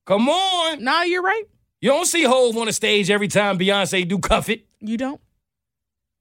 Come 0.06 0.28
on. 0.28 0.82
Nah, 0.82 1.02
you're 1.02 1.22
right. 1.22 1.44
You 1.80 1.90
don't 1.90 2.06
see 2.06 2.24
Hove 2.24 2.56
on 2.56 2.66
the 2.66 2.72
stage 2.72 3.10
every 3.10 3.28
time 3.28 3.58
Beyonce 3.58 4.06
do 4.06 4.18
cuff 4.18 4.48
it. 4.48 4.66
You 4.80 4.96
don't. 4.96 5.20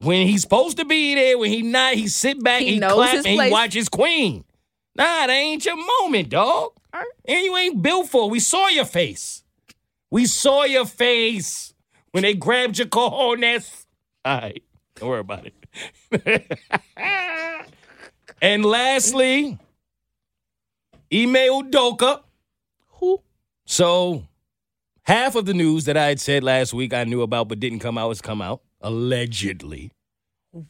When 0.02 0.28
he's 0.28 0.41
supposed 0.43 0.78
to 0.78 0.86
be 0.86 1.14
there, 1.16 1.38
when 1.38 1.50
he 1.52 1.62
not, 1.62 1.93
he 1.95 2.08
sit 2.08 2.41
back, 2.43 2.62
He 2.62 2.74
he, 2.74 2.80
knows 2.80 2.93
clap, 2.93 3.16
his 3.16 3.26
and 3.26 3.32
he 3.34 3.38
place. 3.38 3.52
watch 3.52 3.74
his 3.74 3.89
queen. 3.89 4.45
Nah, 4.95 5.04
that 5.04 5.30
ain't 5.30 5.66
your 5.66 5.76
moment, 6.02 6.30
dog. 6.30 6.72
Right. 6.93 7.06
And 7.28 7.43
you 7.45 7.56
ain't 7.58 7.82
built 7.82 8.08
for. 8.10 8.26
it. 8.28 8.32
We 8.32 8.39
saw 8.39 8.68
your 8.68 8.86
face. 8.86 9.43
We 10.12 10.26
saw 10.26 10.64
your 10.64 10.86
face 10.86 11.74
when 12.12 12.24
they 12.24 12.34
grabbed 12.34 12.78
your 12.80 12.88
cojones. 12.88 13.86
All 14.26 14.39
right, 14.41 14.64
don't 14.95 15.10
worry 15.10 15.20
about 15.20 15.45
it. 16.12 16.60
and 18.41 18.66
lastly, 18.66 19.58
Ime 21.14 21.36
Udoka. 21.36 22.22
Who? 23.00 23.22
So, 23.66 24.24
half 25.04 25.36
of 25.36 25.45
the 25.45 25.54
news 25.54 25.86
that 25.86 25.95
I 25.97 26.08
had 26.08 26.20
said 26.20 26.43
last 26.43 26.74
week 26.74 26.93
I 26.93 27.04
knew 27.04 27.22
about 27.22 27.47
but 27.50 27.60
didn't 27.60 27.80
come 27.80 27.97
out 27.97 28.10
has 28.10 28.22
come 28.22 28.41
out, 28.41 28.62
allegedly. 28.82 29.91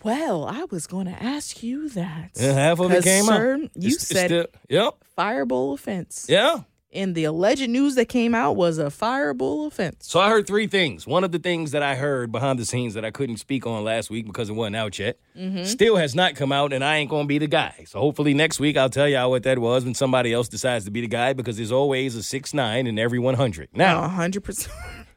Well, 0.04 0.44
I 0.46 0.66
was 0.70 0.88
going 0.88 1.06
to 1.06 1.24
ask 1.24 1.64
you 1.64 1.88
that. 1.90 2.32
And 2.40 2.58
half 2.58 2.80
of 2.80 2.92
it 2.92 3.04
came 3.04 3.26
sir, 3.26 3.54
out. 3.54 3.60
You 3.60 3.68
It's- 3.88 3.94
it's 3.96 4.08
said 4.08 4.28
still- 4.28 4.48
yep, 4.70 4.94
fireable 5.18 5.74
offense. 5.74 6.26
yeah. 6.30 6.62
And 6.92 7.14
the 7.14 7.26
alleged 7.26 7.70
news 7.70 7.94
that 7.96 8.06
came 8.10 8.34
out 8.34 8.56
was 8.56 8.80
a 8.80 8.90
fireball 8.90 9.68
offense. 9.68 10.08
So 10.08 10.20
I 10.20 10.30
heard 10.30 10.48
three 10.48 10.66
things. 10.66 11.06
One 11.06 11.24
of 11.24 11.32
the 11.32 11.38
things 11.38 11.70
that 11.70 11.84
I 11.84 11.94
heard 11.94 12.32
behind 12.32 12.58
the 12.58 12.66
scenes 12.66 12.96
that 12.96 13.06
I 13.06 13.12
couldn't 13.12 13.38
speak 13.38 13.68
on 13.68 13.84
last 13.84 14.10
week 14.10 14.26
because 14.26 14.50
it 14.50 14.54
wasn't 14.54 14.76
out 14.76 14.98
yet 14.98 15.18
Mm-hmm. 15.38 15.66
still 15.66 15.98
has 15.98 16.16
not 16.16 16.34
come 16.36 16.52
out, 16.52 16.74
and 16.74 16.84
I 16.84 16.98
ain't 16.98 17.12
going 17.12 17.26
to 17.26 17.28
be 17.28 17.38
the 17.38 17.46
guy. 17.48 17.86
So 17.88 18.00
hopefully 18.00 18.34
next 18.34 18.60
week 18.60 18.76
I'll 18.76 18.90
tell 18.90 19.08
y'all 19.08 19.30
what 19.30 19.44
that 19.44 19.60
was 19.60 19.86
when 19.86 19.94
somebody 19.94 20.34
else 20.34 20.48
decides 20.50 20.84
to 20.86 20.92
be 20.92 21.02
the 21.02 21.08
guy 21.08 21.32
because 21.34 21.58
there's 21.58 21.72
always 21.72 22.16
a 22.16 22.24
six 22.24 22.56
nine 22.56 22.88
in 22.88 22.98
every 22.98 23.20
100. 23.20 23.70
Now, 23.74 24.04
A 24.04 24.08
hundred 24.10 24.44
percent. 24.44 24.76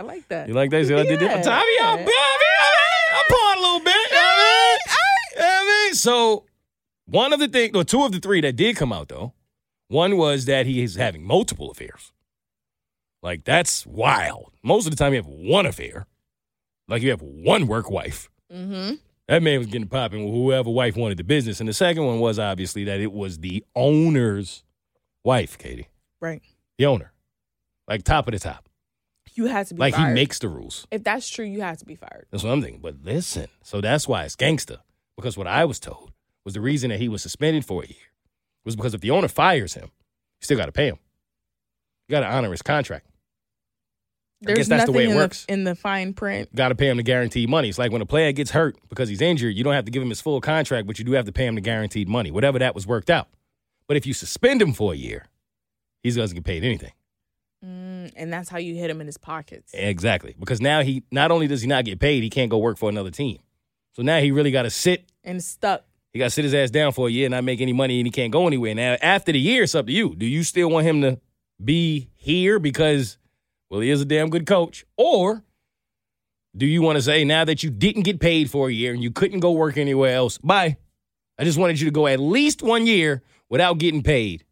I 0.00 0.02
like 0.02 0.26
that. 0.28 0.48
You 0.48 0.54
like 0.54 0.70
that? 0.70 0.86
See 0.86 0.94
what 0.94 1.04
I 1.04 1.10
did 1.10 1.20
there? 1.20 1.28
Yeah, 1.28 1.36
I'm 1.36 1.42
tired 1.42 1.60
of 1.60 1.68
y'all. 1.78 1.98
yeah. 1.98 2.36
I'm 3.12 3.24
pouring 3.28 3.58
a 3.58 3.60
little 3.60 3.80
bit. 3.80 3.94
You 4.10 4.16
I 4.16 4.78
mean? 4.78 4.94
You 5.34 5.40
know 5.40 5.46
what 5.46 5.62
I 5.62 5.84
mean? 5.84 5.94
So, 5.94 6.46
one 7.04 7.34
of 7.34 7.38
the 7.38 7.48
things, 7.48 7.76
or 7.76 7.84
two 7.84 8.02
of 8.04 8.12
the 8.12 8.18
three 8.18 8.40
that 8.40 8.56
did 8.56 8.76
come 8.76 8.94
out, 8.94 9.08
though, 9.08 9.34
one 9.88 10.16
was 10.16 10.46
that 10.46 10.64
he 10.64 10.82
is 10.82 10.94
having 10.94 11.22
multiple 11.22 11.70
affairs. 11.70 12.12
Like, 13.22 13.44
that's 13.44 13.84
wild. 13.84 14.54
Most 14.62 14.86
of 14.86 14.90
the 14.90 14.96
time, 14.96 15.12
you 15.12 15.18
have 15.18 15.26
one 15.26 15.66
affair. 15.66 16.06
Like, 16.88 17.02
you 17.02 17.10
have 17.10 17.20
one 17.20 17.66
work 17.66 17.90
wife. 17.90 18.30
Mm-hmm. 18.50 18.94
That 19.28 19.42
man 19.42 19.58
was 19.58 19.66
getting 19.66 19.86
popping 19.86 20.24
with 20.24 20.32
whoever 20.32 20.70
wife 20.70 20.96
wanted 20.96 21.18
the 21.18 21.24
business. 21.24 21.60
And 21.60 21.68
the 21.68 21.74
second 21.74 22.06
one 22.06 22.20
was 22.20 22.38
obviously 22.38 22.84
that 22.84 23.00
it 23.00 23.12
was 23.12 23.40
the 23.40 23.62
owner's 23.76 24.64
wife, 25.24 25.58
Keity. 25.58 25.88
Right. 26.22 26.40
The 26.78 26.86
owner. 26.86 27.12
like 27.86 28.02
top 28.02 28.26
of 28.28 28.32
the 28.32 28.38
top. 28.38 28.64
You 29.34 29.46
had 29.46 29.66
to 29.68 29.74
be 29.74 29.80
Like 29.80 29.94
fired. 29.94 30.08
he 30.08 30.14
makes 30.14 30.38
the 30.38 30.48
rules. 30.48 30.86
If 30.90 31.04
that's 31.04 31.28
true, 31.28 31.44
you 31.44 31.60
have 31.62 31.78
to 31.78 31.84
be 31.86 31.94
fired. 31.94 32.26
That's 32.30 32.42
what 32.42 32.50
I'm 32.52 32.62
thinking. 32.62 32.80
But 32.80 32.96
listen, 33.02 33.46
so 33.62 33.80
that's 33.80 34.08
why 34.08 34.24
it's 34.24 34.36
gangster. 34.36 34.78
Because 35.16 35.36
what 35.36 35.46
I 35.46 35.64
was 35.64 35.78
told 35.78 36.12
was 36.44 36.54
the 36.54 36.60
reason 36.60 36.90
that 36.90 36.98
he 37.00 37.08
was 37.08 37.22
suspended 37.22 37.64
for 37.64 37.82
a 37.82 37.86
year 37.86 37.96
was 38.64 38.76
because 38.76 38.94
if 38.94 39.00
the 39.00 39.10
owner 39.10 39.28
fires 39.28 39.74
him, 39.74 39.84
you 39.84 40.44
still 40.44 40.56
got 40.56 40.66
to 40.66 40.72
pay 40.72 40.88
him. 40.88 40.98
You 42.08 42.12
got 42.12 42.20
to 42.20 42.26
honor 42.26 42.50
his 42.50 42.62
contract. 42.62 43.06
There's 44.42 44.56
guess 44.56 44.68
that's 44.68 44.84
the 44.86 44.92
way 44.92 45.04
it 45.04 45.10
in 45.10 45.16
works. 45.16 45.44
The, 45.44 45.52
in 45.52 45.64
the 45.64 45.74
fine 45.74 46.14
print. 46.14 46.54
Got 46.54 46.68
to 46.70 46.74
pay 46.74 46.88
him 46.88 46.96
the 46.96 47.02
guaranteed 47.02 47.48
money. 47.50 47.68
It's 47.68 47.78
like 47.78 47.92
when 47.92 48.00
a 48.00 48.06
player 48.06 48.32
gets 48.32 48.50
hurt 48.52 48.76
because 48.88 49.08
he's 49.10 49.20
injured, 49.20 49.54
you 49.54 49.62
don't 49.62 49.74
have 49.74 49.84
to 49.84 49.90
give 49.90 50.02
him 50.02 50.08
his 50.08 50.22
full 50.22 50.40
contract, 50.40 50.86
but 50.86 50.98
you 50.98 51.04
do 51.04 51.12
have 51.12 51.26
to 51.26 51.32
pay 51.32 51.44
him 51.46 51.56
the 51.56 51.60
guaranteed 51.60 52.08
money, 52.08 52.30
whatever 52.30 52.58
that 52.58 52.74
was 52.74 52.86
worked 52.86 53.10
out. 53.10 53.28
But 53.86 53.98
if 53.98 54.06
you 54.06 54.14
suspend 54.14 54.62
him 54.62 54.72
for 54.72 54.94
a 54.94 54.96
year, 54.96 55.26
he 56.02 56.10
doesn't 56.10 56.34
get 56.34 56.44
paid 56.44 56.64
anything. 56.64 56.92
Mm, 57.64 58.12
and 58.16 58.32
that's 58.32 58.48
how 58.48 58.58
you 58.58 58.74
hit 58.74 58.90
him 58.90 59.00
in 59.00 59.06
his 59.06 59.18
pockets. 59.18 59.72
Exactly. 59.74 60.34
Because 60.38 60.60
now 60.60 60.82
he 60.82 61.04
not 61.10 61.30
only 61.30 61.46
does 61.46 61.62
he 61.62 61.68
not 61.68 61.84
get 61.84 62.00
paid, 62.00 62.22
he 62.22 62.30
can't 62.30 62.50
go 62.50 62.58
work 62.58 62.78
for 62.78 62.88
another 62.88 63.10
team. 63.10 63.38
So 63.92 64.02
now 64.02 64.20
he 64.20 64.30
really 64.30 64.50
got 64.50 64.62
to 64.62 64.70
sit 64.70 65.10
And 65.24 65.42
stuck. 65.42 65.84
He 66.12 66.18
got 66.18 66.26
to 66.26 66.30
sit 66.30 66.44
his 66.44 66.54
ass 66.54 66.70
down 66.70 66.92
for 66.92 67.06
a 67.06 67.10
year, 67.10 67.26
and 67.26 67.32
not 67.32 67.44
make 67.44 67.60
any 67.60 67.72
money, 67.72 68.00
and 68.00 68.06
he 68.06 68.10
can't 68.10 68.32
go 68.32 68.46
anywhere. 68.46 68.74
Now, 68.74 68.96
after 69.00 69.30
the 69.30 69.38
year, 69.38 69.62
it's 69.62 69.74
up 69.74 69.86
to 69.86 69.92
you. 69.92 70.16
Do 70.16 70.26
you 70.26 70.42
still 70.42 70.68
want 70.68 70.86
him 70.86 71.02
to 71.02 71.20
be 71.62 72.10
here 72.16 72.58
because, 72.58 73.18
well, 73.68 73.80
he 73.80 73.90
is 73.90 74.00
a 74.00 74.04
damn 74.04 74.28
good 74.28 74.46
coach? 74.46 74.84
Or 74.96 75.44
do 76.56 76.66
you 76.66 76.82
want 76.82 76.96
to 76.96 77.02
say, 77.02 77.24
now 77.24 77.44
that 77.44 77.62
you 77.62 77.70
didn't 77.70 78.02
get 78.02 78.18
paid 78.18 78.50
for 78.50 78.68
a 78.68 78.72
year 78.72 78.92
and 78.92 79.02
you 79.02 79.12
couldn't 79.12 79.38
go 79.40 79.52
work 79.52 79.76
anywhere 79.76 80.14
else, 80.14 80.38
bye. 80.38 80.76
I 81.38 81.44
just 81.44 81.58
wanted 81.58 81.80
you 81.80 81.86
to 81.86 81.92
go 81.92 82.06
at 82.08 82.18
least 82.18 82.62
one 82.62 82.86
year 82.86 83.22
without 83.48 83.78
getting 83.78 84.02
paid 84.02 84.44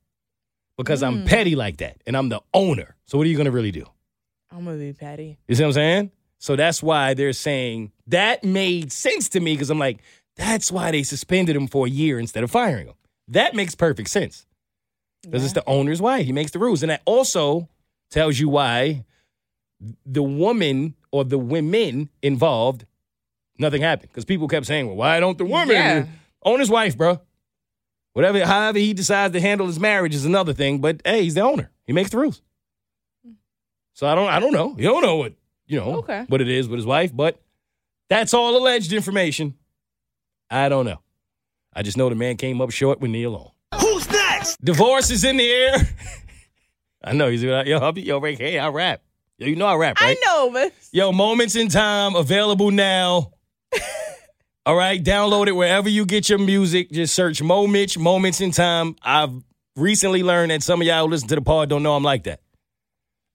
because 0.77 1.03
I'm 1.03 1.25
petty 1.25 1.57
like 1.57 1.79
that 1.79 2.01
and 2.07 2.17
I'm 2.17 2.29
the 2.29 2.41
owner. 2.55 2.95
So, 3.09 3.19
what 3.19 3.27
are 3.27 3.31
you 3.31 3.37
going 3.37 3.47
to 3.47 3.51
really 3.51 3.73
do? 3.73 3.85
I'm 4.51 4.65
gonna 4.65 4.79
be 4.79 4.93
petty. 4.93 5.39
You 5.47 5.55
see 5.55 5.63
what 5.63 5.69
I'm 5.69 5.73
saying? 5.75 6.11
So 6.39 6.57
that's 6.57 6.83
why 6.83 7.15
they're 7.15 7.33
saying 7.33 7.93
that 8.07 8.45
made 8.45 8.93
sense 8.93 9.29
to 9.31 9.41
me 9.41 9.55
because 9.55 9.71
I'm 9.71 9.79
like, 9.79 9.99
that's 10.37 10.71
why 10.71 10.91
they 10.91 11.03
suspended 11.03 11.57
him 11.57 11.67
for 11.67 11.87
a 11.87 11.91
year 11.91 12.19
instead 12.19 12.45
of 12.45 12.51
firing 12.51 12.87
him. 12.87 12.95
That 13.27 13.55
makes 13.55 13.75
perfect 13.75 14.09
sense 14.09 14.47
because 15.23 15.45
it's 15.45 15.53
the 15.53 15.69
owner's 15.69 16.01
wife. 16.01 16.25
He 16.25 16.33
makes 16.33 16.53
the 16.53 16.61
rules. 16.61 16.83
And 16.83 16.91
that 16.91 17.03
also 17.05 17.69
tells 18.11 18.39
you 18.39 18.49
why 18.49 19.05
the 20.07 20.23
woman 20.23 20.95
or 21.11 21.25
the 21.25 21.39
women 21.39 22.09
involved, 22.23 22.87
nothing 23.59 23.83
happened. 23.83 24.11
Because 24.11 24.25
people 24.25 24.49
kept 24.49 24.67
saying, 24.67 24.87
well, 24.87 24.97
why 24.97 25.19
don't 25.19 25.37
the 25.37 25.45
woman? 25.45 25.69
Yeah. 25.71 26.07
Owner's 26.45 26.71
wife, 26.71 26.97
bro. 26.97 27.21
Whatever, 28.13 28.47
however 28.47 28.79
he 28.79 28.95
decides 28.95 29.33
to 29.35 29.41
handle 29.41 29.67
his 29.67 29.81
marriage 29.81 30.15
is 30.15 30.25
another 30.25 30.53
thing. 30.53 30.81
But 30.81 31.03
hey, 31.05 31.25
he's 31.25 31.35
the 31.35 31.43
owner. 31.43 31.71
He 31.85 31.93
makes 31.93 32.11
the 32.11 32.19
rules. 32.19 32.43
So 33.99 34.07
I 34.07 34.15
don't 34.15 34.29
I 34.29 34.39
don't 34.39 34.53
know. 34.53 34.77
You 34.79 34.85
don't 34.85 35.03
know 35.03 35.17
what, 35.17 35.33
you 35.67 35.77
know, 35.81 35.97
Okay. 35.97 36.25
what 36.29 36.41
it 36.41 36.49
is 36.49 36.69
with 36.69 36.79
his 36.79 36.87
wife, 36.87 37.11
but 37.13 37.43
that's 38.09 38.33
all 38.33 38.57
alleged 38.57 38.93
information. 38.93 39.55
I 40.49 40.69
don't 40.69 40.85
know. 40.85 41.01
I 41.73 41.83
just 41.83 41.97
know 41.97 42.09
the 42.09 42.15
man 42.15 42.37
came 42.37 42.61
up 42.61 42.71
short 42.71 43.01
with 43.01 43.11
Nia 43.11 43.29
Long. 43.29 43.51
Who's 43.75 44.09
next? 44.09 44.65
Divorce 44.65 45.11
is 45.11 45.25
in 45.25 45.37
the 45.37 45.51
air. 45.51 45.79
I 47.03 47.13
know 47.13 47.29
he's 47.29 47.43
like, 47.43 47.67
yo, 47.67 47.79
I'll 47.79 47.91
be 47.91 48.03
yo, 48.03 48.19
Rick, 48.21 48.39
hey, 48.39 48.57
I 48.57 48.69
rap. 48.69 49.03
Yo, 49.37 49.49
you 49.49 49.57
know 49.57 49.67
I 49.67 49.75
rap, 49.75 50.01
right? 50.01 50.17
I 50.17 50.27
know, 50.27 50.53
but 50.53 50.73
Yo, 50.93 51.11
Moments 51.11 51.57
in 51.57 51.67
Time 51.69 52.15
available 52.15 52.71
now. 52.71 53.33
All 54.65 54.77
right, 54.77 55.03
download 55.03 55.49
it 55.49 55.57
wherever 55.57 55.89
you 55.89 56.07
get 56.07 56.29
your 56.29 56.39
music. 56.39 56.93
Just 56.93 57.17
search 57.17 57.43
Mo 57.43 57.67
Mitch, 57.67 57.99
Moments 57.99 58.41
in 58.41 58.53
Time. 58.53 58.95
I've 59.03 59.33
recently 59.75 60.23
learned 60.23 60.53
that 60.53 60.63
some 60.63 60.81
of 60.81 60.87
y'all 60.87 61.05
who 61.05 61.11
listen 61.11 61.27
to 61.27 61.35
the 61.35 61.43
pod 61.43 61.69
don't 61.69 61.83
know 61.83 61.97
I'm 61.97 62.05
like 62.05 62.23
that. 62.25 62.43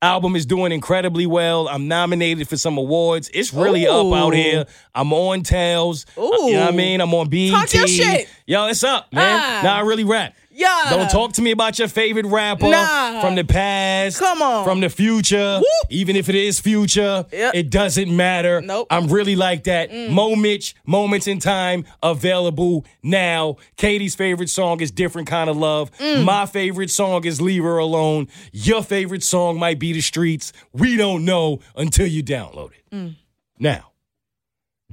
Album 0.04 0.36
is 0.36 0.46
doing 0.46 0.74
incredibly 0.74 1.26
well. 1.26 1.70
I'm 1.70 1.88
nominated 1.88 2.50
for 2.50 2.58
some 2.58 2.78
awards. 2.78 3.32
It's 3.34 3.54
really 3.54 3.86
Ooh. 3.86 4.12
up 4.12 4.14
out 4.14 4.34
here. 4.34 4.66
I'm 4.94 5.14
on 5.14 5.44
Tails. 5.44 6.06
Ooh. 6.18 6.22
You 6.22 6.56
know 6.56 6.66
what 6.66 6.74
I 6.74 6.76
mean? 6.76 7.00
I'm 7.00 7.14
on 7.14 7.30
BET. 7.30 7.52
Talk 7.52 7.74
your 7.74 7.88
shit. 7.88 8.28
Yo, 8.46 8.68
it's 8.68 8.84
up, 8.84 9.14
man. 9.14 9.40
Ah. 9.42 9.62
Now 9.64 9.78
I 9.78 9.80
really 9.80 10.04
rap. 10.04 10.36
Yeah. 10.56 10.88
Don't 10.92 11.10
talk 11.10 11.34
to 11.34 11.42
me 11.42 11.52
about 11.52 11.80
your 11.80 11.88
favorite 11.88 12.26
rapper 12.28 12.68
Nah. 12.70 13.22
from 13.22 13.36
the 13.36 13.44
past, 13.44 14.20
Come 14.20 14.42
on. 14.42 14.64
from 14.64 14.82
the 14.82 14.90
future. 14.90 15.60
Even 15.90 16.16
if 16.16 16.30
it 16.30 16.36
is 16.36 16.60
future, 16.60 17.26
Yep. 17.32 17.56
it 17.56 17.70
doesn't 17.70 18.16
matter. 18.16 18.62
Nope. 18.62 18.88
I'm 18.92 19.08
really 19.08 19.36
like 19.36 19.64
that. 19.64 19.92
Mm. 19.92 20.10
Mo 20.12 20.36
Mitch, 20.36 20.76
moments 20.86 21.28
in 21.28 21.40
time, 21.40 21.86
available 22.04 22.86
now. 23.02 23.58
Keity's 23.78 24.16
favorite 24.16 24.50
song 24.50 24.80
is 24.82 24.92
"Different 24.92 25.28
Kind 25.28 25.50
of 25.50 25.58
Love." 25.58 25.90
Mm. 26.00 26.24
My 26.24 26.46
favorite 26.46 26.92
song 26.92 27.26
is 27.26 27.42
"Leave 27.42 27.64
Her 27.64 27.78
Alone." 27.80 28.28
Your 28.52 28.84
favorite 28.84 29.24
song 29.24 29.58
might 29.58 29.80
be 29.80 29.94
"The 29.94 30.02
Streets." 30.02 30.54
We 30.72 30.98
don't 30.98 31.26
know 31.26 31.60
until 31.76 32.06
you 32.08 32.24
download 32.24 32.72
it. 32.74 32.96
Mm. 32.96 33.16
Now. 33.60 33.93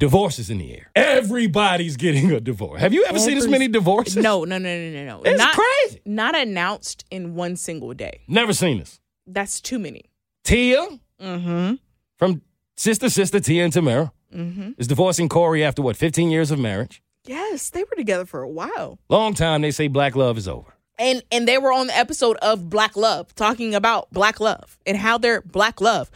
Divorce 0.01 0.39
is 0.39 0.49
in 0.51 0.59
the 0.59 0.73
air. 0.75 0.91
Everybody's 0.97 1.97
getting 1.97 2.33
a 2.33 2.41
divorce. 2.41 2.81
Have 2.81 2.93
you 2.95 3.05
ever 3.05 3.19
seen 3.19 3.35
this 3.35 3.45
Every- 3.45 3.51
many 3.59 3.69
divorces? 3.69 4.17
No, 4.17 4.45
no, 4.45 4.57
no, 4.59 4.69
no, 4.79 4.91
no, 4.91 5.05
no. 5.05 5.23
It's 5.23 5.39
not, 5.39 5.55
crazy. 5.55 6.01
Not 6.07 6.35
announced 6.35 7.05
in 7.11 7.35
one 7.35 7.55
single 7.57 7.93
day. 7.95 8.23
Never 8.27 8.53
seen 8.55 8.79
this. 8.79 8.99
That's 9.27 9.61
too 9.61 9.79
many. 9.79 10.07
Tia 10.45 10.99
Mm-hmm. 11.23 11.75
from 12.17 12.41
Sister 12.79 13.11
Sister 13.11 13.41
Tia 13.41 13.63
and 13.65 13.73
Tamera 13.73 14.11
Mm-hmm. 14.35 14.71
is 14.79 14.87
divorcing 14.87 15.29
Corey 15.29 15.63
after 15.63 15.83
what, 15.83 15.97
15 15.97 16.31
years 16.31 16.51
of 16.51 16.59
marriage? 16.59 17.03
Yes, 17.27 17.69
they 17.71 17.83
were 17.83 17.97
together 17.97 18.25
for 18.25 18.43
a 18.43 18.49
while. 18.49 18.99
Long 19.11 19.35
time 19.35 19.61
they 19.61 19.71
say 19.73 19.87
black 19.89 20.17
love 20.17 20.39
is 20.39 20.49
over. 20.49 20.73
And 20.99 21.23
and 21.31 21.47
they 21.49 21.59
were 21.59 21.73
on 21.73 21.89
the 21.89 21.97
episode 21.97 22.37
of 22.43 22.71
Black 22.71 22.97
Love 22.97 23.35
talking 23.35 23.75
about 23.75 24.11
black 24.13 24.39
love 24.41 24.79
and 24.87 24.97
how 24.97 25.19
their 25.19 25.41
black 25.43 25.81
love 25.81 26.11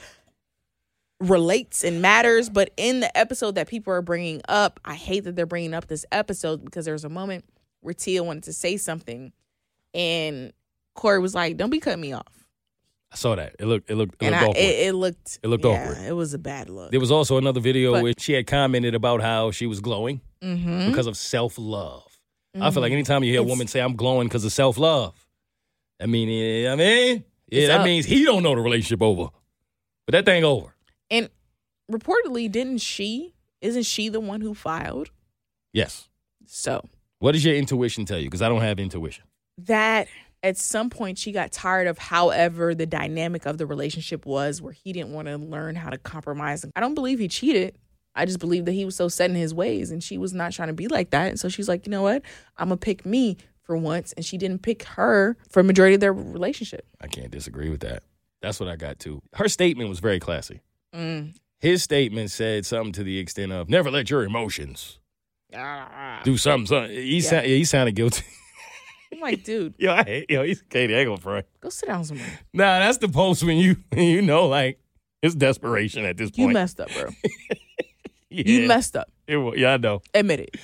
relates 1.29 1.85
and 1.85 2.01
matters. 2.03 2.49
But 2.49 2.71
in 2.77 3.01
the 3.01 3.17
episode 3.17 3.55
that 3.57 3.69
people 3.69 3.93
are 3.93 4.03
bringing 4.03 4.41
up, 4.49 4.81
I 4.85 4.95
hate 4.95 5.25
that 5.25 5.37
they're 5.37 5.47
bringing 5.47 5.75
up 5.75 5.87
this 5.87 6.05
episode 6.13 6.65
because 6.65 6.85
there 6.85 6.95
was 6.95 7.05
a 7.05 7.09
moment 7.09 7.45
where 7.81 7.95
Tia 7.95 8.23
wanted 8.23 8.45
to 8.45 8.53
say 8.53 8.77
something, 8.77 9.33
and 9.93 10.53
Corey 10.95 11.19
was 11.19 11.35
like, 11.35 11.57
"Don't 11.57 11.71
be 11.71 11.81
cutting 11.81 12.01
me 12.01 12.13
off." 12.13 12.27
I 13.13 13.17
saw 13.17 13.37
that. 13.37 13.55
It 13.61 13.67
looked 13.67 13.91
it 13.91 13.95
looked, 13.95 14.21
it 14.23 14.27
And 14.27 14.33
looked 14.35 14.43
I, 14.43 14.47
awkward. 14.49 14.57
it, 14.61 14.89
it 14.89 14.93
looked 14.95 15.39
It 15.43 15.47
looked 15.49 15.65
yeah, 15.65 15.71
awkward. 15.71 15.99
It 15.99 16.13
was 16.17 16.35
a 16.35 16.39
bad 16.39 16.69
look. 16.69 16.91
there 16.91 16.99
was 16.99 17.13
also 17.13 17.37
another 17.39 17.61
video 17.61 17.93
But- 17.93 18.03
where 18.03 18.13
she 18.19 18.33
had 18.33 18.47
commented 18.49 18.95
about 18.95 19.21
how 19.23 19.53
she 19.53 19.67
was 19.67 19.81
glowing 19.81 20.21
mm-hmm. 20.43 20.89
because 20.91 21.07
of 21.07 21.17
self 21.17 21.55
love. 21.59 22.03
I 22.61 22.71
feel 22.71 22.83
like 22.83 22.93
anytime 22.93 23.25
you 23.25 23.33
hear 23.33 23.41
a 23.41 23.45
woman 23.45 23.67
say 23.67 23.81
I'm 23.81 23.97
glowing 23.97 24.29
because 24.29 24.45
of 24.45 24.53
self 24.53 24.79
love, 24.79 25.15
I 26.01 26.07
mean, 26.07 26.69
I 26.69 26.75
mean, 26.77 27.25
yeah, 27.49 27.59
It's 27.61 27.69
that 27.69 27.81
up. 27.81 27.85
means 27.85 28.05
he 28.07 28.25
don't 28.25 28.43
know 28.43 28.55
the 28.55 28.61
relationship 28.61 29.03
over. 29.03 29.29
But 30.07 30.13
that 30.13 30.25
thing 30.25 30.45
over. 30.45 30.74
Reportedly, 31.91 32.51
didn't 32.51 32.79
she? 32.79 33.35
Isn't 33.61 33.85
she 33.85 34.09
the 34.09 34.21
one 34.21 34.41
who 34.41 34.55
filed? 34.55 35.11
Yes. 35.73 36.09
So 36.47 36.85
What 37.19 37.33
does 37.33 37.45
your 37.45 37.55
intuition 37.55 38.05
tell 38.05 38.19
you? 38.19 38.27
Because 38.27 38.43
I 38.43 38.49
don't 38.49 38.61
have 38.63 38.79
intuition. 38.79 39.25
that 39.59 40.09
at 40.43 40.59
some 40.59 40.91
point 40.91 41.17
she 41.17 41.33
got 41.33 41.51
tired 41.53 41.87
of 41.87 41.97
however 41.97 42.75
the 42.75 42.85
dynamic 42.85 43.47
of 43.47 43.57
the 43.57 43.65
relationship 43.67 44.27
was 44.27 44.61
where 44.61 44.75
he 44.75 44.93
didn't 44.93 45.11
want 45.15 45.27
to 45.27 45.39
learn 45.39 45.75
how 45.75 45.89
to 45.89 45.97
compromise. 45.97 46.67
I 46.77 46.81
don't 46.81 46.95
believe 46.95 47.19
he 47.19 47.29
cheated. 47.29 47.79
I 48.15 48.27
just 48.27 48.41
believe 48.41 48.67
that 48.67 48.73
he 48.73 48.85
was 48.85 48.95
so 48.95 49.09
set 49.09 49.31
in 49.31 49.37
his 49.37 49.55
ways 49.55 49.91
and 49.91 50.03
she 50.05 50.19
was 50.19 50.35
not 50.35 50.53
trying 50.53 50.69
to 50.69 50.75
be 50.75 50.87
like 50.87 51.11
that. 51.11 51.29
And 51.29 51.41
so 51.41 51.49
she's 51.49 51.67
like, 51.69 51.87
you 51.87 51.91
know 51.91 52.03
what? 52.03 52.23
I'm 52.59 52.69
gonna 52.69 52.77
pick 52.77 53.07
me 53.07 53.39
for 53.63 53.75
once. 53.77 54.13
And 54.13 54.25
she 54.25 54.37
didn't 54.37 54.61
pick 54.61 54.83
her 54.85 55.37
for 55.49 55.63
majority 55.63 55.95
of 55.95 56.01
their 56.01 56.13
relationship. 56.13 56.87
I 57.01 57.07
can't 57.07 57.31
disagree 57.31 57.71
with 57.71 57.81
that. 57.81 58.03
That's 58.43 58.61
what 58.61 58.69
I 58.69 58.77
got 58.77 58.99
too. 58.99 59.23
Her 59.33 59.49
statement 59.49 59.89
was 59.89 60.01
very 60.01 60.21
classy. 60.21 60.61
Mm. 60.95 61.35
His 61.65 61.83
statement 61.83 62.31
said 62.31 62.67
something 62.67 62.93
to 62.93 63.03
the 63.03 63.19
extent 63.19 63.53
of 63.53 63.69
"Never 63.69 63.91
let 63.91 64.11
your 64.11 64.23
emotions 64.25 64.99
do 65.51 65.59
ah. 65.59 66.21
something." 66.25 66.67
something. 66.67 66.91
He, 66.91 67.17
Yeah. 67.17 67.29
sound, 67.31 67.47
he 67.47 67.65
sounded 67.65 67.95
guilty. 67.95 68.25
I'm 69.13 69.21
like, 69.21 69.45
dude, 69.45 69.75
yo, 69.79 69.93
I 69.93 70.03
hate 70.05 70.31
yo. 70.31 70.43
He's 70.43 70.63
Keity. 70.63 70.95
I 70.95 71.01
ain't 71.01 71.09
gonna 71.09 71.21
front. 71.21 71.47
go 71.61 71.69
sit 71.71 71.87
down 71.87 72.05
somewhere. 72.05 72.39
Nah, 72.53 72.81
that's 72.81 72.99
the 72.99 73.09
post 73.09 73.43
when 73.45 73.57
you 73.57 73.77
you 73.97 74.21
know 74.23 74.47
like 74.47 74.79
it's 75.23 75.35
desperation 75.35 76.05
at 76.05 76.17
this 76.17 76.31
point. 76.31 76.49
You 76.49 76.53
messed 76.53 76.81
up, 76.81 76.93
bro. 76.93 77.09
yeah, 78.31 78.43
You 78.45 78.67
messed 78.69 78.97
up. 78.97 79.11
It 79.27 79.37
wa- 79.39 79.55
yeah, 79.57 79.75
I 79.75 79.77
know. 79.79 80.03
Admit 80.13 80.41
it. 80.41 80.57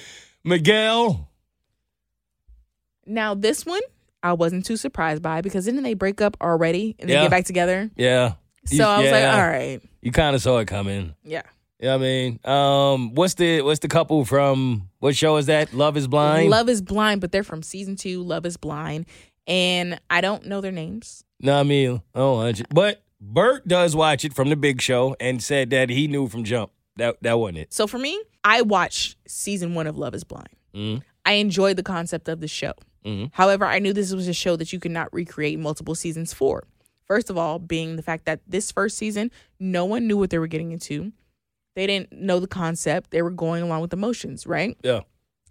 Miguel. 0.44 1.30
Now 3.06 3.34
this 3.34 3.64
one 3.64 3.80
I 4.22 4.34
wasn't 4.34 4.66
too 4.66 4.76
surprised 4.76 5.22
by 5.22 5.40
because 5.40 5.64
didn't 5.64 5.82
they 5.82 5.94
break 5.94 6.20
up 6.20 6.36
already 6.42 6.94
and 6.98 7.08
Yeah. 7.08 7.22
get 7.22 7.30
back 7.30 7.44
together? 7.46 7.90
Yeah. 7.96 8.34
So 8.66 8.74
You- 8.76 8.84
I 8.84 8.98
was 9.02 9.10
like, 9.10 9.24
all 9.24 9.46
right, 9.48 9.80
You 10.02 10.12
kind 10.12 10.36
of 10.36 10.42
saw 10.42 10.58
it 10.58 10.66
coming. 10.66 11.14
yeah. 11.24 11.42
Yeah, 11.82 11.94
I 11.94 11.96
mean, 11.98 12.38
um, 12.44 13.14
what's 13.14 13.32
the 13.34 13.62
what's 13.62 13.80
the 13.80 13.88
couple 13.88 14.22
from 14.26 14.90
what 14.98 15.16
show 15.16 15.38
is 15.38 15.46
that? 15.46 15.72
Love 15.72 15.96
is 15.96 16.06
Blind. 16.06 16.50
Love 16.50 16.68
is 16.68 16.82
Blind, 16.82 17.22
but 17.22 17.32
they're 17.32 17.42
from 17.42 17.62
season 17.62 17.96
two. 17.96 18.22
Love 18.22 18.44
is 18.44 18.58
Blind, 18.58 19.06
and 19.46 19.98
I 20.10 20.20
don't 20.20 20.44
know 20.44 20.60
their 20.60 20.72
names. 20.72 21.24
No, 21.40 21.58
I 21.58 21.62
mean, 21.62 22.02
oh, 22.14 22.52
but 22.68 23.02
Bert 23.18 23.66
does 23.66 23.96
watch 23.96 24.26
it 24.26 24.34
from 24.34 24.50
the 24.50 24.56
Big 24.56 24.82
Show 24.82 25.16
and 25.20 25.42
said 25.42 25.70
that 25.70 25.88
he 25.88 26.06
knew 26.06 26.28
from 26.28 26.44
jump 26.44 26.70
that 26.96 27.16
that 27.22 27.38
wasn't 27.38 27.56
it. 27.58 27.72
So 27.72 27.86
for 27.86 27.98
me, 27.98 28.20
I 28.44 28.60
watched 28.60 29.16
season 29.26 29.74
one 29.74 29.86
of 29.86 29.96
Love 29.96 30.14
is 30.14 30.22
Blind. 30.24 30.48
Mhm. 30.74 31.02
I 31.24 31.32
enjoyed 31.32 31.76
the 31.78 31.82
concept 31.82 32.28
of 32.28 32.40
the 32.40 32.48
show. 32.48 32.74
Mhm. 33.06 33.30
However, 33.32 33.64
I 33.64 33.78
knew 33.78 33.94
this 33.94 34.12
was 34.12 34.28
a 34.28 34.34
show 34.34 34.56
that 34.56 34.70
you 34.72 34.80
could 34.80 34.90
not 34.90 35.10
recreate 35.14 35.58
multiple 35.58 35.94
seasons 35.94 36.34
for. 36.34 36.64
First 37.10 37.28
of 37.28 37.36
all, 37.36 37.58
being 37.58 37.96
the 37.96 38.02
fact 38.02 38.26
that 38.26 38.38
this 38.46 38.70
first 38.70 38.96
season, 38.96 39.32
no 39.58 39.84
one 39.84 40.06
knew 40.06 40.16
what 40.16 40.30
they 40.30 40.38
were 40.38 40.46
getting 40.46 40.70
into. 40.70 41.10
They 41.74 41.88
didn't 41.88 42.12
know 42.12 42.38
the 42.38 42.46
concept. 42.46 43.10
They 43.10 43.20
were 43.20 43.32
going 43.32 43.64
along 43.64 43.80
with 43.80 43.92
emotions, 43.92 44.46
right? 44.46 44.76
Yeah. 44.84 45.00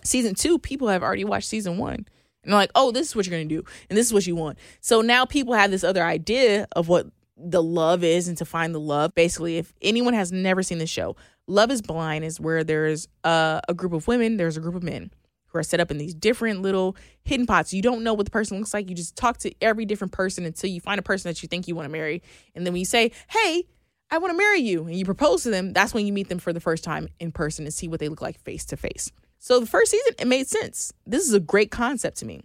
season 0.01 0.35
two, 0.35 0.57
people 0.57 0.87
have 0.87 1.03
already 1.03 1.25
watched 1.25 1.49
season 1.49 1.77
one. 1.77 2.05
And 2.43 2.53
they're 2.53 2.59
like, 2.61 2.71
oh, 2.75 2.91
this 2.91 3.09
is 3.09 3.15
what 3.17 3.25
you're 3.25 3.37
going 3.37 3.49
to 3.49 3.55
do. 3.57 3.65
And 3.89 3.97
this 3.97 4.07
is 4.07 4.13
what 4.13 4.25
you 4.25 4.37
want. 4.37 4.57
So 4.79 5.01
now 5.01 5.25
people 5.25 5.53
have 5.53 5.69
this 5.69 5.83
other 5.83 6.01
idea 6.01 6.65
of 6.77 6.87
what 6.87 7.07
the 7.35 7.61
love 7.61 8.05
is 8.05 8.29
and 8.29 8.37
to 8.37 8.45
find 8.45 8.73
the 8.73 8.79
love. 8.79 9.13
Basically, 9.13 9.57
if 9.57 9.73
anyone 9.81 10.13
has 10.13 10.31
never 10.31 10.63
seen 10.63 10.77
the 10.77 10.87
show, 10.87 11.17
Love 11.45 11.71
is 11.71 11.81
Blind 11.81 12.23
is 12.23 12.39
where 12.39 12.63
there's 12.63 13.09
a, 13.25 13.59
a 13.67 13.73
group 13.73 13.91
of 13.91 14.07
women, 14.07 14.37
there's 14.37 14.55
a 14.55 14.61
group 14.61 14.75
of 14.75 14.83
men 14.83 15.11
who 15.49 15.59
are 15.59 15.63
set 15.63 15.79
up 15.79 15.91
in 15.91 15.97
these 15.97 16.13
different 16.13 16.61
little 16.61 16.95
hidden 17.23 17.45
pots. 17.45 17.73
You 17.73 17.81
don't 17.81 18.03
know 18.03 18.13
what 18.13 18.25
the 18.25 18.31
person 18.31 18.57
looks 18.57 18.73
like. 18.73 18.89
You 18.89 18.95
just 18.95 19.15
talk 19.15 19.37
to 19.39 19.53
every 19.61 19.85
different 19.85 20.13
person 20.13 20.45
until 20.45 20.69
you 20.69 20.79
find 20.79 20.99
a 20.99 21.03
person 21.03 21.29
that 21.29 21.43
you 21.43 21.47
think 21.47 21.67
you 21.67 21.75
want 21.75 21.85
to 21.85 21.91
marry. 21.91 22.21
And 22.55 22.65
then 22.65 22.73
when 22.73 22.79
you 22.79 22.85
say, 22.85 23.11
hey, 23.29 23.67
I 24.11 24.17
want 24.17 24.31
to 24.31 24.37
marry 24.37 24.59
you, 24.59 24.85
and 24.85 24.95
you 24.95 25.05
propose 25.05 25.43
to 25.43 25.51
them, 25.51 25.71
that's 25.71 25.93
when 25.93 26.07
you 26.07 26.13
meet 26.13 26.29
them 26.29 26.39
for 26.39 26.51
the 26.51 26.59
first 26.59 26.83
time 26.83 27.09
in 27.19 27.31
person 27.31 27.65
and 27.65 27.73
see 27.73 27.87
what 27.87 27.99
they 27.99 28.09
look 28.09 28.21
like 28.21 28.39
face 28.39 28.65
to 28.65 28.77
face. 28.77 29.11
So 29.37 29.59
the 29.59 29.67
first 29.67 29.91
season, 29.91 30.13
it 30.17 30.27
made 30.27 30.47
sense. 30.47 30.91
This 31.05 31.27
is 31.27 31.33
a 31.33 31.39
great 31.39 31.69
concept 31.71 32.17
to 32.17 32.25
me. 32.25 32.41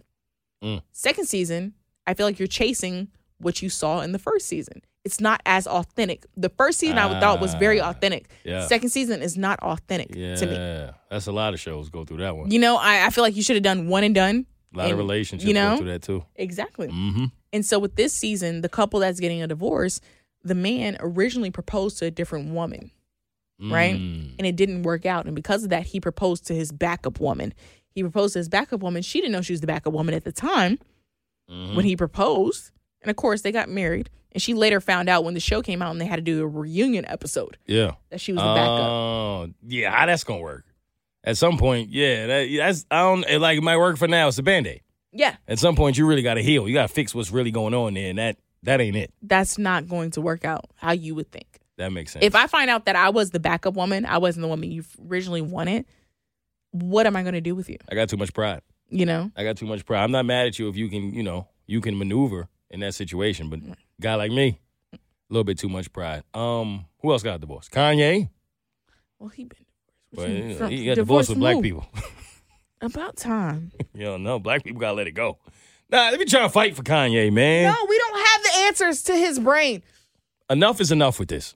Mm. 0.63 0.81
Second 0.91 1.25
season, 1.25 1.73
I 2.05 2.13
feel 2.13 2.25
like 2.25 2.39
you're 2.39 2.47
chasing 2.47 3.09
what 3.39 3.61
you 3.61 3.69
saw 3.69 4.01
in 4.01 4.11
the 4.11 4.19
first 4.19 4.47
season. 4.47 4.81
It's 5.05 5.21
not 5.21 5.39
as 5.45 5.67
authentic. 5.67 6.25
The 6.35 6.49
first 6.49 6.79
season 6.79 6.97
I 6.97 7.19
thought 7.19 7.39
was 7.39 7.53
very 7.53 7.79
Ah, 7.79 7.91
authentic. 7.91 8.27
yeah. 8.43 8.65
Second 8.67 8.89
season 8.89 9.21
is 9.21 9.37
not 9.37 9.59
authentic 9.59 10.13
Yeah. 10.15 10.35
to 10.35 10.45
me. 10.47 10.53
Yeah, 10.53 10.91
that's 11.09 11.27
a 11.27 11.31
lot 11.31 11.53
of 11.53 11.59
shows 11.59 11.89
go 11.89 12.03
through 12.03 12.17
that 12.17 12.35
one. 12.35 12.49
You 12.51 12.59
know, 12.59 12.75
I, 12.77 13.05
I 13.05 13.09
feel 13.11 13.23
like 13.23 13.35
you 13.35 13.43
should 13.43 13.55
have 13.55 13.63
done 13.63 13.87
one 13.87 14.03
and 14.03 14.15
done. 14.15 14.45
a 14.73 14.77
lot 14.79 14.91
of 14.91 14.97
relationships 14.97 15.47
you 15.47 15.53
know? 15.53 15.71
go 15.73 15.77
through 15.77 15.91
that 15.91 16.01
too. 16.01 16.25
Exactly. 16.35 16.87
Mm-hmm. 16.89 17.25
And 17.53 17.65
so 17.65 17.79
with 17.79 17.95
this 17.95 18.11
season, 18.13 18.61
the 18.61 18.67
couple 18.69 18.99
that's 18.99 19.19
getting 19.21 19.41
a 19.41 19.47
divorce, 19.47 20.01
the 20.43 20.55
man 20.55 20.97
originally 20.99 21.51
proposed 21.51 21.97
to 21.99 22.05
a 22.05 22.11
different 22.11 22.49
woman, 22.51 22.91
right? 23.61 23.95
Mm. 23.95 24.31
And 24.37 24.45
it 24.47 24.55
didn't 24.57 24.83
work 24.83 25.05
out. 25.05 25.25
And 25.27 25.35
because 25.35 25.63
of 25.63 25.69
that, 25.69 25.85
he 25.85 25.99
proposed 26.01 26.45
to 26.47 26.53
his 26.55 26.71
backup 26.71 27.19
woman. 27.21 27.53
He 27.91 28.01
proposed 28.03 28.33
to 28.33 28.39
his 28.39 28.49
backup 28.49 28.81
woman. 28.81 29.01
She 29.03 29.21
didn't 29.21 29.31
know 29.31 29.41
she 29.41 29.53
was 29.53 29.61
the 29.61 29.67
backup 29.67 29.93
woman 29.93 30.13
at 30.15 30.23
the 30.23 30.31
time 30.33 30.79
Mm-hmm. 31.49 31.75
when 31.75 31.85
he 31.85 31.95
proposed. 31.95 32.71
And 33.05 33.11
of 33.11 33.15
course, 33.17 33.41
they 33.41 33.51
got 33.51 33.69
married. 33.69 34.09
And 34.31 34.41
she 34.41 34.53
later 34.53 34.81
found 34.81 35.07
out 35.07 35.23
when 35.23 35.33
the 35.33 35.39
show 35.39 35.61
came 35.61 35.81
out 35.81 35.91
and 35.91 36.01
they 36.01 36.05
had 36.05 36.17
to 36.17 36.21
do 36.21 36.41
a 36.41 36.47
reunion 36.47 37.05
episode 37.07 37.57
Yeah. 37.67 37.91
that 38.09 38.19
she 38.19 38.33
was 38.33 38.41
the 38.41 38.53
backup. 38.53 38.89
Oh, 38.89 39.49
yeah. 39.65 39.91
How 39.91 40.05
that's 40.07 40.23
gonna 40.25 40.41
work? 40.41 40.65
At 41.23 41.37
some 41.37 41.57
point, 41.57 41.89
yeah. 41.89 42.27
That, 42.27 42.49
that's 42.57 42.85
I 42.91 43.01
don't 43.03 43.23
it, 43.29 43.39
like. 43.39 43.57
It 43.57 43.61
might 43.63 43.77
work 43.77 43.97
for 43.97 44.07
now. 44.07 44.27
It's 44.27 44.37
a 44.37 44.43
band 44.43 44.67
aid. 44.67 44.81
Yeah, 45.17 45.37
At 45.47 45.59
some 45.59 45.75
point, 45.77 45.97
you 45.97 46.05
really 46.05 46.21
got 46.23 46.33
to 46.33 46.43
heal. 46.43 46.67
You 46.67 46.73
got 46.73 46.89
to 46.89 46.93
fix 46.93 47.15
what's 47.15 47.31
really 47.31 47.49
going 47.51 47.73
on 47.73 47.93
there, 47.93 48.09
and 48.09 48.19
that 48.19 48.37
that 48.63 48.81
ain't 48.81 48.97
it. 48.97 49.13
that's 49.21 49.57
not 49.57 49.87
going 49.87 50.11
to 50.11 50.21
work 50.21 50.43
out 50.43 50.65
how 50.75 50.91
you 50.91 51.15
would 51.15 51.31
think. 51.31 51.61
That 51.77 51.93
makes 51.93 52.11
sense. 52.11 52.25
If 52.25 52.35
I 52.35 52.47
find 52.47 52.69
out 52.69 52.85
that 52.85 52.97
I 52.97 53.09
was 53.11 53.31
the 53.31 53.39
backup 53.39 53.75
woman, 53.75 54.05
I 54.05 54.17
wasn't 54.17 54.41
the 54.41 54.47
woman 54.49 54.71
you 54.71 54.83
originally 55.09 55.41
wanted, 55.41 55.85
what 56.71 57.07
am 57.07 57.15
I 57.15 57.21
going 57.21 57.33
to 57.35 57.41
do 57.41 57.55
with 57.55 57.69
you? 57.69 57.77
I 57.89 57.95
got 57.95 58.09
too 58.09 58.17
much 58.17 58.33
pride. 58.33 58.61
You 58.89 59.05
know? 59.05 59.31
I 59.35 59.43
got 59.43 59.55
too 59.57 59.65
much 59.65 59.85
pride. 59.85 60.03
I'm 60.03 60.11
not 60.11 60.25
mad 60.25 60.47
at 60.47 60.59
you 60.59 60.67
if 60.69 60.75
you 60.75 60.89
can, 60.89 61.13
you 61.13 61.23
know, 61.23 61.47
you 61.65 61.79
can 61.81 61.97
maneuver 61.97 62.47
in 62.69 62.79
that 62.81 62.93
situation. 62.95 63.49
But 63.49 63.59
a 63.59 63.75
guy 64.01 64.15
like 64.15 64.31
me, 64.31 64.59
a 64.93 64.97
little 65.29 65.43
bit 65.43 65.57
too 65.57 65.69
much 65.69 65.91
pride. 65.91 66.23
Um, 66.33 66.85
who 67.01 67.11
else 67.11 67.23
got 67.23 67.39
divorced? 67.41 67.71
Kanye. 67.71 68.29
Well, 69.19 69.29
he 69.29 69.45
been 69.45 69.57
divorced. 70.11 70.31
you 70.31 70.59
know, 70.59 70.67
he 70.67 70.85
got 70.85 70.95
divorced 70.95 70.95
divorced 70.95 71.29
with 71.29 71.39
black 71.39 71.61
people. 71.61 71.87
About 72.81 73.15
time. 73.15 73.71
you 73.93 74.03
don't 74.05 74.23
know. 74.23 74.37
Black 74.39 74.63
people 74.63 74.79
gotta 74.79 74.95
let 74.95 75.07
it 75.07 75.11
go. 75.13 75.37
Nah, 75.89 76.09
let 76.09 76.19
me 76.19 76.25
try 76.25 76.41
to 76.41 76.49
fight 76.49 76.75
for 76.75 76.83
Kanye, 76.83 77.31
man. 77.31 77.71
No, 77.71 77.85
we 77.87 77.97
don't 77.97 78.25
have 78.27 78.43
the 78.43 78.49
answers 78.67 79.03
to 79.03 79.13
his 79.15 79.39
brain. 79.39 79.81
enough 80.49 80.81
is 80.81 80.91
enough 80.91 81.19
with 81.19 81.29
this. 81.29 81.55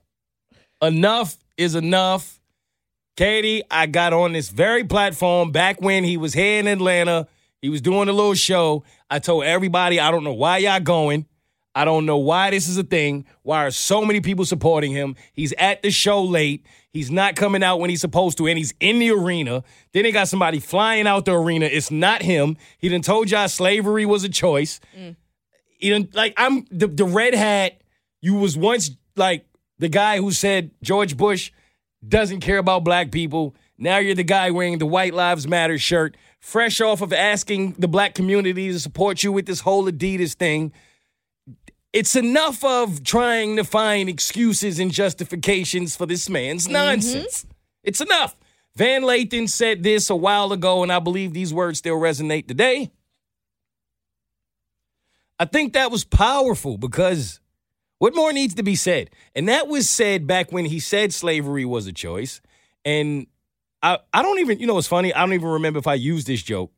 Enough 0.82 1.36
is 1.56 1.74
enough. 1.74 2.40
Keity, 3.16 3.60
I 3.70 3.86
got 3.86 4.12
on 4.12 4.32
this 4.32 4.48
very 4.48 4.84
platform 4.84 5.52
back 5.52 5.80
when 5.82 6.04
he 6.04 6.16
was 6.16 6.32
here 6.32 6.58
in 6.60 6.66
Atlanta. 6.66 7.28
He 7.62 7.68
was 7.68 7.80
doing 7.80 8.08
a 8.08 8.12
little 8.12 8.34
show. 8.34 8.84
I 9.10 9.18
told 9.18 9.44
everybody, 9.44 10.00
I 10.00 10.10
don't 10.10 10.24
know 10.24 10.32
why 10.32 10.58
y'all 10.58 10.80
going. 10.80 11.26
I 11.74 11.84
don't 11.84 12.04
know 12.04 12.18
why 12.18 12.50
this 12.50 12.68
is 12.68 12.76
a 12.78 12.82
thing. 12.82 13.26
Why 13.42 13.66
are 13.66 13.70
so 13.70 14.04
many 14.04 14.20
people 14.20 14.44
supporting 14.44 14.92
him? 14.92 15.14
He's 15.32 15.52
at 15.52 15.82
the 15.82 15.90
show 15.90 16.22
late. 16.22 16.66
He's 16.92 17.10
not 17.10 17.36
coming 17.36 17.62
out 17.62 17.78
when 17.78 17.90
he's 17.90 18.00
supposed 18.00 18.38
to, 18.38 18.48
and 18.48 18.58
he's 18.58 18.74
in 18.80 18.98
the 18.98 19.10
arena. 19.12 19.62
Then 19.92 20.02
they 20.02 20.10
got 20.10 20.26
somebody 20.26 20.58
flying 20.58 21.06
out 21.06 21.24
the 21.24 21.38
arena. 21.38 21.66
It's 21.66 21.90
not 21.90 22.22
him. 22.22 22.56
He 22.78 22.88
done 22.88 23.02
told 23.02 23.30
y'all 23.30 23.46
slavery 23.46 24.04
was 24.04 24.24
a 24.24 24.28
choice. 24.28 24.80
Mm. 24.98 25.14
He 25.78 25.90
done, 25.90 26.08
like 26.12 26.34
I'm 26.36 26.66
the, 26.70 26.88
the 26.88 27.04
red 27.04 27.34
hat. 27.34 27.80
You 28.20 28.34
was 28.34 28.56
once 28.56 28.90
like 29.14 29.46
the 29.78 29.88
guy 29.88 30.18
who 30.18 30.32
said 30.32 30.72
George 30.82 31.16
Bush 31.16 31.52
doesn't 32.06 32.40
care 32.40 32.58
about 32.58 32.82
black 32.82 33.12
people. 33.12 33.54
Now 33.78 33.98
you're 33.98 34.14
the 34.14 34.24
guy 34.24 34.50
wearing 34.50 34.78
the 34.78 34.86
White 34.86 35.14
Lives 35.14 35.46
Matter 35.46 35.78
shirt, 35.78 36.16
fresh 36.40 36.80
off 36.80 37.02
of 37.02 37.12
asking 37.12 37.72
the 37.78 37.88
black 37.88 38.14
community 38.14 38.68
to 38.72 38.80
support 38.80 39.22
you 39.22 39.30
with 39.30 39.46
this 39.46 39.60
whole 39.60 39.84
Adidas 39.90 40.34
thing. 40.34 40.72
It's 41.92 42.16
enough 42.16 42.64
of 42.64 43.02
trying 43.04 43.56
to 43.56 43.64
find 43.64 44.08
excuses 44.08 44.78
and 44.78 44.90
justifications 44.90 45.96
for 45.96 46.06
this 46.06 46.28
man's 46.28 46.64
mm-hmm. 46.64 46.72
nonsense. 46.72 47.46
It's 47.82 48.00
enough. 48.00 48.36
Van 48.76 49.02
Lathan 49.02 49.48
said 49.48 49.82
this 49.82 50.10
a 50.10 50.16
while 50.16 50.52
ago, 50.52 50.82
and 50.82 50.92
I 50.92 51.00
believe 51.00 51.32
these 51.32 51.52
words 51.52 51.78
still 51.78 51.96
resonate 51.96 52.46
today. 52.46 52.90
I 55.38 55.46
think 55.46 55.72
that 55.72 55.90
was 55.90 56.04
powerful 56.04 56.78
because 56.78 57.40
what 57.98 58.14
more 58.14 58.32
needs 58.32 58.54
to 58.54 58.62
be 58.62 58.76
said? 58.76 59.10
And 59.34 59.48
that 59.48 59.68
was 59.68 59.88
said 59.88 60.26
back 60.26 60.52
when 60.52 60.66
he 60.66 60.80
said 60.80 61.12
slavery 61.12 61.64
was 61.64 61.86
a 61.86 61.92
choice. 61.92 62.40
And 62.84 63.26
I, 63.82 63.98
I 64.12 64.22
don't 64.22 64.38
even, 64.40 64.60
you 64.60 64.66
know, 64.66 64.78
it's 64.78 64.88
funny? 64.88 65.12
I 65.14 65.20
don't 65.20 65.32
even 65.32 65.48
remember 65.48 65.78
if 65.78 65.86
I 65.86 65.94
used 65.94 66.26
this 66.26 66.42
joke 66.42 66.72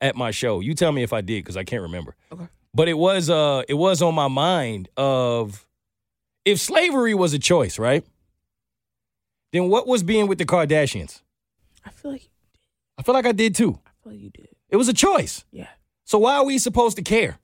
at 0.00 0.16
my 0.16 0.30
show. 0.30 0.60
You 0.60 0.74
tell 0.74 0.92
me 0.92 1.02
if 1.02 1.12
I 1.12 1.20
did 1.20 1.44
because 1.44 1.56
I 1.56 1.64
can't 1.64 1.82
remember. 1.82 2.14
Okay. 2.30 2.46
But 2.74 2.88
it 2.88 2.94
was, 2.94 3.28
uh, 3.28 3.62
it 3.68 3.74
was 3.74 4.02
on 4.02 4.14
my 4.14 4.28
mind 4.28 4.88
of 4.96 5.66
if 6.44 6.60
slavery 6.60 7.14
was 7.14 7.34
a 7.34 7.38
choice, 7.38 7.78
right? 7.78 8.04
Then 9.52 9.68
what 9.68 9.86
was 9.86 10.02
being 10.02 10.26
with 10.26 10.38
the 10.38 10.44
Kardashians? 10.44 11.22
I 11.84 11.90
feel 11.90 12.12
like 12.12 12.28
I 12.98 13.02
feel 13.02 13.14
like 13.14 13.26
I 13.26 13.32
did 13.32 13.54
too. 13.54 13.78
I 13.86 13.90
feel 14.02 14.12
like 14.12 14.20
you 14.20 14.30
did. 14.30 14.48
It 14.68 14.76
was 14.76 14.88
a 14.88 14.92
choice. 14.92 15.44
Yeah. 15.50 15.68
So 16.04 16.18
why 16.18 16.36
are 16.36 16.44
we 16.44 16.58
supposed 16.58 16.96
to 16.96 17.02
care? 17.02 17.38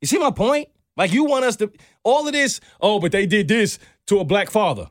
You 0.00 0.06
see 0.06 0.18
my 0.18 0.30
point? 0.30 0.68
Like 0.96 1.12
you 1.12 1.24
want 1.24 1.44
us 1.44 1.56
to 1.56 1.72
all 2.02 2.26
of 2.26 2.32
this, 2.32 2.60
oh, 2.80 3.00
but 3.00 3.12
they 3.12 3.26
did 3.26 3.48
this 3.48 3.78
to 4.06 4.20
a 4.20 4.24
black 4.24 4.50
father. 4.50 4.90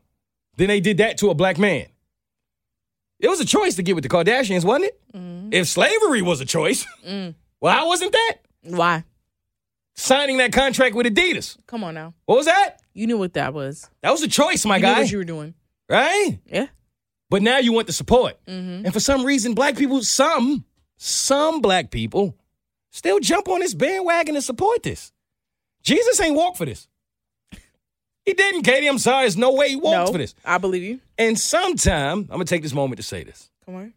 Then 0.58 0.68
they 0.68 0.80
did 0.80 0.98
that 0.98 1.18
to 1.20 1.30
a 1.30 1.34
black 1.34 1.58
man. 1.58 1.88
It 3.24 3.30
was 3.30 3.40
a 3.40 3.46
choice 3.46 3.76
to 3.76 3.84
get 3.84 3.96
with 3.96 4.04
the 4.04 4.10
Kardashians, 4.10 4.66
wasn't 4.66 4.92
it? 4.92 5.00
If 5.56 5.68
slavery 5.70 6.22
was 6.22 6.42
a 6.42 6.46
choice, 6.46 6.86
well, 7.06 7.34
how 7.74 7.88
wasn't 7.88 8.12
that? 8.12 8.34
Why? 8.64 9.06
Signing 9.96 10.38
that 10.38 10.52
contract 10.52 10.94
with 10.94 11.06
Adidas. 11.06 11.58
Come 11.66 11.86
on 11.86 11.94
now. 11.94 12.14
What 12.26 12.36
was 12.36 12.48
that? 12.48 12.82
You 12.94 13.08
knew 13.08 13.18
what 13.18 13.34
that 13.36 13.54
was. 13.54 13.90
That 14.02 14.12
was 14.12 14.24
a 14.24 14.28
choice, 14.28 14.66
my 14.66 14.76
you 14.76 14.82
knew 14.82 14.88
guy. 14.94 15.00
what 15.00 15.12
you 15.12 15.18
were 15.20 15.24
doing. 15.24 15.54
right? 15.88 16.38
Yeah. 16.48 16.68
But 17.30 17.42
now 17.44 17.60
you 17.60 17.72
want 17.72 17.88
the 17.88 17.94
support. 17.94 18.38
Mm-hmm. 18.46 18.86
And 18.86 18.94
for 18.94 19.00
some 19.00 19.24
reason, 19.24 19.54
black 19.54 19.78
people, 19.78 20.04
some, 20.04 20.66
some 20.98 21.62
black 21.62 21.92
people 21.92 22.38
still 22.92 23.20
jump 23.22 23.48
on 23.48 23.60
this 23.62 23.74
bandwagon 23.74 24.36
and 24.36 24.44
support 24.44 24.84
this. 24.84 25.14
Jesus 25.82 26.20
ain't 26.20 26.36
walk 26.36 26.58
for 26.58 26.66
this. 26.66 26.90
He 28.26 28.34
didn't, 28.34 28.64
Keity. 28.64 28.88
I'm 28.90 29.00
sorry. 29.00 29.24
There's 29.24 29.38
no 29.38 29.54
way 29.54 29.70
he 29.70 29.76
walked 29.76 30.08
no, 30.08 30.12
for 30.14 30.18
this. 30.18 30.34
I 30.46 30.58
believe 30.58 30.84
you. 30.84 31.00
And 31.18 31.38
sometime, 31.38 32.20
I'm 32.20 32.28
going 32.28 32.40
to 32.42 32.46
take 32.46 32.64
this 32.64 32.74
moment 32.74 32.98
to 32.98 33.04
say 33.04 33.24
this. 33.24 33.50
Come 33.66 33.76
on. 33.76 33.94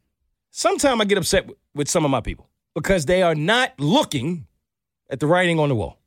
Sometime 0.51 1.01
I 1.01 1.05
get 1.05 1.19
upset 1.19 1.47
with, 1.47 1.57
with 1.75 1.89
some 1.89 2.05
of 2.05 2.11
my 2.11 2.21
people 2.21 2.49
because 2.75 3.07
they 3.07 3.23
are 3.23 3.35
not 3.35 3.73
looking 3.79 4.47
at 5.11 5.21
the 5.21 5.27
writing 5.27 5.61
on 5.61 5.69
the 5.69 5.75
wall. 5.75 5.99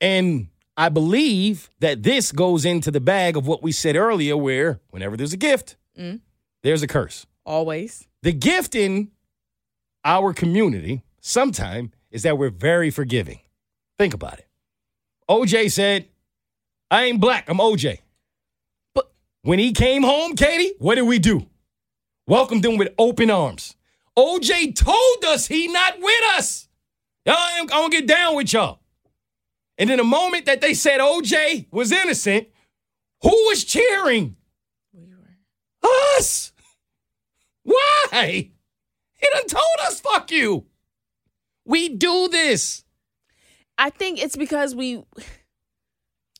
And 0.00 0.48
I 0.76 0.90
believe 0.90 1.70
that 1.80 2.04
this 2.04 2.30
goes 2.30 2.64
into 2.64 2.90
the 2.92 3.00
bag 3.00 3.36
of 3.36 3.48
what 3.48 3.62
we 3.64 3.72
said 3.72 3.96
earlier, 3.96 4.36
where 4.36 4.80
whenever 4.90 5.16
there's 5.16 5.32
a 5.32 5.36
gift, 5.38 5.76
Mm. 5.98 6.20
there's 6.62 6.82
a 6.82 6.86
curse. 6.86 7.26
Always. 7.44 8.06
The 8.22 8.32
gift 8.32 8.76
in 8.76 9.10
our 10.04 10.32
community 10.32 11.02
sometime 11.20 11.90
is 12.12 12.22
that 12.22 12.38
we're 12.38 12.50
very 12.50 12.90
forgiving. 12.90 13.40
Think 13.98 14.14
about 14.14 14.38
it. 14.38 14.46
OJ 15.28 15.68
said, 15.72 16.06
I 16.90 17.04
ain't 17.04 17.20
black, 17.20 17.48
I'm 17.48 17.58
OJ. 17.58 18.00
But- 18.94 19.10
when 19.42 19.58
he 19.58 19.72
came 19.72 20.02
home, 20.02 20.34
Keity, 20.36 20.70
what 20.78 20.94
did 20.96 21.02
we 21.02 21.18
do? 21.18 21.46
Welcomed 22.26 22.64
him 22.64 22.76
with 22.76 22.92
open 22.98 23.30
arms. 23.30 23.76
OJ 24.16 24.74
told 24.74 25.24
us 25.26 25.46
he 25.46 25.68
not 25.68 25.98
with 26.00 26.22
us. 26.36 26.68
Y'all 27.24 27.36
ain't 27.58 27.70
gonna 27.70 27.90
get 27.90 28.06
down 28.06 28.36
with 28.36 28.52
y'all. 28.52 28.80
And 29.78 29.90
in 29.90 29.98
the 29.98 30.04
moment 30.04 30.46
that 30.46 30.60
they 30.60 30.74
said 30.74 31.00
OJ 31.00 31.66
was 31.70 31.92
innocent, 31.92 32.48
who 33.22 33.30
was 33.30 33.64
cheering? 33.64 34.36
We 34.92 35.14
were. 35.14 35.88
Us. 36.16 36.52
Why? 37.62 38.50
He 39.20 39.26
done 39.32 39.46
told 39.46 39.64
us, 39.86 40.00
fuck 40.00 40.30
you. 40.30 40.66
We 41.64 41.90
do 41.90 42.28
this. 42.28 42.84
I 43.76 43.90
think 43.90 44.20
it's 44.22 44.36
because 44.36 44.74
we 44.74 45.02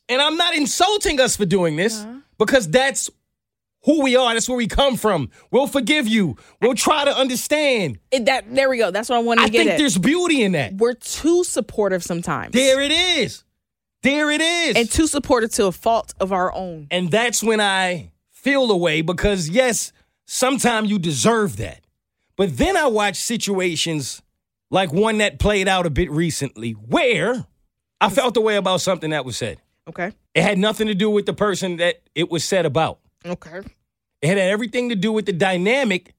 And 0.09 0.21
I'm 0.21 0.35
not 0.37 0.55
insulting 0.55 1.19
us 1.19 1.37
for 1.37 1.45
doing 1.45 1.75
this 1.75 2.01
uh-huh. 2.01 2.19
because 2.37 2.69
that's 2.69 3.09
who 3.83 4.03
we 4.03 4.15
are. 4.15 4.33
That's 4.33 4.49
where 4.49 4.57
we 4.57 4.67
come 4.67 4.97
from. 4.97 5.29
We'll 5.51 5.67
forgive 5.67 6.07
you. 6.07 6.35
We'll 6.61 6.73
try 6.73 7.05
to 7.05 7.15
understand. 7.15 7.99
it, 8.11 8.25
that 8.25 8.53
there 8.53 8.69
we 8.69 8.77
go. 8.77 8.91
That's 8.91 9.09
what 9.09 9.17
I 9.17 9.21
wanted 9.21 9.43
I 9.43 9.45
to 9.45 9.51
get 9.51 9.59
I 9.59 9.63
think 9.63 9.71
at. 9.73 9.77
there's 9.77 9.97
beauty 9.97 10.43
in 10.43 10.53
that. 10.53 10.73
We're 10.73 10.95
too 10.95 11.43
supportive 11.43 12.03
sometimes. 12.03 12.53
There 12.53 12.81
it 12.81 12.91
is. 12.91 13.43
There 14.01 14.31
it 14.31 14.41
is. 14.41 14.75
and 14.75 14.89
too 14.89 15.07
supportive 15.07 15.51
to 15.51 15.67
a 15.67 15.71
fault 15.71 16.13
of 16.19 16.31
our 16.31 16.53
own. 16.53 16.87
And 16.89 17.11
that's 17.11 17.43
when 17.43 17.59
I 17.59 18.11
feel 18.31 18.67
the 18.67 18.77
way 18.77 19.01
because, 19.01 19.49
yes, 19.49 19.91
sometimes 20.25 20.89
you 20.89 20.99
deserve 20.99 21.57
that. 21.57 21.81
But 22.37 22.57
then 22.57 22.77
I 22.77 22.87
watch 22.87 23.17
situations 23.17 24.21
like 24.71 24.93
one 24.93 25.17
that 25.17 25.39
played 25.39 25.67
out 25.67 25.85
a 25.85 25.89
bit 25.89 26.09
recently 26.11 26.71
where 26.71 27.45
I 27.99 28.09
felt 28.09 28.35
the 28.35 28.41
way 28.41 28.55
about 28.55 28.79
something 28.79 29.09
that 29.09 29.25
was 29.25 29.35
said. 29.35 29.59
Okay. 29.89 30.11
It 30.35 30.43
had 30.43 30.57
nothing 30.57 30.87
to 30.87 30.95
do 30.95 31.09
with 31.09 31.25
the 31.25 31.33
person 31.33 31.77
that 31.77 32.01
it 32.15 32.29
was 32.31 32.43
said 32.43 32.65
about. 32.65 32.99
Okay. 33.25 33.61
It 34.21 34.27
had 34.27 34.37
everything 34.37 34.89
to 34.89 34.95
do 34.95 35.11
with 35.11 35.25
the 35.25 35.33
dynamic 35.33 36.13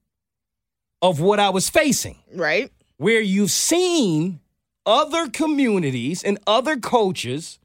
of 1.01 1.19
what 1.19 1.39
I 1.39 1.49
was 1.49 1.69
facing, 1.69 2.17
Right. 2.33 2.71
where 2.97 3.21
you've 3.21 3.51
seen 3.51 4.39
other 4.85 5.29
communities 5.29 6.23
and 6.23 6.37
other 6.45 6.77
coaches 6.77 7.59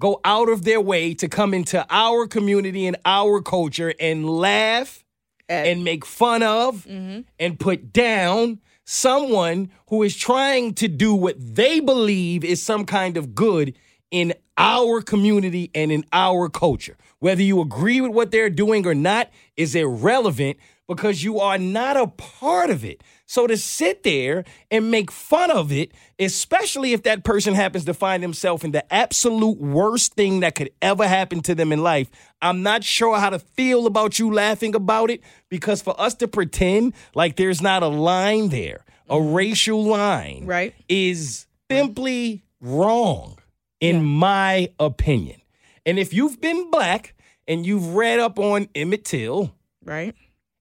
go 0.00 0.20
out 0.24 0.48
of 0.48 0.64
their 0.64 0.80
way 0.80 1.14
to 1.14 1.28
come 1.28 1.54
into 1.54 1.84
our 1.90 2.26
community 2.26 2.86
and 2.86 2.96
our 3.04 3.40
culture 3.40 3.94
and 4.00 4.28
laugh 4.28 5.04
At- 5.48 5.66
and 5.66 5.84
make 5.84 6.04
fun 6.06 6.42
of 6.42 6.86
mm-hmm. 6.86 7.20
and 7.38 7.58
put 7.60 7.92
down 7.92 8.60
someone 8.84 9.70
who 9.88 10.02
is 10.02 10.16
trying 10.16 10.74
to 10.74 10.88
do 10.88 11.14
what 11.14 11.36
they 11.38 11.78
believe 11.80 12.44
is 12.44 12.62
some 12.62 12.84
kind 12.84 13.16
of 13.16 13.34
good 13.34 13.74
in 14.10 14.34
our 14.58 15.00
community 15.00 15.70
and 15.74 15.90
in 15.92 16.04
our 16.12 16.48
culture. 16.48 16.96
Whether 17.18 17.42
you 17.42 17.60
agree 17.60 18.00
with 18.00 18.12
what 18.12 18.30
they're 18.30 18.50
doing 18.50 18.86
or 18.86 18.94
not 18.94 19.30
is 19.56 19.74
irrelevant 19.74 20.58
because 20.88 21.22
you 21.22 21.40
are 21.40 21.58
not 21.58 21.96
a 21.96 22.06
part 22.06 22.68
of 22.70 22.84
it. 22.84 23.02
So 23.24 23.46
to 23.46 23.56
sit 23.56 24.02
there 24.02 24.44
and 24.70 24.90
make 24.90 25.10
fun 25.10 25.50
of 25.50 25.72
it, 25.72 25.92
especially 26.18 26.92
if 26.92 27.04
that 27.04 27.24
person 27.24 27.54
happens 27.54 27.86
to 27.86 27.94
find 27.94 28.22
himself 28.22 28.62
in 28.62 28.72
the 28.72 28.92
absolute 28.92 29.58
worst 29.58 30.14
thing 30.14 30.40
that 30.40 30.54
could 30.54 30.70
ever 30.82 31.08
happen 31.08 31.40
to 31.42 31.54
them 31.54 31.72
in 31.72 31.82
life, 31.82 32.10
I'm 32.42 32.62
not 32.62 32.84
sure 32.84 33.18
how 33.18 33.30
to 33.30 33.38
feel 33.38 33.86
about 33.86 34.18
you 34.18 34.30
laughing 34.32 34.74
about 34.74 35.10
it 35.10 35.22
because 35.48 35.80
for 35.80 35.98
us 35.98 36.14
to 36.16 36.28
pretend 36.28 36.92
like 37.14 37.36
there's 37.36 37.62
not 37.62 37.82
a 37.82 37.88
line 37.88 38.50
there, 38.50 38.84
a 39.08 39.14
mm-hmm. 39.14 39.32
racial 39.32 39.82
line, 39.82 40.44
Right. 40.44 40.74
is 40.88 41.46
simply 41.70 42.44
wrong, 42.60 43.38
in 43.82 44.02
my 44.04 44.70
opinion. 44.78 45.40
And 45.84 45.98
if 45.98 46.14
you've 46.14 46.40
been 46.40 46.70
black 46.70 47.14
and 47.48 47.66
you've 47.66 47.94
read 47.94 48.20
up 48.20 48.38
on 48.38 48.68
Emmett 48.74 49.04
Till 49.04 49.54
Right. 49.84 50.14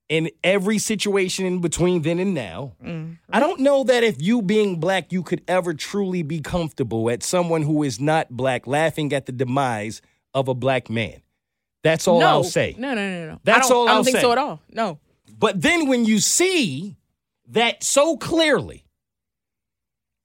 in 0.09 0.31
every 0.43 0.79
situation 0.79 1.45
in 1.45 1.61
between 1.61 2.01
then 2.01 2.17
and 2.19 2.33
now, 2.33 2.73
mm, 2.83 3.17
I 3.31 3.39
don't 3.39 3.59
know 3.59 3.83
that 3.83 4.03
if 4.03 4.19
you 4.21 4.41
being 4.41 4.79
black, 4.79 5.11
you 5.13 5.21
could 5.21 5.43
ever 5.47 5.73
truly 5.75 6.23
be 6.23 6.39
comfortable 6.41 7.09
at 7.11 7.21
someone 7.21 7.61
who 7.61 7.83
is 7.83 7.99
not 7.99 8.31
black 8.31 8.65
laughing 8.65 9.13
at 9.13 9.27
the 9.27 9.31
demise 9.31 10.01
of 10.33 10.47
a 10.47 10.55
black 10.55 10.89
man. 10.89 11.21
That's 11.83 12.07
all 12.07 12.19
no. 12.19 12.25
I'll 12.27 12.43
say. 12.43 12.75
No, 12.77 12.93
no, 12.95 13.07
no, 13.09 13.27
no. 13.33 13.39
That's 13.43 13.67
I 13.67 13.69
don't, 13.69 13.77
all 13.77 13.83
I 13.83 13.87
don't 13.91 13.97
I'll 13.97 14.03
think 14.03 14.17
say. 14.17 14.21
so 14.21 14.31
at 14.31 14.37
all. 14.39 14.61
No. 14.71 14.99
But 15.37 15.61
then 15.61 15.87
when 15.87 16.05
you 16.05 16.19
see 16.19 16.95
that 17.49 17.83
so 17.83 18.17
clearly 18.17 18.85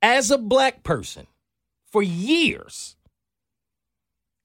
as 0.03 0.31
a 0.31 0.39
black 0.39 0.83
person 0.83 1.27
for 1.93 2.03
years, 2.03 2.97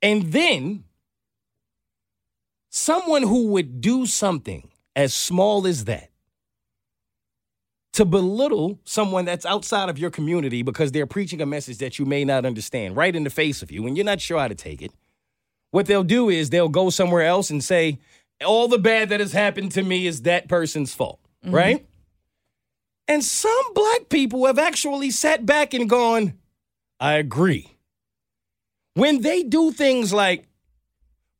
and 0.01 0.31
then 0.31 0.83
someone 2.69 3.23
who 3.23 3.47
would 3.47 3.81
do 3.81 4.05
something 4.05 4.69
as 4.95 5.13
small 5.13 5.67
as 5.67 5.85
that 5.85 6.09
to 7.93 8.05
belittle 8.05 8.79
someone 8.85 9.25
that's 9.25 9.45
outside 9.45 9.89
of 9.89 9.99
your 9.99 10.09
community 10.09 10.61
because 10.61 10.91
they're 10.91 11.05
preaching 11.05 11.41
a 11.41 11.45
message 11.45 11.77
that 11.79 11.99
you 11.99 12.05
may 12.05 12.23
not 12.23 12.45
understand 12.45 12.95
right 12.95 13.15
in 13.15 13.23
the 13.23 13.29
face 13.29 13.61
of 13.61 13.69
you 13.69 13.85
and 13.85 13.97
you're 13.97 14.05
not 14.05 14.21
sure 14.21 14.39
how 14.39 14.47
to 14.47 14.55
take 14.55 14.81
it. 14.81 14.91
What 15.71 15.87
they'll 15.87 16.03
do 16.03 16.29
is 16.29 16.49
they'll 16.49 16.69
go 16.69 16.89
somewhere 16.89 17.25
else 17.25 17.49
and 17.49 17.63
say, 17.63 17.99
all 18.45 18.67
the 18.67 18.79
bad 18.79 19.09
that 19.09 19.19
has 19.19 19.33
happened 19.33 19.71
to 19.73 19.83
me 19.83 20.07
is 20.07 20.23
that 20.23 20.47
person's 20.47 20.93
fault, 20.93 21.19
mm-hmm. 21.45 21.55
right? 21.55 21.85
And 23.07 23.23
some 23.23 23.73
black 23.73 24.09
people 24.09 24.45
have 24.45 24.57
actually 24.57 25.11
sat 25.11 25.45
back 25.45 25.73
and 25.73 25.89
gone, 25.89 26.33
I 27.01 27.13
agree. 27.13 27.75
When 28.93 29.21
they 29.21 29.43
do 29.43 29.71
things 29.71 30.13
like 30.13 30.45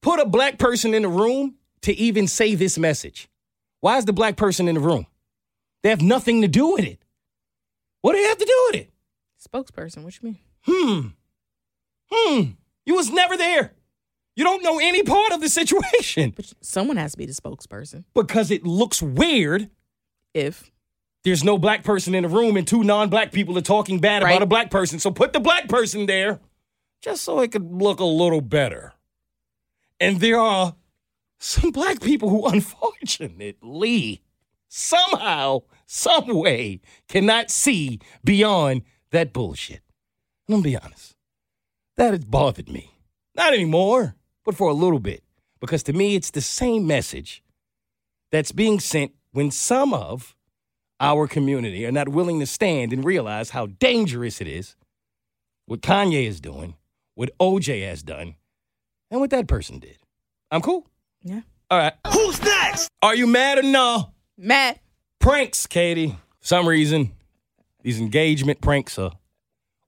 put 0.01 0.19
a 0.19 0.25
black 0.25 0.57
person 0.57 0.93
in 0.93 1.03
the 1.03 1.07
room 1.09 1.55
to 1.83 1.93
even 1.93 2.27
say 2.27 2.55
this 2.55 2.77
message, 2.77 3.29
why 3.79 3.97
is 3.97 4.05
the 4.05 4.13
black 4.13 4.35
person 4.37 4.67
in 4.67 4.75
the 4.75 4.81
room? 4.81 5.05
They 5.83 5.89
have 5.89 6.01
nothing 6.01 6.41
to 6.41 6.47
do 6.47 6.73
with 6.73 6.83
it. 6.85 6.99
What 8.01 8.13
do 8.13 8.17
they 8.21 8.27
have 8.27 8.37
to 8.39 8.45
do 8.45 8.67
with 8.71 8.81
it? 8.81 8.89
Spokesperson. 9.47 10.03
What 10.03 10.19
you 10.21 10.29
mean? 10.29 10.39
Hmm. 10.63 11.07
Hmm. 12.11 12.41
You 12.85 12.95
was 12.95 13.09
never 13.11 13.37
there. 13.37 13.73
You 14.35 14.43
don't 14.43 14.63
know 14.63 14.79
any 14.79 15.03
part 15.03 15.33
of 15.33 15.41
the 15.41 15.49
situation 15.49 16.33
But 16.35 16.53
someone 16.61 16.97
has 16.97 17.11
to 17.11 17.17
be 17.17 17.25
the 17.25 17.33
spokesperson. 17.33 18.05
because 18.15 18.49
it 18.49 18.65
looks 18.65 19.01
weird. 19.01 19.69
If 20.33 20.71
There's 21.23 21.43
no 21.43 21.57
black 21.57 21.83
person 21.83 22.15
in 22.15 22.23
the 22.23 22.29
room 22.29 22.57
and 22.57 22.67
two 22.67 22.83
non-black 22.83 23.31
people 23.31 23.57
are 23.57 23.61
talking 23.61 23.99
bad 23.99 24.23
Right. 24.23 24.31
about 24.31 24.41
a 24.41 24.47
black 24.47 24.71
person. 24.71 24.99
So 24.99 25.11
put 25.11 25.33
the 25.33 25.39
black 25.39 25.67
person 25.69 26.05
there 26.07 26.39
just 27.01 27.23
so 27.23 27.39
it 27.41 27.51
could 27.51 27.71
look 27.71 27.99
a 27.99 28.05
little 28.05 28.41
better. 28.41 28.93
And 29.99 30.19
there 30.19 30.39
are 30.39 30.75
some 31.39 31.71
black 31.71 32.01
people 32.01 32.29
who 32.29 32.47
unfortunately 33.21 34.21
somehow, 34.67 35.61
some 35.85 36.27
way 36.27 36.81
cannot 37.07 37.51
see 37.51 37.99
beyond 38.23 38.81
that 39.11 39.33
bullshit. 39.33 39.81
I'm 40.47 40.55
gonna 40.55 40.63
be 40.63 40.77
honest. 40.77 41.15
That 41.97 42.11
has 42.11 42.25
bothered 42.25 42.69
me. 42.69 42.91
Not 43.35 43.53
anymore, 43.53 44.15
but 44.43 44.55
for 44.55 44.69
a 44.69 44.73
little 44.73 44.99
bit. 44.99 45.23
Because 45.59 45.83
to 45.83 45.93
me, 45.93 46.15
it's 46.15 46.31
the 46.31 46.41
same 46.41 46.87
message 46.87 47.43
that's 48.31 48.51
being 48.51 48.79
sent 48.79 49.11
when 49.31 49.51
some 49.51 49.93
of 49.93 50.35
our 51.01 51.27
community 51.27 51.85
are 51.85 51.91
not 51.91 52.07
willing 52.07 52.39
to 52.39 52.45
stand 52.45 52.93
and 52.93 53.03
realize 53.03 53.49
how 53.49 53.65
dangerous 53.65 54.39
it 54.39 54.47
is 54.47 54.75
what 55.65 55.81
Kanye 55.81 56.27
is 56.27 56.41
doing, 56.41 56.75
what 57.15 57.29
OJ 57.39 57.87
has 57.87 58.03
done, 58.03 58.35
and 59.09 59.19
what 59.19 59.29
that 59.29 59.47
person 59.47 59.79
did. 59.79 59.97
I'm 60.51 60.61
cool. 60.61 60.85
yeah, 61.23 61.41
All 61.69 61.77
right. 61.77 61.93
Who's 62.11 62.41
next? 62.43 62.89
Are 63.01 63.15
you 63.15 63.25
mad 63.25 63.59
or 63.59 63.63
no? 63.63 64.11
Mad. 64.37 64.79
Pranks, 65.19 65.67
Keity. 65.67 66.11
For 66.39 66.47
some 66.47 66.67
reason, 66.67 67.13
these 67.83 67.99
engagement 67.99 68.59
pranks 68.59 68.99
are 68.99 69.11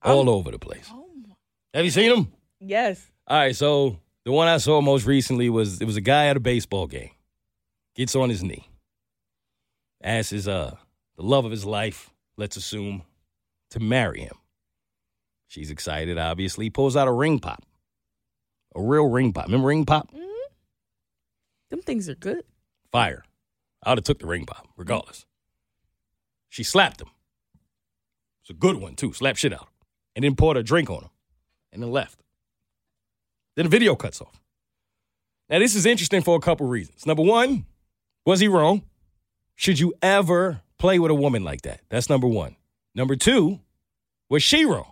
all 0.03 0.29
over 0.29 0.51
the 0.51 0.59
place. 0.59 0.89
Have 1.73 1.83
you 1.85 1.91
seen 1.91 2.09
them? 2.09 2.31
Yes. 2.59 3.05
All 3.27 3.37
right, 3.37 3.55
so 3.55 3.97
the 4.25 4.31
one 4.31 4.47
I 4.47 4.57
saw 4.57 4.79
most 4.79 5.05
recently 5.05 5.49
was 5.49 5.81
it 5.81 5.85
was 5.85 5.97
a 5.97 6.01
guy 6.01 6.27
at 6.27 6.37
a 6.37 6.39
baseball 6.39 6.87
game. 6.87 7.09
Gets 7.95 8.15
on 8.15 8.29
his 8.29 8.43
knee. 8.43 8.67
Asks 10.03 10.29
his 10.31 10.47
uh 10.47 10.75
the 11.15 11.23
love 11.23 11.45
of 11.45 11.51
his 11.51 11.65
life, 11.65 12.09
let's 12.37 12.57
assume, 12.57 13.03
to 13.71 13.79
marry 13.79 14.21
him. 14.21 14.35
She's 15.47 15.69
excited, 15.69 16.17
obviously. 16.17 16.69
Pulls 16.69 16.95
out 16.95 17.07
a 17.07 17.11
ring 17.11 17.39
pop. 17.39 17.63
A 18.75 18.81
real 18.81 19.07
ring 19.07 19.33
pop. 19.33 19.45
Remember 19.45 19.67
ring 19.67 19.85
pop? 19.85 20.11
Mm-hmm. 20.11 20.23
Them 21.69 21.81
things 21.81 22.09
are 22.09 22.15
good. 22.15 22.43
Fire. 22.91 23.23
I 23.83 23.91
would 23.91 23.99
have 23.99 24.05
took 24.05 24.19
the 24.19 24.27
ring 24.27 24.45
pop, 24.45 24.67
regardless. 24.77 25.25
She 26.49 26.63
slapped 26.63 27.01
him. 27.01 27.09
It's 28.41 28.49
a 28.49 28.53
good 28.53 28.77
one, 28.77 28.95
too. 28.95 29.13
Slap 29.13 29.35
shit 29.35 29.53
out. 29.53 29.59
Of 29.61 29.67
him. 29.67 29.73
And 30.15 30.25
then 30.25 30.35
poured 30.35 30.57
a 30.57 30.63
drink 30.63 30.89
on 30.89 31.03
him. 31.03 31.09
And 31.71 31.83
then 31.83 31.91
left. 31.91 32.19
Then 33.55 33.65
the 33.65 33.69
video 33.69 33.95
cuts 33.95 34.21
off. 34.21 34.39
Now, 35.49 35.59
this 35.59 35.75
is 35.75 35.85
interesting 35.85 36.21
for 36.21 36.35
a 36.35 36.39
couple 36.39 36.67
reasons. 36.67 37.05
Number 37.05 37.23
one, 37.23 37.65
was 38.25 38.39
he 38.39 38.47
wrong? 38.47 38.83
Should 39.55 39.79
you 39.79 39.93
ever 40.01 40.61
play 40.83 40.99
with 40.99 41.11
a 41.11 41.15
woman 41.15 41.45
like 41.45 41.61
that? 41.61 41.79
That's 41.87 42.09
number 42.09 42.27
one. 42.27 42.57
Number 42.93 43.15
two, 43.15 43.61
was 44.29 44.43
she 44.43 44.65
wrong? 44.65 44.91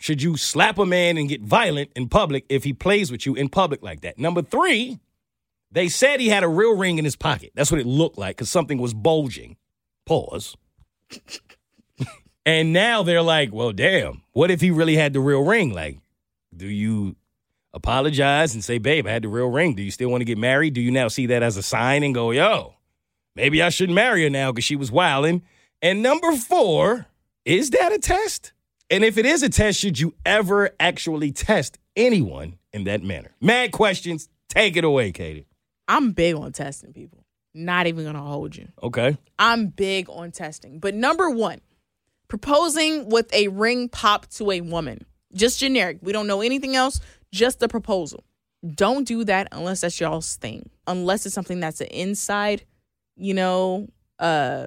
Should 0.00 0.22
you 0.22 0.38
slap 0.38 0.78
a 0.78 0.86
man 0.86 1.18
and 1.18 1.28
get 1.28 1.42
violent 1.42 1.90
in 1.94 2.08
public 2.08 2.46
if 2.48 2.64
he 2.64 2.72
plays 2.72 3.12
with 3.12 3.26
you 3.26 3.34
in 3.34 3.50
public 3.50 3.82
like 3.82 4.00
that? 4.00 4.18
Number 4.18 4.40
three, 4.40 5.00
they 5.70 5.90
said 5.90 6.20
he 6.20 6.30
had 6.30 6.44
a 6.44 6.48
real 6.48 6.74
ring 6.74 6.96
in 6.96 7.04
his 7.04 7.14
pocket. 7.14 7.52
That's 7.54 7.70
what 7.70 7.78
it 7.78 7.86
looked 7.86 8.16
like 8.16 8.36
because 8.36 8.48
something 8.48 8.78
was 8.78 8.94
bulging. 8.94 9.58
Pause. 10.06 10.56
and 12.46 12.72
now 12.72 13.02
they're 13.02 13.20
like, 13.20 13.52
well, 13.52 13.72
damn, 13.72 14.22
what 14.32 14.50
if 14.50 14.62
he 14.62 14.70
really 14.70 14.96
had 14.96 15.12
the 15.12 15.20
real 15.20 15.44
ring? 15.44 15.74
Like, 15.74 15.98
do 16.56 16.66
you 16.66 17.16
apologize 17.74 18.54
and 18.54 18.64
say, 18.64 18.78
babe, 18.78 19.06
I 19.06 19.10
had 19.10 19.24
the 19.24 19.28
real 19.28 19.50
ring? 19.50 19.74
Do 19.74 19.82
you 19.82 19.90
still 19.90 20.08
want 20.08 20.22
to 20.22 20.24
get 20.24 20.38
married? 20.38 20.72
Do 20.72 20.80
you 20.80 20.90
now 20.90 21.08
see 21.08 21.26
that 21.26 21.42
as 21.42 21.58
a 21.58 21.62
sign 21.62 22.02
and 22.02 22.14
go, 22.14 22.30
yo, 22.30 22.77
maybe 23.36 23.62
I 23.62 23.68
shouldn't 23.68 23.94
marry 23.94 24.24
her 24.24 24.30
now 24.30 24.52
because 24.52 24.64
she 24.64 24.76
was 24.76 24.90
wilding? 24.90 25.42
And 25.82 26.02
number 26.02 26.36
four, 26.36 27.06
is 27.44 27.70
that 27.70 27.92
a 27.92 27.98
test? 27.98 28.52
And 28.90 29.04
if 29.04 29.18
it 29.18 29.26
is 29.26 29.42
a 29.42 29.48
test, 29.48 29.78
should 29.78 29.98
you 29.98 30.14
ever 30.24 30.70
actually 30.80 31.32
test 31.32 31.78
anyone 31.96 32.58
in 32.72 32.84
that 32.84 33.02
manner? 33.02 33.34
Mad 33.40 33.72
questions. 33.72 34.28
Take 34.48 34.76
it 34.76 34.84
away, 34.84 35.12
Keity. 35.12 35.44
I'm 35.86 36.12
big 36.12 36.34
on 36.34 36.52
testing 36.52 36.92
people. 36.92 37.24
Not 37.54 37.86
even 37.86 38.04
gonna 38.04 38.22
hold 38.22 38.56
you. 38.56 38.68
Okay. 38.82 39.16
I'm 39.38 39.68
big 39.68 40.08
on 40.10 40.30
testing. 40.30 40.78
But 40.78 40.94
number 40.94 41.30
one, 41.30 41.60
proposing 42.28 43.08
with 43.08 43.32
a 43.32 43.48
ring 43.48 43.88
pop 43.88 44.26
to 44.30 44.50
a 44.50 44.60
woman. 44.60 45.04
Just 45.34 45.58
generic. 45.58 45.98
We 46.02 46.12
don't 46.12 46.26
know 46.26 46.40
anything 46.40 46.76
else, 46.76 47.00
just 47.32 47.60
the 47.60 47.68
proposal. 47.68 48.24
Don't 48.74 49.06
do 49.06 49.24
that 49.24 49.48
unless 49.52 49.82
that's 49.82 50.00
y'all's 50.00 50.36
thing. 50.36 50.70
Unless 50.86 51.26
it's 51.26 51.34
something 51.34 51.60
that's 51.60 51.80
an 51.80 51.88
inside, 51.88 52.64
you 53.18 53.34
know, 53.34 53.88
uh 54.18 54.66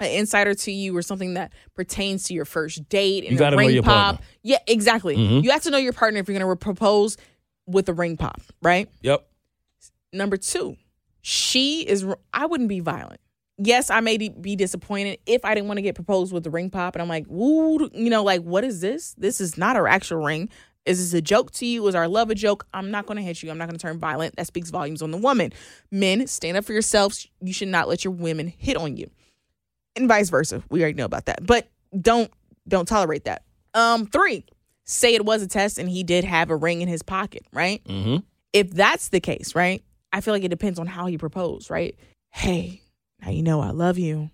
an 0.00 0.10
insider 0.12 0.54
to 0.54 0.72
you 0.72 0.96
or 0.96 1.02
something 1.02 1.34
that 1.34 1.52
pertains 1.74 2.24
to 2.24 2.32
your 2.34 2.46
first 2.46 2.88
date 2.88 3.24
and 3.24 3.32
You 3.32 3.38
gotta 3.38 3.54
a 3.56 3.60
know 3.60 3.66
ring 3.66 3.74
your 3.74 3.82
pop. 3.82 4.16
partner. 4.16 4.26
Yeah, 4.42 4.56
exactly. 4.66 5.14
Mhm. 5.16 5.44
You 5.44 5.50
have 5.50 5.62
to 5.64 5.70
know 5.70 5.76
your 5.76 5.92
partner 5.92 6.20
if 6.20 6.28
you're 6.28 6.38
gonna 6.38 6.56
propose 6.56 7.18
with 7.66 7.86
a 7.88 7.92
ring 7.92 8.16
pop, 8.16 8.40
right? 8.62 8.88
Yep. 9.02 9.26
Number 10.12 10.36
two, 10.38 10.76
she 11.20 11.82
is. 11.86 12.06
I 12.32 12.46
wouldn't 12.46 12.68
be 12.70 12.80
violent. 12.80 13.20
Yes, 13.62 13.90
I 13.90 14.00
may 14.00 14.16
be 14.16 14.56
disappointed 14.56 15.18
if 15.26 15.44
I 15.44 15.54
didn't 15.54 15.68
want 15.68 15.76
to 15.76 15.82
get 15.82 15.94
proposed 15.94 16.32
with 16.32 16.44
the 16.44 16.50
ring 16.50 16.70
pop, 16.70 16.94
and 16.94 17.02
I'm 17.02 17.08
like, 17.08 17.26
woo, 17.28 17.90
you 17.92 18.08
know, 18.08 18.24
like 18.24 18.40
what 18.42 18.64
is 18.64 18.80
this? 18.80 19.14
This 19.18 19.38
is 19.38 19.58
not 19.58 19.76
our 19.76 19.86
actual 19.86 20.24
ring. 20.24 20.48
Is 20.86 20.98
this 20.98 21.18
a 21.18 21.22
joke 21.22 21.50
to 21.52 21.66
you? 21.66 21.86
Is 21.88 21.94
our 21.94 22.08
love 22.08 22.30
a 22.30 22.34
joke? 22.34 22.66
I'm 22.72 22.90
not 22.90 23.06
going 23.06 23.16
to 23.16 23.22
hit 23.22 23.42
you. 23.42 23.50
I'm 23.50 23.58
not 23.58 23.68
going 23.68 23.78
to 23.78 23.82
turn 23.82 23.98
violent. 23.98 24.36
That 24.36 24.46
speaks 24.46 24.70
volumes 24.70 25.02
on 25.02 25.10
the 25.10 25.18
woman. 25.18 25.52
Men, 25.90 26.26
stand 26.26 26.56
up 26.56 26.64
for 26.64 26.72
yourselves. 26.72 27.28
You 27.40 27.52
should 27.52 27.68
not 27.68 27.88
let 27.88 28.04
your 28.04 28.12
women 28.12 28.48
hit 28.48 28.76
on 28.76 28.96
you, 28.96 29.10
and 29.94 30.08
vice 30.08 30.30
versa. 30.30 30.62
We 30.70 30.80
already 30.82 30.96
know 30.96 31.04
about 31.04 31.26
that, 31.26 31.46
but 31.46 31.68
don't 32.00 32.30
don't 32.66 32.86
tolerate 32.88 33.24
that. 33.24 33.42
Um, 33.74 34.06
three, 34.06 34.44
say 34.84 35.14
it 35.14 35.24
was 35.24 35.42
a 35.42 35.46
test 35.46 35.78
and 35.78 35.88
he 35.88 36.02
did 36.02 36.24
have 36.24 36.50
a 36.50 36.56
ring 36.56 36.80
in 36.82 36.88
his 36.88 37.02
pocket, 37.02 37.44
right? 37.52 37.82
Mm-hmm. 37.84 38.16
if 38.52 38.70
that's 38.70 39.08
the 39.08 39.20
case, 39.20 39.54
right? 39.54 39.82
I 40.12 40.20
feel 40.20 40.34
like 40.34 40.42
it 40.44 40.48
depends 40.48 40.78
on 40.78 40.86
how 40.86 41.06
he 41.06 41.18
proposed, 41.18 41.70
right? 41.70 41.96
Hey, 42.30 42.82
now 43.22 43.30
you 43.30 43.42
know 43.42 43.60
I 43.60 43.70
love 43.70 43.98
you, 43.98 44.30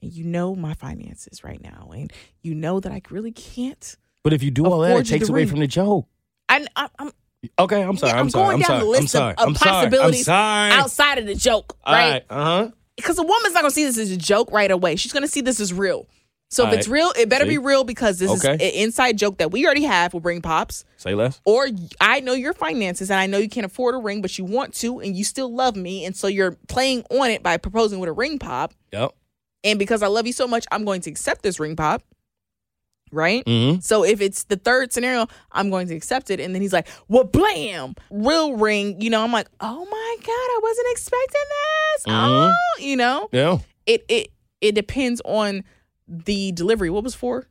and 0.00 0.12
you 0.12 0.24
know 0.24 0.54
my 0.54 0.74
finances 0.74 1.44
right 1.44 1.60
now, 1.62 1.90
and 1.94 2.12
you 2.42 2.54
know 2.54 2.80
that 2.80 2.92
I 2.92 3.02
really 3.10 3.32
can't. 3.32 3.96
But 4.28 4.34
if 4.34 4.42
you 4.42 4.50
do 4.50 4.66
all 4.66 4.80
that, 4.80 4.94
it 4.98 5.06
takes 5.06 5.30
away 5.30 5.46
from 5.46 5.60
the 5.60 5.66
joke. 5.66 6.06
I, 6.50 6.66
I, 6.76 6.88
I'm 6.98 7.10
Okay, 7.58 7.80
I'm 7.82 7.96
sorry. 7.96 8.10
Yeah, 8.12 8.18
I'm, 8.18 8.24
I'm 8.26 8.30
sorry. 8.30 8.44
going 8.44 8.54
I'm 8.56 8.60
down 8.60 8.66
sorry. 8.66 8.80
the 8.80 8.84
I'm 8.84 8.90
list 9.02 9.14
of- 9.16 9.22
of 9.22 9.34
I'm 9.38 9.54
sorry. 9.54 9.70
I'm 9.70 9.90
possibilities 9.90 10.24
sorry. 10.26 10.72
outside 10.72 11.18
of 11.18 11.26
the 11.26 11.34
joke, 11.34 11.76
All 11.84 11.94
right? 11.94 12.10
right. 12.10 12.24
Uh 12.28 12.44
huh. 12.44 12.70
Because 12.96 13.18
a 13.18 13.22
woman's 13.22 13.54
not 13.54 13.62
gonna 13.62 13.70
see 13.70 13.84
this 13.84 13.96
as 13.96 14.10
a 14.10 14.16
joke 14.18 14.50
right 14.52 14.70
away. 14.70 14.96
She's 14.96 15.12
gonna 15.14 15.28
see 15.28 15.40
this 15.40 15.60
as 15.60 15.72
real. 15.72 16.06
So 16.50 16.64
if 16.64 16.68
All 16.68 16.74
it's 16.74 16.88
real, 16.88 17.12
it 17.16 17.28
better 17.30 17.44
See? 17.44 17.50
be 17.52 17.58
real 17.58 17.84
because 17.84 18.18
this 18.18 18.30
Okay. 18.44 18.54
is 18.54 18.60
an 18.74 18.82
inside 18.82 19.16
joke 19.18 19.38
that 19.38 19.50
we 19.50 19.64
already 19.66 19.84
have 19.84 20.12
with 20.14 20.24
Ring 20.26 20.42
Pops. 20.42 20.84
Say 20.98 21.14
less. 21.14 21.40
or 21.46 21.68
I 22.00 22.20
know 22.20 22.32
your 22.34 22.52
finances 22.54 23.10
and 23.10 23.20
I 23.20 23.26
know 23.26 23.38
you 23.38 23.48
can't 23.48 23.66
afford 23.66 23.94
a 23.94 23.98
ring, 23.98 24.20
but 24.20 24.36
you 24.36 24.44
want 24.44 24.74
to 24.76 24.98
and 25.00 25.14
you 25.16 25.24
still 25.24 25.50
love 25.54 25.76
me. 25.76 26.04
And 26.04 26.16
so 26.16 26.26
you're 26.26 26.52
playing 26.66 27.04
on 27.10 27.30
it 27.30 27.42
by 27.42 27.56
proposing 27.56 27.98
with 28.00 28.08
a 28.08 28.12
ring 28.12 28.38
pop. 28.38 28.74
Yep. 28.92 29.12
And 29.62 29.78
because 29.78 30.02
I 30.02 30.06
love 30.08 30.26
you 30.26 30.32
so 30.32 30.48
much, 30.48 30.66
I'm 30.72 30.84
going 30.84 31.02
to 31.02 31.10
accept 31.10 31.42
this 31.42 31.60
ring 31.60 31.76
pop. 31.76 32.02
Right? 33.12 33.44
Mm-hmm. 33.44 33.80
So 33.80 34.04
if 34.04 34.20
it's 34.20 34.44
the 34.44 34.56
third 34.56 34.92
scenario, 34.92 35.26
I'm 35.52 35.70
going 35.70 35.88
to 35.88 35.94
accept 35.94 36.30
it. 36.30 36.40
And 36.40 36.54
then 36.54 36.62
he's 36.62 36.72
like, 36.72 36.88
well, 37.08 37.24
blam, 37.24 37.94
real 38.10 38.56
ring. 38.56 39.00
You 39.00 39.10
know, 39.10 39.22
I'm 39.24 39.32
like, 39.32 39.48
oh 39.60 39.84
my 39.84 40.16
God, 40.20 40.28
I 40.30 40.58
wasn't 40.62 40.86
expecting 40.90 41.42
this. 41.50 42.04
Mhm. 42.06 42.52
Oh, 42.52 42.80
you 42.82 42.96
know, 42.96 43.28
Yeah. 43.32 43.58
it, 43.86 44.04
it, 44.08 44.28
it 44.60 44.74
depends 44.74 45.20
on 45.24 45.64
the 46.06 46.52
delivery. 46.52 46.90
What 46.90 47.04
was 47.04 47.14
four? 47.14 47.46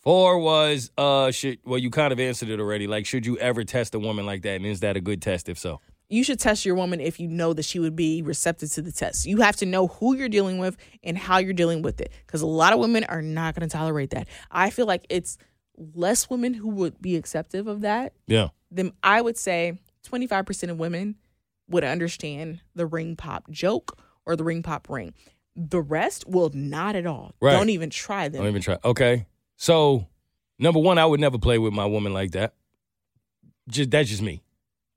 Four 0.00 0.38
was 0.38 0.90
uh 0.96 1.30
should 1.30 1.58
well 1.66 1.78
you 1.78 1.90
kind 1.90 2.10
of 2.10 2.18
answered 2.18 2.48
it 2.48 2.58
already. 2.58 2.86
Like 2.86 3.04
should 3.04 3.26
you 3.26 3.36
ever 3.36 3.64
test 3.64 3.94
a 3.94 3.98
woman 3.98 4.24
like 4.24 4.40
that? 4.42 4.52
And 4.56 4.64
is 4.64 4.80
that 4.80 4.96
a 4.96 5.00
good 5.00 5.20
test 5.20 5.50
if 5.50 5.58
so? 5.58 5.82
You 6.10 6.24
should 6.24 6.40
test 6.40 6.66
your 6.66 6.74
woman 6.74 7.00
if 7.00 7.20
you 7.20 7.28
know 7.28 7.52
that 7.52 7.64
she 7.64 7.78
would 7.78 7.94
be 7.94 8.20
receptive 8.20 8.70
to 8.72 8.82
the 8.82 8.90
test. 8.90 9.26
You 9.26 9.38
have 9.38 9.56
to 9.56 9.66
know 9.66 9.86
who 9.86 10.16
you're 10.16 10.28
dealing 10.28 10.58
with 10.58 10.76
and 11.04 11.16
how 11.16 11.38
you're 11.38 11.52
dealing 11.52 11.82
with 11.82 12.00
it 12.00 12.12
because 12.26 12.42
a 12.42 12.46
lot 12.46 12.72
of 12.72 12.80
women 12.80 13.04
are 13.04 13.22
not 13.22 13.54
going 13.54 13.66
to 13.66 13.72
tolerate 13.72 14.10
that. 14.10 14.26
I 14.50 14.70
feel 14.70 14.86
like 14.86 15.06
it's 15.08 15.38
less 15.94 16.28
women 16.28 16.52
who 16.52 16.68
would 16.68 17.00
be 17.00 17.16
acceptive 17.16 17.66
of 17.66 17.80
that 17.82 18.12
Yeah. 18.26 18.48
Then 18.70 18.92
I 19.02 19.22
would 19.22 19.38
say 19.38 19.78
25% 20.08 20.70
of 20.70 20.78
women 20.78 21.16
would 21.68 21.84
understand 21.84 22.60
the 22.74 22.86
ring 22.86 23.16
pop 23.16 23.48
joke 23.50 23.98
or 24.26 24.36
the 24.36 24.44
ring 24.44 24.62
pop 24.62 24.90
ring. 24.90 25.14
The 25.56 25.80
rest 25.80 26.28
will 26.28 26.50
not 26.52 26.96
at 26.96 27.06
all. 27.06 27.34
Right. 27.40 27.52
Don't 27.52 27.70
even 27.70 27.88
try 27.90 28.28
them. 28.28 28.42
Don't 28.42 28.48
even 28.50 28.62
try. 28.62 28.78
Okay. 28.84 29.26
So 29.56 30.06
number 30.58 30.80
one, 30.80 30.98
I 30.98 31.06
would 31.06 31.20
never 31.20 31.38
play 31.38 31.58
with 31.58 31.72
my 31.72 31.86
woman 31.86 32.12
like 32.12 32.32
that. 32.32 32.54
Just 33.68 33.90
that's 33.90 34.08
just 34.08 34.22
me. 34.22 34.42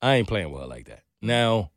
I 0.03 0.15
ain't 0.15 0.27
playing 0.27 0.51
with 0.51 0.61
her 0.61 0.67
like 0.67 0.85
that. 0.87 1.03
Now, 1.21 1.71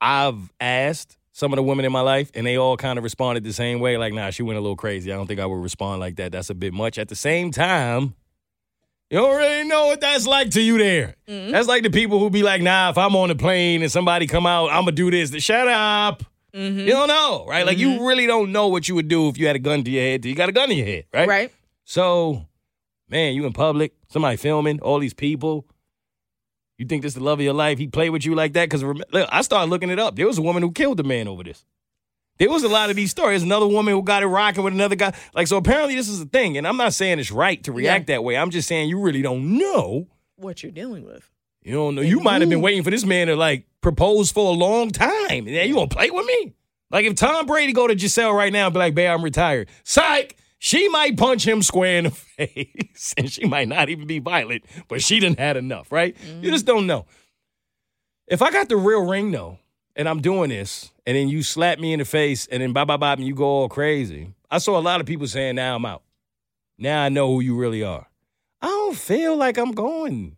I've 0.00 0.52
asked 0.60 1.18
some 1.32 1.52
of 1.52 1.56
the 1.56 1.62
women 1.62 1.84
in 1.84 1.90
my 1.90 2.02
life, 2.02 2.30
and 2.34 2.46
they 2.46 2.56
all 2.56 2.76
kind 2.76 2.98
of 2.98 3.04
responded 3.04 3.42
the 3.42 3.52
same 3.52 3.80
way. 3.80 3.96
Like, 3.96 4.12
nah, 4.12 4.30
she 4.30 4.44
went 4.44 4.58
a 4.58 4.60
little 4.60 4.76
crazy. 4.76 5.12
I 5.12 5.16
don't 5.16 5.26
think 5.26 5.40
I 5.40 5.46
would 5.46 5.60
respond 5.60 5.98
like 5.98 6.16
that. 6.16 6.30
That's 6.30 6.50
a 6.50 6.54
bit 6.54 6.72
much. 6.72 6.96
At 6.96 7.08
the 7.08 7.16
same 7.16 7.50
time, 7.50 8.14
you 9.10 9.18
don't 9.18 9.36
really 9.36 9.66
know 9.66 9.86
what 9.88 10.00
that's 10.00 10.24
like 10.26 10.50
to 10.50 10.60
you 10.60 10.78
there. 10.78 11.16
Mm-hmm. 11.26 11.50
That's 11.50 11.66
like 11.66 11.82
the 11.82 11.90
people 11.90 12.20
who 12.20 12.30
be 12.30 12.44
like, 12.44 12.62
nah, 12.62 12.90
if 12.90 12.98
I'm 12.98 13.16
on 13.16 13.28
the 13.28 13.34
plane 13.34 13.82
and 13.82 13.90
somebody 13.90 14.28
come 14.28 14.46
out, 14.46 14.70
I'm 14.70 14.82
gonna 14.82 14.92
do 14.92 15.10
this. 15.10 15.30
Shut 15.42 15.66
up. 15.66 16.22
Mm-hmm. 16.54 16.80
You 16.80 16.90
don't 16.90 17.08
know, 17.08 17.44
right? 17.48 17.66
Like 17.66 17.78
you 17.78 17.88
mm-hmm. 17.88 18.04
really 18.04 18.26
don't 18.26 18.52
know 18.52 18.68
what 18.68 18.88
you 18.88 18.94
would 18.94 19.08
do 19.08 19.28
if 19.28 19.36
you 19.36 19.48
had 19.48 19.56
a 19.56 19.60
gun 19.60 19.82
to 19.82 19.90
your 19.90 20.02
head. 20.02 20.24
You 20.24 20.34
got 20.34 20.48
a 20.48 20.52
gun 20.52 20.68
to 20.68 20.74
your 20.74 20.86
head, 20.86 21.06
right? 21.12 21.28
Right? 21.28 21.52
So, 21.84 22.46
man, 23.08 23.34
you 23.34 23.46
in 23.46 23.52
public, 23.52 23.94
somebody 24.08 24.36
filming, 24.36 24.80
all 24.80 24.98
these 24.98 25.14
people. 25.14 25.66
You 26.78 26.86
think 26.86 27.02
this 27.02 27.10
is 27.10 27.14
the 27.16 27.24
love 27.24 27.40
of 27.40 27.44
your 27.44 27.54
life? 27.54 27.76
He 27.78 27.88
played 27.88 28.10
with 28.10 28.24
you 28.24 28.34
like 28.36 28.52
that? 28.52 28.70
Because 28.70 28.82
look, 28.84 29.28
I 29.30 29.42
started 29.42 29.68
looking 29.68 29.90
it 29.90 29.98
up. 29.98 30.14
There 30.16 30.26
was 30.26 30.38
a 30.38 30.42
woman 30.42 30.62
who 30.62 30.70
killed 30.70 30.96
the 30.96 31.04
man 31.04 31.26
over 31.26 31.42
this. 31.42 31.64
There 32.38 32.48
was 32.48 32.62
a 32.62 32.68
lot 32.68 32.88
of 32.88 32.94
these 32.94 33.10
stories. 33.10 33.42
Another 33.42 33.66
woman 33.66 33.92
who 33.92 34.02
got 34.02 34.22
it 34.22 34.26
rocking 34.26 34.62
with 34.62 34.72
another 34.72 34.94
guy. 34.94 35.12
Like, 35.34 35.48
so 35.48 35.56
apparently 35.56 35.96
this 35.96 36.08
is 36.08 36.20
a 36.20 36.26
thing. 36.26 36.56
And 36.56 36.68
I'm 36.68 36.76
not 36.76 36.94
saying 36.94 37.18
it's 37.18 37.32
right 37.32 37.60
to 37.64 37.72
react 37.72 38.06
that 38.06 38.22
way. 38.22 38.36
I'm 38.36 38.50
just 38.50 38.68
saying 38.68 38.88
you 38.88 39.00
really 39.00 39.22
don't 39.22 39.58
know. 39.58 40.06
What 40.36 40.62
you're 40.62 40.70
dealing 40.70 41.04
with. 41.04 41.28
You 41.62 41.74
don't 41.74 41.96
know. 41.96 42.02
You 42.02 42.20
might 42.20 42.40
have 42.42 42.48
been 42.48 42.60
waiting 42.60 42.84
for 42.84 42.90
this 42.90 43.04
man 43.04 43.26
to 43.26 43.34
like 43.34 43.66
propose 43.80 44.30
for 44.30 44.52
a 44.52 44.56
long 44.56 44.90
time. 44.90 45.48
And 45.48 45.48
you 45.48 45.74
gonna 45.74 45.88
play 45.88 46.10
with 46.10 46.26
me? 46.26 46.54
Like 46.92 47.04
if 47.04 47.16
Tom 47.16 47.46
Brady 47.46 47.72
go 47.72 47.88
to 47.88 47.96
Gisele 47.96 48.32
right 48.32 48.52
now 48.52 48.66
and 48.66 48.72
be 48.72 48.78
like, 48.78 48.94
babe, 48.94 49.10
I'm 49.10 49.24
retired. 49.24 49.68
Psych. 49.82 50.36
She 50.58 50.88
might 50.88 51.16
punch 51.16 51.46
him 51.46 51.62
square 51.62 51.98
in 51.98 52.04
the 52.04 52.10
face. 52.10 53.14
And 53.16 53.30
she 53.30 53.46
might 53.46 53.68
not 53.68 53.88
even 53.88 54.06
be 54.06 54.18
violent, 54.18 54.64
but 54.88 55.02
she 55.02 55.20
didn't 55.20 55.38
had 55.38 55.56
enough, 55.56 55.90
right? 55.92 56.16
You 56.40 56.50
just 56.50 56.66
don't 56.66 56.86
know. 56.86 57.06
If 58.26 58.42
I 58.42 58.50
got 58.50 58.68
the 58.68 58.76
real 58.76 59.06
ring 59.06 59.30
though, 59.30 59.58
and 59.96 60.08
I'm 60.08 60.20
doing 60.20 60.50
this, 60.50 60.92
and 61.06 61.16
then 61.16 61.28
you 61.28 61.42
slap 61.42 61.78
me 61.78 61.92
in 61.92 61.98
the 61.98 62.04
face 62.04 62.46
and 62.46 62.62
then 62.62 62.72
bye 62.72 62.84
bye 62.84 62.96
bye 62.96 63.14
and 63.14 63.26
you 63.26 63.34
go 63.34 63.44
all 63.44 63.68
crazy. 63.68 64.34
I 64.50 64.58
saw 64.58 64.78
a 64.78 64.80
lot 64.80 65.00
of 65.00 65.06
people 65.06 65.26
saying, 65.26 65.56
now 65.56 65.76
I'm 65.76 65.84
out. 65.84 66.02
Now 66.78 67.02
I 67.02 67.08
know 67.08 67.28
who 67.28 67.40
you 67.40 67.56
really 67.56 67.82
are. 67.82 68.06
I 68.60 68.66
don't 68.66 68.96
feel 68.96 69.36
like 69.36 69.58
I'm 69.58 69.72
going 69.72 70.36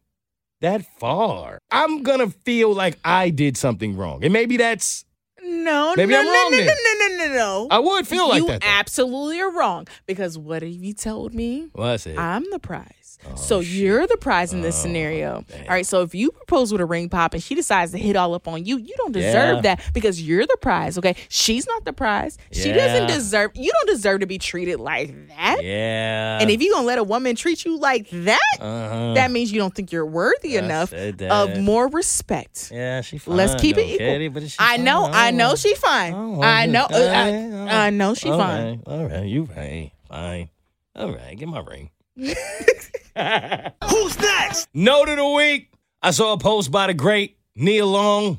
that 0.61 0.85
far. 0.99 1.59
I'm 1.71 2.03
gonna 2.03 2.29
feel 2.31 2.73
like 2.75 2.99
I 3.05 3.31
did 3.31 3.57
something 3.57 3.97
wrong. 3.97 4.23
And 4.25 4.33
maybe 4.33 4.57
that's 4.57 5.05
No, 5.51 5.95
Maybe 5.97 6.13
no, 6.13 6.21
I'm 6.21 6.27
no, 6.27 6.33
wrong 6.33 6.51
no, 6.53 6.59
no, 6.59 6.65
no, 6.65 7.09
no, 7.09 7.27
no, 7.27 7.35
no. 7.35 7.69
I 7.71 7.79
would 7.81 8.07
feel 8.07 8.29
like 8.29 8.41
you 8.43 8.47
that. 8.47 8.61
though. 8.61 8.67
absolutely 8.69 9.41
are 9.41 9.51
wrong 9.51 9.89
because 10.07 10.39
what 10.39 10.63
have 10.63 10.71
you 10.71 10.95
told 10.95 11.35
me? 11.35 11.69
Well, 11.75 11.89
I 11.89 11.97
said, 11.97 12.17
I'm 12.17 12.45
the 12.51 12.61
prize. 12.61 13.00
So 13.37 13.61
you're 13.61 14.07
the 14.07 14.17
prize 14.17 14.53
in 14.53 14.61
this 14.63 14.77
Oh, 14.79 14.83
scenario. 14.83 15.35
All 15.37 15.69
right. 15.69 15.87
So 15.87 16.03
if 16.03 16.15
you 16.15 16.31
propose 16.33 16.73
with 16.73 16.81
a 16.81 16.85
ring 16.87 17.09
pop 17.09 17.35
and 17.35 17.43
she 17.43 17.55
decides 17.55 17.93
to 17.93 17.99
hit 17.99 18.17
all 18.17 18.35
up 18.35 18.49
on 18.49 18.65
you, 18.65 18.79
you 18.79 18.95
don't 18.97 19.13
deserve 19.13 19.57
Yeah. 19.57 19.61
that 19.77 19.81
because 19.93 20.21
you're 20.23 20.47
the 20.47 20.57
prize. 20.61 20.97
Okay. 20.99 21.15
She's 21.29 21.67
not 21.67 21.85
the 21.85 21.93
prize. 21.93 22.39
She 22.53 22.73
doesn't 22.73 23.09
deserve. 23.09 23.53
You 23.55 23.71
don't 23.73 23.95
deserve 23.95 24.21
to 24.21 24.27
be 24.27 24.39
treated 24.39 24.81
like 24.81 25.15
that. 25.29 25.59
yeah. 25.63 26.39
And 26.41 26.51
if 26.51 26.61
you're 26.63 26.75
gonna 26.75 26.87
let 26.87 26.99
a 26.99 27.05
woman 27.05 27.37
treat 27.37 27.65
you 27.65 27.79
like 27.79 28.09
that, 28.11 28.39
uh-huh. 28.61 29.15
that 29.15 29.31
means 29.31 29.53
you 29.53 29.59
don't 29.61 29.75
think 29.75 29.93
you're 29.93 30.07
worthy 30.07 30.59
I 30.59 30.63
enough 30.63 30.93
of 30.93 31.59
more 31.59 31.89
respect. 31.89 32.71
yeah, 32.73 33.01
she 33.03 33.19
fine. 33.19 33.37
Let's 33.37 33.61
keep 33.61 33.77
though, 33.77 33.83
it 33.83 33.89
equal. 33.89 34.07
Keity, 34.07 34.33
but 34.33 34.49
she 34.49 34.57
I 34.59 34.77
know, 34.79 35.03
fine. 35.05 35.15
I 35.15 35.31
know 35.31 35.55
she 35.57 35.75
fine. 35.75 36.15
Oh, 36.15 36.43
I 36.43 36.67
know, 36.67 36.85
uh. 36.91 37.67
I, 37.71 37.87
I 37.87 37.91
know 37.91 38.15
she 38.15 38.31
All 38.31 38.39
fine. 38.39 38.65
right, 38.67 38.81
All 38.87 39.07
right, 39.07 39.25
you 39.27 39.45
right. 39.57 39.93
Fine. 40.09 40.51
All 40.97 41.13
right, 41.13 41.37
get 41.39 41.49
my 41.49 41.61
ring. 41.61 41.91
Who's 42.17 44.19
next? 44.19 44.69
Note 44.75 45.09
of 45.09 45.17
the 45.17 45.29
week. 45.29 45.71
I 46.03 46.11
saw 46.13 46.33
a 46.35 46.39
post 46.39 46.71
by 46.71 46.87
the 46.87 46.95
great 46.95 47.37
Nia 47.55 47.85
Long, 47.87 48.39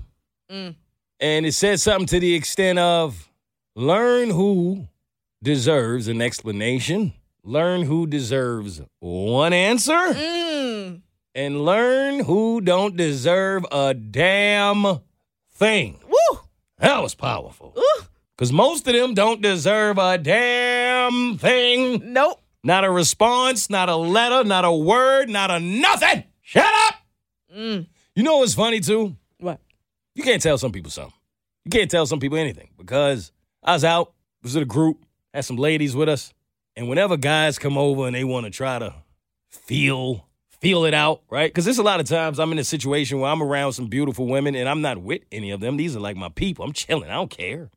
Mm. 0.50 0.76
and 1.20 1.46
it 1.46 1.54
said 1.54 1.80
something 1.80 2.08
to 2.08 2.20
the 2.20 2.34
extent 2.34 2.80
of 2.80 3.30
learn 3.76 4.30
who 4.32 4.88
deserves 5.42 6.08
an 6.10 6.22
explanation, 6.22 7.14
learn 7.44 7.84
who 7.84 8.06
deserves 8.08 8.82
one 9.00 9.54
answer, 9.54 10.14
Mm. 10.14 11.02
and 11.36 11.64
learn 11.66 12.20
who 12.22 12.60
don't 12.62 12.98
deserve 12.98 13.66
a 13.72 13.94
damn 13.94 15.00
thing. 15.54 16.00
Woo! 16.08 16.40
That 16.80 17.02
was 17.02 17.16
powerful. 17.16 17.76
Because 18.36 18.52
most 18.52 18.86
of 18.88 18.94
them 18.94 19.14
don't 19.14 19.42
deserve 19.42 19.98
a 20.00 20.18
damn 20.18 21.38
thing. 21.38 22.12
Nope. 22.12 22.42
Not 22.64 22.84
a 22.84 22.92
response, 22.92 23.70
not 23.70 23.90
a 23.90 23.96
letter, 23.96 24.44
not 24.44 24.66
a 24.66 24.72
word, 24.72 25.30
not 25.30 25.50
a 25.50 25.60
nothing. 25.60 26.24
Shut 26.42 26.72
up. 26.88 26.96
Mm. 27.56 27.88
You 28.16 28.24
know 28.24 28.38
what's 28.38 28.54
funny 28.54 28.80
too? 28.80 29.16
What? 29.40 29.60
You 30.14 30.24
can't 30.24 30.42
tell 30.42 30.58
some 30.58 30.72
people 30.72 30.92
something. 30.92 31.14
You 31.66 31.72
can't 31.72 31.90
tell 31.90 32.06
some 32.06 32.20
people 32.20 32.38
anything 32.38 32.70
because 32.78 33.32
I 33.64 33.74
was 33.74 33.84
out, 33.84 34.14
was 34.44 34.56
at 34.56 34.62
a 34.62 34.66
group, 34.66 35.04
had 35.34 35.46
some 35.46 35.58
ladies 35.58 35.96
with 35.96 36.10
us, 36.10 36.34
and 36.76 36.88
whenever 36.88 37.18
guys 37.18 37.60
come 37.60 37.78
over 37.78 38.06
and 38.06 38.16
they 38.16 38.24
want 38.24 38.46
to 38.46 38.52
try 38.52 38.80
to 38.80 38.96
feel 39.50 40.28
feel 40.62 40.86
it 40.86 40.94
out, 40.94 41.24
right? 41.30 41.52
Because 41.52 41.66
there's 41.66 41.80
a 41.80 41.84
lot 41.84 42.00
of 42.00 42.08
times 42.08 42.40
I'm 42.40 42.52
in 42.52 42.60
a 42.60 42.64
situation 42.64 43.20
where 43.20 43.32
I'm 43.32 43.42
around 43.42 43.74
some 43.74 43.88
beautiful 43.88 44.28
women 44.28 44.54
and 44.56 44.70
I'm 44.70 44.82
not 44.82 45.00
with 45.00 45.24
any 45.32 45.50
of 45.50 45.60
them. 45.60 45.76
These 45.76 45.96
are 45.96 46.00
like 46.00 46.16
my 46.16 46.30
people. 46.30 46.64
I'm 46.64 46.72
chilling. 46.72 47.10
I 47.10 47.16
don't 47.16 47.32
care. 47.32 47.72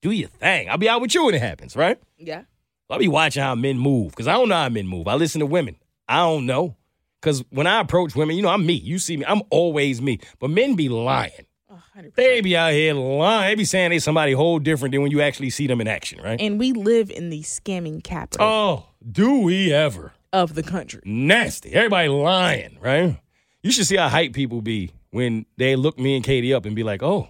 Do 0.00 0.10
your 0.10 0.30
thing. 0.30 0.70
I'll 0.70 0.78
be 0.78 0.88
out 0.88 1.02
with 1.02 1.14
you 1.14 1.26
when 1.26 1.34
it 1.34 1.42
happens, 1.42 1.76
right? 1.76 1.98
Yeah. 2.16 2.44
I'll 2.90 2.98
be 2.98 3.08
watching 3.08 3.42
how 3.42 3.54
men 3.54 3.78
move 3.78 4.10
because 4.10 4.26
I 4.28 4.32
don't 4.32 4.48
know 4.48 4.56
how 4.56 4.68
men 4.68 4.86
move. 4.86 5.06
I 5.08 5.14
listen 5.14 5.40
to 5.40 5.46
women. 5.46 5.76
I 6.08 6.18
don't 6.18 6.46
know. 6.46 6.76
Because 7.20 7.44
when 7.50 7.66
I 7.66 7.80
approach 7.80 8.16
women, 8.16 8.36
you 8.36 8.42
know, 8.42 8.48
I'm 8.48 8.64
me. 8.64 8.72
You 8.74 8.98
see 8.98 9.16
me. 9.18 9.24
I'm 9.26 9.42
always 9.50 10.00
me. 10.00 10.20
But 10.38 10.50
men 10.50 10.74
be 10.74 10.88
lying. 10.88 11.46
Oh, 11.70 11.80
100%. 11.96 12.14
They 12.14 12.40
be 12.40 12.56
out 12.56 12.72
here 12.72 12.94
lying. 12.94 13.50
They 13.50 13.54
be 13.56 13.64
saying 13.66 13.90
they 13.90 13.98
somebody 13.98 14.32
whole 14.32 14.58
different 14.58 14.92
than 14.92 15.02
when 15.02 15.10
you 15.10 15.20
actually 15.20 15.50
see 15.50 15.66
them 15.66 15.80
in 15.80 15.86
action, 15.86 16.20
right? 16.22 16.40
And 16.40 16.58
we 16.58 16.72
live 16.72 17.10
in 17.10 17.28
the 17.30 17.42
scamming 17.42 18.02
capital 18.02 18.46
Oh, 18.46 18.86
do 19.10 19.40
we 19.40 19.72
ever? 19.72 20.12
of 20.32 20.54
the 20.54 20.62
country. 20.62 21.00
Nasty. 21.04 21.72
Everybody 21.72 22.08
lying, 22.08 22.78
right? 22.80 23.20
You 23.62 23.72
should 23.72 23.86
see 23.86 23.96
how 23.96 24.08
hype 24.08 24.32
people 24.32 24.62
be 24.62 24.92
when 25.10 25.44
they 25.56 25.76
look 25.76 25.98
me 25.98 26.16
and 26.16 26.24
Keity 26.24 26.54
up 26.54 26.64
and 26.64 26.74
be 26.76 26.84
like, 26.84 27.02
oh, 27.02 27.28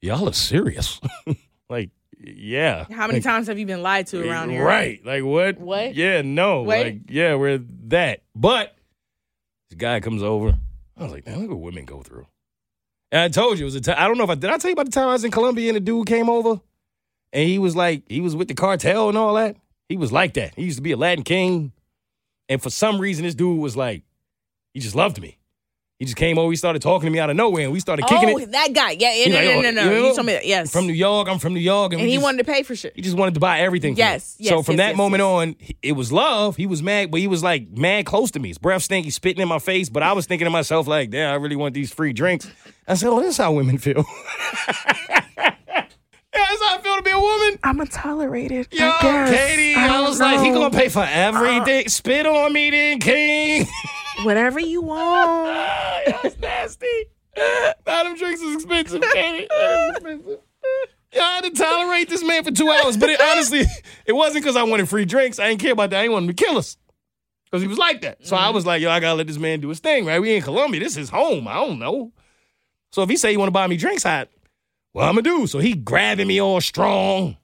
y'all 0.00 0.28
are 0.28 0.34
serious. 0.34 1.00
like, 1.70 1.90
yeah. 2.26 2.84
How 2.90 3.06
many 3.06 3.18
Like, 3.18 3.24
times 3.24 3.46
have 3.48 3.58
you 3.58 3.66
been 3.66 3.82
lied 3.82 4.06
to 4.08 4.28
around 4.28 4.50
here? 4.50 4.64
Right. 4.64 5.04
Like 5.04 5.22
what? 5.24 5.58
What? 5.58 5.94
Yeah, 5.94 6.22
no. 6.22 6.62
Wait. 6.62 6.84
Like, 6.84 7.00
yeah, 7.08 7.34
we're 7.34 7.58
that. 7.88 8.22
But 8.34 8.76
this 9.70 9.76
guy 9.76 10.00
comes 10.00 10.22
over. 10.22 10.56
I 10.96 11.02
was 11.02 11.12
like, 11.12 11.26
man, 11.26 11.40
look 11.40 11.50
what 11.50 11.60
women 11.60 11.84
go 11.84 12.02
through. 12.02 12.26
And 13.12 13.20
I 13.22 13.28
told 13.28 13.58
you 13.58 13.64
it 13.64 13.66
was 13.66 13.74
a 13.76 13.80
time. 13.80 13.96
I 13.98 14.08
don't 14.08 14.18
know 14.18 14.24
if 14.24 14.30
I 14.30 14.34
did 14.34 14.50
I 14.50 14.58
tell 14.58 14.70
you 14.70 14.74
about 14.74 14.86
the 14.86 14.92
time 14.92 15.08
I 15.08 15.12
was 15.12 15.24
in 15.24 15.30
Colombia 15.30 15.68
and 15.68 15.76
the 15.76 15.80
dude 15.80 16.06
came 16.06 16.28
over 16.28 16.60
and 17.32 17.48
he 17.48 17.58
was 17.58 17.76
like, 17.76 18.02
he 18.08 18.20
was 18.20 18.34
with 18.34 18.48
the 18.48 18.54
cartel 18.54 19.08
and 19.08 19.16
all 19.16 19.34
that. 19.34 19.56
He 19.88 19.96
was 19.96 20.10
like 20.12 20.34
that. 20.34 20.54
He 20.56 20.64
used 20.64 20.78
to 20.78 20.82
be 20.82 20.92
a 20.92 20.96
Latin 20.96 21.22
king. 21.22 21.72
And 22.48 22.62
for 22.62 22.70
some 22.70 22.98
reason, 23.00 23.24
this 23.24 23.34
dude 23.34 23.60
was 23.60 23.76
like, 23.76 24.02
he 24.72 24.80
just 24.80 24.94
loved 24.94 25.20
me. 25.20 25.38
He 25.98 26.04
just 26.04 26.16
came 26.18 26.36
over, 26.38 26.50
he 26.52 26.56
started 26.56 26.82
talking 26.82 27.06
to 27.06 27.10
me 27.10 27.18
out 27.18 27.30
of 27.30 27.36
nowhere, 27.36 27.64
and 27.64 27.72
we 27.72 27.80
started 27.80 28.06
kicking 28.06 28.28
oh, 28.28 28.36
it. 28.36 28.52
that 28.52 28.74
guy. 28.74 28.90
Yeah, 28.90 29.14
yeah, 29.14 29.24
He's 29.24 29.28
no, 29.28 29.34
like, 29.36 29.44
no, 29.46 29.50
oh, 29.52 29.60
no, 29.62 29.70
no. 29.70 29.82
you 29.84 29.88
know, 30.02 30.08
You 30.08 30.14
told 30.14 30.26
me 30.26 30.32
that. 30.34 30.44
Yes. 30.44 30.70
From 30.70 30.86
New 30.86 30.92
York, 30.92 31.26
I'm 31.26 31.38
from 31.38 31.54
New 31.54 31.60
York. 31.60 31.94
and 31.94 32.02
we 32.02 32.08
he 32.08 32.14
just- 32.16 32.22
wanted 32.22 32.44
to 32.44 32.52
pay 32.52 32.62
for 32.64 32.76
shit. 32.76 32.92
he 32.94 33.00
just 33.00 33.16
wanted 33.16 33.32
to 33.32 33.40
buy 33.40 33.60
everything. 33.60 33.94
for 33.94 33.98
Yes, 34.00 34.36
me. 34.38 34.44
yes, 34.44 34.50
So 34.52 34.62
from 34.62 34.74
yes, 34.74 34.78
that 34.78 34.88
yes, 34.90 34.96
moment 34.98 35.20
yes. 35.22 35.26
on, 35.26 35.56
it 35.82 35.92
was 35.92 36.12
love. 36.12 36.56
He 36.56 36.66
was 36.66 36.82
mad, 36.82 37.10
but 37.10 37.20
he 37.20 37.28
was 37.28 37.42
like 37.42 37.70
mad 37.78 38.04
close 38.04 38.30
to 38.32 38.38
me. 38.38 38.48
His 38.48 38.58
breath 38.58 38.82
stank. 38.82 39.06
He's 39.06 39.14
spitting 39.14 39.40
in 39.40 39.48
my 39.48 39.58
face. 39.58 39.88
But 39.88 40.02
I 40.02 40.12
was 40.12 40.26
thinking 40.26 40.44
to 40.44 40.50
myself, 40.50 40.86
like, 40.86 41.08
damn, 41.08 41.32
I 41.32 41.36
really 41.36 41.56
want 41.56 41.72
these 41.72 41.90
free 41.90 42.12
drinks. 42.12 42.46
I 42.86 42.92
said, 42.92 43.08
oh, 43.08 43.22
that's 43.22 43.38
how 43.38 43.52
women 43.52 43.78
feel. 43.78 44.04
yeah, 45.08 45.24
that's 45.38 46.62
how 46.62 46.76
I 46.76 46.80
feel 46.82 46.96
to 46.96 47.02
be 47.02 47.10
a 47.10 47.18
woman. 47.18 47.58
I'm 47.64 47.80
a 47.80 47.86
tolerated. 47.86 48.68
Yo, 48.70 48.90
Keity, 49.00 49.74
I, 49.74 50.02
was 50.02 50.20
like, 50.20 50.40
he 50.40 50.50
gonna 50.50 50.68
pay 50.68 50.90
for 50.90 51.06
everything. 51.10 51.86
Uh, 51.86 51.88
Spit 51.88 52.26
on 52.26 52.52
me, 52.52 52.68
then, 52.70 52.98
King. 53.00 53.66
whatever 54.24 54.60
you 54.60 54.82
want. 54.82 55.46
That's 56.22 56.38
nasty. 56.38 56.86
Now 57.86 58.04
them 58.04 58.16
drinks 58.16 58.40
is 58.40 58.54
expensive, 58.54 59.02
Keity. 59.14 59.46
Expensive. 59.90 60.38
Yeah, 61.12 61.22
I 61.22 61.34
had 61.36 61.44
to 61.44 61.50
tolerate 61.50 62.08
this 62.08 62.22
man 62.24 62.44
for 62.44 62.50
two 62.50 62.70
hours, 62.70 62.96
but 62.96 63.08
it, 63.08 63.20
honestly, 63.20 63.64
it 64.04 64.12
wasn't 64.12 64.44
because 64.44 64.56
I 64.56 64.64
wanted 64.64 64.88
free 64.88 65.04
drinks. 65.04 65.38
I 65.38 65.48
didn't 65.48 65.60
care 65.60 65.72
about 65.72 65.90
that. 65.90 65.98
I 65.98 66.02
didn't 66.02 66.12
want 66.12 66.24
him 66.24 66.34
to 66.34 66.44
kill 66.44 66.58
us 66.58 66.76
because 67.44 67.62
he 67.62 67.68
was 67.68 67.78
like 67.78 68.02
that. 68.02 68.26
So 68.26 68.36
I 68.36 68.44
mm-hmm. 68.44 68.54
was 68.54 68.66
like, 68.66 68.82
yo, 68.82 68.90
I 68.90 69.00
gotta 69.00 69.14
let 69.14 69.26
this 69.26 69.38
man 69.38 69.60
do 69.60 69.68
his 69.68 69.80
thing, 69.80 70.04
right? 70.04 70.20
We 70.20 70.34
in 70.34 70.42
Colombia. 70.42 70.80
This 70.80 70.96
is 70.96 71.08
home. 71.08 71.48
I 71.48 71.54
don't 71.54 71.78
know. 71.78 72.12
So 72.92 73.02
if 73.02 73.08
he 73.08 73.16
say 73.16 73.30
he 73.30 73.36
want 73.36 73.48
to 73.48 73.52
buy 73.52 73.66
me 73.66 73.76
drinks, 73.76 74.04
I, 74.04 74.26
well, 74.92 75.08
I'm 75.08 75.14
gonna 75.14 75.22
do. 75.22 75.46
So 75.46 75.58
he 75.58 75.74
grabbing 75.74 76.26
me 76.26 76.40
all 76.40 76.60
strong, 76.60 77.36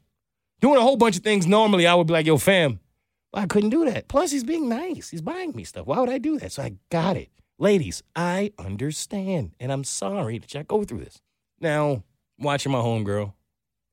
doing 0.61 0.77
a 0.77 0.83
whole 0.83 0.97
bunch 0.97 1.17
of 1.17 1.23
things. 1.23 1.47
Normally, 1.47 1.87
I 1.87 1.95
would 1.95 2.07
be 2.07 2.13
like, 2.13 2.27
yo, 2.27 2.37
fam, 2.39 2.81
I 3.35 3.47
couldn't 3.47 3.71
do 3.71 3.85
that. 3.87 4.09
Plus, 4.09 4.31
he's 4.31 4.45
being 4.45 4.69
nice. 4.69 5.11
He's 5.11 5.23
buying 5.23 5.53
me 5.53 5.65
stuff. 5.65 5.87
Why 5.87 5.99
would 6.01 6.11
I 6.11 6.19
do 6.19 6.39
that? 6.39 6.53
So 6.53 6.63
I 6.63 6.75
got 6.91 7.17
it. 7.17 7.31
Ladies, 7.59 8.03
I 8.15 8.53
understand. 8.59 9.53
And 9.59 9.73
I'm 9.73 9.85
sorry 9.85 10.39
that 10.39 10.53
y'all 10.53 10.65
go 10.65 10.85
through 10.85 11.01
this. 11.01 11.21
Now, 11.61 12.03
watching 12.39 12.73
my 12.73 12.79
homegirl, 12.81 13.33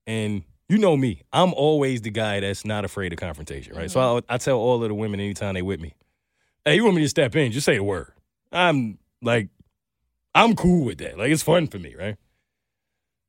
and 0.07 0.44
you 0.68 0.78
know 0.78 0.98
me, 0.98 1.22
I'm 1.32 1.53
always 1.53 2.02
the 2.02 2.10
guy 2.10 2.40
that's 2.40 2.66
not 2.66 2.84
afraid 2.84 3.14
of 3.14 3.20
confrontation, 3.20 3.76
right? 3.76 3.90
So 3.90 3.99
mm-hmm. 3.99 4.26
I, 4.30 4.36
I 4.36 4.38
tell 4.38 4.57
all 4.57 4.82
of 4.82 4.90
the 4.90 4.95
women 4.95 5.20
anytime 5.20 5.53
they 5.53 5.61
with 5.61 5.80
me, 5.80 5.94
hey, 6.66 6.76
you 6.76 6.84
want 6.84 6.95
me 6.95 7.03
to 7.03 7.10
step 7.10 7.36
in, 7.36 7.52
just 7.52 7.66
say 7.66 7.78
the 7.78 7.84
word. 7.84 8.11
I'm 8.52 8.98
like, 9.22 9.49
I'm 10.36 10.56
cool 10.56 10.86
with 10.86 10.98
that. 10.99 11.18
Like, 11.18 11.32
it's 11.32 11.44
fun 11.44 11.68
for 11.68 11.80
me, 11.80 11.95
right? 11.95 12.18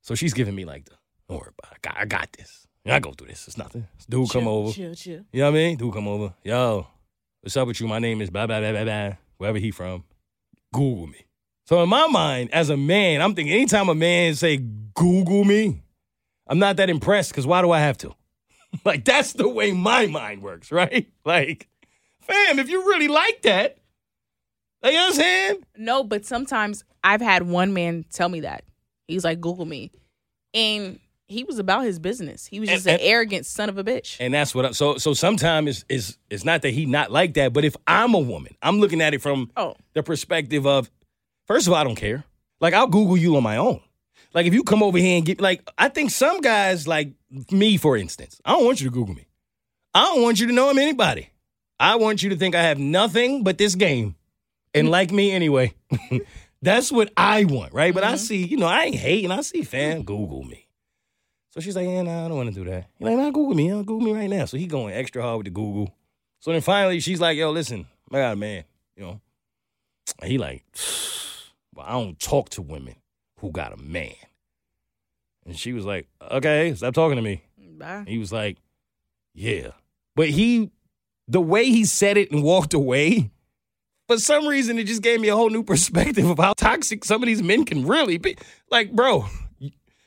So 0.03 0.15
she's 0.15 0.35
giving 0.35 0.55
me 0.55 0.65
like 0.65 0.87
the, 0.87 0.97
don't 1.29 1.39
worry 1.39 1.53
about 1.59 1.73
it. 1.73 1.79
I 1.85 1.89
got, 1.89 2.01
I 2.01 2.05
got 2.07 2.33
this. 2.33 2.67
I 2.87 2.99
go 2.99 3.13
through 3.13 3.29
this. 3.29 3.47
It's 3.47 3.59
nothing. 3.59 3.87
Dude 4.09 4.31
come 4.31 4.49
over. 4.49 4.73
Chill, 4.73 4.95
chill. 4.95 5.25
You 5.33 5.41
know 5.41 5.51
what 5.51 5.59
I 5.59 5.63
mean? 5.63 5.77
Dude 5.77 5.93
come 5.93 6.09
over. 6.09 6.35
Yo, 6.43 6.87
what's 7.41 7.57
up 7.57 7.67
with 7.69 7.81
you? 7.81 7.87
My 7.87 7.99
name 7.99 8.21
is 8.21 8.31
blah, 8.31 8.47
blah, 8.47 8.61
blah, 8.61 8.73
blah, 8.73 8.85
blah. 8.85 9.13
Wherever 9.39 9.59
he 9.59 9.71
from. 9.71 10.05
Google 10.73 11.07
me. 11.07 11.27
So 11.67 11.83
in 11.83 11.89
my 11.89 12.07
mind, 12.09 12.53
as 12.53 12.71
a 12.71 12.77
man, 12.77 13.21
I'm 13.21 13.35
thinking 13.35 13.55
anytime 13.55 13.89
a 13.89 13.95
man 13.95 14.35
say 14.35 14.57
Google 14.95 15.45
me, 15.45 15.83
I'm 16.47 16.59
not 16.59 16.77
that 16.79 16.91
impressed 16.91 17.31
because 17.31 17.47
why 17.47 17.63
do 17.63 17.71
I 17.71 17.81
have 17.81 17.99
to? 17.99 18.15
like 18.85 19.05
that's 19.05 19.35
the 19.35 19.49
way 19.49 19.73
my 19.73 20.07
mind 20.07 20.43
works, 20.43 20.73
right? 20.73 21.09
Like, 21.25 21.69
fam, 22.23 22.59
if 22.59 22.69
you 22.69 22.87
really 22.87 23.09
like 23.09 23.43
that, 23.43 23.79
like, 24.83 24.93
you 24.93 24.99
know 24.99 25.05
what 25.05 25.15
I'm 25.15 25.21
saying? 25.21 25.65
No, 25.77 26.05
but 26.05 26.25
sometimes 26.25 26.85
I've 27.05 27.21
had 27.21 27.43
one 27.43 27.75
man 27.75 28.05
tell 28.11 28.29
me 28.29 28.41
that. 28.41 28.65
He's 29.07 29.25
like, 29.25 29.41
Google 29.41 29.67
me. 29.67 29.91
And 30.55 30.99
he 31.31 31.45
was 31.45 31.59
about 31.59 31.85
his 31.85 31.99
business. 31.99 32.47
He 32.47 32.61
was 32.61 32.69
And- 32.69 32.77
just 32.77 32.87
an 32.87 32.95
and- 32.95 33.03
arrogant 33.03 33.47
son 33.47 33.69
of 33.69 33.79
a 33.79 33.85
bitch. 33.85 34.17
And 34.21 34.35
that's 34.35 34.55
what 34.55 34.67
I'm, 34.67 34.73
so 34.73 34.99
so 34.99 35.15
sometimes 35.15 35.69
it's, 35.69 35.85
it's 35.89 36.19
it's 36.29 36.45
not 36.45 36.63
that 36.63 36.71
he 36.71 36.87
not 36.87 37.11
like 37.11 37.35
that, 37.35 37.53
but 37.53 37.65
if 37.65 37.77
I'm 37.87 38.15
a 38.15 38.19
woman, 38.19 38.57
I'm 38.63 38.81
looking 38.81 39.01
at 39.01 39.15
it 39.15 39.23
from 39.23 39.51
Oh. 39.57 39.77
the 39.95 40.03
perspective 40.03 40.67
of 40.67 40.91
first 41.47 41.67
of 41.67 41.73
all, 41.73 41.79
I 41.79 41.85
don't 41.85 41.97
care. 41.97 42.25
Like 42.61 42.75
I'll 42.75 42.89
Google 42.89 43.17
you 43.17 43.37
on 43.37 43.43
my 43.43 43.57
own. 43.57 43.81
Like 44.35 44.47
if 44.47 44.55
you 44.55 44.65
come 44.65 44.83
over 44.83 44.99
here 44.99 45.17
and 45.17 45.25
get 45.25 45.41
like 45.41 45.69
I 45.79 45.89
think 45.89 46.11
some 46.11 46.41
guys 46.41 46.87
like 46.89 47.13
me, 47.51 47.77
for 47.77 47.97
instance, 47.97 48.41
I 48.45 48.53
don't 48.53 48.65
want 48.65 48.81
you 48.81 48.89
to 48.89 48.93
Google 48.93 49.15
me. 49.15 49.27
I 49.95 50.05
don't 50.05 50.23
want 50.23 50.41
you 50.41 50.47
to 50.49 50.53
know 50.53 50.69
I'm 50.71 50.79
anybody. 50.79 51.31
I 51.79 51.97
want 51.97 52.23
you 52.23 52.31
to 52.31 52.37
think 52.37 52.55
I 52.55 52.63
have 52.63 52.79
nothing 52.79 53.43
but 53.43 53.57
this 53.57 53.75
game 53.75 54.15
and 54.75 54.87
mm-hmm. 54.87 54.93
like 54.93 55.11
me 55.11 55.33
anyway. 55.33 55.75
That's 56.63 56.93
what 56.93 57.11
I 57.17 57.45
want, 57.45 57.73
right? 57.73 57.95
But 57.95 58.05
I 58.05 58.09
mm-hmm. 58.09 58.17
see, 58.17 58.47
you 58.47 58.59
know, 58.59 58.67
I 58.67 58.85
ain't 58.85 58.97
hating. 58.97 59.31
I 59.31 59.41
see 59.41 59.63
fam 59.63 60.03
Google 60.03 60.43
me. 60.43 60.67
So 61.51 61.61
she's 61.61 61.75
like, 61.75 61.87
yeah, 61.87 62.03
nah, 62.03 62.25
I 62.25 62.29
don't 62.29 62.37
want 62.37 62.49
to 62.49 62.55
do 62.55 62.71
that. 62.71 62.87
He's 62.99 63.07
like, 63.07 63.17
nah, 63.17 63.31
Google 63.31 63.55
me. 63.55 63.69
Huh? 63.69 63.79
Google 63.79 64.01
me 64.01 64.13
right 64.13 64.31
now. 64.31 64.45
So 64.45 64.57
he 64.57 64.67
going 64.67 64.95
extra 64.95 65.23
hard 65.23 65.39
with 65.39 65.47
the 65.47 65.51
Google. 65.51 65.95
So 66.39 66.53
then 66.53 66.61
finally 66.61 67.01
she's 67.01 67.21
like, 67.21 67.37
yo, 67.37 67.51
listen, 67.51 67.87
I 68.11 68.19
got 68.19 68.33
a 68.33 68.37
man, 68.37 68.65
you 68.97 69.03
know. 69.03 69.21
And 70.21 70.31
he 70.31 70.39
like, 70.39 70.65
well, 71.75 71.87
I 71.87 71.93
don't 71.93 72.19
talk 72.19 72.51
to 72.51 72.63
women 72.63 72.97
who 73.41 73.51
got 73.51 73.73
a 73.73 73.77
man. 73.77 74.15
And 75.45 75.59
she 75.59 75.73
was 75.73 75.85
like, 75.85 76.07
okay, 76.31 76.75
stop 76.75 76.95
talking 76.95 77.17
to 77.17 77.23
me. 77.23 77.43
Bye. 77.59 78.05
He 78.07 78.19
was 78.19 78.33
like, 78.33 78.59
yeah. 79.35 79.71
But 80.15 80.29
he, 80.29 80.71
the 81.27 81.41
way 81.41 81.65
he 81.65 81.85
said 81.85 82.17
it 82.17 82.31
and 82.31 82.43
walked 82.43 82.75
away, 82.75 83.31
for 84.07 84.19
some 84.19 84.47
reason, 84.47 84.79
it 84.79 84.85
just 84.85 85.03
gave 85.03 85.21
me 85.21 85.29
a 85.29 85.37
whole 85.37 85.51
new 85.51 85.63
perspective 85.63 86.29
of 86.29 86.39
how 86.39 86.53
toxic 86.53 87.05
some 87.05 87.23
of 87.23 87.27
these 87.27 87.43
men 87.43 87.65
can 87.65 87.87
really 87.87 88.19
be. 88.19 88.37
Like, 88.71 88.93
bro, 88.93 89.27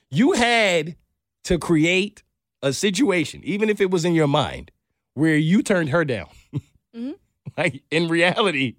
you 0.10 0.34
had 0.34 0.95
to 1.44 1.57
create 1.60 2.24
a 2.61 2.72
situation, 2.74 3.41
even 3.44 3.70
if 3.70 3.82
it 3.82 3.91
was 3.91 4.06
in 4.06 4.14
your 4.14 4.28
mind, 4.28 4.72
where 5.14 5.36
you 5.36 5.61
turned 5.64 5.90
her 5.90 6.06
down. 6.06 6.28
Mhm. 6.95 7.15
Like, 7.57 7.82
in 7.90 8.07
reality, 8.07 8.76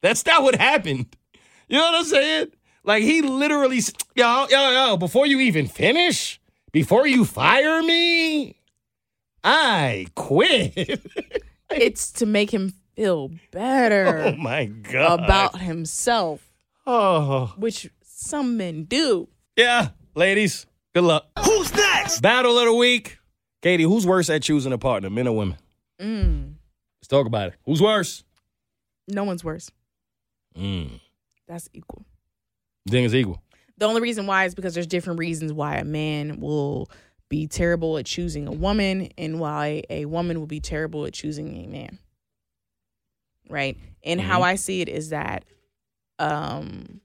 that's 0.00 0.26
not 0.26 0.42
what 0.42 0.56
happened. 0.56 1.06
You 1.68 1.78
know 1.78 1.84
what 1.84 1.94
I'm 2.00 2.04
saying? 2.04 2.48
Like, 2.82 3.04
he 3.04 3.22
literally, 3.22 3.78
yo, 4.16 4.46
yo, 4.50 4.70
yo, 4.72 4.96
before 4.96 5.26
you 5.26 5.38
even 5.38 5.68
finish, 5.68 6.40
before 6.72 7.06
you 7.06 7.24
fire 7.24 7.80
me, 7.82 8.56
I 9.44 10.06
quit. 10.16 11.00
It's 11.70 12.10
to 12.14 12.26
make 12.26 12.52
him 12.52 12.74
feel 12.96 13.30
better 13.52 14.24
oh 14.26 14.36
my 14.36 14.66
God. 14.66 15.20
about 15.24 15.58
himself, 15.60 16.52
Oh. 16.86 17.54
which 17.56 17.88
some 18.04 18.56
men 18.58 18.84
do. 18.84 19.28
Yeah, 19.56 19.90
ladies, 20.16 20.66
good 20.94 21.04
luck. 21.04 21.26
Who's 21.44 21.74
next? 21.74 22.20
Battle 22.20 22.58
of 22.58 22.66
the 22.66 22.72
week. 22.74 23.18
Keity, 23.62 23.82
who's 23.84 24.06
worse 24.06 24.28
at 24.30 24.42
choosing 24.42 24.72
a 24.72 24.78
partner, 24.78 25.08
men 25.10 25.28
or 25.28 25.36
women? 25.36 25.56
Mm, 26.00 26.54
Let's 27.00 27.08
talk 27.08 27.26
about 27.26 27.48
it. 27.48 27.54
Who's 27.64 27.80
worse? 27.82 28.24
no 29.08 29.24
one's 29.24 29.44
worse. 29.44 29.70
Mm. 30.56 31.00
That's 31.48 31.68
equal. 31.72 32.04
Thing 32.88 33.04
is 33.04 33.14
equal. 33.14 33.42
The 33.78 33.86
only 33.86 34.00
reason 34.00 34.26
why 34.26 34.44
is 34.44 34.54
because 34.54 34.74
there's 34.74 34.86
different 34.86 35.18
reasons 35.18 35.52
why 35.52 35.76
a 35.76 35.84
man 35.84 36.40
will 36.40 36.88
be 37.28 37.46
terrible 37.46 37.98
at 37.98 38.06
choosing 38.06 38.46
a 38.46 38.52
woman 38.52 39.08
and 39.18 39.38
why 39.40 39.82
a 39.90 40.04
woman 40.06 40.38
will 40.38 40.46
be 40.46 40.60
terrible 40.60 41.04
at 41.06 41.12
choosing 41.14 41.64
a 41.64 41.66
man. 41.68 41.98
right? 43.48 43.76
And 44.04 44.20
Mm-hmm. 44.20 44.28
how 44.28 44.42
I 44.42 44.54
see 44.56 44.80
it 44.82 44.88
is 44.88 45.10
that 45.10 45.44
um 46.18 47.00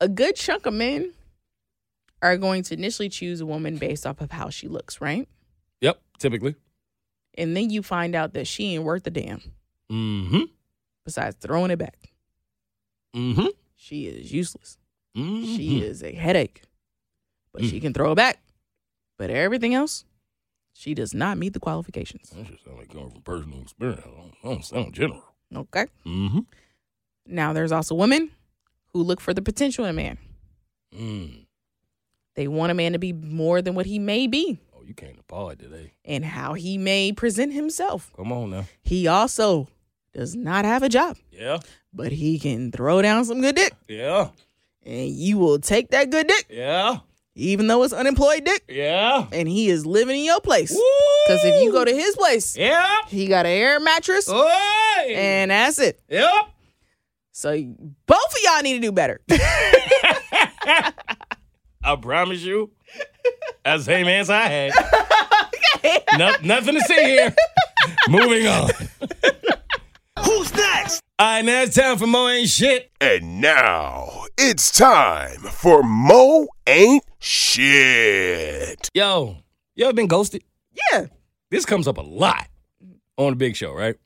a 0.00 0.08
good 0.08 0.36
chunk 0.36 0.66
of 0.66 0.74
men 0.74 1.12
are 2.22 2.36
going 2.36 2.62
to 2.64 2.74
initially 2.74 3.08
choose 3.08 3.40
a 3.40 3.46
woman 3.46 3.76
based 3.76 4.06
off 4.06 4.20
of 4.20 4.30
how 4.30 4.48
she 4.48 4.68
looks, 4.68 5.00
right? 5.00 5.28
Yep, 5.80 6.00
typically. 6.18 6.54
And 7.36 7.56
then 7.56 7.68
you 7.70 7.82
find 7.82 8.14
out 8.14 8.32
that 8.34 8.46
she 8.46 8.74
ain't 8.74 8.84
worth 8.84 9.06
a 9.06 9.10
damn 9.10 9.42
Mm-hmm. 9.90 10.44
besides 11.04 11.36
throwing 11.40 11.70
it 11.70 11.78
back. 11.78 12.12
Mm-hmm. 13.14 13.46
She 13.76 14.06
is 14.06 14.32
useless. 14.32 14.78
mm-hmm. 15.16 15.44
She 15.56 15.82
is 15.82 16.02
a 16.02 16.12
headache. 16.12 16.62
But 17.52 17.62
Mm. 17.62 17.70
she 17.70 17.80
can 17.80 17.92
throw 17.92 18.12
it 18.12 18.16
back. 18.16 18.42
But 19.18 19.28
everything 19.30 19.74
else, 19.74 20.04
she 20.72 20.94
does 20.94 21.12
not 21.12 21.36
meet 21.36 21.52
the 21.52 21.60
qualifications. 21.60 22.30
That 22.30 22.46
just 22.46 22.64
sound 22.64 22.78
like 22.78 22.88
coming 22.90 23.10
from 23.10 23.20
personal 23.22 23.60
experience. 23.60 24.00
I 24.06 24.08
don't, 24.08 24.32
I 24.42 24.48
don't 24.48 24.64
sound 24.64 24.94
general. 24.94 25.22
Okay. 25.54 25.86
Mm-hmm. 26.06 26.38
Now 27.26 27.52
there's 27.52 27.72
also 27.72 27.94
women 27.94 28.30
who 28.94 29.02
look 29.02 29.20
for 29.20 29.34
the 29.34 29.42
potential 29.42 29.84
in 29.84 29.90
a 29.90 29.92
man. 29.92 30.18
Mm. 30.96 31.41
They 32.34 32.48
want 32.48 32.70
a 32.72 32.74
man 32.74 32.92
to 32.92 32.98
be 32.98 33.12
more 33.12 33.60
than 33.62 33.74
what 33.74 33.86
he 33.86 33.98
may 33.98 34.26
be 34.26 34.58
Oh, 34.74 34.82
you 34.84 34.94
came 34.94 35.14
to 35.16 35.22
pod 35.24 35.58
today. 35.58 35.92
and 36.04 36.24
how 36.24 36.54
he 36.54 36.78
may 36.78 37.12
present 37.12 37.52
himself. 37.52 38.10
Come 38.16 38.32
on 38.32 38.50
now. 38.50 38.64
He 38.82 39.06
also 39.06 39.68
does 40.14 40.34
not 40.34 40.64
have 40.64 40.82
a 40.82 40.88
job, 40.88 41.16
Yeah. 41.30 41.58
but 41.92 42.12
he 42.12 42.38
can 42.38 42.70
throw 42.72 43.00
down 43.02 43.24
some 43.24 43.40
good 43.40 43.56
dick 43.56 43.72
Yeah. 43.88 44.28
and 44.84 45.08
you 45.10 45.38
will 45.38 45.58
take 45.58 45.90
that 45.90 46.10
good 46.10 46.26
dick, 46.26 46.46
Yeah. 46.50 46.98
even 47.34 47.66
though 47.66 47.82
it's 47.82 47.92
unemployed 47.94 48.44
dick, 48.44 48.64
Yeah. 48.68 49.26
and 49.32 49.48
he 49.48 49.68
is 49.70 49.86
living 49.86 50.18
in 50.18 50.24
your 50.24 50.40
place. 50.40 50.70
Because 51.26 51.44
if 51.44 51.62
you 51.62 51.70
go 51.72 51.84
to 51.84 51.94
his 51.94 52.14
place, 52.16 52.56
Yeah. 52.56 52.96
he 53.08 53.26
got 53.26 53.46
an 53.46 53.52
air 53.52 53.78
mattress 53.80 54.28
Oi! 54.28 54.48
and 55.08 55.50
that's 55.50 55.78
it. 55.78 56.00
Yep. 56.08 56.30
So 57.34 57.56
both 58.06 58.18
of 58.32 58.38
y'all 58.44 58.62
need 58.62 58.74
to 58.74 58.80
do 58.80 58.92
better. 58.92 59.20
I 61.84 61.96
promise 61.96 62.42
you. 62.42 62.70
That's 63.64 63.84
the 63.84 63.92
same 63.92 64.06
answer 64.08 64.32
I 64.32 64.48
had. 64.48 64.72
No- 66.16 66.34
nothing 66.44 66.74
to 66.74 66.80
see 66.82 66.94
here. 66.94 67.34
Moving 68.08 68.46
on. 68.46 68.70
Who's 70.24 70.54
next? 70.54 71.00
All 71.18 71.26
right, 71.26 71.44
now 71.44 71.62
it's 71.62 71.74
time 71.74 71.98
for 71.98 72.06
Mo 72.06 72.28
Ain't 72.28 72.48
Shit. 72.48 72.90
And 73.00 73.40
now 73.40 74.24
it's 74.38 74.70
time 74.70 75.38
for 75.40 75.82
Mo 75.82 76.46
Ain't 76.68 77.02
Shit. 77.18 78.88
Yo, 78.94 79.38
you 79.74 79.84
ever 79.86 79.92
been 79.94 80.06
ghosted? 80.06 80.44
yeah. 80.92 81.06
This 81.50 81.66
comes 81.66 81.88
up 81.88 81.98
a 81.98 82.02
lot 82.02 82.46
on 83.18 83.30
the 83.32 83.36
big 83.36 83.56
show, 83.56 83.72
right? 83.72 83.96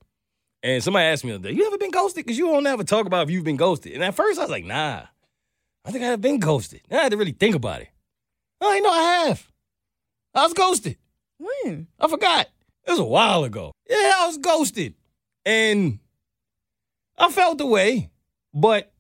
And 0.63 0.83
somebody 0.83 1.05
asked 1.07 1.25
me 1.25 1.31
the 1.33 1.37
other 1.37 1.49
day, 1.51 1.55
you 1.55 1.67
ever 1.67 1.77
been 1.79 1.91
ghosted? 1.91 2.25
Because 2.25 2.39
you 2.39 2.47
don't 2.47 2.67
ever 2.67 2.85
talk 2.85 3.07
about 3.07 3.25
if 3.25 3.31
you've 3.31 3.45
been 3.45 3.57
ghosted. 3.57 3.93
And 3.93 4.03
at 4.03 4.15
first 4.15 4.39
I 4.39 4.43
was 4.43 4.51
like, 4.51 4.65
nah, 4.65 5.03
I 5.87 5.93
think 5.93 6.03
I 6.05 6.09
have 6.09 6.21
been 6.21 6.41
ghosted. 6.41 6.83
I 6.91 6.97
had 6.97 7.13
to 7.13 7.17
really 7.17 7.33
think 7.33 7.55
about 7.55 7.81
it. 7.81 7.89
I 8.61 8.81
know 8.81 8.91
I 8.91 9.03
have. 9.27 9.51
I 10.35 10.43
was 10.43 10.53
ghosted. 10.53 10.97
When? 11.39 11.87
I 12.01 12.09
forgot. 12.09 12.49
It 12.87 12.91
was 12.91 12.99
a 12.99 13.05
while 13.05 13.45
ago. 13.45 13.73
Yeah, 13.89 14.13
I 14.17 14.27
was 14.27 14.39
ghosted. 14.39 14.95
And 15.45 16.01
I 17.17 17.31
felt 17.31 17.59
the 17.59 17.67
way. 17.67 18.11
But 18.53 18.93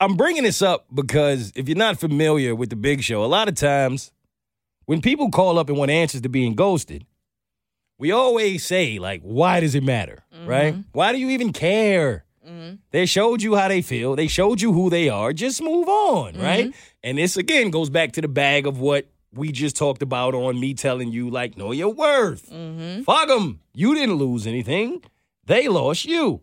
I'm 0.00 0.16
bringing 0.16 0.42
this 0.42 0.62
up 0.62 0.86
because 0.92 1.52
if 1.54 1.68
you're 1.68 1.78
not 1.78 2.00
familiar 2.00 2.54
with 2.54 2.70
the 2.70 2.76
big 2.76 3.02
show, 3.02 3.22
a 3.22 3.26
lot 3.26 3.48
of 3.48 3.54
times 3.54 4.10
when 4.86 5.00
people 5.00 5.30
call 5.30 5.58
up 5.58 5.68
and 5.68 5.78
want 5.78 5.90
answers 5.90 6.22
to 6.22 6.28
being 6.28 6.54
ghosted, 6.54 7.06
we 7.98 8.10
always 8.10 8.66
say, 8.66 8.98
like, 8.98 9.22
why 9.22 9.60
does 9.60 9.76
it 9.76 9.84
matter? 9.84 10.24
Right? 10.44 10.74
Mm-hmm. 10.74 10.82
Why 10.92 11.12
do 11.12 11.18
you 11.18 11.30
even 11.30 11.52
care? 11.52 12.24
Mm-hmm. 12.46 12.76
They 12.90 13.06
showed 13.06 13.42
you 13.42 13.54
how 13.54 13.68
they 13.68 13.82
feel. 13.82 14.16
They 14.16 14.26
showed 14.26 14.60
you 14.60 14.72
who 14.72 14.90
they 14.90 15.08
are. 15.08 15.32
Just 15.32 15.62
move 15.62 15.88
on, 15.88 16.34
mm-hmm. 16.34 16.42
right? 16.42 16.74
And 17.02 17.18
this 17.18 17.36
again 17.36 17.70
goes 17.70 17.90
back 17.90 18.12
to 18.12 18.20
the 18.20 18.28
bag 18.28 18.66
of 18.66 18.78
what 18.78 19.06
we 19.32 19.52
just 19.52 19.76
talked 19.76 20.02
about 20.02 20.34
on 20.34 20.60
me 20.60 20.74
telling 20.74 21.10
you, 21.10 21.30
like, 21.30 21.56
know 21.56 21.72
your 21.72 21.92
worth. 21.92 22.50
Mm-hmm. 22.50 23.02
Fuck 23.02 23.28
them. 23.28 23.60
You 23.72 23.94
didn't 23.94 24.16
lose 24.16 24.46
anything. 24.46 25.02
They 25.46 25.68
lost 25.68 26.04
you. 26.04 26.42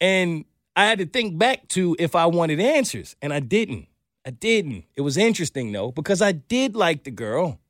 And 0.00 0.44
I 0.76 0.86
had 0.86 0.98
to 0.98 1.06
think 1.06 1.38
back 1.38 1.68
to 1.68 1.96
if 1.98 2.14
I 2.14 2.26
wanted 2.26 2.60
answers, 2.60 3.16
and 3.22 3.32
I 3.32 3.40
didn't. 3.40 3.88
I 4.26 4.30
didn't. 4.30 4.84
It 4.96 5.02
was 5.02 5.16
interesting 5.16 5.72
though 5.72 5.92
because 5.92 6.22
I 6.22 6.32
did 6.32 6.74
like 6.74 7.04
the 7.04 7.10
girl. 7.10 7.60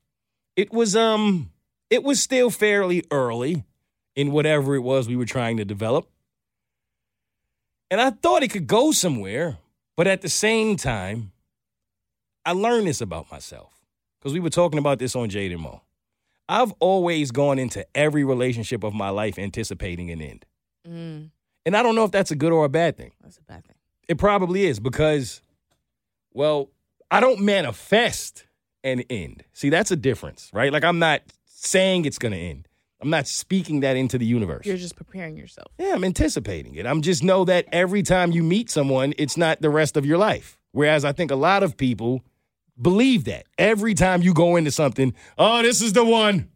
It 0.56 0.72
was 0.72 0.94
um 0.94 1.50
it 1.90 2.02
was 2.02 2.20
still 2.20 2.50
fairly 2.50 3.04
early 3.10 3.64
in 4.14 4.30
whatever 4.30 4.76
it 4.76 4.80
was 4.80 5.08
we 5.08 5.16
were 5.16 5.24
trying 5.24 5.56
to 5.56 5.64
develop. 5.64 6.08
And 7.94 8.00
I 8.00 8.10
thought 8.10 8.42
it 8.42 8.48
could 8.50 8.66
go 8.66 8.90
somewhere, 8.90 9.56
but 9.96 10.08
at 10.08 10.20
the 10.20 10.28
same 10.28 10.76
time, 10.76 11.30
I 12.44 12.50
learned 12.50 12.88
this 12.88 13.00
about 13.00 13.30
myself 13.30 13.70
because 14.18 14.32
we 14.32 14.40
were 14.40 14.50
talking 14.50 14.80
about 14.80 14.98
this 14.98 15.14
on 15.14 15.28
Jaden 15.30 15.60
Mo. 15.60 15.80
I've 16.48 16.72
always 16.80 17.30
gone 17.30 17.56
into 17.60 17.86
every 17.96 18.24
relationship 18.24 18.82
of 18.82 18.94
my 18.94 19.10
life 19.10 19.38
anticipating 19.38 20.10
an 20.10 20.20
end. 20.20 20.44
Mm, 20.84 21.30
And 21.64 21.76
I 21.76 21.84
don't 21.84 21.94
know 21.94 22.02
if 22.02 22.10
that's 22.10 22.32
a 22.32 22.34
good 22.34 22.50
or 22.50 22.64
a 22.64 22.68
bad 22.68 22.96
thing. 22.96 23.12
that's 23.22 23.38
a 23.38 23.42
bad 23.42 23.64
thing. 23.64 23.76
It 24.08 24.18
probably 24.18 24.66
is 24.66 24.80
because, 24.80 25.40
well, 26.32 26.70
I 27.12 27.20
don't 27.20 27.42
manifest 27.42 28.44
an 28.82 29.02
end. 29.08 29.44
See, 29.52 29.70
that's 29.70 29.92
a 29.92 29.96
difference, 29.96 30.50
right? 30.52 30.72
Like 30.72 30.82
I'm 30.82 30.98
not 30.98 31.22
saying 31.44 32.06
it's 32.06 32.18
going 32.18 32.32
to 32.32 32.38
end. 32.38 32.66
I'm 33.04 33.10
not 33.10 33.26
speaking 33.26 33.80
that 33.80 33.96
into 33.96 34.16
the 34.16 34.24
universe. 34.24 34.64
You're 34.64 34.78
just 34.78 34.96
preparing 34.96 35.36
yourself. 35.36 35.70
Yeah, 35.78 35.92
I'm 35.94 36.04
anticipating 36.04 36.74
it. 36.74 36.86
I'm 36.86 37.02
just 37.02 37.22
know 37.22 37.44
that 37.44 37.66
every 37.70 38.02
time 38.02 38.32
you 38.32 38.42
meet 38.42 38.70
someone, 38.70 39.12
it's 39.18 39.36
not 39.36 39.60
the 39.60 39.68
rest 39.68 39.98
of 39.98 40.06
your 40.06 40.16
life. 40.16 40.58
Whereas 40.72 41.04
I 41.04 41.12
think 41.12 41.30
a 41.30 41.36
lot 41.36 41.62
of 41.62 41.76
people 41.76 42.22
believe 42.80 43.24
that 43.24 43.44
every 43.58 43.92
time 43.92 44.22
you 44.22 44.32
go 44.32 44.56
into 44.56 44.70
something, 44.70 45.12
oh, 45.36 45.60
this 45.62 45.82
is 45.82 45.92
the 45.92 46.02
one. 46.04 46.48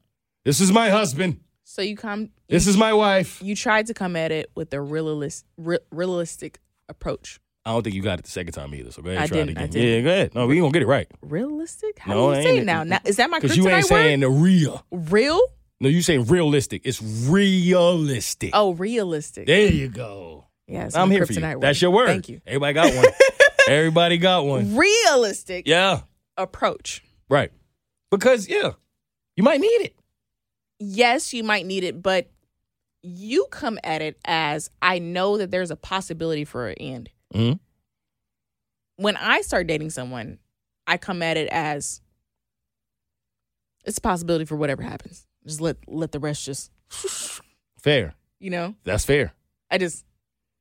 This 0.47 0.59
is 0.61 0.73
my 0.73 0.89
husband. 0.89 1.41
So 1.65 1.83
you 1.83 1.97
come. 1.97 2.31
This 2.49 2.67
is 2.67 2.79
my 2.79 2.95
wife. 2.95 3.43
You 3.43 3.55
tried 3.55 3.89
to 3.89 3.95
come 3.95 4.17
at 4.17 4.33
it 4.33 4.51
with 4.55 4.73
a 4.73 4.81
realist, 4.81 5.45
re- 5.59 5.79
realistic 5.93 6.61
approach. 6.89 7.39
I 7.67 7.73
don't 7.73 7.83
think 7.83 7.95
you 7.95 8.01
got 8.01 8.19
it 8.19 8.25
the 8.25 8.31
second 8.31 8.55
time 8.55 8.75
either. 8.75 8.91
So 8.91 9.03
go 9.03 9.11
ahead, 9.11 9.23
I 9.23 9.27
try 9.27 9.39
it 9.41 9.51
again. 9.51 9.71
Yeah, 9.73 10.01
go 10.01 10.09
ahead. 10.09 10.35
No, 10.35 10.47
we 10.47 10.55
ain't 10.57 10.63
gonna 10.63 10.73
get 10.73 10.81
it 10.81 10.87
right. 10.87 11.07
Realistic? 11.21 11.99
How 11.99 12.15
No, 12.15 12.31
do 12.33 12.39
you 12.39 12.43
say 12.45 12.57
it 12.57 12.61
it. 12.63 12.65
now? 12.65 12.85
now? 12.85 13.01
Is 13.05 13.17
that 13.17 13.29
my 13.29 13.39
Because 13.39 13.55
you 13.59 13.69
ain't 13.69 13.83
word? 13.83 13.89
saying 13.89 14.21
the 14.21 14.31
real. 14.31 14.87
Real? 14.91 15.39
No, 15.81 15.89
you 15.89 16.03
saying 16.03 16.25
realistic. 16.27 16.83
It's 16.85 17.01
realistic. 17.03 18.51
Oh, 18.53 18.73
realistic. 18.75 19.47
There 19.47 19.71
you 19.71 19.89
go. 19.89 20.47
yeah, 20.67 20.89
I'm 20.95 21.11
here 21.11 21.25
for 21.25 21.33
you. 21.33 21.41
word. 21.41 21.61
That's 21.61 21.81
your 21.81 21.93
word. 21.93 22.07
Thank 22.09 22.29
you. 22.29 22.41
Everybody 22.47 22.73
got 22.75 22.95
one. 22.95 23.07
Everybody 23.69 24.19
got 24.19 24.45
one. 24.47 24.77
Realistic 24.77 25.69
Yeah. 25.69 26.01
approach. 26.37 27.03
Right. 27.31 27.53
Because 28.11 28.49
yeah, 28.49 28.73
you 29.37 29.45
might 29.45 29.61
need 29.61 29.67
it. 29.69 29.95
Yes, 30.81 31.33
you 31.33 31.45
might 31.45 31.67
need 31.67 31.85
it, 31.85 32.03
but 32.03 32.31
you 33.03 33.47
come 33.51 33.79
at 33.85 34.03
it 34.03 34.19
as 34.25 34.71
I 34.83 34.99
know 34.99 35.39
that 35.39 35.51
there's 35.53 35.71
a 35.71 35.77
possibility 35.77 36.45
for 36.45 36.69
an 36.69 36.75
end. 36.79 37.11
Mhm. 37.35 37.61
When 38.97 39.17
I 39.17 39.43
start 39.43 39.69
dating 39.69 39.91
someone, 39.91 40.39
I 40.89 40.97
come 40.97 41.23
at 41.23 41.37
it 41.37 41.49
as 41.51 42.01
it's 43.85 43.99
a 43.99 44.01
possibility 44.01 44.45
for 44.45 44.57
whatever 44.57 44.83
happens. 44.83 45.27
Just 45.47 45.61
let 45.61 45.77
let 45.87 46.13
the 46.13 46.19
rest 46.19 46.45
just 46.45 46.71
Fair. 47.81 48.15
you 48.41 48.51
know. 48.51 48.75
That's 48.85 49.05
fair. 49.05 49.33
I 49.71 49.79
just 49.79 50.05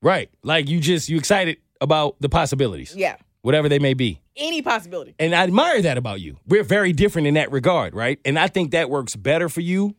Right. 0.02 0.30
Like 0.44 0.68
you 0.70 0.80
just 0.80 1.10
you 1.10 1.18
excited 1.18 1.58
about 1.82 2.16
the 2.20 2.30
possibilities, 2.30 2.96
yeah, 2.96 3.16
whatever 3.42 3.68
they 3.70 3.80
may 3.80 3.94
be. 3.94 4.22
any 4.36 4.62
possibility. 4.62 5.16
And 5.20 5.34
I 5.36 5.44
admire 5.44 5.82
that 5.82 5.98
about 5.98 6.22
you. 6.22 6.38
We're 6.48 6.64
very 6.64 6.94
different 6.94 7.28
in 7.28 7.34
that 7.36 7.52
regard, 7.52 7.94
right? 7.96 8.20
And 8.26 8.38
I 8.38 8.48
think 8.48 8.72
that 8.72 8.90
works 8.90 9.16
better 9.16 9.50
for 9.50 9.62
you 9.62 9.96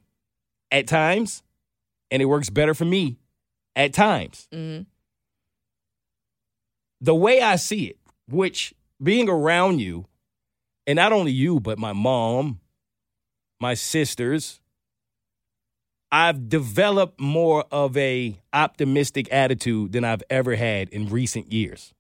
at 0.71 0.87
times, 0.87 1.43
and 2.11 2.21
it 2.23 2.27
works 2.27 2.51
better 2.51 2.75
for 2.75 2.85
me 2.85 3.19
at 3.77 3.93
times. 3.93 4.47
Mhm. 4.53 4.87
The 7.01 7.15
way 7.15 7.41
I 7.41 7.57
see 7.57 7.85
it, 7.87 7.99
which 8.29 8.75
being 9.03 9.29
around 9.29 9.79
you, 9.81 10.07
and 10.87 10.97
not 10.97 11.13
only 11.13 11.33
you, 11.33 11.61
but 11.61 11.79
my 11.79 11.93
mom, 11.93 12.61
my 13.61 13.75
sisters, 13.75 14.61
I've 16.11 16.49
developed 16.49 17.21
more 17.21 17.65
of 17.71 17.97
a 17.97 18.41
optimistic 18.53 19.29
attitude 19.31 19.93
than 19.93 20.05
I've 20.05 20.23
ever 20.31 20.55
had 20.57 20.89
in 20.89 21.09
recent 21.09 21.53
years. 21.53 21.93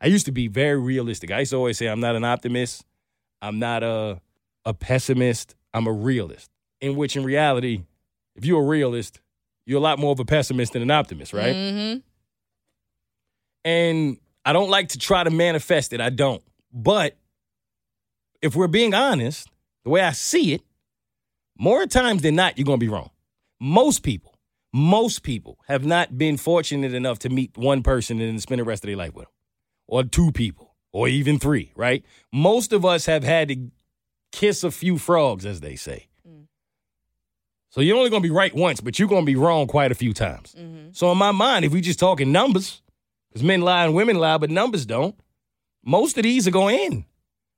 I 0.00 0.06
used 0.06 0.26
to 0.26 0.32
be 0.32 0.48
very 0.48 0.80
realistic. 0.80 1.30
I 1.30 1.40
used 1.40 1.52
to 1.52 1.56
always 1.56 1.78
say 1.78 1.86
I'm 1.86 2.00
not 2.00 2.16
an 2.16 2.24
optimist. 2.24 2.84
I'm 3.40 3.58
not 3.58 3.82
a 3.82 4.20
a 4.64 4.74
pessimist. 4.74 5.54
I'm 5.74 5.86
a 5.86 5.92
realist. 5.92 6.50
In 6.80 6.96
which 6.96 7.16
in 7.16 7.24
reality, 7.24 7.82
if 8.34 8.44
you're 8.44 8.62
a 8.62 8.66
realist, 8.66 9.20
you're 9.66 9.78
a 9.78 9.82
lot 9.82 9.98
more 9.98 10.12
of 10.12 10.20
a 10.20 10.24
pessimist 10.24 10.72
than 10.72 10.82
an 10.82 10.90
optimist, 10.90 11.32
right? 11.32 11.54
Mm-hmm. 11.54 11.98
And 13.64 14.18
I 14.44 14.52
don't 14.52 14.70
like 14.70 14.88
to 14.88 14.98
try 14.98 15.22
to 15.22 15.30
manifest 15.30 15.92
it. 15.92 16.00
I 16.00 16.10
don't. 16.10 16.42
But 16.72 17.16
if 18.40 18.56
we're 18.56 18.66
being 18.66 18.92
honest, 18.92 19.48
the 19.84 19.90
way 19.90 20.00
I 20.00 20.12
see 20.12 20.54
it, 20.54 20.62
more 21.56 21.86
times 21.86 22.22
than 22.22 22.34
not, 22.34 22.58
you're 22.58 22.64
going 22.64 22.80
to 22.80 22.84
be 22.84 22.90
wrong. 22.90 23.10
Most 23.64 24.02
people, 24.02 24.34
Most 24.72 25.22
people 25.22 25.58
have 25.68 25.84
not 25.84 26.16
been 26.16 26.38
fortunate 26.38 26.94
enough 26.94 27.18
to 27.20 27.28
meet 27.28 27.56
one 27.58 27.82
person 27.82 28.20
and 28.20 28.40
spend 28.40 28.58
the 28.58 28.64
rest 28.64 28.84
of 28.84 28.88
their 28.88 28.96
life 28.96 29.14
with 29.14 29.26
them, 29.26 29.32
or 29.86 30.02
two 30.02 30.32
people, 30.32 30.74
or 30.92 31.08
even 31.08 31.38
three, 31.38 31.72
right? 31.76 32.02
Most 32.32 32.72
of 32.72 32.84
us 32.84 33.04
have 33.04 33.22
had 33.22 33.48
to 33.48 33.70
kiss 34.30 34.64
a 34.64 34.70
few 34.70 34.96
frogs, 34.96 35.44
as 35.44 35.60
they 35.60 35.76
say. 35.76 36.08
Mm. 36.26 36.46
So 37.68 37.82
you're 37.82 37.98
only 37.98 38.08
going 38.08 38.22
to 38.22 38.28
be 38.28 38.34
right 38.34 38.54
once, 38.54 38.80
but 38.80 38.98
you're 38.98 39.08
going 39.08 39.26
to 39.26 39.30
be 39.30 39.36
wrong 39.36 39.66
quite 39.66 39.92
a 39.92 39.94
few 39.94 40.14
times. 40.14 40.54
Mm-hmm. 40.58 40.92
So 40.92 41.12
in 41.12 41.18
my 41.18 41.32
mind, 41.32 41.66
if 41.66 41.72
we 41.72 41.82
just 41.82 41.98
talking 41.98 42.32
numbers, 42.32 42.80
because 43.28 43.42
men 43.42 43.60
lie 43.60 43.84
and 43.84 43.94
women 43.94 44.16
lie, 44.16 44.38
but 44.38 44.50
numbers 44.50 44.86
don't, 44.86 45.14
most 45.84 46.16
of 46.16 46.22
these 46.22 46.48
are 46.48 46.52
going 46.52 46.78
in. 46.78 47.04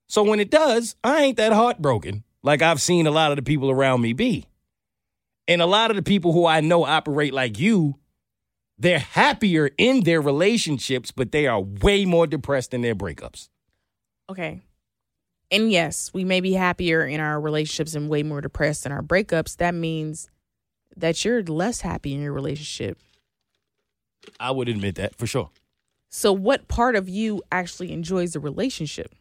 So 0.08 0.24
when 0.24 0.40
it 0.40 0.50
does, 0.50 0.96
I 1.04 1.22
ain't 1.22 1.36
that 1.36 1.52
heartbroken 1.52 2.24
like 2.42 2.60
I've 2.60 2.80
seen 2.80 3.06
a 3.06 3.12
lot 3.12 3.30
of 3.30 3.36
the 3.36 3.42
people 3.42 3.70
around 3.70 4.00
me 4.00 4.14
be. 4.14 4.46
And 5.46 5.60
a 5.60 5.66
lot 5.66 5.90
of 5.90 5.96
the 5.96 6.02
people 6.02 6.32
who 6.32 6.46
I 6.46 6.60
know 6.60 6.84
operate 6.84 7.34
like 7.34 7.58
you, 7.58 7.98
they're 8.78 8.98
happier 8.98 9.70
in 9.78 10.04
their 10.04 10.20
relationships, 10.20 11.10
but 11.10 11.32
they 11.32 11.46
are 11.46 11.60
way 11.60 12.04
more 12.04 12.26
depressed 12.26 12.74
in 12.74 12.82
their 12.82 12.94
breakups. 12.94 13.48
Okay. 14.28 14.62
And 15.50 15.70
yes, 15.70 16.12
we 16.12 16.24
may 16.24 16.40
be 16.40 16.54
happier 16.54 17.04
in 17.04 17.20
our 17.20 17.40
relationships 17.40 17.94
and 17.94 18.08
way 18.08 18.22
more 18.22 18.40
depressed 18.40 18.86
in 18.86 18.92
our 18.92 19.02
breakups. 19.02 19.56
That 19.58 19.74
means 19.74 20.30
that 20.96 21.24
you're 21.24 21.42
less 21.42 21.82
happy 21.82 22.14
in 22.14 22.22
your 22.22 22.32
relationship. 22.32 22.98
I 24.40 24.50
would 24.50 24.68
admit 24.68 24.94
that 24.96 25.14
for 25.16 25.26
sure. 25.26 25.50
So, 26.08 26.32
what 26.32 26.68
part 26.68 26.96
of 26.96 27.08
you 27.08 27.42
actually 27.52 27.92
enjoys 27.92 28.32
the 28.32 28.40
relationship? 28.40 29.12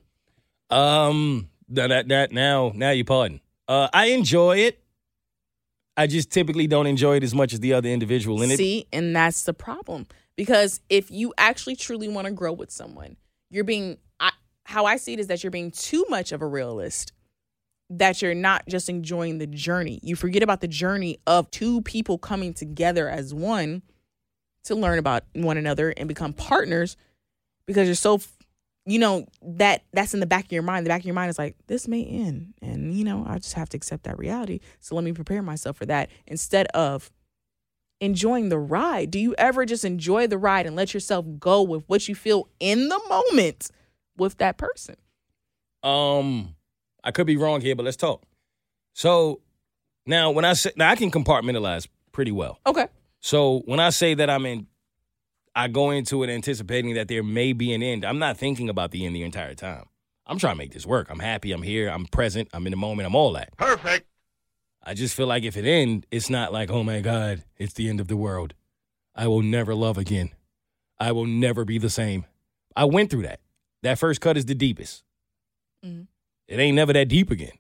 Um, 0.70 1.50
that 1.70 1.88
that, 1.88 2.08
that 2.08 2.32
now 2.32 2.72
now 2.74 2.92
you 2.92 3.04
pardon. 3.04 3.42
Uh, 3.68 3.90
I 3.94 4.08
enjoy 4.08 4.58
it. 4.58 4.83
I 5.96 6.08
just 6.08 6.32
typically 6.32 6.68
don't 6.68 6.88
enjoy 6.88 7.18
it 7.18 7.24
as 7.24 7.36
much 7.36 7.54
as 7.54 7.60
the 7.60 7.74
other 7.74 7.90
individual 7.90 8.42
in 8.42 8.52
it. 8.52 8.58
See, 8.58 8.88
and 8.92 9.16
that's 9.16 9.44
the 9.44 9.54
problem. 9.54 10.08
Because 10.36 10.82
if 10.90 11.12
you 11.12 11.34
actually 11.38 11.76
truly 11.76 12.08
want 12.08 12.26
to 12.26 12.34
grow 12.34 12.52
with 12.52 12.72
someone, 12.72 13.18
you're 13.52 13.64
being, 13.64 13.98
I, 14.20 14.32
how 14.66 14.86
I 14.86 14.98
see 14.98 15.14
it 15.14 15.20
is 15.20 15.28
that 15.28 15.44
you're 15.44 15.52
being 15.52 15.72
too 15.72 16.06
much 16.10 16.32
of 16.32 16.42
a 16.42 16.48
realist, 16.48 17.14
that 17.92 18.22
you're 18.22 18.34
not 18.34 18.68
just 18.68 18.90
enjoying 18.90 19.38
the 19.38 19.46
journey. 19.46 20.00
You 20.02 20.16
forget 20.16 20.42
about 20.42 20.62
the 20.62 20.68
journey 20.68 21.20
of 21.28 21.52
two 21.52 21.82
people 21.82 22.18
coming 22.18 22.54
together 22.54 23.08
as 23.08 23.34
one 23.34 23.84
to 24.64 24.76
learn 24.76 24.98
about 24.98 25.24
one 25.34 25.58
another 25.58 25.94
and 25.96 26.08
become 26.08 26.34
partners 26.34 26.98
because 27.68 27.88
you're 27.88 27.96
so 27.96 28.20
you 28.86 29.00
know 29.00 29.26
that 29.42 29.84
that's 29.94 30.14
in 30.14 30.20
the 30.20 30.26
back 30.26 30.46
of 30.46 30.52
your 30.52 30.64
mind. 30.64 30.86
The 30.86 30.90
back 30.90 31.02
of 31.02 31.06
your 31.06 31.16
mind 31.16 31.30
is 31.30 31.38
like 31.38 31.56
this 31.68 31.88
may 31.88 32.04
end. 32.04 32.54
And 32.62 32.94
you 32.94 33.04
know 33.04 33.24
i 33.28 33.38
just 33.38 33.54
have 33.54 33.70
to 33.70 33.78
accept 33.78 34.04
that 34.04 34.18
reality. 34.18 34.60
So 34.80 34.96
let 34.96 35.04
me 35.04 35.14
prepare 35.14 35.42
myself 35.42 35.78
for 35.78 35.86
that 35.86 36.10
instead 36.28 36.68
of 36.68 37.12
enjoying 38.02 38.50
the 38.50 38.60
ride. 38.60 39.12
Do 39.12 39.20
you 39.20 39.34
ever 39.38 39.66
just 39.66 39.86
enjoy 39.86 40.28
the 40.28 40.38
ride 40.38 40.66
and 40.66 40.76
let 40.76 40.94
yourself 40.94 41.26
go 41.40 41.62
with 41.62 41.84
what 41.88 42.08
you 42.08 42.16
feel 42.16 42.50
in 42.60 42.90
the 42.90 43.00
moment 43.08 43.72
with 44.18 44.38
that 44.40 44.58
person? 44.58 44.96
Um, 45.84 46.56
I 47.04 47.12
could 47.12 47.28
be 47.28 47.38
wrong 47.38 47.62
here, 47.62 47.76
but 47.76 47.84
let's 47.84 47.98
talk. 47.98 48.24
So 48.94 49.42
now, 50.06 50.32
when 50.32 50.46
I 50.46 50.54
say 50.54 50.72
now, 50.76 50.90
I 50.90 50.96
can 50.96 51.12
compartmentalize 51.12 51.88
pretty 52.12 52.32
well. 52.32 52.60
okay. 52.66 52.88
So 53.22 53.62
when 53.66 53.80
I 53.80 53.90
say 53.90 54.16
that 54.16 54.30
I'm 54.30 54.46
in, 54.46 54.68
I 55.56 55.68
go 55.68 55.92
into 55.92 56.24
it 56.24 56.30
anticipating 56.30 56.96
that 56.96 57.08
there 57.08 57.24
may 57.24 57.54
be 57.54 57.74
an 57.74 57.84
end. 57.84 58.04
I'm 58.06 58.20
not 58.20 58.38
thinking 58.38 58.70
about 58.70 58.92
the 58.92 59.06
end 59.06 59.16
the 59.16 59.24
entire 59.24 59.54
time. 59.54 59.86
I'm 60.26 60.40
trying 60.40 60.54
to 60.56 60.58
make 60.58 60.74
this 60.74 60.86
work. 60.86 61.08
I'm 61.10 61.20
happy. 61.20 61.52
I'm 61.52 61.62
here. 61.62 61.90
I'm 61.90 62.06
present. 62.06 62.50
I'm 62.54 62.66
in 62.66 62.72
the 62.72 62.78
moment. 62.78 63.06
I'm 63.06 63.16
all 63.16 63.34
that. 63.34 63.56
Perfect. 63.58 64.08
I 64.84 64.94
just 64.94 65.16
feel 65.16 65.28
like 65.28 65.44
if 65.44 65.56
it 65.56 65.66
end, 65.66 66.06
it's 66.12 66.30
not 66.30 66.52
like, 66.52 66.70
oh 66.70 66.84
my 66.84 67.02
God, 67.02 67.44
it's 67.58 67.74
the 67.74 67.88
end 67.90 68.00
of 68.00 68.08
the 68.08 68.18
world. 68.18 68.54
I 69.16 69.28
will 69.28 69.42
never 69.42 69.76
love 69.76 69.98
again. 69.98 70.32
I 71.00 71.12
will 71.12 71.26
never 71.26 71.66
be 71.66 71.78
the 71.78 71.90
same. 71.90 72.26
I 72.76 72.86
went 72.86 73.12
through 73.12 73.24
that. 73.24 73.40
That 73.84 74.00
first 74.00 74.22
cut 74.22 74.38
is 74.38 74.46
the 74.46 74.56
deepest. 74.56 75.04
Mhm. 75.86 76.08
It 76.48 76.60
ain't 76.60 76.76
never 76.76 76.94
that 76.94 77.10
deep 77.10 77.30
again. 77.30 77.58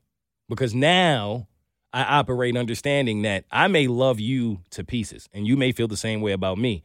Because 0.49 0.73
now 0.73 1.47
I 1.91 2.03
operate 2.03 2.57
understanding 2.57 3.21
that 3.21 3.45
I 3.51 3.67
may 3.67 3.87
love 3.87 4.19
you 4.19 4.61
to 4.71 4.83
pieces 4.83 5.29
and 5.33 5.45
you 5.45 5.55
may 5.55 5.71
feel 5.71 5.87
the 5.87 5.97
same 5.97 6.21
way 6.21 6.31
about 6.31 6.57
me. 6.57 6.83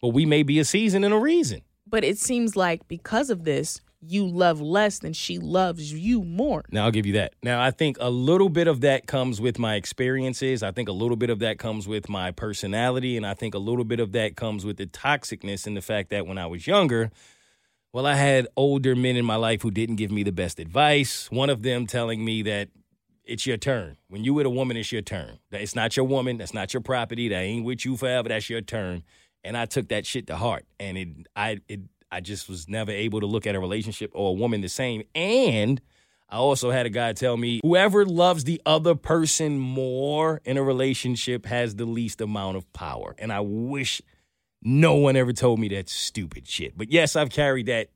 But 0.00 0.08
we 0.08 0.26
may 0.26 0.42
be 0.42 0.58
a 0.58 0.64
season 0.64 1.04
and 1.04 1.12
a 1.14 1.18
reason. 1.18 1.62
but 1.86 2.04
it 2.04 2.18
seems 2.18 2.54
like 2.54 2.86
because 2.88 3.30
of 3.30 3.44
this 3.44 3.80
you 4.00 4.24
love 4.24 4.60
less 4.60 5.00
than 5.00 5.12
she 5.12 5.38
loves 5.38 5.92
you 5.92 6.22
more 6.22 6.64
Now 6.70 6.84
I'll 6.84 6.92
give 6.92 7.04
you 7.06 7.14
that. 7.14 7.32
Now 7.42 7.60
I 7.60 7.72
think 7.72 7.96
a 7.98 8.10
little 8.10 8.48
bit 8.48 8.68
of 8.68 8.80
that 8.82 9.08
comes 9.08 9.40
with 9.40 9.58
my 9.58 9.74
experiences. 9.74 10.62
I 10.62 10.70
think 10.70 10.88
a 10.88 10.92
little 10.92 11.16
bit 11.16 11.30
of 11.30 11.40
that 11.40 11.58
comes 11.58 11.88
with 11.88 12.08
my 12.08 12.30
personality, 12.30 13.16
and 13.16 13.26
I 13.26 13.34
think 13.34 13.54
a 13.54 13.58
little 13.58 13.84
bit 13.84 13.98
of 13.98 14.12
that 14.12 14.36
comes 14.36 14.64
with 14.64 14.76
the 14.76 14.86
toxicness 14.86 15.66
and 15.66 15.76
the 15.76 15.80
fact 15.80 16.10
that 16.10 16.28
when 16.28 16.38
I 16.38 16.46
was 16.46 16.64
younger, 16.66 17.10
well, 17.92 18.06
I 18.06 18.14
had 18.14 18.46
older 18.56 18.94
men 18.94 19.16
in 19.16 19.24
my 19.24 19.34
life 19.36 19.62
who 19.62 19.72
didn't 19.72 19.96
give 19.96 20.12
me 20.12 20.22
the 20.22 20.30
best 20.30 20.60
advice. 20.60 21.28
One 21.32 21.50
of 21.50 21.62
them 21.62 21.86
telling 21.88 22.24
me 22.24 22.42
that 22.42 22.68
it's 23.24 23.46
your 23.46 23.56
turn. 23.56 23.96
When 24.08 24.22
you 24.22 24.32
with 24.32 24.46
a 24.46 24.50
woman, 24.50 24.76
it's 24.76 24.92
your 24.92 25.02
turn. 25.02 25.38
That 25.50 25.60
It's 25.62 25.74
not 25.74 25.96
your 25.96 26.06
woman. 26.06 26.38
That's 26.38 26.54
not 26.54 26.72
your 26.72 26.82
property. 26.82 27.28
That 27.28 27.40
ain't 27.40 27.64
with 27.64 27.84
you 27.84 27.96
forever. 27.96 28.28
That's 28.28 28.48
your 28.48 28.60
turn. 28.60 29.02
And 29.44 29.56
I 29.56 29.66
took 29.66 29.88
that 29.88 30.04
shit 30.04 30.26
to 30.26 30.36
heart, 30.36 30.66
and 30.80 30.98
it, 30.98 31.08
I, 31.36 31.58
it, 31.68 31.80
I 32.10 32.20
just 32.20 32.48
was 32.48 32.68
never 32.68 32.90
able 32.90 33.20
to 33.20 33.26
look 33.26 33.46
at 33.46 33.54
a 33.54 33.60
relationship 33.60 34.10
or 34.14 34.30
a 34.30 34.32
woman 34.32 34.60
the 34.60 34.68
same. 34.68 35.04
And 35.14 35.80
I 36.28 36.36
also 36.36 36.70
had 36.70 36.86
a 36.86 36.90
guy 36.90 37.12
tell 37.12 37.36
me 37.36 37.60
whoever 37.62 38.04
loves 38.04 38.44
the 38.44 38.60
other 38.66 38.94
person 38.94 39.58
more 39.58 40.40
in 40.44 40.56
a 40.56 40.62
relationship 40.62 41.46
has 41.46 41.76
the 41.76 41.86
least 41.86 42.20
amount 42.20 42.56
of 42.56 42.70
power. 42.72 43.14
And 43.18 43.32
I 43.32 43.40
wish 43.40 44.02
no 44.62 44.94
one 44.96 45.16
ever 45.16 45.32
told 45.32 45.60
me 45.60 45.68
that 45.68 45.88
stupid 45.88 46.46
shit. 46.46 46.76
But 46.76 46.90
yes, 46.90 47.16
I've 47.16 47.30
carried 47.30 47.66
that 47.66 47.88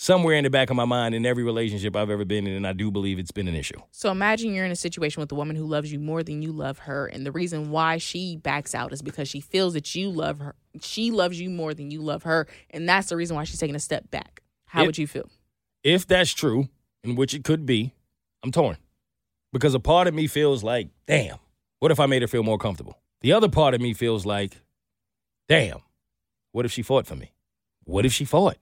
somewhere 0.00 0.34
in 0.34 0.44
the 0.44 0.50
back 0.50 0.70
of 0.70 0.76
my 0.76 0.84
mind 0.86 1.14
in 1.14 1.26
every 1.26 1.44
relationship 1.44 1.94
I've 1.94 2.08
ever 2.08 2.24
been 2.24 2.46
in, 2.46 2.54
and 2.54 2.66
I 2.66 2.72
do 2.72 2.90
believe 2.90 3.18
it's 3.18 3.32
been 3.32 3.46
an 3.48 3.54
issue. 3.54 3.78
So 3.90 4.10
imagine 4.10 4.54
you're 4.54 4.64
in 4.64 4.70
a 4.72 4.76
situation 4.76 5.20
with 5.20 5.30
a 5.30 5.34
woman 5.34 5.56
who 5.56 5.66
loves 5.66 5.92
you 5.92 5.98
more 6.00 6.22
than 6.22 6.40
you 6.40 6.52
love 6.52 6.78
her, 6.80 7.06
and 7.06 7.26
the 7.26 7.30
reason 7.32 7.70
why 7.70 7.98
she 7.98 8.36
backs 8.36 8.74
out 8.74 8.94
is 8.94 9.02
because 9.02 9.28
she 9.28 9.40
feels 9.40 9.74
that 9.74 9.94
you 9.94 10.08
love 10.08 10.38
her. 10.38 10.54
She 10.80 11.10
loves 11.10 11.38
you 11.38 11.50
more 11.50 11.74
than 11.74 11.90
you 11.90 12.00
love 12.00 12.22
her, 12.22 12.46
and 12.70 12.88
that's 12.88 13.10
the 13.10 13.16
reason 13.16 13.36
why 13.36 13.44
she's 13.44 13.58
taking 13.60 13.76
a 13.76 13.80
step 13.80 14.10
back. 14.10 14.42
How 14.64 14.84
It- 14.84 14.86
would 14.86 14.98
you 14.98 15.06
feel? 15.06 15.28
If 15.84 16.06
that's 16.06 16.32
true, 16.32 16.68
in 17.04 17.14
which 17.14 17.34
it 17.34 17.44
could 17.44 17.66
be, 17.66 17.92
I'm 18.42 18.52
torn. 18.52 18.78
Because 19.52 19.74
a 19.74 19.80
part 19.80 20.06
of 20.08 20.14
me 20.14 20.26
feels 20.28 20.64
like, 20.64 20.88
damn, 21.06 21.36
what 21.78 21.90
if 21.90 22.00
I 22.00 22.06
made 22.06 22.22
her 22.22 22.28
feel 22.28 22.42
more 22.42 22.56
comfortable? 22.58 22.98
The 23.20 23.32
other 23.34 23.48
part 23.50 23.74
of 23.74 23.82
me 23.82 23.92
feels 23.92 24.24
like, 24.24 24.56
damn, 25.46 25.80
what 26.52 26.64
if 26.64 26.72
she 26.72 26.80
fought 26.82 27.06
for 27.06 27.16
me? 27.16 27.32
What 27.84 28.06
if 28.06 28.12
she 28.14 28.24
fought? 28.24 28.56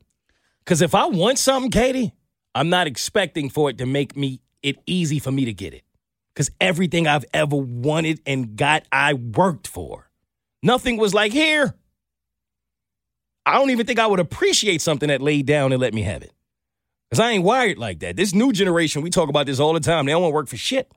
Because 0.69 0.83
if 0.83 0.95
I 0.95 1.07
want 1.07 1.39
something, 1.39 1.71
Keity, 1.71 2.13
I'm 2.55 2.69
not 2.69 2.87
expecting 2.87 3.49
for 3.49 3.71
it 3.71 3.79
to 3.79 3.87
make 3.87 4.15
me 4.15 4.43
it 4.63 4.77
easy 4.85 5.19
for 5.19 5.33
me 5.33 5.47
to 5.47 5.55
get 5.55 5.73
it. 5.73 5.83
Because 6.35 6.51
everything 6.61 7.07
I've 7.07 7.25
ever 7.33 7.57
wanted 7.57 8.21
and 8.27 8.55
got, 8.55 8.83
I 8.93 9.15
worked 9.15 9.67
for. 9.67 10.11
Nothing 10.63 10.99
was 10.99 11.15
like 11.15 11.33
here. 11.33 11.75
I 13.47 13.55
don't 13.55 13.71
even 13.71 13.87
think 13.87 13.99
I 13.99 14.07
would 14.07 14.21
appreciate 14.21 14.83
something 14.83 15.09
that 15.09 15.23
laid 15.23 15.47
down 15.47 15.73
and 15.73 15.81
let 15.81 15.95
me 15.95 16.03
have 16.03 16.23
it. 16.23 16.35
Because 17.09 17.21
I 17.21 17.31
ain't 17.31 17.45
wired 17.45 17.79
like 17.79 18.01
that. 18.01 18.17
This 18.17 18.35
new 18.35 18.53
generation, 18.53 19.01
we 19.01 19.09
talk 19.09 19.31
about 19.31 19.47
this 19.47 19.61
all 19.61 19.73
the 19.73 19.81
time. 19.81 20.05
They 20.05 20.13
don't 20.13 20.21
want 20.21 20.33
to 20.33 20.35
work 20.35 20.49
for 20.49 20.59
shit. 20.59 20.93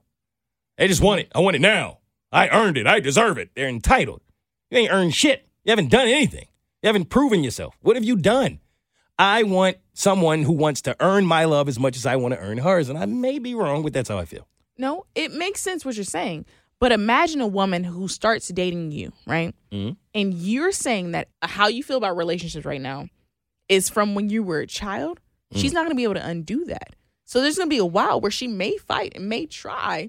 They 0.76 0.86
just 0.86 1.00
want 1.00 1.20
it. 1.20 1.32
I 1.34 1.40
want 1.40 1.56
it 1.56 1.62
now. 1.62 2.00
I 2.30 2.50
earned 2.50 2.76
it. 2.76 2.86
I 2.86 3.00
deserve 3.00 3.38
it. 3.38 3.52
They're 3.54 3.70
entitled. 3.70 4.20
You 4.70 4.80
ain't 4.80 4.92
earned 4.92 5.14
shit. 5.14 5.48
You 5.64 5.70
haven't 5.70 5.90
done 5.90 6.08
anything. 6.08 6.48
You 6.82 6.88
haven't 6.88 7.06
proven 7.06 7.42
yourself. 7.42 7.74
What 7.80 7.96
have 7.96 8.04
you 8.04 8.16
done? 8.16 8.58
I 9.18 9.42
want 9.44 9.76
someone 9.94 10.42
who 10.42 10.52
wants 10.52 10.82
to 10.82 10.96
earn 11.00 11.26
my 11.26 11.44
love 11.44 11.68
as 11.68 11.78
much 11.78 11.96
as 11.96 12.06
I 12.06 12.16
want 12.16 12.34
to 12.34 12.40
earn 12.40 12.58
hers. 12.58 12.88
And 12.88 12.98
I 12.98 13.06
may 13.06 13.38
be 13.38 13.54
wrong, 13.54 13.82
but 13.82 13.92
that's 13.92 14.08
how 14.08 14.18
I 14.18 14.24
feel. 14.24 14.46
No, 14.78 15.04
it 15.14 15.32
makes 15.32 15.60
sense 15.60 15.84
what 15.84 15.96
you're 15.96 16.04
saying. 16.04 16.46
But 16.80 16.90
imagine 16.92 17.40
a 17.40 17.46
woman 17.46 17.84
who 17.84 18.08
starts 18.08 18.48
dating 18.48 18.90
you, 18.90 19.12
right? 19.26 19.54
Mhm. 19.70 19.96
And 20.14 20.34
you're 20.34 20.72
saying 20.72 21.12
that 21.12 21.28
how 21.42 21.68
you 21.68 21.82
feel 21.84 21.96
about 21.98 22.16
relationships 22.16 22.64
right 22.66 22.80
now 22.80 23.08
is 23.68 23.88
from 23.88 24.14
when 24.14 24.30
you 24.30 24.42
were 24.42 24.60
a 24.60 24.66
child. 24.66 25.20
She's 25.54 25.72
not 25.74 25.80
going 25.82 25.90
to 25.90 25.94
be 25.96 26.04
able 26.04 26.14
to 26.14 26.26
undo 26.26 26.64
that. 26.64 26.96
So 27.26 27.40
there's 27.40 27.56
going 27.56 27.68
to 27.68 27.74
be 27.74 27.78
a 27.78 27.84
while 27.86 28.20
where 28.20 28.30
she 28.30 28.48
may 28.48 28.76
fight 28.78 29.12
and 29.14 29.28
may 29.28 29.44
try, 29.46 30.08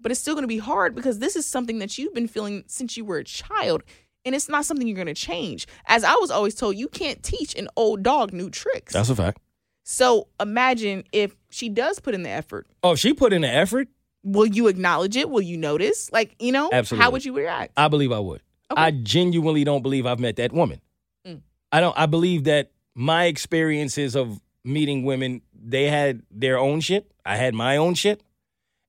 but 0.00 0.12
it's 0.12 0.20
still 0.20 0.34
going 0.34 0.44
to 0.44 0.48
be 0.48 0.58
hard 0.58 0.94
because 0.94 1.18
this 1.18 1.34
is 1.36 1.44
something 1.46 1.80
that 1.80 1.98
you've 1.98 2.14
been 2.14 2.28
feeling 2.28 2.62
since 2.68 2.96
you 2.96 3.04
were 3.04 3.18
a 3.18 3.24
child. 3.24 3.82
And 4.24 4.34
it's 4.34 4.48
not 4.48 4.64
something 4.64 4.86
you're 4.86 4.94
going 4.96 5.06
to 5.06 5.14
change. 5.14 5.66
As 5.86 6.02
I 6.04 6.14
was 6.14 6.30
always 6.30 6.54
told, 6.54 6.76
you 6.76 6.88
can't 6.88 7.22
teach 7.22 7.54
an 7.56 7.68
old 7.76 8.02
dog 8.02 8.32
new 8.32 8.48
tricks. 8.50 8.92
That's 8.92 9.10
a 9.10 9.16
fact. 9.16 9.38
so 9.82 10.28
imagine 10.40 11.04
if 11.12 11.34
she 11.50 11.68
does 11.68 12.00
put 12.00 12.14
in 12.14 12.22
the 12.22 12.30
effort 12.30 12.66
Oh, 12.82 12.92
if 12.92 12.98
she 12.98 13.12
put 13.12 13.32
in 13.34 13.42
the 13.42 13.48
effort, 13.48 13.88
will 14.22 14.46
you 14.46 14.68
acknowledge 14.68 15.16
it? 15.16 15.28
Will 15.28 15.42
you 15.42 15.56
notice? 15.58 16.10
Like, 16.10 16.34
you 16.38 16.52
know, 16.52 16.70
Absolutely. 16.72 17.04
how 17.04 17.10
would 17.10 17.24
you 17.24 17.36
react? 17.36 17.72
I 17.76 17.88
believe 17.88 18.12
I 18.12 18.18
would. 18.18 18.40
Okay. 18.70 18.80
I 18.80 18.90
genuinely 18.92 19.62
don't 19.62 19.82
believe 19.82 20.06
I've 20.06 20.18
met 20.18 20.36
that 20.36 20.52
woman. 20.52 20.80
Mm. 21.26 21.42
I 21.70 21.80
don't. 21.80 21.96
I 21.98 22.06
believe 22.06 22.44
that 22.44 22.70
my 22.94 23.24
experiences 23.26 24.16
of 24.16 24.40
meeting 24.64 25.04
women, 25.04 25.42
they 25.54 25.84
had 25.90 26.22
their 26.30 26.58
own 26.58 26.80
shit. 26.80 27.10
I 27.26 27.36
had 27.36 27.52
my 27.54 27.76
own 27.76 27.92
shit, 27.94 28.22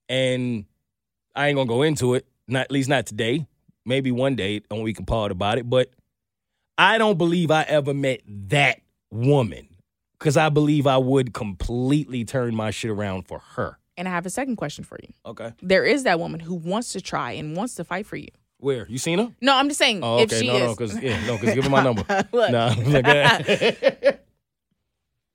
and 0.07 0.63
I 1.35 1.47
ain't 1.49 1.57
gonna 1.57 1.67
go 1.67 1.81
into 1.81 2.13
it. 2.13 2.25
Not 2.47 2.61
at 2.61 2.71
least 2.71 2.87
not 2.87 3.05
today. 3.05 3.45
Maybe 3.85 4.11
one 4.11 4.35
day 4.35 4.61
and 4.69 4.83
we 4.83 4.93
can 4.93 5.05
part 5.05 5.31
about 5.31 5.57
it. 5.57 5.69
But 5.69 5.89
I 6.77 6.97
don't 6.97 7.17
believe 7.17 7.51
I 7.51 7.63
ever 7.63 7.93
met 7.93 8.21
that 8.25 8.81
woman 9.11 9.67
because 10.19 10.37
I 10.37 10.49
believe 10.49 10.87
I 10.87 10.97
would 10.97 11.33
completely 11.33 12.25
turn 12.25 12.55
my 12.55 12.71
shit 12.71 12.91
around 12.91 13.27
for 13.27 13.39
her. 13.55 13.77
And 13.97 14.07
I 14.09 14.11
have 14.11 14.25
a 14.25 14.29
second 14.29 14.57
question 14.57 14.83
for 14.83 14.97
you. 15.01 15.13
Okay. 15.25 15.53
There 15.61 15.85
is 15.85 16.03
that 16.03 16.19
woman 16.19 16.41
who 16.41 16.53
wants 16.55 16.91
to 16.93 17.01
try 17.01 17.31
and 17.33 17.55
wants 17.55 17.75
to 17.75 17.83
fight 17.85 18.05
for 18.05 18.17
you. 18.17 18.27
Where? 18.57 18.85
You 18.89 18.97
seen 18.97 19.19
her? 19.19 19.31
No, 19.41 19.55
I'm 19.55 19.67
just 19.67 19.77
saying 19.79 20.01
Oh, 20.03 20.17
if 20.19 20.31
okay. 20.31 20.41
she 20.41 20.47
no, 20.47 20.55
is. 20.55 20.61
no, 20.61 20.75
because 20.75 21.01
yeah, 21.01 21.25
no, 21.27 21.37
because 21.37 21.55
give 21.55 21.63
her 21.65 21.69
my 21.69 21.83
number. 21.83 22.03
Look. 22.33 22.51
Nah, 22.51 22.73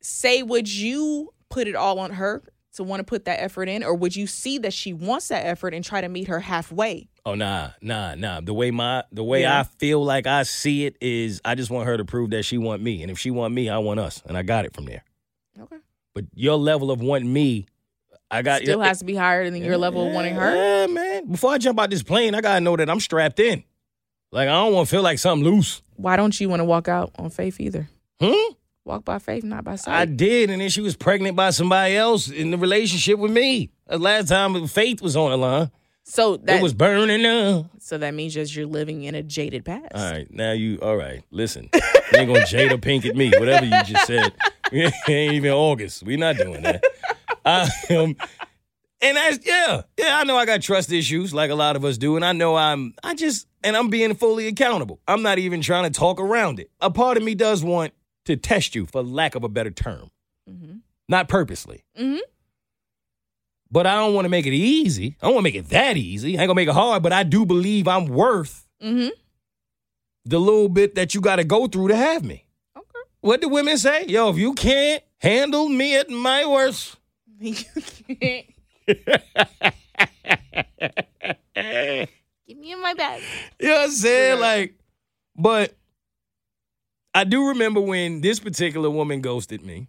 say 0.03 0.43
would 0.43 0.73
you 0.73 1.33
put 1.51 1.69
it 1.69 1.75
all 1.77 1.99
on 1.99 2.13
her 2.13 2.43
to 2.75 2.83
want 2.83 3.01
to 3.01 3.05
put 3.05 3.25
that 3.27 3.41
effort 3.43 3.69
in 3.69 3.83
or 3.85 3.95
would 3.95 4.17
you 4.17 4.27
see 4.27 4.59
that 4.59 4.73
she 4.73 4.93
wants 4.93 5.29
that 5.29 5.45
effort 5.47 5.75
and 5.75 5.85
try 5.85 6.01
to 6.01 6.09
meet 6.09 6.29
her 6.29 6.41
halfway 6.41 7.09
Oh 7.27 7.35
nah, 7.35 7.71
nah, 7.83 8.15
nah. 8.15 8.41
The 8.41 8.55
way 8.55 8.71
my 8.71 9.05
the 9.13 9.23
way 9.25 9.43
Yeah. 9.43 9.61
I 9.61 9.63
feel 9.65 10.03
like 10.05 10.27
I 10.27 10.43
see 10.45 10.87
it 10.87 10.97
is 11.01 11.41
I 11.45 11.55
just 11.55 11.71
want 11.71 11.87
her 11.87 11.97
to 11.97 12.05
prove 12.05 12.31
that 12.31 12.45
she 12.45 12.57
want 12.59 12.83
me. 12.83 13.03
And 13.03 13.11
if 13.11 13.19
she 13.19 13.31
want 13.31 13.53
me, 13.55 13.69
I 13.69 13.79
want 13.79 14.01
us. 14.01 14.23
And 14.27 14.37
I 14.37 14.43
got 14.43 14.65
it 14.65 14.75
from 14.75 14.87
there. 14.87 15.05
okay 15.61 15.77
But 16.15 16.25
your 16.35 16.57
level 16.57 16.91
of 16.91 17.01
wanting 17.03 17.33
me, 17.33 17.67
I 18.31 18.43
got 18.43 18.63
still 18.63 18.81
has 18.81 19.01
to 19.01 19.05
be 19.05 19.15
higher 19.15 19.51
than 19.51 19.63
your 19.63 19.77
level 19.77 20.07
of 20.07 20.13
wanting 20.13 20.35
her 20.35 20.55
Yeah, 20.55 20.87
man. 20.87 21.27
Before 21.31 21.53
I 21.53 21.59
jump 21.59 21.79
out 21.79 21.91
this 21.91 22.03
plane, 22.03 22.35
I 22.35 22.41
gotta 22.41 22.61
know 22.61 22.77
that 22.77 22.89
I'm 22.89 23.01
strapped 23.01 23.39
in. 23.41 23.65
Like 24.33 24.49
I 24.49 24.53
don't 24.53 24.73
want 24.73 24.89
to 24.89 24.95
feel 24.95 25.03
like 25.03 25.19
something 25.19 25.45
loose. 25.45 25.83
why 25.97 26.17
don't 26.17 26.39
you 26.41 26.49
want 26.49 26.61
to 26.61 26.65
walk 26.65 26.89
out 26.89 27.11
on 27.19 27.31
faith 27.31 27.61
either 27.61 27.89
Hmm? 28.21 28.53
walk 28.85 29.05
by 29.05 29.19
faith 29.19 29.45
not 29.45 29.63
by 29.65 29.77
sight 29.77 29.95
I 29.95 30.05
did, 30.07 30.51
and 30.51 30.61
then 30.63 30.69
she 30.71 30.81
was 30.81 30.97
pregnant 30.97 31.37
by 31.37 31.51
somebody 31.51 31.97
else 31.97 32.29
in 32.31 32.51
the 32.51 32.57
relationship 32.59 33.19
with 33.19 33.31
me. 33.31 33.71
The 33.87 33.99
last 33.99 34.29
time 34.29 34.67
Faith 34.69 35.03
was 35.03 35.17
on 35.17 35.31
the 35.33 35.37
line, 35.37 35.71
so 36.05 36.37
that 36.39 36.59
it 36.59 36.63
was 36.63 36.75
burning 36.75 37.25
up. 37.27 37.67
so 37.79 37.99
that 37.99 38.15
means 38.15 38.35
just 38.35 38.55
you're 38.55 38.67
living 38.67 39.05
in 39.05 39.15
a 39.15 39.23
jaded 39.23 39.65
past 39.65 39.93
All 39.95 40.11
right, 40.11 40.31
now 40.33 40.53
you. 40.53 40.79
All 40.81 40.97
right, 40.97 41.23
listen. 41.31 41.69
You 41.75 41.81
ain't 42.19 42.33
gonna 42.33 42.47
jade 42.47 42.71
Jada 42.71 42.81
pink 42.81 43.07
at 43.07 43.17
me. 43.17 43.31
Whatever 43.39 43.65
you 43.65 43.83
just 43.85 44.07
said. 44.07 44.33
It 44.73 44.95
ain't 45.09 45.35
even 45.35 45.51
August. 45.51 46.05
we 46.05 46.17
not 46.17 46.37
doing 46.37 46.63
that. 46.63 46.85
I, 47.45 47.69
um, 47.91 48.15
and 49.01 49.17
that's 49.17 49.45
yeah, 49.45 49.83
yeah. 49.99 50.19
I 50.19 50.25
know 50.25 50.37
I 50.37 50.47
got 50.47 50.63
trust 50.63 50.93
issues 50.93 51.33
like 51.35 51.51
a 51.51 51.55
lot 51.55 51.75
of 51.75 51.85
us 51.85 51.99
do, 51.99 52.17
and 52.17 52.25
I 52.25 52.33
know 52.33 52.55
I'm. 52.57 52.95
I 53.03 53.15
just 53.15 53.47
and 53.65 53.77
I'm 53.77 53.89
being 53.89 54.15
fully 54.15 54.47
accountable. 54.47 55.01
I'm 55.09 55.23
not 55.23 55.39
even 55.39 55.61
trying 55.61 55.91
to 55.91 55.99
talk 55.99 56.21
around 56.21 56.61
it. 56.61 56.71
A 56.81 56.91
part 56.91 57.17
of 57.17 57.23
me 57.23 57.35
does 57.35 57.65
want 57.65 57.93
to 58.27 58.37
test 58.37 58.75
you, 58.75 58.87
for 58.87 59.03
lack 59.03 59.35
of 59.35 59.43
a 59.43 59.49
better 59.49 59.71
term, 59.71 60.11
mm-hmm. 60.49 60.77
not 61.09 61.29
purposely. 61.29 61.85
Mhm. 61.99 62.21
But 63.71 63.87
I 63.87 63.95
don't 63.95 64.15
want 64.15 64.25
to 64.25 64.29
make 64.29 64.47
it 64.47 64.53
easy. 64.53 65.17
I 65.23 65.27
don't 65.27 65.35
want 65.35 65.47
to 65.47 65.53
make 65.53 65.55
it 65.55 65.69
that 65.71 65.97
easy. 65.97 66.37
I 66.37 66.43
ain't 66.43 66.49
gonna 66.49 66.57
make 66.57 66.69
it 66.69 66.75
hard, 66.75 67.03
but 67.03 67.13
I 67.13 67.23
do 67.23 67.47
believe 67.47 67.87
I'm 67.87 68.07
worth 68.07 68.67
mm-hmm 68.83 69.11
the 70.25 70.39
little 70.39 70.69
bit 70.69 70.95
that 70.95 71.15
you 71.15 71.21
got 71.21 71.37
to 71.37 71.45
go 71.45 71.67
through 71.67 71.89
to 71.89 71.97
have 71.97 72.25
me. 72.25 72.45
okay 72.77 72.85
What 73.21 73.41
do 73.41 73.49
women 73.49 73.79
say? 73.79 74.07
Yo, 74.07 74.29
if 74.31 74.37
you 74.37 74.55
can't 74.55 75.03
handle 75.19 75.69
me 75.69 75.97
at 75.97 76.11
my 76.11 76.47
worst, 76.47 76.97
you 77.41 77.55
can't 77.55 78.47
give 82.47 82.59
me 82.59 82.73
in 82.73 82.83
my 82.83 82.95
bed 82.95 83.23
you 83.61 83.69
know 83.69 83.75
what 83.75 83.85
I'm 83.85 83.91
saying? 83.91 84.41
Like, 84.41 84.75
but 85.37 85.75
I 87.15 87.25
do 87.25 87.49
remember 87.49 87.81
when 87.81 88.21
this 88.21 88.41
particular 88.41 88.91
woman 88.91 89.21
ghosted 89.21 89.63
me. 89.63 89.89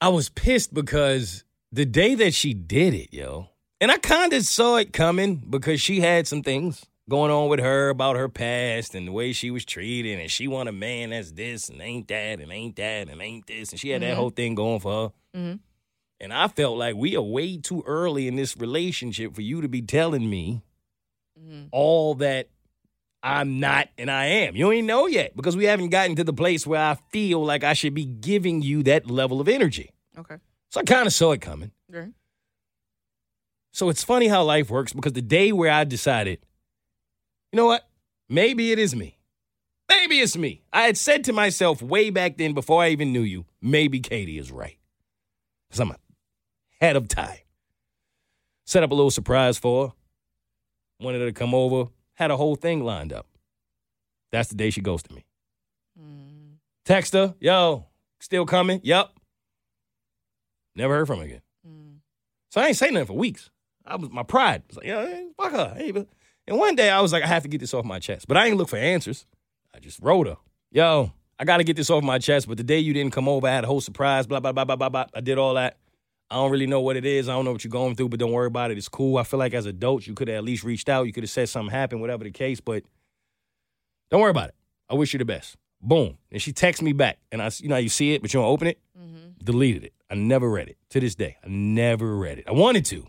I 0.00 0.08
was 0.08 0.28
pissed 0.28 0.72
because 0.72 1.44
the 1.72 1.84
day 1.86 2.14
that 2.16 2.34
she 2.34 2.54
did 2.54 2.94
it, 2.94 3.12
yo, 3.12 3.48
and 3.80 3.90
I 3.90 3.98
kind 3.98 4.32
of 4.32 4.42
saw 4.44 4.76
it 4.76 4.92
coming 4.92 5.36
because 5.48 5.80
she 5.80 6.00
had 6.00 6.26
some 6.26 6.42
things 6.42 6.84
going 7.08 7.30
on 7.30 7.48
with 7.48 7.60
her 7.60 7.88
about 7.88 8.16
her 8.16 8.28
past 8.28 8.94
and 8.94 9.08
the 9.08 9.12
way 9.12 9.32
she 9.32 9.50
was 9.50 9.64
treated, 9.64 10.18
and 10.20 10.30
she 10.30 10.46
want 10.48 10.68
a 10.68 10.72
man 10.72 11.10
that's 11.10 11.32
this 11.32 11.68
and 11.68 11.80
ain't 11.80 12.08
that 12.08 12.40
and 12.40 12.52
ain't 12.52 12.76
that 12.76 13.08
and 13.08 13.20
ain't 13.22 13.46
this, 13.46 13.70
and 13.70 13.80
she 13.80 13.90
had 13.90 14.02
that 14.02 14.14
whole 14.16 14.30
thing 14.30 14.54
going 14.54 14.80
for 14.80 15.12
her. 15.34 15.38
Mhm. 15.40 15.60
And 16.20 16.32
I 16.32 16.48
felt 16.48 16.76
like 16.76 16.96
we 16.96 17.16
are 17.16 17.22
way 17.22 17.58
too 17.58 17.82
early 17.86 18.26
in 18.26 18.34
this 18.36 18.56
relationship 18.56 19.34
for 19.34 19.42
you 19.42 19.60
to 19.60 19.68
be 19.68 19.80
telling 19.82 20.28
me 20.28 20.62
all 21.70 22.14
that 22.16 22.48
I'm 23.22 23.60
not 23.60 23.88
and 23.96 24.10
I 24.10 24.26
am. 24.26 24.56
You 24.56 24.70
ain't 24.72 24.86
know 24.86 25.06
yet 25.06 25.36
because 25.36 25.56
we 25.56 25.64
haven't 25.64 25.90
gotten 25.90 26.16
to 26.16 26.24
the 26.24 26.32
place 26.32 26.66
where 26.66 26.80
I 26.80 26.96
feel 27.12 27.44
like 27.44 27.62
I 27.64 27.72
should 27.72 27.94
be 27.94 28.04
giving 28.04 28.62
you 28.62 28.82
that 28.84 29.08
level 29.10 29.40
of 29.40 29.48
energy. 29.48 29.90
okay 30.18 30.36
So 30.70 30.80
I 30.80 30.84
kind 30.84 31.06
of 31.06 31.12
saw 31.12 31.32
it 31.32 31.40
coming. 31.40 31.72
So 33.72 33.88
it's 33.88 34.02
funny 34.02 34.28
how 34.28 34.42
life 34.42 34.70
works 34.70 34.92
because 34.92 35.12
the 35.12 35.22
day 35.22 35.52
where 35.52 35.70
I 35.70 35.84
decided, 35.84 36.40
you 37.52 37.56
know 37.56 37.66
what? 37.66 37.88
Maybe 38.28 38.72
it 38.72 38.78
is 38.78 38.94
me. 38.94 39.18
Maybe 39.88 40.20
it's 40.20 40.36
me. 40.36 40.62
I 40.72 40.82
had 40.82 40.96
said 40.96 41.24
to 41.24 41.32
myself 41.32 41.80
way 41.80 42.10
back 42.10 42.36
then 42.36 42.52
before 42.52 42.82
I 42.82 42.88
even 42.88 43.12
knew 43.12 43.22
you, 43.22 43.46
maybe 43.62 44.00
Keity 44.00 44.38
is 44.38 44.52
right. 44.52 44.76
Because 45.68 45.80
I'm 45.80 45.94
ahead 46.80 46.96
of 46.96 47.08
time. 47.08 47.38
Set 48.66 48.82
up 48.82 48.90
a 48.90 48.94
little 48.94 49.10
surprise 49.10 49.58
for 49.58 49.88
her. 49.88 49.92
Wanted 51.00 51.20
her 51.20 51.26
to 51.26 51.32
come 51.32 51.54
over. 51.54 51.90
Had 52.14 52.30
a 52.30 52.36
whole 52.36 52.56
thing 52.56 52.84
lined 52.84 53.12
up. 53.12 53.26
That's 54.30 54.48
the 54.50 54.56
day 54.56 54.70
she 54.70 54.82
ghosted 54.82 55.14
me. 55.14 55.24
Mm. 55.98 56.56
Text 56.84 57.14
her, 57.14 57.34
yo, 57.40 57.86
still 58.20 58.44
coming? 58.44 58.80
Yup. 58.82 59.17
Never 60.78 60.94
heard 60.94 61.08
from 61.08 61.18
her 61.18 61.24
again. 61.24 61.42
Mm. 61.68 61.96
So 62.50 62.60
I 62.60 62.68
ain't 62.68 62.76
say 62.76 62.90
nothing 62.90 63.08
for 63.08 63.14
weeks. 63.14 63.50
I 63.84 63.96
was 63.96 64.10
my 64.10 64.22
pride 64.22 64.62
was 64.68 64.76
like, 64.76 64.86
yeah, 64.86 65.24
fuck 65.36 65.52
her. 65.52 65.74
Hey, 65.76 65.92
and 66.46 66.56
one 66.56 66.76
day 66.76 66.88
I 66.88 67.00
was 67.00 67.12
like, 67.12 67.24
I 67.24 67.26
have 67.26 67.42
to 67.42 67.48
get 67.48 67.60
this 67.60 67.74
off 67.74 67.84
my 67.84 67.98
chest. 67.98 68.28
But 68.28 68.36
I 68.36 68.46
ain't 68.46 68.56
look 68.56 68.68
for 68.68 68.76
answers. 68.76 69.26
I 69.74 69.80
just 69.80 69.98
wrote 70.00 70.28
her, 70.28 70.36
yo, 70.70 71.12
I 71.38 71.44
got 71.44 71.58
to 71.58 71.64
get 71.64 71.76
this 71.76 71.90
off 71.90 72.04
my 72.04 72.18
chest. 72.18 72.46
But 72.46 72.56
the 72.56 72.62
day 72.62 72.78
you 72.78 72.94
didn't 72.94 73.12
come 73.12 73.28
over, 73.28 73.48
I 73.48 73.50
had 73.50 73.64
a 73.64 73.66
whole 73.66 73.80
surprise. 73.80 74.26
Blah 74.26 74.40
blah 74.40 74.52
blah 74.52 74.64
blah 74.64 74.76
blah 74.76 74.88
blah. 74.88 75.06
I 75.12 75.20
did 75.20 75.36
all 75.36 75.54
that. 75.54 75.78
I 76.30 76.36
don't 76.36 76.52
really 76.52 76.66
know 76.66 76.80
what 76.80 76.96
it 76.96 77.04
is. 77.04 77.28
I 77.28 77.32
don't 77.32 77.44
know 77.44 77.52
what 77.52 77.64
you're 77.64 77.70
going 77.70 77.96
through, 77.96 78.10
but 78.10 78.20
don't 78.20 78.32
worry 78.32 78.46
about 78.46 78.70
it. 78.70 78.78
It's 78.78 78.88
cool. 78.88 79.18
I 79.18 79.24
feel 79.24 79.38
like 79.38 79.54
as 79.54 79.66
adults, 79.66 80.06
you 80.06 80.14
could 80.14 80.28
have 80.28 80.36
at 80.36 80.44
least 80.44 80.62
reached 80.62 80.88
out. 80.88 81.06
You 81.06 81.12
could 81.12 81.24
have 81.24 81.30
said 81.30 81.48
something 81.48 81.72
happened, 81.72 82.02
whatever 82.02 82.22
the 82.22 82.30
case. 82.30 82.60
But 82.60 82.84
don't 84.10 84.20
worry 84.20 84.30
about 84.30 84.50
it. 84.50 84.54
I 84.88 84.94
wish 84.94 85.12
you 85.12 85.18
the 85.18 85.24
best. 85.24 85.56
Boom. 85.80 86.18
And 86.30 86.40
she 86.40 86.52
texts 86.52 86.82
me 86.82 86.92
back, 86.92 87.18
and 87.32 87.42
I, 87.42 87.50
you 87.58 87.68
know, 87.68 87.76
you 87.76 87.88
see 87.88 88.14
it, 88.14 88.22
but 88.22 88.32
you 88.32 88.40
don't 88.40 88.48
open 88.48 88.68
it. 88.68 88.78
Mm-hmm. 88.98 89.27
Deleted 89.42 89.84
it. 89.84 89.92
I 90.10 90.14
never 90.14 90.48
read 90.48 90.68
it 90.68 90.78
to 90.90 91.00
this 91.00 91.14
day. 91.14 91.36
I 91.44 91.48
never 91.48 92.16
read 92.16 92.38
it. 92.38 92.44
I 92.48 92.52
wanted 92.52 92.84
to. 92.86 93.06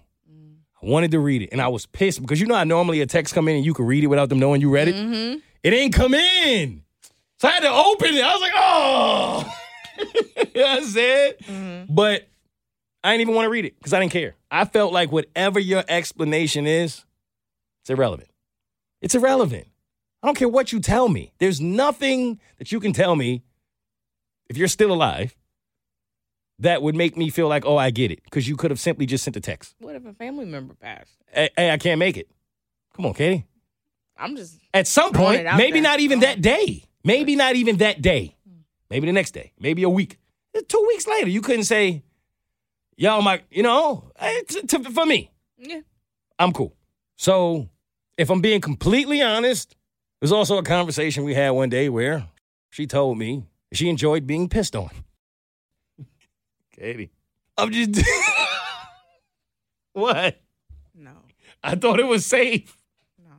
I 0.81 0.85
wanted 0.85 1.11
to 1.11 1.19
read 1.19 1.41
it, 1.41 1.49
and 1.51 1.61
I 1.61 1.67
was 1.67 1.85
pissed 1.85 2.21
because 2.21 2.39
you 2.39 2.47
know 2.47 2.55
how 2.55 2.63
normally 2.63 3.01
a 3.01 3.05
text 3.05 3.33
come 3.33 3.49
in 3.49 3.57
and 3.57 3.65
you 3.65 3.73
can 3.73 3.85
read 3.85 4.03
it 4.03 4.07
without 4.07 4.29
them 4.29 4.39
knowing 4.39 4.61
you 4.61 4.69
read 4.69 4.87
it. 4.87 4.95
Mm-hmm. 4.95 5.39
It 5.61 5.73
ain't 5.73 5.93
come 5.93 6.13
in, 6.13 6.83
so 7.37 7.49
I 7.49 7.51
had 7.51 7.63
to 7.63 7.69
open 7.69 8.13
it. 8.13 8.23
I 8.23 8.33
was 8.33 8.41
like, 8.41 8.51
oh, 8.55 9.55
you 9.99 10.61
know 10.61 10.67
what 10.69 10.77
I'm 10.77 10.85
saying? 10.85 11.33
Mm-hmm. 11.43 11.93
But 11.93 12.29
I 13.03 13.11
didn't 13.11 13.21
even 13.21 13.35
want 13.35 13.45
to 13.47 13.49
read 13.49 13.65
it 13.65 13.77
because 13.77 13.91
I 13.91 13.99
didn't 13.99 14.13
care. 14.13 14.35
I 14.49 14.63
felt 14.63 14.93
like 14.93 15.11
whatever 15.11 15.59
your 15.59 15.83
explanation 15.89 16.65
is, 16.65 17.03
it's 17.81 17.89
irrelevant. 17.89 18.29
It's 19.01 19.15
irrelevant. 19.15 19.67
I 20.23 20.27
don't 20.27 20.35
care 20.35 20.49
what 20.49 20.71
you 20.71 20.79
tell 20.79 21.09
me. 21.09 21.33
There's 21.39 21.59
nothing 21.59 22.39
that 22.57 22.71
you 22.71 22.79
can 22.79 22.93
tell 22.93 23.15
me 23.15 23.43
if 24.49 24.57
you're 24.57 24.67
still 24.67 24.91
alive 24.93 25.35
that 26.59 26.81
would 26.81 26.95
make 26.95 27.15
me 27.17 27.29
feel 27.29 27.47
like, 27.47 27.65
oh, 27.65 27.77
I 27.77 27.89
get 27.89 28.11
it. 28.11 28.23
Because 28.23 28.47
you 28.47 28.55
could 28.55 28.71
have 28.71 28.79
simply 28.79 29.05
just 29.05 29.23
sent 29.23 29.35
a 29.37 29.41
text. 29.41 29.75
what 29.79 29.95
if 29.95 30.05
a 30.05 30.13
family 30.13 30.45
member 30.45 30.73
passed 30.75 31.11
Hey, 31.31 31.49
hey, 31.55 31.71
I 31.71 31.77
can't 31.77 31.99
make 31.99 32.17
it. 32.17 32.27
Come 32.95 33.05
on, 33.05 33.13
Keity. 33.13 33.45
i'm 34.17 34.35
just 34.35 34.57
At 34.73 34.87
some 34.87 35.13
point, 35.13 35.45
maybe 35.55 35.73
there. 35.79 35.81
not 35.83 35.99
even 35.99 36.19
that 36.21 36.41
day. 36.41 36.83
Maybe 37.03 37.35
not 37.35 37.55
even 37.55 37.77
that 37.77 38.01
day. 38.01 38.35
Hmm. 38.47 38.59
Maybe 38.89 39.07
the 39.07 39.13
next 39.13 39.31
day. 39.31 39.53
Maybe 39.59 39.83
a 39.83 39.89
week. 39.89 40.17
Uh, 40.55 40.61
two 40.67 40.83
weeks 40.89 41.07
later, 41.07 41.29
you 41.29 41.41
couldn't 41.41 41.63
say, 41.65 42.03
yo, 42.97 43.21
my, 43.21 43.41
you 43.51 43.63
know, 43.63 44.11
t- 44.47 44.61
t- 44.63 44.83
for 44.83 45.05
me, 45.05 45.31
yeah 45.57 45.81
I'm 46.37 46.51
cool. 46.51 46.73
So 47.17 47.69
if 48.17 48.29
I'm 48.29 48.41
being 48.41 48.59
completely 48.61 49.21
honest, 49.21 49.75
there's 50.19 50.31
also 50.31 50.57
a 50.57 50.63
conversation 50.63 51.23
we 51.23 51.33
had 51.35 51.51
one 51.51 51.69
day 51.69 51.87
where 51.89 52.27
she 52.69 52.85
told 52.87 53.17
me 53.17 53.43
she 53.71 53.87
enjoyed 53.89 54.25
being 54.27 54.49
pissed 54.49 54.75
on. 54.75 54.89
Keity, 56.79 57.09
I'm 57.57 57.71
just. 57.71 58.01
what? 59.93 60.39
no 60.95 61.11
I 61.63 61.75
thought 61.75 61.99
it 61.99 62.05
was 62.05 62.25
safe. 62.25 62.77
no 63.21 63.35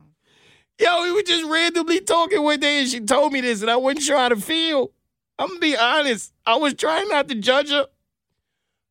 Yo, 0.79 1.03
we 1.03 1.11
were 1.11 1.23
just 1.23 1.45
randomly 1.45 2.01
talking 2.01 2.43
one 2.43 2.59
day 2.59 2.81
and 2.81 2.89
she 2.89 2.99
told 2.99 3.33
me 3.33 3.41
this 3.41 3.61
and 3.61 3.71
I 3.71 3.77
wasn't 3.77 4.03
sure 4.03 4.17
how 4.17 4.29
to 4.29 4.35
feel. 4.35 4.91
I'm 5.39 5.47
gonna 5.47 5.59
be 5.59 5.75
honest. 5.75 6.33
I 6.45 6.57
was 6.57 6.75
trying 6.75 7.07
not 7.07 7.27
to 7.29 7.35
judge 7.35 7.71
her, 7.71 7.87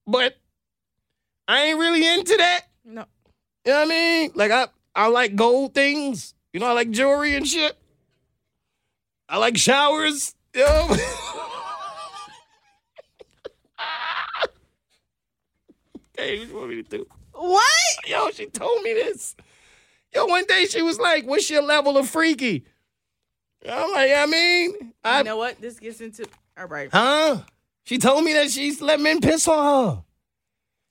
but 0.06 0.36
I 1.46 1.66
ain't 1.66 1.78
really 1.78 2.06
into 2.06 2.36
that. 2.36 2.62
no 2.84 3.04
You 3.64 3.72
know 3.72 3.78
what 3.78 3.86
I 3.86 3.88
mean? 3.88 4.30
Like 4.34 4.50
I 4.50 4.66
I 4.94 5.06
like 5.08 5.36
gold 5.36 5.74
things. 5.74 6.34
You 6.52 6.58
know, 6.58 6.66
I 6.66 6.72
like 6.72 6.90
jewelry 6.90 7.36
and 7.36 7.46
shit. 7.46 7.76
I 9.28 9.38
like 9.38 9.56
showers. 9.56 10.34
You 10.54 10.62
know? 10.62 10.96
hey, 16.20 16.38
what 16.38 16.48
you 16.48 16.56
want 16.56 16.68
me 16.70 16.82
to 16.82 16.82
do? 16.82 17.06
what 17.32 17.66
Yo, 18.06 18.30
she 18.30 18.46
told 18.46 18.82
me 18.82 18.92
this. 18.94 19.36
Yo, 20.14 20.26
one 20.26 20.44
day 20.46 20.66
she 20.66 20.82
was 20.82 20.98
like, 20.98 21.24
"What's 21.26 21.48
your 21.50 21.62
level 21.62 21.96
of 21.96 22.08
freaky?" 22.08 22.64
I'm 23.68 23.92
like, 23.92 24.10
I 24.14 24.26
mean, 24.26 24.92
I 25.04 25.18
you 25.18 25.24
know 25.24 25.36
what? 25.36 25.60
This 25.60 25.78
gets 25.78 26.00
into 26.00 26.26
all 26.58 26.66
right. 26.66 26.88
Huh? 26.92 27.38
She 27.84 27.98
told 27.98 28.24
me 28.24 28.32
that 28.34 28.50
she's 28.50 28.80
let 28.80 29.00
men 29.00 29.20
piss 29.20 29.46
on 29.48 29.96
her. 29.96 30.02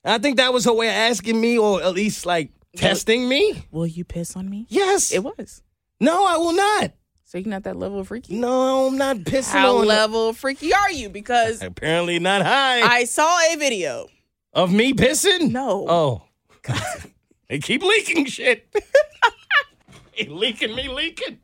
I 0.04 0.18
think 0.18 0.38
that 0.38 0.52
was 0.52 0.64
her 0.64 0.72
way 0.72 0.88
of 0.88 0.94
asking 0.94 1.40
me, 1.40 1.58
or 1.58 1.82
at 1.82 1.92
least 1.94 2.24
like 2.26 2.50
testing 2.76 3.28
me. 3.28 3.64
Will 3.70 3.86
you 3.86 4.04
piss 4.04 4.36
on 4.36 4.48
me? 4.48 4.66
Yes. 4.68 5.12
It 5.12 5.22
was. 5.24 5.62
no, 6.00 6.24
I 6.26 6.36
will 6.36 6.52
not. 6.54 6.92
So 7.24 7.38
you're 7.38 7.48
not 7.48 7.62
that 7.62 7.76
level 7.76 8.00
of 8.00 8.08
freaky? 8.08 8.34
No, 8.34 8.88
I'm 8.88 8.98
not 8.98 9.18
pissing 9.18 9.52
How 9.52 9.78
on. 9.78 9.86
level 9.86 10.30
of 10.30 10.36
freaky 10.36 10.74
are 10.74 10.90
you? 10.90 11.08
Because 11.08 11.62
Apparently 11.62 12.18
not 12.18 12.42
high. 12.42 12.80
I 12.80 13.04
saw 13.04 13.38
a 13.52 13.56
video. 13.56 14.08
Of 14.52 14.72
me 14.72 14.92
pissing? 14.92 15.50
No. 15.50 15.86
Oh. 15.88 16.22
they 17.48 17.58
keep 17.58 17.82
leaking 17.82 18.26
shit. 18.26 18.66
they 20.18 20.26
leaking 20.26 20.74
me 20.74 20.88
leaking. 20.88 21.38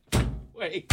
Wait. 0.55 0.93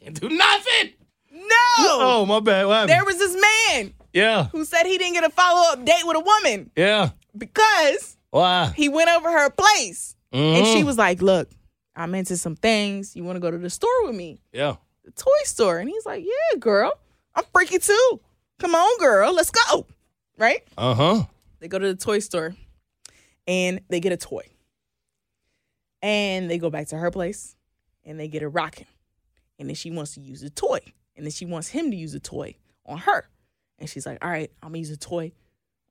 Can't 0.00 0.18
do 0.20 0.28
nothing. 0.28 0.92
No. 1.32 1.46
Oh, 1.86 2.24
my 2.26 2.40
bad. 2.40 2.88
There 2.88 3.04
was 3.04 3.18
this 3.18 3.34
man 3.72 3.94
yeah. 4.12 4.44
who 4.48 4.64
said 4.64 4.84
he 4.84 4.98
didn't 4.98 5.14
get 5.14 5.24
a 5.24 5.30
follow 5.30 5.72
up 5.72 5.84
date 5.84 6.02
with 6.04 6.16
a 6.16 6.20
woman 6.20 6.70
Yeah. 6.76 7.10
because 7.36 8.16
Why? 8.30 8.72
he 8.76 8.88
went 8.88 9.08
over 9.10 9.30
her 9.30 9.50
place 9.50 10.16
and 10.32 10.64
Mhm. 10.66 10.72
she 10.72 10.84
was 10.84 10.96
like, 10.98 11.20
"Look, 11.22 11.48
I'm 11.94 12.14
into 12.14 12.36
some 12.36 12.56
things. 12.56 13.14
You 13.16 13.24
want 13.24 13.36
to 13.36 13.40
go 13.40 13.50
to 13.50 13.58
the 13.58 13.70
store 13.70 14.06
with 14.06 14.14
me, 14.14 14.40
Yeah. 14.52 14.76
the 15.04 15.10
toy 15.12 15.42
store?" 15.44 15.78
And 15.78 15.88
he's 15.88 16.06
like, 16.06 16.24
"Yeah, 16.24 16.58
girl, 16.58 16.92
I'm 17.34 17.44
freaky 17.52 17.78
too. 17.78 18.20
Come 18.58 18.74
on, 18.74 18.98
girl, 18.98 19.32
let's 19.32 19.50
go." 19.50 19.86
Right? 20.40 20.66
Uh 20.78 20.94
huh. 20.94 21.24
They 21.60 21.68
go 21.68 21.78
to 21.78 21.86
the 21.86 21.94
toy 21.94 22.18
store 22.20 22.56
and 23.46 23.82
they 23.88 24.00
get 24.00 24.12
a 24.12 24.16
toy. 24.16 24.48
And 26.02 26.50
they 26.50 26.56
go 26.56 26.70
back 26.70 26.88
to 26.88 26.96
her 26.96 27.10
place 27.10 27.56
and 28.04 28.18
they 28.18 28.26
get 28.26 28.42
it 28.42 28.48
rocking. 28.48 28.86
And 29.58 29.68
then 29.68 29.76
she 29.76 29.90
wants 29.90 30.14
to 30.14 30.20
use 30.20 30.40
the 30.40 30.48
toy. 30.48 30.80
And 31.14 31.26
then 31.26 31.30
she 31.30 31.44
wants 31.44 31.68
him 31.68 31.90
to 31.90 31.96
use 31.96 32.12
the 32.12 32.20
toy 32.20 32.56
on 32.86 32.96
her. 32.98 33.28
And 33.78 33.88
she's 33.88 34.06
like, 34.06 34.24
all 34.24 34.30
right, 34.30 34.50
I'm 34.62 34.70
gonna 34.70 34.78
use 34.78 34.90
a 34.90 34.96
toy 34.96 35.32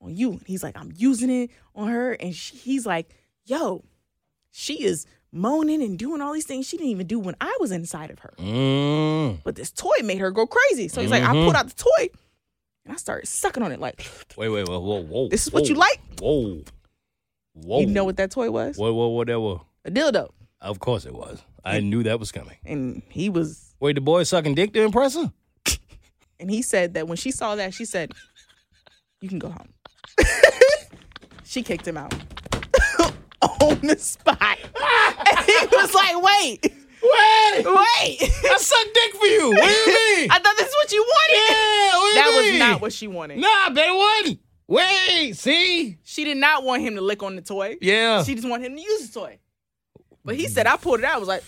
on 0.01 0.15
you. 0.15 0.31
And 0.31 0.41
he's 0.47 0.63
like, 0.63 0.75
I'm 0.75 0.91
using 0.95 1.29
it 1.29 1.51
on 1.75 1.89
her. 1.89 2.13
And 2.13 2.33
she, 2.33 2.55
he's 2.55 2.87
like, 2.87 3.13
yo, 3.45 3.83
she 4.49 4.83
is 4.83 5.05
moaning 5.31 5.83
and 5.83 5.99
doing 5.99 6.21
all 6.21 6.33
these 6.33 6.47
things 6.47 6.67
she 6.67 6.77
didn't 6.77 6.89
even 6.89 7.05
do 7.05 7.19
when 7.19 7.35
I 7.39 7.55
was 7.59 7.71
inside 7.71 8.09
of 8.09 8.17
her. 8.19 8.33
Mm. 8.39 9.43
But 9.43 9.53
this 9.55 9.69
toy 9.69 9.97
made 10.03 10.17
her 10.17 10.31
go 10.31 10.47
crazy. 10.47 10.87
So 10.87 11.01
he's 11.01 11.11
like, 11.11 11.21
I 11.21 11.33
pulled 11.33 11.55
out 11.55 11.67
the 11.67 11.83
toy 11.83 12.09
and 12.89 12.95
I 12.95 12.97
started 12.97 13.27
sucking 13.27 13.61
on 13.61 13.71
it 13.71 13.79
like, 13.79 14.09
Wait, 14.35 14.49
wait, 14.49 14.67
wait, 14.67 14.81
whoa, 14.81 15.03
whoa. 15.03 15.27
This 15.29 15.45
is 15.45 15.53
what 15.53 15.69
you 15.69 15.75
like? 15.75 16.01
Whoa. 16.19 16.63
Whoa. 17.53 17.81
you 17.81 17.85
know 17.85 18.03
what 18.03 18.17
that 18.17 18.31
toy 18.31 18.49
was? 18.49 18.77
Whoa, 18.77 18.91
whoa, 18.91 19.09
what 19.09 19.27
that 19.27 19.39
was? 19.39 19.59
A 19.85 19.91
dildo. 19.91 20.31
Of 20.59 20.79
course 20.79 21.05
it 21.05 21.13
was. 21.13 21.43
I 21.63 21.81
knew 21.81 22.01
that 22.01 22.19
was 22.19 22.31
coming. 22.31 22.57
And 22.65 23.03
he 23.09 23.29
was 23.29 23.75
Wait, 23.79 23.93
the 23.93 24.01
boy 24.01 24.23
sucking 24.23 24.55
dick 24.55 24.73
to 24.73 24.81
impress 24.81 25.15
her? 25.15 25.31
And 26.41 26.49
he 26.49 26.61
said 26.61 26.93
that 26.95 27.07
when 27.07 27.17
she 27.17 27.31
saw 27.31 27.55
that, 27.55 27.73
she 27.75 27.83
said, 27.85 28.13
You 29.21 29.29
can 29.29 29.37
go 29.39 29.49
home. 29.49 29.73
she 31.43 31.61
kicked 31.61 31.85
him 31.85 31.97
out 31.97 32.13
on 33.41 33.79
the 33.81 33.97
spot. 33.99 34.39
and 34.41 35.45
he 35.45 35.67
was 35.73 35.93
like, 35.93 36.23
Wait, 36.23 36.73
Wait! 37.01 37.65
wait. 37.65 38.31
I 38.43 38.57
suck 38.57 38.93
dick 38.93 39.13
for 39.15 39.25
you. 39.25 39.49
What 39.51 39.67
do 39.67 39.73
you 39.73 39.87
mean? 39.87 40.31
I 40.31 40.39
thought 40.39 40.57
this 40.57 40.67
is 40.67 40.75
what 40.75 40.91
you 40.91 41.01
wanted. 41.01 41.35
yeah, 41.35 41.97
what 41.97 42.01
do 42.01 42.07
you 42.07 42.15
that 42.15 42.51
was 42.51 42.59
not 42.59 42.81
what 42.81 42.93
she 42.93 43.07
wanted. 43.07 43.39
Nah, 43.39 43.69
bet 43.69 43.87
it 43.87 43.95
wasn't. 43.95 44.39
Wait, 44.67 45.33
see? 45.33 45.97
She 46.03 46.23
did 46.23 46.37
not 46.37 46.63
want 46.63 46.81
him 46.81 46.95
to 46.95 47.01
lick 47.01 47.23
on 47.23 47.35
the 47.35 47.41
toy. 47.41 47.77
Yeah. 47.81 48.23
She 48.23 48.35
just 48.35 48.47
wanted 48.47 48.67
him 48.67 48.75
to 48.75 48.81
use 48.81 49.09
the 49.09 49.19
toy. 49.19 49.39
But 50.23 50.35
he 50.35 50.47
said, 50.47 50.67
I 50.67 50.77
pulled 50.77 50.99
it 50.99 51.05
out. 51.05 51.15
I 51.15 51.17
was 51.17 51.27
like, 51.27 51.43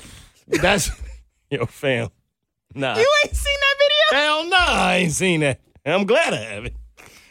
That's 0.48 0.90
yo 1.50 1.66
fam. 1.66 2.10
Nah. 2.74 2.98
You 2.98 3.08
ain't 3.24 3.36
seen 3.36 3.58
that 3.60 3.76
video? 3.78 4.24
Hell 4.24 4.50
no, 4.50 4.58
I 4.58 4.96
ain't 4.98 5.12
seen 5.12 5.42
that. 5.42 5.60
I'm 5.86 6.06
glad 6.06 6.34
I 6.34 6.38
haven't. 6.38 6.74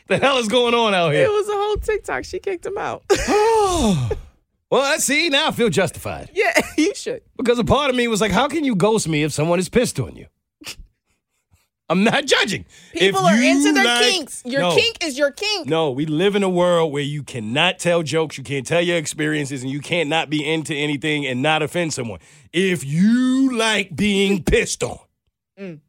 The 0.07 0.19
hell 0.19 0.39
is 0.39 0.49
going 0.49 0.75
on 0.75 0.93
out 0.93 1.13
here? 1.13 1.25
It 1.25 1.31
was 1.31 1.49
a 1.49 1.53
whole 1.53 1.77
TikTok. 1.77 2.25
She 2.25 2.39
kicked 2.39 2.67
him 2.67 2.77
out. 2.77 3.05
well, 4.71 4.83
let's 4.83 5.05
see. 5.05 5.29
Now 5.29 5.49
I 5.49 5.51
feel 5.51 5.69
justified. 5.69 6.31
yeah, 6.35 6.53
you 6.79 6.95
should. 6.95 7.23
Because 7.37 7.59
a 7.59 7.65
part 7.65 7.91
of 7.91 7.97
me 7.97 8.07
was 8.09 8.21
like, 8.21 8.31
how 8.33 8.49
can 8.49 8.65
you 8.65 8.75
ghost 8.77 9.09
me 9.09 9.23
if 9.25 9.33
someone 9.33 9.59
is 9.59 9.69
pissed 9.69 9.99
on 10.01 10.15
you? 10.17 10.27
I'm 11.89 12.05
not 12.05 12.25
judging. 12.25 12.67
People 12.93 13.21
If 13.27 13.33
are 13.33 13.43
into 13.43 13.73
their 13.73 13.85
like- 13.85 14.01
kinks. 14.05 14.43
Your 14.45 14.61
No. 14.61 14.77
kink 14.77 15.05
is 15.05 15.19
your 15.19 15.33
kink. 15.33 15.69
No, 15.69 15.91
we 15.91 16.07
live 16.07 16.37
in 16.37 16.45
a 16.45 16.49
world 16.49 16.93
where 16.93 17.03
you 17.03 17.25
cannot 17.25 17.81
tell 17.81 18.05
jokes, 18.05 18.39
you 18.39 18.45
can't 18.45 18.65
tell 18.65 18.81
your 18.81 18.97
experiences, 18.97 19.63
and 19.65 19.73
you 19.73 19.81
can't 19.81 20.09
not 20.09 20.31
be 20.31 20.49
into 20.49 20.73
anything 20.73 21.27
and 21.27 21.43
not 21.43 21.63
offend 21.63 21.93
someone. 21.93 22.21
If 22.53 22.85
you 22.85 23.57
like 23.57 23.97
being 23.97 24.45
pissed 24.45 24.83
on, 24.85 24.99
Mm. 25.59 25.81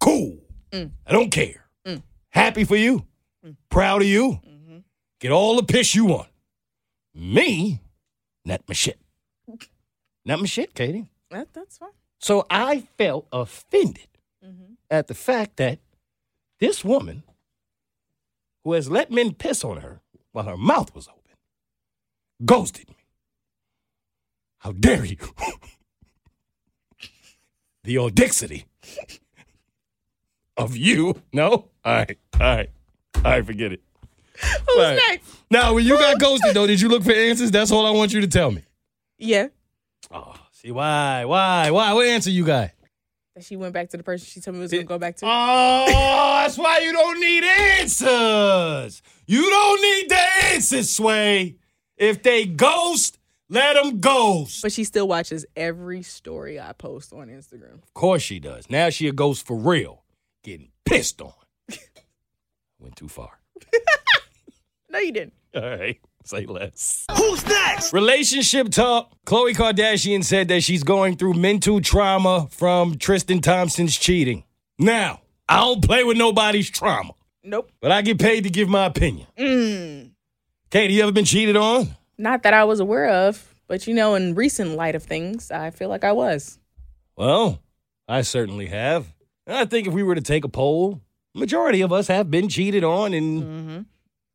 cool. 0.00 0.38
I 0.72 0.88
don't 1.12 1.30
care. 1.30 1.66
Happy 2.30 2.64
for 2.64 2.76
you. 2.76 3.04
Mm. 3.46 3.56
Proud 3.68 4.00
of 4.02 4.08
you. 4.08 4.40
Mm-hmm. 4.48 4.78
Get 5.20 5.30
all 5.32 5.56
the 5.56 5.62
piss 5.62 5.94
you 5.94 6.06
want. 6.06 6.28
Me, 7.14 7.81
not 8.44 8.62
my 8.68 8.74
shit. 8.74 8.98
Not 10.24 10.40
my 10.40 10.46
shit, 10.46 10.74
Keity. 10.74 11.06
That, 11.30 11.48
that's 11.52 11.78
fine. 11.78 11.90
So 12.18 12.46
I 12.50 12.80
felt 12.98 13.26
offended 13.32 14.08
Mm-hmm. 14.44 14.72
at 14.90 15.06
the 15.06 15.14
fact 15.14 15.56
that 15.58 15.78
this 16.58 16.84
woman, 16.84 17.22
who 18.64 18.72
has 18.72 18.90
let 18.90 19.12
men 19.12 19.34
piss 19.34 19.62
on 19.62 19.76
her 19.76 20.00
while 20.32 20.46
her 20.46 20.56
mouth 20.56 20.92
was 20.96 21.06
open, 21.06 21.36
ghosted 22.44 22.88
me. 22.88 22.96
How 24.58 24.72
dare 24.72 25.04
you? 25.04 25.16
the 27.84 27.98
audacity 27.98 28.64
of 30.56 30.76
you. 30.76 31.22
No? 31.32 31.68
All 31.84 31.84
right. 31.84 32.18
All 32.34 32.40
right. 32.40 32.70
All 33.16 33.22
right, 33.22 33.46
forget 33.46 33.72
it. 33.72 33.80
Who's 34.40 34.76
All 34.76 34.82
right. 34.82 35.00
next? 35.08 35.36
Now, 35.50 35.74
when 35.74 35.84
you 35.84 35.96
got 35.98 36.18
ghosted, 36.18 36.54
though, 36.54 36.66
did 36.66 36.80
you 36.80 36.88
look 36.88 37.02
for 37.02 37.12
answers? 37.12 37.50
That's 37.50 37.70
all 37.70 37.86
I 37.86 37.90
want 37.90 38.12
you 38.12 38.20
to 38.22 38.26
tell 38.26 38.50
me. 38.50 38.64
Yeah. 39.18 39.48
Oh, 40.10 40.34
see, 40.50 40.70
why? 40.70 41.24
Why? 41.24 41.70
Why? 41.70 41.92
What 41.92 42.06
answer 42.06 42.30
you 42.30 42.44
got? 42.44 42.70
That 43.34 43.44
she 43.44 43.56
went 43.56 43.72
back 43.72 43.88
to 43.90 43.96
the 43.96 44.02
person 44.02 44.26
she 44.26 44.40
told 44.40 44.56
me 44.56 44.62
was 44.62 44.70
going 44.70 44.84
to 44.84 44.88
go 44.88 44.98
back 44.98 45.16
to. 45.16 45.26
Oh, 45.26 45.86
that's 46.42 46.58
why 46.58 46.78
you 46.78 46.92
don't 46.92 47.20
need 47.20 47.44
answers. 47.44 49.02
You 49.26 49.48
don't 49.48 49.80
need 49.80 50.10
the 50.10 50.20
answers, 50.52 50.90
Sway. 50.90 51.56
If 51.96 52.22
they 52.22 52.44
ghost, 52.46 53.18
let 53.48 53.74
them 53.74 54.00
ghost. 54.00 54.62
But 54.62 54.72
she 54.72 54.84
still 54.84 55.06
watches 55.08 55.46
every 55.56 56.02
story 56.02 56.58
I 56.58 56.72
post 56.72 57.12
on 57.12 57.28
Instagram. 57.28 57.74
Of 57.82 57.94
course 57.94 58.22
she 58.22 58.38
does. 58.40 58.68
Now 58.68 58.90
she 58.90 59.08
a 59.08 59.12
ghost 59.12 59.46
for 59.46 59.56
real. 59.56 60.02
Getting 60.42 60.70
pissed 60.84 61.22
on. 61.22 61.32
Went 62.78 62.96
too 62.96 63.08
far. 63.08 63.38
No, 64.92 64.98
you 64.98 65.10
didn't. 65.12 65.32
All 65.54 65.62
right. 65.62 65.98
Say 66.24 66.46
less. 66.46 67.04
Who's 67.16 67.44
next? 67.46 67.92
Relationship 67.92 68.68
talk. 68.70 69.10
Khloe 69.26 69.54
Kardashian 69.54 70.22
said 70.22 70.48
that 70.48 70.62
she's 70.62 70.84
going 70.84 71.16
through 71.16 71.34
mental 71.34 71.80
trauma 71.80 72.46
from 72.50 72.96
Tristan 72.98 73.40
Thompson's 73.40 73.96
cheating. 73.96 74.44
Now, 74.78 75.20
I 75.48 75.60
don't 75.60 75.82
play 75.84 76.04
with 76.04 76.16
nobody's 76.16 76.70
trauma, 76.70 77.12
Nope. 77.42 77.72
but 77.80 77.90
I 77.90 78.02
get 78.02 78.20
paid 78.20 78.44
to 78.44 78.50
give 78.50 78.68
my 78.68 78.84
opinion. 78.86 79.26
Mm. 79.36 80.10
Keity, 80.70 80.90
you 80.92 81.02
ever 81.02 81.10
been 81.12 81.24
cheated 81.24 81.56
on? 81.56 81.88
Not 82.18 82.44
that 82.44 82.54
I 82.54 82.64
was 82.64 82.78
aware 82.78 83.08
of, 83.08 83.52
but 83.66 83.86
you 83.88 83.94
know, 83.94 84.14
in 84.14 84.34
recent 84.34 84.76
light 84.76 84.94
of 84.94 85.02
things, 85.02 85.50
I 85.50 85.70
feel 85.70 85.88
like 85.88 86.04
I 86.04 86.12
was. 86.12 86.58
Well, 87.16 87.60
I 88.08 88.22
certainly 88.22 88.66
have. 88.66 89.06
And 89.46 89.56
I 89.56 89.64
think 89.64 89.88
if 89.88 89.92
we 89.92 90.02
were 90.04 90.14
to 90.14 90.20
take 90.20 90.44
a 90.44 90.48
poll, 90.48 91.00
majority 91.34 91.80
of 91.80 91.92
us 91.92 92.06
have 92.06 92.30
been 92.30 92.48
cheated 92.48 92.84
on, 92.84 93.12
and 93.12 93.42
Mm-hmm. 93.42 93.80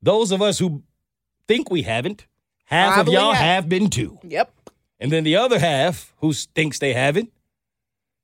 Those 0.02 0.32
of 0.32 0.42
us 0.42 0.60
who 0.60 0.84
think 1.48 1.70
we 1.70 1.82
haven't, 1.84 2.28
half 2.66 2.94
Probably 2.96 3.16
of 3.16 3.22
y'all 3.22 3.34
have. 3.34 3.46
have 3.64 3.70
been 3.70 3.90
too. 3.90 4.20
Yep. 4.24 4.52
And 5.00 5.12
then 5.12 5.24
the 5.24 5.36
other 5.36 5.60
half 5.60 6.14
who 6.18 6.34
thinks 6.34 6.80
they 6.80 6.94
haven't, 6.94 7.32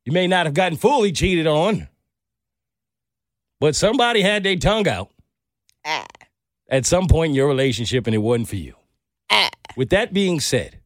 you 0.05 0.11
may 0.11 0.27
not 0.27 0.45
have 0.45 0.53
gotten 0.55 0.77
fully 0.77 1.11
cheated 1.11 1.47
on, 1.47 1.87
but 3.59 3.75
somebody 3.75 4.21
had 4.21 4.43
their 4.43 4.55
tongue 4.57 4.87
out 4.87 5.09
Ah. 5.85 6.05
at 6.69 6.85
some 6.85 7.07
point 7.07 7.29
in 7.31 7.35
your 7.35 7.47
relationship 7.47 8.07
and 8.07 8.13
it 8.15 8.19
wasn't 8.19 8.49
for 8.49 8.55
you. 8.55 8.75
Ah. 9.29 9.49
With 9.77 9.89
that 9.89 10.13
being 10.13 10.39
said, 10.39 10.79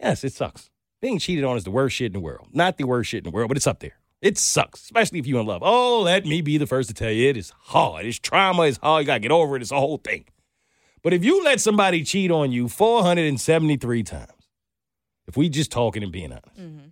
yes, 0.00 0.22
it 0.24 0.32
sucks. 0.32 0.70
Being 1.00 1.18
cheated 1.18 1.44
on 1.44 1.56
is 1.56 1.64
the 1.64 1.70
worst 1.70 1.96
shit 1.96 2.06
in 2.06 2.12
the 2.12 2.20
world. 2.20 2.48
Not 2.52 2.76
the 2.78 2.84
worst 2.84 3.10
shit 3.10 3.18
in 3.18 3.30
the 3.30 3.34
world, 3.34 3.48
but 3.48 3.56
it's 3.56 3.66
up 3.66 3.80
there. 3.80 3.98
It 4.22 4.38
sucks, 4.38 4.82
especially 4.82 5.18
if 5.18 5.26
you're 5.26 5.40
in 5.40 5.46
love. 5.46 5.62
Oh, 5.64 6.00
let 6.02 6.24
me 6.24 6.40
be 6.40 6.56
the 6.58 6.66
first 6.66 6.88
to 6.88 6.94
tell 6.94 7.10
you 7.10 7.28
it 7.28 7.36
is 7.36 7.52
hard. 7.58 8.06
It's 8.06 8.18
trauma, 8.18 8.62
it's 8.62 8.78
hard. 8.78 9.02
You 9.02 9.06
got 9.06 9.14
to 9.14 9.20
get 9.20 9.30
over 9.30 9.56
it. 9.56 9.62
It's 9.62 9.70
a 9.70 9.78
whole 9.78 9.98
thing. 9.98 10.24
But 11.02 11.12
if 11.12 11.24
you 11.24 11.44
let 11.44 11.60
somebody 11.60 12.02
cheat 12.02 12.30
on 12.30 12.50
you 12.50 12.68
473 12.68 14.02
times, 14.02 14.30
if 15.28 15.36
we 15.36 15.48
just 15.48 15.70
talking 15.70 16.02
and 16.02 16.10
being 16.12 16.32
honest, 16.32 16.56
Mm-hmm. 16.58 16.86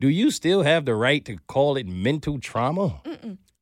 do 0.00 0.08
you 0.08 0.30
still 0.30 0.62
have 0.62 0.84
the 0.86 0.94
right 0.94 1.24
to 1.26 1.36
call 1.46 1.76
it 1.76 1.86
mental 1.86 2.38
trauma? 2.40 3.00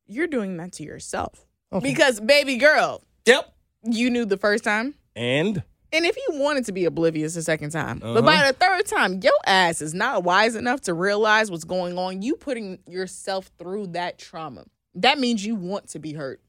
You're 0.07 0.27
doing 0.27 0.57
that 0.57 0.71
to 0.73 0.83
yourself. 0.83 1.45
Okay. 1.71 1.91
Because, 1.91 2.19
baby 2.19 2.55
girl, 2.57 3.03
Yep. 3.25 3.53
you 3.83 4.09
knew 4.09 4.25
the 4.25 4.37
first 4.37 4.63
time 4.63 4.95
And 5.15 5.63
And 5.93 6.05
if 6.05 6.17
you 6.17 6.39
wanted 6.39 6.65
to 6.65 6.71
be 6.71 6.85
oblivious 6.85 7.35
the 7.35 7.43
second 7.43 7.69
time, 7.69 7.99
but 7.99 8.25
by 8.25 8.47
the 8.47 8.53
third 8.53 8.87
time, 8.87 9.19
your 9.21 9.33
ass 9.45 9.79
is 9.79 9.93
not 9.93 10.23
wise 10.23 10.55
enough 10.55 10.81
to 10.81 10.93
realize 10.93 11.51
what's 11.51 11.63
going 11.63 11.97
on. 11.99 12.23
You 12.23 12.35
putting 12.35 12.79
yourself 12.87 13.51
through 13.59 13.87
that 13.87 14.17
trauma. 14.17 14.65
That 14.95 15.19
means 15.19 15.45
you 15.45 15.55
want 15.55 15.89
to 15.89 15.99
be 15.99 16.13
hurt 16.13 16.41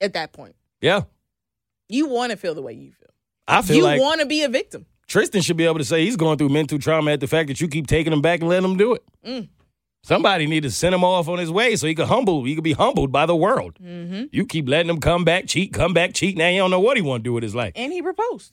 at 0.00 0.14
that 0.14 0.32
point. 0.32 0.56
Yeah. 0.80 1.02
You 1.88 2.08
want 2.08 2.32
to 2.32 2.36
feel 2.36 2.54
the 2.54 2.62
way 2.62 2.72
you 2.72 2.90
feel. 2.90 3.10
I 3.46 3.62
feel 3.62 3.76
you 3.76 3.82
like 3.84 4.00
want 4.00 4.20
to 4.20 4.26
be 4.26 4.42
a 4.42 4.48
victim. 4.48 4.86
Tristan 5.06 5.42
should 5.42 5.56
be 5.56 5.66
able 5.66 5.78
to 5.78 5.84
say 5.84 6.04
he's 6.04 6.16
going 6.16 6.38
through 6.38 6.48
mental 6.48 6.78
trauma 6.78 7.12
at 7.12 7.20
the 7.20 7.26
fact 7.26 7.48
that 7.48 7.60
you 7.60 7.68
keep 7.68 7.86
taking 7.86 8.12
him 8.12 8.22
back 8.22 8.40
and 8.40 8.48
letting 8.48 8.70
him 8.70 8.76
do 8.76 8.94
it. 8.94 9.04
Mm. 9.24 9.48
Somebody 10.02 10.46
need 10.46 10.64
to 10.64 10.70
send 10.70 10.94
him 10.94 11.04
off 11.04 11.28
on 11.28 11.38
his 11.38 11.50
way 11.50 11.76
so 11.76 11.86
he 11.86 11.94
could 11.94 12.08
humble. 12.08 12.44
He 12.44 12.54
could 12.54 12.64
be 12.64 12.72
humbled 12.72 13.12
by 13.12 13.24
the 13.24 13.36
world. 13.36 13.78
Mm-hmm. 13.82 14.24
You 14.32 14.44
keep 14.46 14.68
letting 14.68 14.90
him 14.90 15.00
come 15.00 15.24
back, 15.24 15.46
cheat, 15.46 15.72
come 15.72 15.94
back, 15.94 16.12
cheat. 16.12 16.36
Now 16.36 16.48
you 16.48 16.58
don't 16.58 16.70
know 16.70 16.80
what 16.80 16.96
he 16.96 17.02
want 17.02 17.22
to 17.22 17.28
do 17.28 17.32
with 17.32 17.42
his 17.42 17.54
life. 17.54 17.72
And 17.76 17.92
he 17.92 18.02
proposed. 18.02 18.52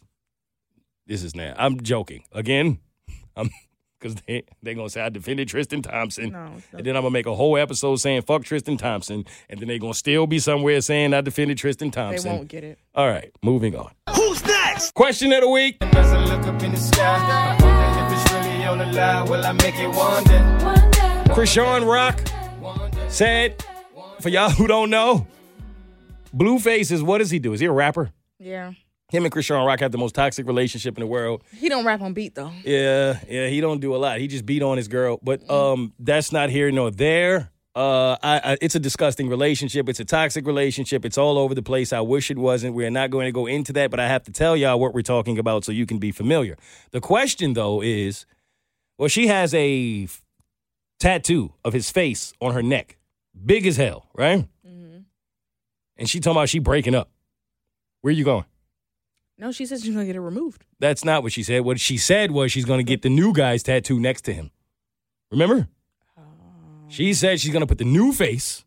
This 1.07 1.23
is 1.23 1.35
now. 1.35 1.53
I'm 1.57 1.81
joking 1.81 2.23
again. 2.31 2.79
I'm 3.35 3.49
because 3.99 4.15
they 4.27 4.43
they 4.63 4.73
gonna 4.73 4.89
say 4.89 5.01
I 5.01 5.09
defended 5.09 5.47
Tristan 5.47 5.81
Thompson, 5.83 6.31
No, 6.31 6.53
it's 6.57 6.65
and 6.73 6.83
then 6.85 6.95
I'm 6.95 7.03
gonna 7.03 7.11
make 7.13 7.27
a 7.27 7.35
whole 7.35 7.55
episode 7.57 7.97
saying 7.97 8.23
fuck 8.23 8.43
Tristan 8.43 8.77
Thompson, 8.77 9.25
and 9.49 9.59
then 9.59 9.67
they 9.67 9.77
gonna 9.79 9.93
still 9.93 10.25
be 10.27 10.39
somewhere 10.39 10.81
saying 10.81 11.13
I 11.13 11.21
defended 11.21 11.57
Tristan 11.59 11.91
Thompson. 11.91 12.11
They 12.11 12.15
Thompson. 12.17 12.35
won't 12.37 12.47
get 12.49 12.63
it. 12.63 12.79
All 12.95 13.07
right, 13.07 13.31
moving 13.43 13.75
on. 13.75 13.91
Who's 14.15 14.43
next? 14.45 14.93
Question 14.95 15.31
of 15.33 15.41
the 15.41 15.49
week. 15.49 15.77
As 15.81 16.11
I 16.11 16.23
look 16.25 16.47
up 16.47 16.61
in 16.63 16.71
the 16.71 16.77
sky, 16.77 17.55
I 17.59 17.63
wonder 17.63 18.15
if 18.15 18.21
it's 18.21 18.31
really 18.33 18.65
on 18.65 18.77
the 18.79 18.85
line. 18.85 19.29
Will 19.29 19.45
I 19.45 19.51
make 19.53 19.75
it 19.77 19.87
one 19.89 20.23
day? 20.23 21.33
Chrisean 21.33 21.87
Rock 21.87 22.19
said, 23.09 23.63
for 24.19 24.29
y'all 24.29 24.49
who 24.49 24.65
don't 24.67 24.89
know, 24.89 25.27
Blueface 26.35 26.91
is 26.91 27.03
what 27.03 27.19
does 27.19 27.29
he 27.29 27.39
do? 27.39 27.53
Is 27.53 27.59
he 27.59 27.67
a 27.67 27.71
rapper? 27.71 28.11
Yeah. 28.39 28.73
Him 29.11 29.25
and 29.25 29.33
Chrisean 29.33 29.65
Rock 29.65 29.81
have 29.81 29.91
the 29.91 29.97
most 29.97 30.15
toxic 30.15 30.47
relationship 30.47 30.95
in 30.97 31.01
the 31.01 31.07
world. 31.07 31.43
He 31.51 31.67
don't 31.67 31.85
rap 31.85 32.01
on 32.01 32.13
beat 32.13 32.33
though. 32.33 32.51
Yeah, 32.63 33.19
yeah, 33.29 33.47
he 33.47 33.59
don't 33.59 33.81
do 33.81 33.93
a 33.93 33.97
lot. 33.97 34.19
He 34.19 34.27
just 34.27 34.45
beat 34.45 34.63
on 34.63 34.77
his 34.77 34.87
girl, 34.87 35.19
but 35.21 35.47
um, 35.49 35.93
that's 35.99 36.31
not 36.31 36.49
here 36.49 36.71
nor 36.71 36.91
there. 36.91 37.51
Uh, 37.75 38.17
I, 38.23 38.41
I, 38.43 38.57
it's 38.61 38.75
a 38.75 38.79
disgusting 38.79 39.29
relationship. 39.29 39.87
It's 39.87 39.99
a 39.99 40.05
toxic 40.05 40.45
relationship. 40.45 41.05
It's 41.05 41.17
all 41.17 41.37
over 41.37 41.53
the 41.53 41.61
place. 41.61 41.93
I 41.93 42.01
wish 42.01 42.31
it 42.31 42.37
wasn't. 42.37 42.73
We're 42.73 42.89
not 42.89 43.11
going 43.11 43.25
to 43.25 43.31
go 43.31 43.47
into 43.47 43.71
that, 43.73 43.91
but 43.91 43.99
I 43.99 44.07
have 44.07 44.23
to 44.23 44.31
tell 44.31 44.57
y'all 44.57 44.79
what 44.79 44.93
we're 44.93 45.01
talking 45.01 45.37
about 45.37 45.63
so 45.65 45.71
you 45.71 45.85
can 45.85 45.97
be 45.97 46.11
familiar. 46.11 46.57
The 46.91 47.01
question 47.01 47.53
though 47.53 47.81
is, 47.81 48.25
well, 48.97 49.09
she 49.09 49.27
has 49.27 49.53
a 49.53 50.03
f- 50.03 50.21
tattoo 50.99 51.53
of 51.63 51.73
his 51.73 51.89
face 51.89 52.33
on 52.41 52.53
her 52.53 52.63
neck, 52.63 52.97
big 53.45 53.65
as 53.65 53.77
hell, 53.77 54.07
right? 54.13 54.47
Mm-hmm. 54.67 54.99
And 55.97 56.09
she 56.09 56.19
talking 56.19 56.37
about 56.37 56.49
she 56.49 56.59
breaking 56.59 56.95
up. 56.95 57.09
Where 58.01 58.13
you 58.13 58.23
going? 58.25 58.45
No, 59.41 59.51
she 59.51 59.65
said 59.65 59.81
she's 59.81 59.89
gonna 59.89 60.05
get 60.05 60.15
it 60.15 60.21
removed. 60.21 60.65
That's 60.79 61.03
not 61.03 61.23
what 61.23 61.31
she 61.31 61.41
said. 61.41 61.61
What 61.61 61.79
she 61.79 61.97
said 61.97 62.29
was 62.29 62.51
she's 62.51 62.63
going 62.63 62.77
to 62.77 62.83
get 62.83 63.01
the 63.01 63.09
new 63.09 63.33
guy's 63.33 63.63
tattoo 63.63 63.99
next 63.99 64.21
to 64.25 64.33
him. 64.33 64.51
Remember? 65.31 65.67
She 66.87 67.13
said 67.15 67.39
she's 67.39 67.51
going 67.51 67.61
to 67.61 67.67
put 67.67 67.77
the 67.77 67.85
new 67.85 68.11
face 68.11 68.65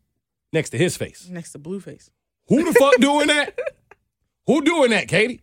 next 0.51 0.71
to 0.71 0.77
his 0.77 0.97
face. 0.97 1.29
Next 1.29 1.51
to 1.53 1.59
blue 1.59 1.79
face. 1.79 2.09
Who 2.47 2.65
the 2.65 2.73
fuck 2.73 2.95
doing 2.99 3.27
that? 3.27 3.57
Who 4.47 4.63
doing 4.63 4.89
that, 4.89 5.07
Keity? 5.07 5.41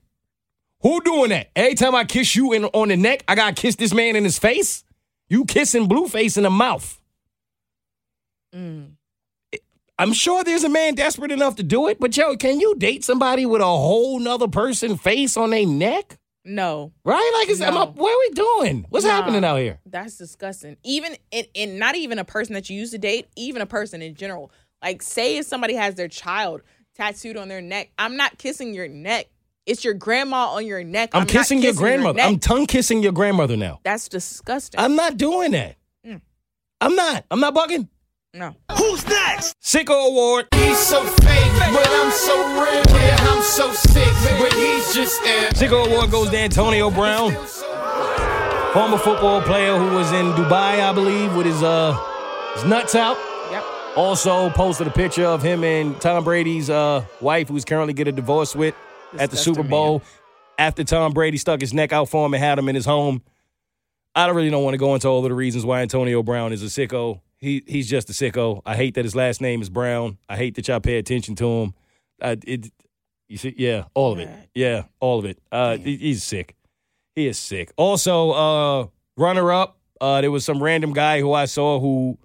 Who 0.80 1.00
doing 1.00 1.30
that? 1.30 1.50
Every 1.54 1.76
time 1.76 1.94
I 1.94 2.04
kiss 2.04 2.34
you 2.34 2.52
in, 2.52 2.64
on 2.64 2.88
the 2.88 2.96
neck, 2.96 3.22
I 3.28 3.36
got 3.36 3.56
to 3.56 3.62
kiss 3.62 3.76
this 3.76 3.94
man 3.94 4.16
in 4.16 4.24
his 4.24 4.38
face? 4.38 4.84
You 5.28 5.44
kissing 5.44 5.86
blue 5.86 6.09
face 6.09 6.36
in 6.36 6.42
the 6.42 6.50
mouth. 6.50 7.00
Mm. 8.54 8.96
I'm 9.98 10.12
sure 10.12 10.43
there's 10.43 10.64
a 10.64 10.69
man 10.69 10.94
desperate 10.94 11.31
enough 11.32 11.56
to 11.56 11.62
do 11.62 11.89
it, 11.89 12.01
but 12.01 12.16
yo, 12.16 12.36
can 12.36 12.59
you 12.60 12.74
date 12.77 13.05
somebody 13.05 13.47
with 13.47 13.60
a 13.60 13.64
whole 13.66 14.19
nother 14.19 14.48
person 14.48 14.97
face 14.97 15.36
on 15.36 15.51
their 15.51 15.66
neck? 15.66 16.19
No, 16.44 16.93
Right? 17.05 17.32
Like, 17.39 17.51
is, 17.51 17.60
am 17.60 17.77
I, 17.77 17.85
No. 17.85 17.93
what 17.93 18.12
are 18.12 18.19
we 18.19 18.31
doing? 18.31 18.86
What's 18.89 19.05
Nah. 19.05 19.12
happening 19.12 19.44
out 19.44 19.59
here? 19.59 19.78
that's 19.86 20.16
disgusting. 20.16 20.77
Even 20.82 21.14
in, 21.31 21.44
in 21.55 21.78
not 21.78 21.94
even 21.94 22.19
a 22.19 22.24
person 22.24 22.55
that 22.55 22.69
you 22.69 22.77
used 22.77 22.93
to 22.93 22.98
date, 22.98 23.28
even 23.36 23.62
a 23.62 23.66
person 23.66 24.02
in 24.02 24.14
general. 24.16 24.51
Like, 24.82 25.02
say 25.02 25.36
if 25.36 25.47
somebody 25.47 25.74
has 25.74 25.94
their 25.94 26.09
child 26.09 26.62
tattooed 26.97 27.36
on 27.36 27.47
their 27.47 27.60
neck, 27.60 27.90
I'm 27.97 28.16
not 28.16 28.39
kissing 28.39 28.74
your 28.74 28.89
neck. 28.89 29.28
It's 29.66 29.85
your 29.85 29.94
grandma 29.94 30.48
on 30.48 30.66
your 30.66 30.82
neck. 30.82 31.10
I'm, 31.12 31.20
not 31.20 31.28
kissing 31.28 31.62
your 31.62 31.74
grandmother. 31.74 32.16
neck. 32.16 32.27
I'm 32.27 32.40
tongue 32.40 32.66
kissing 32.66 33.01
your 33.05 33.12
grandmother 33.12 33.56
now. 33.56 33.78
that's 33.85 34.09
disgusting. 34.09 34.81
I'm 34.81 34.97
not 34.97 35.16
doing 35.16 35.52
that. 35.52 35.77
Mm. 36.05 36.20
I'm 36.81 36.97
not. 36.97 37.24
I'm 37.31 37.39
not 37.39 37.55
bugging. 37.55 37.86
No. 38.34 38.54
Who's 38.76 39.06
next? 39.06 39.54
Sicko 39.60 40.09
Award. 40.09 40.48
He's 40.54 40.78
so 40.78 41.04
fake, 41.04 41.52
but 41.59 41.88
I'm 41.88 42.10
so 42.10 42.36
real. 42.62 42.82
Yeah, 43.00 43.16
I'm 43.20 43.42
so 43.42 43.72
sick, 43.72 44.09
but 44.38 44.52
he's 44.54 44.94
just 44.94 45.22
air. 45.22 45.50
Sicko 45.50 45.86
Award 45.86 46.10
goes 46.10 46.30
to 46.30 46.38
Antonio 46.38 46.90
Brown, 46.90 47.32
former 48.72 48.98
football 48.98 49.42
player 49.42 49.76
who 49.76 49.94
was 49.94 50.10
in 50.12 50.32
Dubai, 50.32 50.80
I 50.80 50.92
believe, 50.92 51.34
with 51.36 51.46
his 51.46 51.62
uh 51.62 51.92
his 52.54 52.64
nuts 52.64 52.94
out. 52.94 53.18
Yep. 53.50 53.64
Also 53.96 54.48
posted 54.50 54.86
a 54.86 54.90
picture 54.90 55.26
of 55.26 55.42
him 55.42 55.62
and 55.62 56.00
Tom 56.00 56.24
Brady's 56.24 56.70
uh 56.70 57.04
wife, 57.20 57.48
who's 57.48 57.64
currently 57.64 57.92
getting 57.92 58.14
a 58.14 58.16
divorce 58.16 58.56
with, 58.56 58.74
at 59.18 59.30
the 59.30 59.36
Super 59.36 59.62
Bowl. 59.62 60.02
After 60.59 60.84
Tom 60.84 61.12
Brady 61.12 61.36
stuck 61.36 61.60
his 61.60 61.74
neck 61.74 61.92
out 61.92 62.09
for 62.09 62.24
him 62.24 62.32
and 62.34 62.42
had 62.42 62.59
him 62.59 62.68
in 62.68 62.74
his 62.74 62.86
home. 62.86 63.22
I 64.14 64.26
don't 64.26 64.36
really 64.36 64.50
don't 64.50 64.62
want 64.62 64.74
to 64.74 64.78
go 64.78 64.94
into 64.94 65.09
all 65.09 65.18
of 65.18 65.24
the 65.24 65.34
reasons 65.34 65.64
why 65.64 65.80
Antonio 65.80 66.22
Brown 66.22 66.52
is 66.52 66.62
a 66.62 66.66
sicko. 66.66 67.20
He 67.43 67.62
he's 67.66 67.90
just 67.90 68.09
a 68.09 68.12
sicko. 68.14 68.62
I 68.64 68.77
hate 68.77 68.94
that 68.94 69.05
his 69.05 69.14
last 69.14 69.40
name 69.43 69.60
is 69.60 69.69
Brown. 69.69 70.16
I 70.28 70.36
hate 70.36 70.55
that 70.55 70.69
y'all 70.69 70.81
pay 70.81 70.97
attention 70.97 71.35
to 71.36 71.47
him. 71.47 71.74
I, 72.23 72.39
it, 72.47 72.70
you 73.28 73.36
see, 73.36 73.55
yeah, 73.59 73.85
all 73.94 74.12
of 74.12 74.20
it. 74.20 74.31
Yeah, 74.55 74.85
all 75.01 75.19
of 75.19 75.24
it. 75.27 75.39
Uh, 75.51 75.77
he- 75.77 75.97
he's 75.97 76.23
sick. 76.23 76.55
He 77.16 77.27
is 77.27 77.39
sick. 77.39 77.73
Also, 77.77 78.31
uh, 78.31 78.86
runner 79.16 79.52
up. 79.52 79.77
Uh, 80.01 80.20
there 80.20 80.31
was 80.31 80.44
some 80.44 80.62
random 80.62 80.93
guy 80.93 81.20
who 81.20 81.32
I 81.32 81.44
saw 81.47 81.78
who 81.81 82.16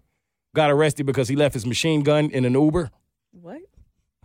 got 0.55 0.69
arrested 0.71 1.05
because 1.05 1.27
he 1.27 1.35
left 1.35 1.53
his 1.53 1.65
machine 1.65 2.03
gun 2.03 2.29
in 2.29 2.45
an 2.45 2.53
Uber. 2.53 2.89
What? 3.31 3.61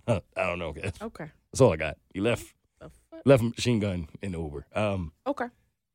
I 0.06 0.20
don't 0.36 0.59
know. 0.59 0.73
That's 0.81 1.01
Okay. 1.01 1.27
That's 1.52 1.60
all 1.60 1.73
I 1.73 1.77
got. 1.77 1.97
He 2.12 2.20
left 2.20 2.52
left 3.24 3.43
a 3.43 3.47
machine 3.47 3.78
gun 3.81 4.09
in 4.20 4.32
the 4.32 4.39
Uber. 4.39 4.66
Um, 4.74 5.12
Okay. 5.27 5.47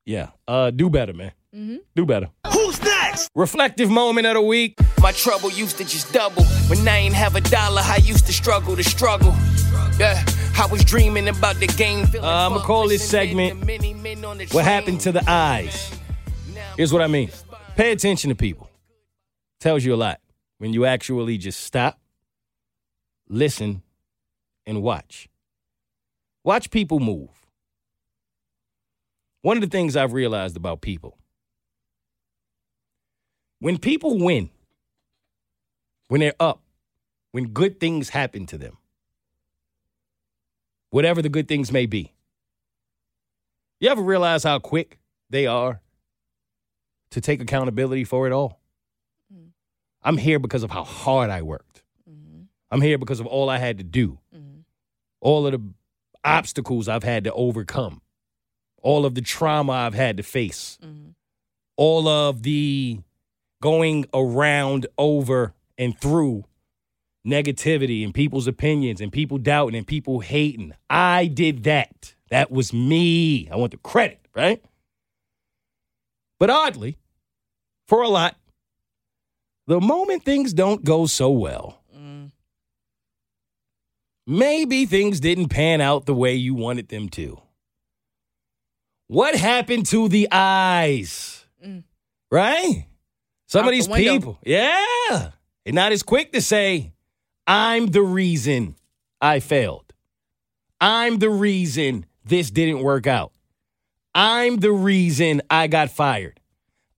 yeah. 0.06 0.30
Uh, 0.48 0.72
do 0.72 0.90
better, 0.90 1.14
man. 1.14 1.34
Mm-hmm. 1.54 1.78
Do 1.96 2.06
better. 2.06 2.30
Who's 2.52 2.82
next? 2.82 3.30
Reflective 3.36 3.90
moment 3.90 4.26
of 4.28 4.36
the 4.36 4.42
week. 4.42 4.78
My 5.02 5.12
trouble 5.12 5.52
used 5.52 5.78
to 5.78 5.86
just 5.86 6.12
double. 6.12 6.44
When 6.70 6.88
I 6.88 6.98
ain't 6.98 7.14
have 7.14 7.36
a 7.36 7.42
dollar, 7.42 7.82
I 7.84 7.98
used 7.98 8.26
to 8.28 8.34
struggle 8.34 8.76
to 8.76 8.84
struggle. 8.84 9.34
Yeah, 10.00 10.24
I 10.58 10.68
was 10.72 10.84
dreaming 10.84 11.28
about 11.28 11.58
the 11.58 11.68
game. 11.68 12.06
Uh, 12.16 12.48
I'ma 12.48 12.60
call 12.60 12.88
this 12.88 13.08
segment, 13.08 13.60
What 14.54 14.66
happened 14.66 15.02
to 15.02 15.12
the 15.12 15.24
eyes? 15.28 15.92
Here's 16.76 16.92
what 16.92 17.02
I 17.02 17.08
mean. 17.08 17.30
Pay 17.76 17.92
attention 17.92 18.30
to 18.30 18.36
people. 18.36 18.70
Tells 19.60 19.84
you 19.84 19.94
a 19.94 19.98
lot 19.98 20.20
when 20.58 20.74
you 20.74 20.86
actually 20.86 21.38
just 21.38 21.62
stop, 21.62 22.00
listen, 23.30 23.82
and 24.66 24.82
watch. 24.82 25.30
Watch 26.44 26.70
people 26.70 27.00
move. 27.00 27.30
One 29.42 29.58
of 29.58 29.62
the 29.62 29.70
things 29.70 29.96
I've 29.96 30.14
realized 30.14 30.58
about 30.58 30.82
people 30.82 31.18
when 33.60 33.78
people 33.78 34.18
win, 34.20 34.50
when 36.08 36.22
they're 36.22 36.34
up, 36.40 36.62
when 37.32 37.48
good 37.48 37.80
things 37.80 38.10
happen 38.10 38.46
to 38.48 38.58
them, 38.58 38.78
whatever 40.90 41.22
the 41.22 41.30
good 41.30 41.48
things 41.48 41.72
may 41.72 41.86
be, 41.86 42.14
you 43.80 43.90
ever 43.90 44.02
realize 44.02 44.44
how 44.44 44.60
quick 44.60 45.00
they 45.30 45.46
are 45.46 45.82
to 47.12 47.22
take 47.22 47.42
accountability 47.42 48.04
for 48.04 48.28
it 48.28 48.34
all? 48.34 48.60
Mm-hmm. 49.34 49.50
I'm 50.02 50.18
here 50.18 50.40
because 50.40 50.64
of 50.64 50.72
how 50.72 50.84
hard 50.84 51.30
I 51.30 51.42
worked. 51.42 51.84
Mm-hmm. 52.10 52.44
I'm 52.72 52.82
here 52.82 52.98
because 52.98 53.20
of 53.20 53.28
all 53.28 53.50
I 53.50 53.58
had 53.58 53.78
to 53.78 53.84
do, 53.84 54.20
mm-hmm. 54.36 54.62
all 55.22 55.46
of 55.46 55.52
the 55.52 55.62
obstacles 56.24 56.88
I've 56.88 57.04
had 57.04 57.26
to 57.26 57.34
overcome, 57.34 58.02
all 58.82 59.06
of 59.06 59.14
the 59.16 59.22
trauma 59.22 59.74
I've 59.74 59.94
had 59.94 60.18
to 60.18 60.24
face, 60.24 60.80
all 61.76 62.08
of 62.08 62.44
the 62.44 63.00
going 63.62 64.06
around, 64.14 64.88
over, 64.98 65.54
and 65.78 66.00
through 66.00 66.46
negativity 67.26 68.04
and 68.04 68.14
people's 68.14 68.48
opinions 68.48 69.02
and 69.02 69.12
people 69.12 69.38
doubting 69.38 69.76
and 69.76 69.86
people 69.86 70.20
hating. 70.22 70.74
I 70.90 71.28
did 71.28 71.64
that. 71.64 72.16
That 72.30 72.52
was 72.52 72.74
me. 72.74 73.50
I 73.50 73.56
want 73.56 73.72
the 73.72 73.78
credit, 73.78 74.20
right? 74.36 74.64
But 76.40 76.50
oddly, 76.50 76.98
for 77.88 78.02
a 78.02 78.08
lot, 78.08 78.36
the 79.66 79.82
moment 79.82 80.24
things 80.24 80.54
don't 80.54 80.84
go 80.84 81.06
so 81.06 81.30
well, 81.30 81.82
maybe 84.28 84.86
things 84.86 85.20
didn't 85.20 85.48
pan 85.50 85.82
out 85.82 86.06
the 86.06 86.14
way 86.14 86.36
you 86.36 86.54
wanted 86.54 86.90
them 86.90 87.10
to. 87.10 87.42
What 89.08 89.36
happened 89.36 89.86
to 89.88 90.10
the 90.10 90.28
eyes? 90.32 91.46
Mm. 91.66 91.84
Right? 92.30 92.88
Some 93.48 93.64
Out 93.64 93.70
of 93.70 93.72
these 93.72 93.88
the 93.88 93.94
people, 93.94 94.38
yeah, 94.44 95.32
they're 95.68 95.74
not 95.74 95.92
as 95.92 96.02
quick 96.02 96.32
to 96.32 96.42
say, 96.42 96.94
I'm 97.46 97.88
the 97.88 98.02
reason 98.02 98.78
I 99.20 99.42
failed. 99.42 99.92
I'm 100.80 101.20
the 101.20 101.30
reason 101.30 102.06
this 102.24 102.50
didn't 102.52 102.80
work 102.80 103.06
out. 103.06 103.34
I'm 104.16 104.62
the 104.62 104.72
reason 104.72 105.42
I 105.50 105.68
got 105.68 105.92
fired. 105.92 106.40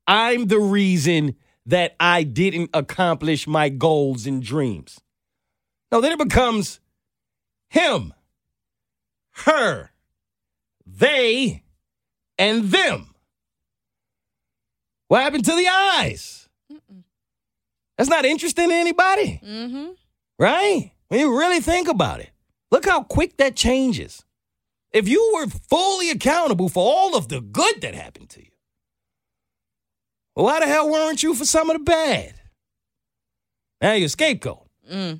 I'm 0.05 0.45
the 0.45 0.59
reason 0.59 1.33
that 1.65 1.95
I 1.99 2.21
didn't 2.21 2.69
accomplish 2.75 3.47
my 3.47 3.69
goals 3.69 4.27
and 4.27 4.39
dreams. 4.39 5.01
No, 5.91 5.99
then 5.99 6.11
it 6.11 6.19
becomes 6.19 6.79
him, 7.69 8.13
her, 9.31 9.89
they, 10.85 11.63
and 12.37 12.65
them. 12.65 13.15
What 15.07 15.23
happened 15.23 15.45
to 15.45 15.55
the 15.55 15.67
eyes? 15.67 16.38
That's 17.99 18.09
not 18.09 18.23
interesting 18.23 18.69
to 18.69 18.73
anybody, 18.75 19.41
Mm-hmm. 19.45 19.87
right? 20.39 20.91
When 21.09 21.19
you 21.19 21.37
really 21.37 21.59
think 21.59 21.89
about 21.89 22.21
it, 22.21 22.29
look 22.71 22.85
how 22.85 23.03
quick 23.03 23.35
that 23.37 23.57
changes. 23.57 24.23
If 24.93 25.09
you 25.09 25.33
were 25.35 25.47
fully 25.47 26.09
accountable 26.09 26.69
for 26.69 26.81
all 26.81 27.17
of 27.17 27.27
the 27.27 27.41
good 27.41 27.81
that 27.81 27.93
happened 27.95 28.29
to 28.29 28.39
you, 28.39 28.51
why 30.33 30.61
the 30.61 30.67
hell 30.67 30.89
weren't 30.89 31.21
you 31.21 31.35
for 31.35 31.43
some 31.43 31.69
of 31.69 31.77
the 31.77 31.83
bad? 31.83 32.35
Now 33.81 33.91
you're 33.93 34.05
a 34.05 34.09
scapegoat. 34.09 34.65
Mm. 34.89 35.19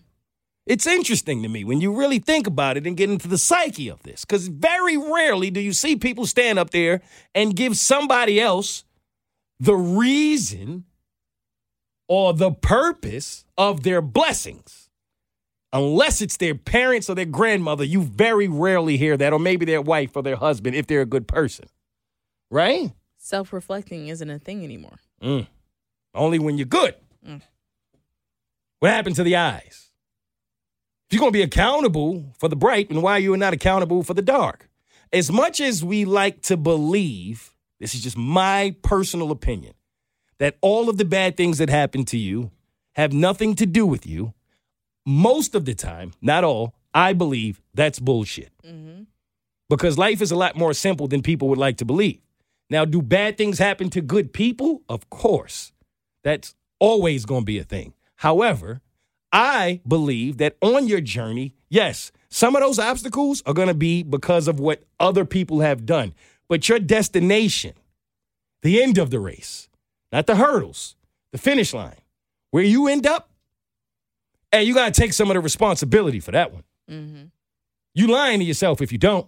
It's 0.65 0.87
interesting 0.87 1.43
to 1.43 1.49
me 1.49 1.65
when 1.65 1.81
you 1.81 1.93
really 1.93 2.19
think 2.19 2.47
about 2.47 2.77
it 2.77 2.87
and 2.87 2.95
get 2.95 3.09
into 3.09 3.27
the 3.27 3.37
psyche 3.37 3.89
of 3.89 4.01
this, 4.03 4.23
because 4.23 4.47
very 4.47 4.95
rarely 4.95 5.49
do 5.49 5.59
you 5.59 5.73
see 5.73 5.97
people 5.97 6.25
stand 6.25 6.57
up 6.57 6.69
there 6.69 7.01
and 7.35 7.57
give 7.57 7.75
somebody 7.75 8.39
else 8.39 8.85
the 9.59 9.75
reason 9.75 10.85
or 12.09 12.33
the 12.33 12.51
purpose 12.51 13.45
of 13.57 13.83
their 13.83 14.01
blessings. 14.01 14.89
Unless 15.71 16.21
it's 16.21 16.37
their 16.37 16.55
parents 16.55 17.09
or 17.09 17.15
their 17.15 17.25
grandmother, 17.25 17.83
you 17.83 18.01
very 18.01 18.47
rarely 18.47 18.97
hear 18.97 19.15
that, 19.15 19.31
or 19.31 19.39
maybe 19.39 19.65
their 19.65 19.81
wife 19.81 20.15
or 20.15 20.23
their 20.23 20.35
husband 20.35 20.75
if 20.75 20.87
they're 20.87 21.01
a 21.01 21.05
good 21.05 21.27
person. 21.27 21.67
Right? 22.49 22.91
Self 23.17 23.53
reflecting 23.53 24.07
isn't 24.07 24.29
a 24.29 24.39
thing 24.39 24.63
anymore. 24.63 24.97
Mm. 25.21 25.47
Only 26.15 26.39
when 26.39 26.57
you're 26.57 26.65
good. 26.65 26.95
What 28.79 28.91
happened 28.91 29.17
to 29.17 29.23
the 29.23 29.35
eyes? 29.35 29.91
If 31.07 31.13
you're 31.13 31.19
going 31.19 31.33
to 31.33 31.37
be 31.37 31.43
accountable 31.43 32.33
for 32.37 32.47
the 32.47 32.55
bright, 32.55 32.89
then 32.89 33.01
why 33.01 33.17
you 33.17 33.31
are 33.31 33.35
you 33.35 33.37
not 33.37 33.53
accountable 33.53 34.03
for 34.03 34.13
the 34.13 34.21
dark? 34.21 34.69
As 35.11 35.31
much 35.31 35.59
as 35.59 35.83
we 35.83 36.05
like 36.05 36.41
to 36.43 36.55
believe, 36.55 37.53
this 37.79 37.93
is 37.93 38.01
just 38.01 38.17
my 38.17 38.75
personal 38.83 39.31
opinion, 39.31 39.73
that 40.39 40.57
all 40.61 40.89
of 40.89 40.97
the 40.97 41.05
bad 41.05 41.37
things 41.37 41.57
that 41.59 41.69
happen 41.69 42.05
to 42.05 42.17
you 42.17 42.51
have 42.93 43.13
nothing 43.13 43.55
to 43.55 43.65
do 43.65 43.85
with 43.85 44.05
you, 44.07 44.33
most 45.05 45.55
of 45.55 45.65
the 45.65 45.75
time, 45.75 46.13
not 46.21 46.43
all, 46.43 46.73
I 46.93 47.13
believe 47.13 47.61
that's 47.73 47.99
bullshit. 47.99 48.51
Mm-hmm. 48.65 49.03
Because 49.69 49.97
life 49.97 50.21
is 50.21 50.31
a 50.31 50.35
lot 50.35 50.55
more 50.55 50.73
simple 50.73 51.07
than 51.07 51.21
people 51.21 51.47
would 51.49 51.59
like 51.59 51.77
to 51.77 51.85
believe. 51.85 52.21
Now, 52.69 52.85
do 52.85 53.01
bad 53.01 53.37
things 53.37 53.59
happen 53.59 53.89
to 53.91 54.01
good 54.01 54.33
people? 54.33 54.81
Of 54.89 55.09
course. 55.09 55.71
That's 56.23 56.55
always 56.79 57.25
going 57.25 57.41
to 57.41 57.45
be 57.45 57.59
a 57.59 57.63
thing. 57.63 57.93
However, 58.17 58.81
I 59.31 59.81
believe 59.87 60.37
that 60.37 60.57
on 60.61 60.87
your 60.87 61.01
journey, 61.01 61.53
yes, 61.69 62.11
some 62.29 62.55
of 62.55 62.61
those 62.61 62.79
obstacles 62.79 63.43
are 63.45 63.53
going 63.53 63.67
to 63.67 63.73
be 63.73 64.03
because 64.03 64.47
of 64.47 64.59
what 64.59 64.83
other 64.99 65.25
people 65.25 65.61
have 65.61 65.85
done. 65.85 66.13
But 66.47 66.67
your 66.67 66.79
destination, 66.79 67.73
the 68.61 68.81
end 68.81 68.97
of 68.97 69.11
the 69.11 69.19
race, 69.19 69.68
not 70.11 70.27
the 70.27 70.35
hurdles, 70.35 70.95
the 71.31 71.37
finish 71.37 71.73
line, 71.73 71.97
where 72.51 72.63
you 72.63 72.87
end 72.87 73.05
up, 73.05 73.29
and 74.51 74.67
you 74.67 74.73
got 74.73 74.93
to 74.93 74.99
take 74.99 75.13
some 75.13 75.29
of 75.29 75.35
the 75.35 75.39
responsibility 75.39 76.19
for 76.19 76.31
that 76.31 76.51
one. 76.51 76.63
Mm-hmm. 76.89 77.23
You 77.93 78.07
lying 78.07 78.39
to 78.39 78.45
yourself 78.45 78.81
if 78.81 78.91
you 78.91 78.97
don't. 78.97 79.27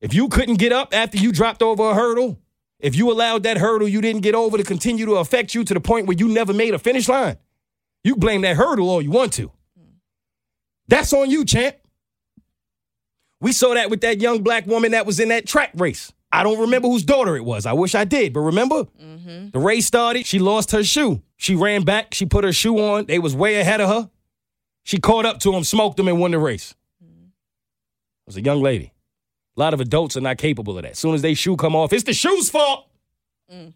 If 0.00 0.14
you 0.14 0.28
couldn't 0.28 0.56
get 0.56 0.72
up 0.72 0.92
after 0.92 1.16
you 1.16 1.30
dropped 1.30 1.62
over 1.62 1.90
a 1.90 1.94
hurdle, 1.94 2.38
if 2.80 2.96
you 2.96 3.12
allowed 3.12 3.44
that 3.44 3.58
hurdle 3.58 3.86
you 3.86 4.00
didn't 4.00 4.22
get 4.22 4.34
over 4.34 4.58
to 4.58 4.64
continue 4.64 5.06
to 5.06 5.14
affect 5.14 5.54
you 5.54 5.62
to 5.62 5.74
the 5.74 5.80
point 5.80 6.06
where 6.06 6.16
you 6.16 6.26
never 6.26 6.52
made 6.52 6.74
a 6.74 6.78
finish 6.78 7.08
line, 7.08 7.36
you 8.02 8.16
blame 8.16 8.40
that 8.40 8.56
hurdle 8.56 8.90
all 8.90 9.00
you 9.00 9.12
want 9.12 9.32
to. 9.34 9.52
That's 10.88 11.12
on 11.12 11.30
you, 11.30 11.44
champ. 11.44 11.76
We 13.40 13.52
saw 13.52 13.74
that 13.74 13.90
with 13.90 14.00
that 14.00 14.20
young 14.20 14.42
black 14.42 14.66
woman 14.66 14.92
that 14.92 15.06
was 15.06 15.20
in 15.20 15.28
that 15.28 15.46
track 15.46 15.70
race. 15.74 16.12
I 16.34 16.42
don't 16.42 16.60
remember 16.60 16.88
whose 16.88 17.04
daughter 17.04 17.36
it 17.36 17.44
was. 17.44 17.66
I 17.66 17.74
wish 17.74 17.94
I 17.94 18.04
did, 18.04 18.32
but 18.32 18.40
remember? 18.40 18.86
The 19.52 19.58
race 19.58 19.86
started, 19.86 20.26
she 20.26 20.38
lost 20.38 20.70
her 20.70 20.82
shoe. 20.82 21.22
She 21.36 21.54
ran 21.54 21.82
back, 21.82 22.14
she 22.14 22.24
put 22.24 22.44
her 22.44 22.52
shoe 22.52 22.78
on. 22.78 23.04
They 23.04 23.18
was 23.18 23.36
way 23.36 23.60
ahead 23.60 23.80
of 23.82 23.88
her. 23.90 24.10
She 24.84 24.98
caught 24.98 25.26
up 25.26 25.38
to 25.40 25.52
him, 25.52 25.62
smoked 25.62 25.98
him, 25.98 26.08
and 26.08 26.18
won 26.18 26.30
the 26.30 26.38
race. 26.38 26.74
It 27.02 28.26
was 28.26 28.36
a 28.36 28.42
young 28.42 28.62
lady. 28.62 28.92
A 29.56 29.60
lot 29.60 29.74
of 29.74 29.80
adults 29.80 30.16
are 30.16 30.22
not 30.22 30.38
capable 30.38 30.76
of 30.78 30.82
that. 30.84 30.92
As 30.92 30.98
soon 30.98 31.14
as 31.14 31.22
they 31.22 31.34
shoe 31.34 31.56
come 31.56 31.76
off, 31.76 31.92
it's 31.92 32.04
the 32.04 32.14
shoe's 32.14 32.48
fault. 32.48 32.88
Mm. 33.52 33.74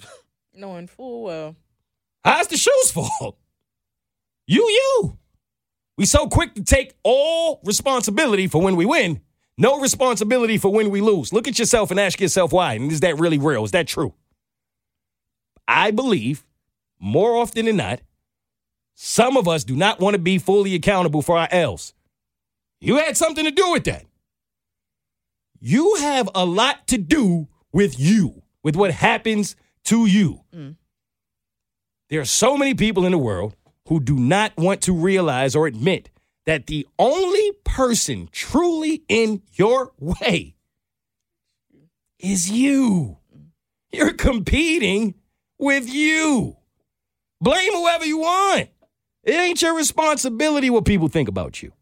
Knowing 0.54 0.88
full 0.88 1.22
well. 1.22 1.56
How's 2.24 2.48
the 2.48 2.56
shoe's 2.56 2.90
fault? 2.90 3.38
You, 4.46 4.62
you. 4.62 5.18
We 5.96 6.06
so 6.06 6.26
quick 6.26 6.54
to 6.54 6.64
take 6.64 6.94
all 7.04 7.60
responsibility 7.64 8.48
for 8.48 8.60
when 8.60 8.74
we 8.74 8.84
win, 8.84 9.20
no 9.56 9.80
responsibility 9.80 10.58
for 10.58 10.72
when 10.72 10.90
we 10.90 11.00
lose. 11.00 11.32
Look 11.32 11.46
at 11.46 11.58
yourself 11.58 11.90
and 11.90 12.00
ask 12.00 12.20
yourself 12.20 12.52
why. 12.52 12.74
And 12.74 12.90
is 12.90 13.00
that 13.00 13.18
really 13.18 13.38
real? 13.38 13.64
Is 13.64 13.70
that 13.70 13.86
true? 13.86 14.14
I 15.68 15.90
believe 15.90 16.44
more 17.00 17.36
often 17.36 17.66
than 17.66 17.76
not, 17.76 18.00
some 18.94 19.36
of 19.36 19.48
us 19.48 19.64
do 19.64 19.76
not 19.76 20.00
want 20.00 20.14
to 20.14 20.18
be 20.18 20.38
fully 20.38 20.74
accountable 20.74 21.22
for 21.22 21.38
our 21.38 21.48
L's. 21.50 21.94
You 22.80 22.96
had 22.96 23.16
something 23.16 23.44
to 23.44 23.50
do 23.50 23.72
with 23.72 23.84
that. 23.84 24.04
You 25.60 25.96
have 25.96 26.28
a 26.34 26.44
lot 26.44 26.86
to 26.88 26.98
do 26.98 27.48
with 27.72 27.98
you, 27.98 28.42
with 28.62 28.76
what 28.76 28.90
happens 28.90 29.56
to 29.84 30.06
you. 30.06 30.40
Mm. 30.54 30.76
There 32.10 32.20
are 32.20 32.26
so 32.26 32.56
many 32.56 32.74
people 32.74 33.06
in 33.06 33.12
the 33.12 33.18
world 33.18 33.56
who 33.88 34.00
do 34.00 34.16
not 34.16 34.56
want 34.56 34.82
to 34.82 34.92
realize 34.92 35.56
or 35.56 35.66
admit 35.66 36.10
that 36.46 36.66
the 36.66 36.86
only 36.98 37.52
person 37.64 38.28
truly 38.30 39.02
in 39.08 39.42
your 39.52 39.92
way 39.98 40.54
is 42.18 42.50
you. 42.50 43.18
You're 43.92 44.12
competing 44.12 45.14
with 45.58 45.92
you. 45.92 46.56
Blame 47.40 47.72
whoever 47.72 48.04
you 48.04 48.18
want. 48.18 48.68
It 49.22 49.34
ain't 49.34 49.62
your 49.62 49.74
responsibility 49.76 50.70
what 50.70 50.84
people 50.84 51.08
think 51.08 51.28
about 51.28 51.62
you. 51.62 51.72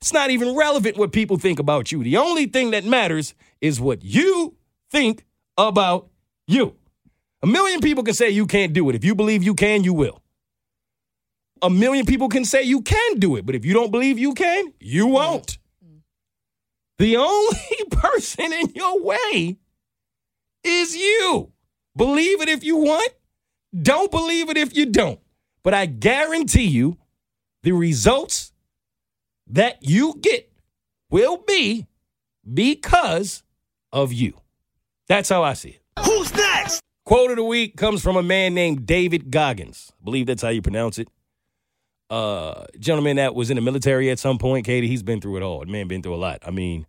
It's 0.00 0.12
not 0.12 0.30
even 0.30 0.56
relevant 0.56 0.96
what 0.96 1.12
people 1.12 1.38
think 1.38 1.58
about 1.58 1.92
you. 1.92 2.02
The 2.02 2.16
only 2.16 2.46
thing 2.46 2.72
that 2.72 2.84
matters 2.84 3.34
is 3.60 3.80
what 3.80 4.04
you 4.04 4.56
think 4.90 5.24
about 5.56 6.08
you. 6.46 6.76
A 7.42 7.46
million 7.46 7.80
people 7.80 8.04
can 8.04 8.14
say 8.14 8.30
you 8.30 8.46
can't 8.46 8.72
do 8.72 8.88
it. 8.88 8.94
If 8.94 9.04
you 9.04 9.14
believe 9.14 9.42
you 9.42 9.54
can, 9.54 9.84
you 9.84 9.94
will. 9.94 10.21
A 11.62 11.70
million 11.70 12.04
people 12.06 12.28
can 12.28 12.44
say 12.44 12.62
you 12.62 12.82
can 12.82 13.18
do 13.18 13.36
it, 13.36 13.46
but 13.46 13.54
if 13.54 13.64
you 13.64 13.72
don't 13.72 13.92
believe 13.92 14.18
you 14.18 14.34
can, 14.34 14.72
you 14.80 15.06
won't. 15.06 15.58
The 16.98 17.16
only 17.16 17.58
person 17.90 18.52
in 18.52 18.70
your 18.74 19.02
way 19.02 19.58
is 20.64 20.96
you. 20.96 21.52
Believe 21.96 22.40
it 22.40 22.48
if 22.48 22.64
you 22.64 22.76
want, 22.76 23.12
don't 23.80 24.10
believe 24.10 24.50
it 24.50 24.56
if 24.56 24.76
you 24.76 24.86
don't. 24.86 25.20
But 25.62 25.74
I 25.74 25.86
guarantee 25.86 26.66
you, 26.66 26.98
the 27.62 27.72
results 27.72 28.52
that 29.48 29.78
you 29.82 30.18
get 30.20 30.50
will 31.10 31.36
be 31.36 31.86
because 32.52 33.44
of 33.92 34.12
you. 34.12 34.34
That's 35.08 35.28
how 35.28 35.42
I 35.42 35.52
see 35.52 35.70
it. 35.70 35.82
Who's 36.04 36.34
next? 36.34 36.80
Quote 37.04 37.30
of 37.30 37.36
the 37.36 37.44
week 37.44 37.76
comes 37.76 38.02
from 38.02 38.16
a 38.16 38.22
man 38.22 38.54
named 38.54 38.86
David 38.86 39.30
Goggins. 39.30 39.92
I 40.00 40.04
believe 40.04 40.26
that's 40.26 40.42
how 40.42 40.48
you 40.48 40.62
pronounce 40.62 40.98
it. 40.98 41.08
Uh, 42.12 42.66
gentleman 42.78 43.16
that 43.16 43.34
was 43.34 43.48
in 43.48 43.54
the 43.54 43.62
military 43.62 44.10
at 44.10 44.18
some 44.18 44.36
point, 44.36 44.66
Keity, 44.66 44.86
he's 44.86 45.02
been 45.02 45.18
through 45.18 45.38
it 45.38 45.42
all. 45.42 45.60
The 45.60 45.66
man 45.72 45.88
been 45.88 46.02
through 46.02 46.14
a 46.14 46.16
lot. 46.16 46.40
I 46.46 46.50
mean, 46.50 46.84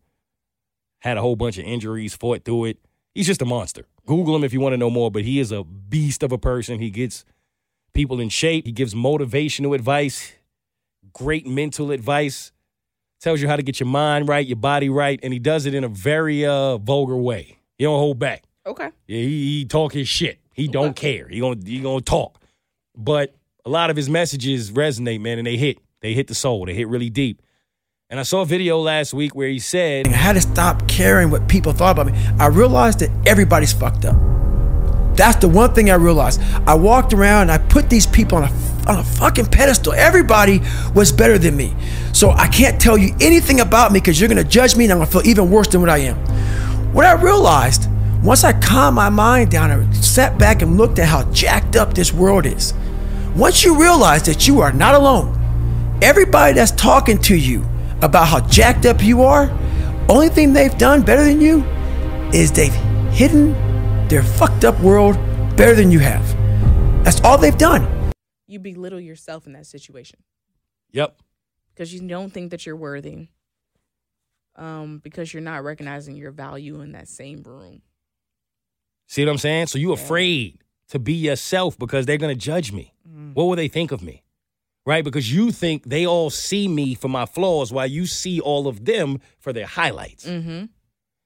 had 1.00 1.16
a 1.16 1.22
whole 1.22 1.38
bunch 1.38 1.58
of 1.58 1.64
injuries, 1.64 2.14
fought 2.14 2.44
through 2.44 2.66
it. 2.66 2.78
He's 3.16 3.26
just 3.26 3.42
a 3.42 3.46
monster. 3.46 3.86
Google 4.06 4.36
him 4.36 4.44
if 4.44 4.52
you 4.52 4.60
want 4.60 4.74
to 4.74 4.78
know 4.78 4.90
more, 4.90 5.10
but 5.10 5.24
he 5.24 5.40
is 5.40 5.54
a 5.54 5.64
beast 5.64 6.24
of 6.24 6.34
a 6.34 6.38
person. 6.38 6.80
He 6.80 6.90
gets 6.90 7.24
people 7.94 8.20
in 8.20 8.28
shape. 8.28 8.66
He 8.66 8.74
gives 8.74 8.94
motivational 8.94 9.74
advice, 9.74 10.34
great 11.14 11.48
mental 11.48 11.92
advice, 11.92 12.52
tells 13.22 13.42
you 13.42 13.48
how 13.48 13.56
to 13.56 13.64
get 13.64 13.80
your 13.80 13.88
mind 13.88 14.28
right, 14.28 14.46
your 14.46 14.58
body 14.58 14.90
right, 14.90 15.22
and 15.24 15.32
he 15.32 15.40
does 15.40 15.66
it 15.66 15.74
in 15.74 15.86
a 15.86 15.88
very 15.88 16.46
uh, 16.46 16.78
vulgar 16.80 17.16
way. 17.16 17.60
He 17.78 17.86
don't 17.86 17.98
hold 17.98 18.20
back. 18.20 18.44
Okay. 18.66 18.90
Yeah, 19.08 19.22
he, 19.22 19.60
he 19.60 19.66
talk 19.66 19.94
his 19.94 20.10
shit. 20.10 20.40
He 20.54 20.68
don't 20.68 20.98
care. 20.98 21.30
He 21.30 21.40
gonna 21.40 21.62
he 21.64 21.80
gonna 21.80 22.02
talk. 22.02 22.42
But 22.94 23.34
a 23.66 23.70
lot 23.70 23.90
of 23.90 23.96
his 23.96 24.10
messages 24.10 24.72
resonate, 24.72 25.22
man, 25.22 25.38
and 25.38 25.48
they 25.48 25.58
hit. 25.58 25.78
They 26.02 26.14
hit 26.14 26.28
the 26.28 26.36
soul. 26.36 26.66
They 26.66 26.74
hit 26.74 26.88
really 26.88 27.10
deep. 27.10 27.42
And 28.10 28.20
I 28.20 28.24
saw 28.24 28.42
a 28.42 28.46
video 28.46 28.78
last 28.80 29.14
week 29.14 29.34
where 29.36 29.48
he 29.48 29.60
said, 29.60 30.08
I 30.08 30.12
had 30.12 30.34
to 30.34 30.42
stop 30.42 30.88
caring 30.88 31.32
what 31.32 31.48
people 31.48 31.72
thought 31.72 31.98
about 31.98 32.14
me. 32.14 32.20
I 32.40 32.48
realized 32.48 33.00
that 33.00 33.10
everybody's 33.26 33.72
fucked 33.72 34.06
up. 34.06 34.16
That's 35.16 35.38
the 35.38 35.48
one 35.48 35.74
thing 35.74 35.90
I 35.90 35.96
realized. 35.96 36.42
I 36.68 36.74
walked 36.74 37.14
around 37.14 37.44
and 37.44 37.52
I 37.52 37.58
put 37.60 37.90
these 37.90 38.06
people 38.06 38.40
on 38.40 38.44
a 38.46 38.52
on 38.86 39.00
a 39.00 39.04
fucking 39.04 39.46
pedestal. 39.46 39.94
Everybody 39.94 40.62
was 40.94 41.14
better 41.14 41.38
than 41.38 41.56
me. 41.56 41.74
So 42.12 42.32
I 42.32 42.48
can't 42.48 42.82
tell 42.82 42.98
you 42.98 43.16
anything 43.22 43.62
about 43.62 43.94
me 43.94 44.02
because 44.02 44.20
you're 44.20 44.28
gonna 44.28 44.44
judge 44.44 44.76
me 44.76 44.84
and 44.84 44.92
I'm 44.92 45.00
gonna 45.00 45.10
feel 45.10 45.26
even 45.26 45.50
worse 45.50 45.70
than 45.70 45.80
what 45.80 45.90
I 45.90 46.00
am. 46.00 46.18
What 46.94 47.06
I 47.06 47.14
realized 47.14 47.88
Once 48.24 48.46
I 48.46 48.54
calmed 48.54 48.96
my 48.96 49.10
mind 49.10 49.52
down 49.52 49.70
and 49.70 49.94
sat 49.94 50.38
back 50.38 50.62
and 50.62 50.78
looked 50.78 50.98
at 50.98 51.10
how 51.10 51.30
jacked 51.34 51.76
up 51.76 51.94
this 51.94 52.14
world 52.14 52.46
is, 52.46 52.74
once 53.36 53.64
you 53.64 53.80
realize 53.80 54.24
that 54.24 54.48
you 54.48 54.62
are 54.62 54.72
not 54.72 54.94
alone, 54.96 55.40
everybody 56.02 56.54
that's 56.54 56.72
talking 56.72 57.18
to 57.18 57.36
you 57.36 57.66
about 58.02 58.28
how 58.28 58.40
jacked 58.48 58.86
up 58.86 59.02
you 59.04 59.24
are, 59.24 59.50
only 60.10 60.30
thing 60.30 60.54
they've 60.54 60.78
done 60.78 61.02
better 61.02 61.24
than 61.24 61.42
you 61.42 61.64
is 62.34 62.52
they've 62.52 62.74
hidden 63.12 63.54
their 64.08 64.24
fucked 64.24 64.66
up 64.66 64.80
world 64.82 65.16
better 65.56 65.74
than 65.76 65.92
you 65.92 66.00
have. 66.00 66.24
That's 67.04 67.22
all 67.22 67.38
they've 67.38 67.58
done. 67.58 68.12
You 68.48 68.60
belittle 68.60 69.00
yourself 69.00 69.48
in 69.48 69.54
that 69.54 69.66
situation 69.66 70.20
Yep. 70.92 71.18
because 71.74 71.94
you 71.94 72.08
don't 72.08 72.32
think 72.32 72.52
that 72.52 72.66
you're 72.66 72.76
worthy. 72.76 73.30
Um, 74.56 75.00
because 75.00 75.34
you're 75.34 75.42
not 75.42 75.64
recognizing 75.64 76.16
your 76.16 76.30
value 76.30 76.82
in 76.82 76.92
that 76.92 77.08
same 77.08 77.42
room. 77.42 77.82
See 79.08 79.26
what 79.26 79.32
I'm 79.32 79.38
saying? 79.40 79.68
So 79.68 79.80
you 79.80 79.92
afraid 79.94 80.60
to 80.94 81.00
be 81.00 81.14
yourself 81.14 81.78
because 81.80 82.06
they're 82.06 82.18
gonna 82.20 82.36
judge 82.36 82.72
me. 82.72 82.94
What 83.34 83.46
will 83.46 83.56
they 83.56 83.68
think 83.68 83.92
of 83.92 84.04
me? 84.04 84.24
Right? 84.86 85.04
Because 85.04 85.34
you 85.34 85.52
think 85.52 85.86
they 85.86 86.06
all 86.06 86.30
see 86.30 86.68
me 86.68 86.94
for 86.94 87.08
my 87.08 87.26
flaws 87.26 87.74
while 87.74 87.88
you 87.88 88.06
see 88.06 88.40
all 88.40 88.68
of 88.68 88.86
them 88.86 89.20
for 89.40 89.52
their 89.52 89.66
highlights. 89.66 90.26
Mm-hmm. 90.28 90.66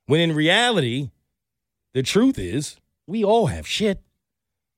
When 0.05 0.21
in 0.21 0.33
reality, 0.33 1.11
the 1.93 2.01
truth 2.01 2.39
is 2.39 2.77
we 3.07 3.25
all 3.25 3.47
have 3.47 3.67
shit. 3.67 4.01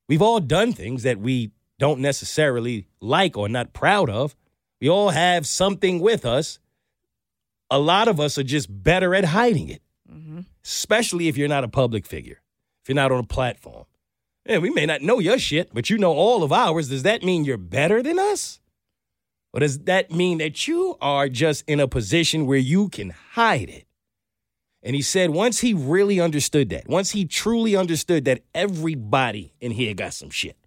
We've 0.07 0.23
all 0.23 0.39
done 0.39 0.73
things 0.73 1.03
that 1.03 1.19
we 1.19 1.51
don't 1.77 1.99
necessarily 1.99 2.87
like 2.99 3.37
or 3.37 3.47
not 3.47 3.73
proud 3.73 4.09
of. 4.09 4.35
We 4.81 4.89
all 4.89 5.09
have 5.11 5.45
something 5.45 5.99
with 5.99 6.25
us. 6.25 6.57
A 7.69 7.77
lot 7.77 8.07
of 8.07 8.19
us 8.19 8.39
are 8.39 8.43
just 8.43 8.67
better 8.83 9.13
at 9.13 9.25
hiding 9.25 9.69
it, 9.69 9.83
especially 10.65 11.27
if 11.27 11.37
you're 11.37 11.47
not 11.47 11.63
a 11.63 11.67
public 11.67 12.07
figure, 12.07 12.41
if 12.81 12.89
you're 12.89 12.95
not 12.95 13.11
on 13.11 13.19
a 13.19 13.27
platform. 13.27 13.85
Yeah, 14.49 14.57
we 14.57 14.71
may 14.71 14.87
not 14.87 15.03
know 15.03 15.19
your 15.19 15.37
shit, 15.37 15.71
but 15.75 15.91
you 15.91 15.99
know 15.99 16.11
all 16.11 16.41
of 16.41 16.51
ours. 16.51 16.89
Does 16.89 17.03
that 17.03 17.21
mean 17.21 17.45
you're 17.45 17.55
better 17.55 18.01
than 18.01 18.17
us? 18.17 18.59
Or 19.53 19.59
does 19.59 19.81
that 19.81 20.09
mean 20.09 20.39
that 20.39 20.67
you 20.67 20.97
are 20.99 21.29
just 21.29 21.63
in 21.67 21.79
a 21.79 21.87
position 21.87 22.47
where 22.47 22.57
you 22.57 22.89
can 22.89 23.11
hide 23.33 23.69
it? 23.69 23.85
And 24.81 24.95
he 24.95 25.03
said 25.03 25.29
once 25.29 25.59
he 25.59 25.75
really 25.75 26.19
understood 26.19 26.69
that, 26.69 26.87
once 26.87 27.11
he 27.11 27.25
truly 27.25 27.75
understood 27.75 28.25
that 28.25 28.41
everybody 28.55 29.53
in 29.61 29.69
here 29.71 29.93
got 29.93 30.15
some 30.15 30.31
shit 30.31 30.57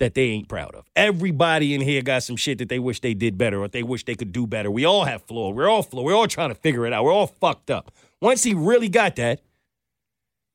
that 0.00 0.14
they 0.14 0.24
ain't 0.24 0.48
proud 0.48 0.74
of. 0.74 0.84
Everybody 0.96 1.74
in 1.74 1.80
here 1.80 2.02
got 2.02 2.24
some 2.24 2.36
shit 2.36 2.58
that 2.58 2.68
they 2.68 2.80
wish 2.80 3.00
they 3.00 3.14
did 3.14 3.38
better 3.38 3.62
or 3.62 3.68
they 3.68 3.84
wish 3.84 4.04
they 4.06 4.16
could 4.16 4.32
do 4.32 4.44
better. 4.44 4.72
We 4.72 4.84
all 4.84 5.04
have 5.04 5.22
flaw. 5.22 5.50
We're 5.50 5.68
all 5.68 5.84
flaw. 5.84 6.02
We're 6.02 6.16
all 6.16 6.26
trying 6.26 6.48
to 6.48 6.56
figure 6.56 6.84
it 6.84 6.92
out. 6.92 7.04
We're 7.04 7.12
all 7.12 7.28
fucked 7.28 7.70
up. 7.70 7.92
Once 8.20 8.42
he 8.42 8.54
really 8.54 8.88
got 8.88 9.14
that, 9.16 9.40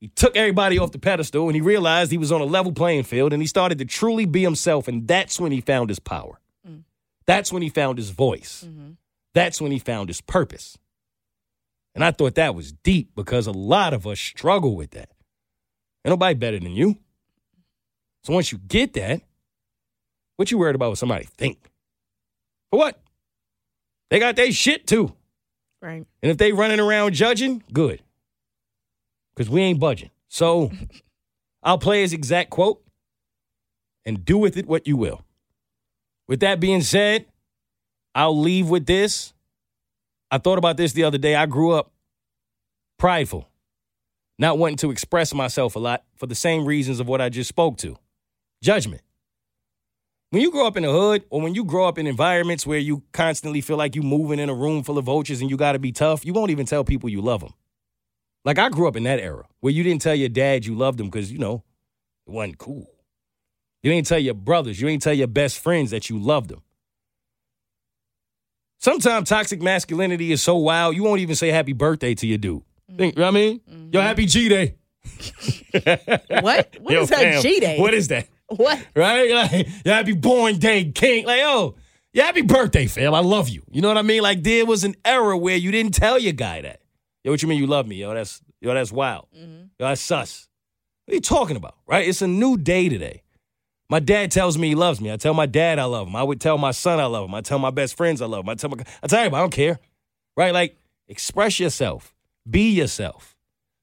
he 0.03 0.09
took 0.09 0.35
everybody 0.35 0.77
off 0.77 0.91
the 0.91 0.99
pedestal 0.99 1.47
and 1.47 1.55
he 1.55 1.61
realized 1.61 2.11
he 2.11 2.17
was 2.17 2.34
on 2.34 2.41
a 2.41 2.45
level 2.45 2.73
playing 2.73 3.03
field 3.03 3.31
and 3.31 3.41
he 3.41 3.47
started 3.47 3.77
to 3.77 3.85
truly 3.85 4.25
be 4.25 4.41
himself. 4.41 4.89
And 4.89 5.07
that's 5.07 5.39
when 5.39 5.53
he 5.53 5.61
found 5.61 5.89
his 5.89 5.99
power. 5.99 6.41
Mm. 6.69 6.84
That's 7.25 7.53
when 7.53 7.61
he 7.61 7.69
found 7.69 7.97
his 7.97 8.09
voice. 8.09 8.65
Mm-hmm. 8.67 8.91
That's 9.34 9.61
when 9.61 9.71
he 9.71 9.80
found 9.80 10.09
his 10.09 10.19
purpose. 10.19 10.77
And 11.95 12.03
I 12.03 12.11
thought 12.11 12.35
that 12.35 12.53
was 12.53 12.73
deep 12.73 13.11
because 13.15 13.47
a 13.47 13.53
lot 13.53 13.93
of 13.93 14.05
us 14.05 14.19
struggle 14.19 14.75
with 14.75 14.91
that. 14.91 15.09
Ain't 16.03 16.11
nobody 16.11 16.34
better 16.34 16.59
than 16.59 16.73
you. 16.73 16.97
So 18.25 18.34
once 18.34 18.51
you 18.51 18.57
get 18.57 18.91
that, 18.95 19.21
what 20.35 20.51
you 20.51 20.57
worried 20.57 20.75
about 20.75 20.89
what 20.89 20.97
somebody 20.97 21.30
think? 21.38 21.59
For 22.71 22.77
what? 22.77 22.99
They 24.09 24.19
got 24.19 24.35
their 24.35 24.51
shit 24.51 24.85
too. 24.85 25.15
Right. 25.81 26.05
And 26.21 26.30
if 26.30 26.38
they 26.38 26.51
running 26.51 26.81
around 26.81 27.13
judging, 27.13 27.63
good. 27.71 28.01
Because 29.35 29.49
we 29.49 29.61
ain't 29.61 29.80
budging. 29.80 30.11
So 30.27 30.72
I'll 31.64 31.77
play 31.77 32.01
his 32.01 32.14
exact 32.14 32.49
quote 32.49 32.81
and 34.05 34.23
do 34.23 34.38
with 34.38 34.57
it 34.57 34.68
what 34.68 34.88
you 34.88 34.97
will. 34.97 35.23
With 36.27 36.41
that 36.41 36.60
being 36.60 36.81
said, 36.81 37.26
I'll 38.15 38.38
leave 38.38 38.69
with 38.69 38.85
this. 38.85 39.34
I 40.31 40.38
thought 40.38 40.57
about 40.57 40.77
this 40.77 40.93
the 40.93 41.03
other 41.03 41.18
day. 41.18 41.35
I 41.35 41.45
grew 41.45 41.72
up 41.72 41.91
prideful, 42.97 43.49
not 44.39 44.57
wanting 44.57 44.77
to 44.77 44.91
express 44.91 45.34
myself 45.34 45.76
a 45.76 45.80
lot 45.80 46.03
for 46.15 46.27
the 46.27 46.35
same 46.35 46.65
reasons 46.65 46.99
of 46.99 47.07
what 47.07 47.22
I 47.22 47.30
just 47.30 47.49
spoke 47.49 47.77
to 47.80 47.97
judgment. 48.61 49.01
When 50.30 50.41
you 50.41 50.49
grow 50.49 50.65
up 50.65 50.77
in 50.77 50.84
the 50.84 50.91
hood 50.91 51.26
or 51.30 51.41
when 51.41 51.53
you 51.53 51.64
grow 51.64 51.88
up 51.88 51.99
in 51.99 52.07
environments 52.07 52.65
where 52.65 52.80
you 52.80 53.03
constantly 53.11 53.61
feel 53.61 53.77
like 53.77 53.93
you're 53.93 54.03
moving 54.03 54.39
in 54.39 54.49
a 54.49 54.53
room 54.55 54.81
full 54.81 54.97
of 54.97 55.05
vultures 55.05 55.41
and 55.41 55.49
you 55.49 55.57
got 55.57 55.73
to 55.73 55.80
be 55.80 55.91
tough, 55.91 56.26
you 56.26 56.34
won't 56.34 56.49
even 56.49 56.65
tell 56.65 56.84
people 56.84 57.07
you 57.07 57.22
love 57.22 57.41
them. 57.41 57.53
Like 58.45 58.59
I 58.59 58.69
grew 58.69 58.87
up 58.87 58.95
in 58.95 59.03
that 59.03 59.19
era 59.19 59.45
where 59.61 59.71
you 59.71 59.83
didn't 59.83 60.01
tell 60.01 60.15
your 60.15 60.29
dad 60.29 60.65
you 60.65 60.75
loved 60.75 60.99
him 60.99 61.07
because, 61.07 61.31
you 61.31 61.39
know, 61.39 61.63
it 62.27 62.31
wasn't 62.31 62.57
cool. 62.57 62.89
You 63.81 63.91
ain't 63.91 64.07
tell 64.07 64.19
your 64.19 64.33
brothers, 64.33 64.79
you 64.79 64.87
ain't 64.87 65.01
tell 65.01 65.13
your 65.13 65.27
best 65.27 65.59
friends 65.59 65.91
that 65.91 66.09
you 66.09 66.19
loved 66.19 66.49
them. 66.49 66.61
Sometimes 68.79 69.29
toxic 69.29 69.61
masculinity 69.61 70.31
is 70.31 70.41
so 70.41 70.57
wild, 70.57 70.95
you 70.95 71.03
won't 71.03 71.21
even 71.21 71.35
say 71.35 71.49
happy 71.49 71.73
birthday 71.73 72.13
to 72.15 72.27
your 72.27 72.37
dude. 72.37 72.59
Mm-hmm. 72.59 72.97
Think, 72.97 73.15
you 73.15 73.19
know 73.19 73.25
what 73.27 73.31
I 73.31 73.39
mean? 73.39 73.61
Yo, 73.67 73.73
mm-hmm. 73.73 73.97
happy 73.99 74.25
G 74.25 74.49
Day. 74.49 74.75
What? 75.73 76.77
What 76.79 76.93
Yo, 76.93 77.01
is 77.01 77.09
that 77.09 77.41
G 77.41 77.59
Day? 77.59 77.79
What 77.79 77.93
is 77.93 78.09
that? 78.09 78.27
What? 78.47 78.85
Right? 78.95 79.31
Like, 79.31 79.67
yo, 79.85 79.91
happy 79.93 80.13
born 80.13 80.59
day, 80.59 80.91
king. 80.91 81.25
Like, 81.25 81.41
oh, 81.43 81.75
yeah, 82.11 82.25
happy 82.25 82.41
birthday, 82.41 82.85
fam. 82.87 83.13
I 83.13 83.19
love 83.19 83.49
you. 83.49 83.63
You 83.71 83.81
know 83.81 83.87
what 83.87 83.97
I 83.97 84.01
mean? 84.01 84.21
Like, 84.21 84.43
there 84.43 84.65
was 84.65 84.83
an 84.83 84.95
era 85.03 85.37
where 85.37 85.55
you 85.55 85.71
didn't 85.71 85.93
tell 85.93 86.19
your 86.19 86.33
guy 86.33 86.61
that. 86.61 86.81
Yo, 87.23 87.31
what 87.31 87.41
you 87.41 87.47
mean 87.47 87.59
you 87.59 87.67
love 87.67 87.87
me? 87.87 87.95
Yo, 87.97 88.13
that's 88.13 88.41
yo, 88.61 88.73
that's 88.73 88.91
wild. 88.91 89.27
Mm-hmm. 89.35 89.63
Yo, 89.79 89.87
that's 89.87 90.01
sus. 90.01 90.47
What 91.05 91.13
are 91.13 91.15
you 91.15 91.21
talking 91.21 91.57
about? 91.57 91.75
Right? 91.87 92.07
It's 92.07 92.21
a 92.21 92.27
new 92.27 92.57
day 92.57 92.89
today. 92.89 93.23
My 93.89 93.99
dad 93.99 94.31
tells 94.31 94.57
me 94.57 94.69
he 94.69 94.75
loves 94.75 94.99
me. 94.99 95.11
I 95.11 95.17
tell 95.17 95.33
my 95.33 95.45
dad 95.45 95.77
I 95.77 95.83
love 95.85 96.07
him. 96.07 96.15
I 96.15 96.23
would 96.23 96.41
tell 96.41 96.57
my 96.57 96.71
son 96.71 96.99
I 96.99 97.05
love 97.05 97.27
him. 97.27 97.35
I 97.35 97.41
tell 97.41 97.59
my 97.59 97.69
best 97.69 97.95
friends 97.95 98.21
I 98.21 98.25
love 98.25 98.45
him. 98.45 98.49
I 98.49 98.55
tell 98.55 98.69
my 98.69 98.83
I 99.01 99.07
tell 99.07 99.19
everybody 99.19 99.39
I 99.39 99.43
don't 99.43 99.51
care. 99.51 99.79
Right? 100.35 100.53
Like, 100.53 100.77
express 101.07 101.59
yourself. 101.59 102.13
Be 102.49 102.71
yourself. 102.71 103.35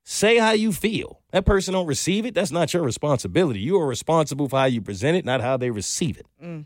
Say 0.04 0.38
how 0.38 0.52
you 0.52 0.72
feel. 0.72 1.20
That 1.30 1.46
person 1.46 1.74
don't 1.74 1.86
receive 1.86 2.26
it. 2.26 2.34
That's 2.34 2.50
not 2.50 2.74
your 2.74 2.82
responsibility. 2.82 3.60
You 3.60 3.80
are 3.80 3.86
responsible 3.86 4.48
for 4.48 4.58
how 4.58 4.64
you 4.64 4.82
present 4.82 5.16
it, 5.16 5.24
not 5.24 5.40
how 5.40 5.56
they 5.56 5.70
receive 5.70 6.18
it. 6.18 6.26
Mm. 6.42 6.64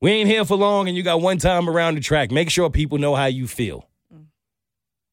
We 0.00 0.12
ain't 0.12 0.28
here 0.28 0.44
for 0.44 0.56
long, 0.56 0.86
and 0.86 0.96
you 0.96 1.02
got 1.02 1.20
one 1.20 1.38
time 1.38 1.68
around 1.68 1.96
the 1.96 2.00
track. 2.00 2.30
Make 2.30 2.50
sure 2.50 2.70
people 2.70 2.98
know 2.98 3.14
how 3.16 3.26
you 3.26 3.48
feel. 3.48 3.88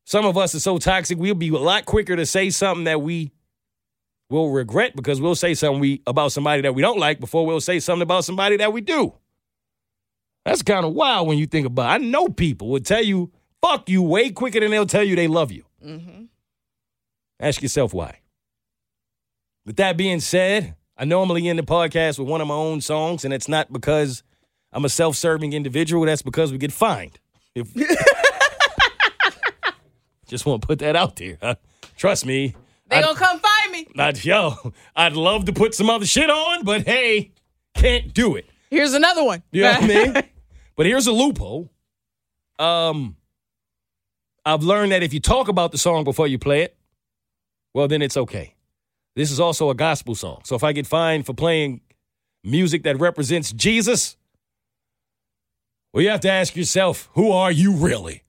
Some 0.05 0.25
of 0.25 0.37
us 0.37 0.55
are 0.55 0.59
so 0.59 0.77
toxic, 0.77 1.17
we'll 1.17 1.35
be 1.35 1.49
a 1.49 1.57
lot 1.57 1.85
quicker 1.85 2.15
to 2.15 2.25
say 2.25 2.49
something 2.49 2.85
that 2.85 3.01
we 3.01 3.31
will 4.29 4.49
regret 4.49 4.95
because 4.95 5.21
we'll 5.21 5.35
say 5.35 5.53
something 5.53 5.79
we 5.79 6.01
about 6.07 6.31
somebody 6.31 6.61
that 6.61 6.73
we 6.73 6.81
don't 6.81 6.99
like 6.99 7.19
before 7.19 7.45
we'll 7.45 7.61
say 7.61 7.79
something 7.79 8.01
about 8.01 8.25
somebody 8.25 8.57
that 8.57 8.73
we 8.73 8.81
do. 8.81 9.13
That's 10.45 10.63
kind 10.63 10.85
of 10.85 10.93
wild 10.93 11.27
when 11.27 11.37
you 11.37 11.45
think 11.45 11.67
about 11.67 11.91
it. 11.91 11.93
I 11.93 11.97
know 11.97 12.27
people 12.27 12.69
will 12.69 12.79
tell 12.79 13.03
you, 13.03 13.31
fuck 13.61 13.89
you, 13.89 14.01
way 14.01 14.31
quicker 14.31 14.59
than 14.59 14.71
they'll 14.71 14.85
tell 14.85 15.03
you 15.03 15.15
they 15.15 15.27
love 15.27 15.51
you. 15.51 15.65
Mm-hmm. 15.85 16.23
Ask 17.39 17.61
yourself 17.61 17.93
why. 17.93 18.19
With 19.65 19.75
that 19.75 19.97
being 19.97 20.19
said, 20.19 20.75
I 20.97 21.05
normally 21.05 21.47
end 21.47 21.59
the 21.59 21.63
podcast 21.63 22.17
with 22.17 22.27
one 22.27 22.41
of 22.41 22.47
my 22.47 22.55
own 22.55 22.81
songs, 22.81 23.23
and 23.23 23.33
it's 23.33 23.47
not 23.47 23.71
because 23.71 24.23
I'm 24.71 24.85
a 24.85 24.89
self 24.89 25.15
serving 25.15 25.53
individual. 25.53 26.05
That's 26.05 26.21
because 26.21 26.51
we 26.51 26.57
get 26.57 26.71
fined. 26.71 27.19
If- 27.53 27.71
Just 30.31 30.45
want 30.45 30.61
to 30.61 30.67
put 30.67 30.79
that 30.79 30.95
out 30.95 31.17
there. 31.17 31.57
Trust 31.97 32.25
me. 32.25 32.55
They 32.87 32.95
I- 32.95 33.01
gonna 33.01 33.19
come 33.19 33.37
find 33.41 33.71
me. 33.73 33.85
not 33.95 34.23
yo. 34.23 34.53
I'd 34.95 35.11
love 35.13 35.43
to 35.45 35.51
put 35.53 35.75
some 35.75 35.89
other 35.89 36.05
shit 36.05 36.29
on, 36.29 36.63
but 36.63 36.83
hey, 36.87 37.31
can't 37.75 38.13
do 38.13 38.37
it. 38.37 38.45
Here's 38.69 38.93
another 38.93 39.25
one. 39.25 39.43
You 39.51 39.63
know 39.63 39.73
what 39.73 39.83
I 39.83 39.87
mean? 40.13 40.23
But 40.77 40.85
here's 40.85 41.05
a 41.07 41.11
loophole. 41.11 41.69
Um, 42.57 43.17
I've 44.45 44.63
learned 44.63 44.93
that 44.93 45.03
if 45.03 45.13
you 45.13 45.19
talk 45.19 45.49
about 45.49 45.73
the 45.73 45.77
song 45.77 46.05
before 46.05 46.27
you 46.27 46.39
play 46.39 46.61
it, 46.61 46.77
well, 47.73 47.89
then 47.89 48.01
it's 48.01 48.15
okay. 48.15 48.55
This 49.17 49.31
is 49.31 49.39
also 49.41 49.69
a 49.69 49.75
gospel 49.75 50.15
song. 50.15 50.43
So 50.45 50.55
if 50.55 50.63
I 50.63 50.71
get 50.71 50.87
fined 50.87 51.25
for 51.25 51.33
playing 51.33 51.81
music 52.41 52.83
that 52.83 52.97
represents 53.01 53.51
Jesus, 53.51 54.15
well, 55.91 56.01
you 56.03 56.09
have 56.09 56.21
to 56.21 56.31
ask 56.31 56.55
yourself, 56.55 57.09
who 57.15 57.31
are 57.33 57.51
you 57.51 57.73
really? 57.73 58.23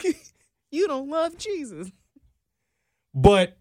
You 0.70 0.86
don't 0.86 1.08
love 1.08 1.36
Jesus. 1.38 1.90
But 3.12 3.56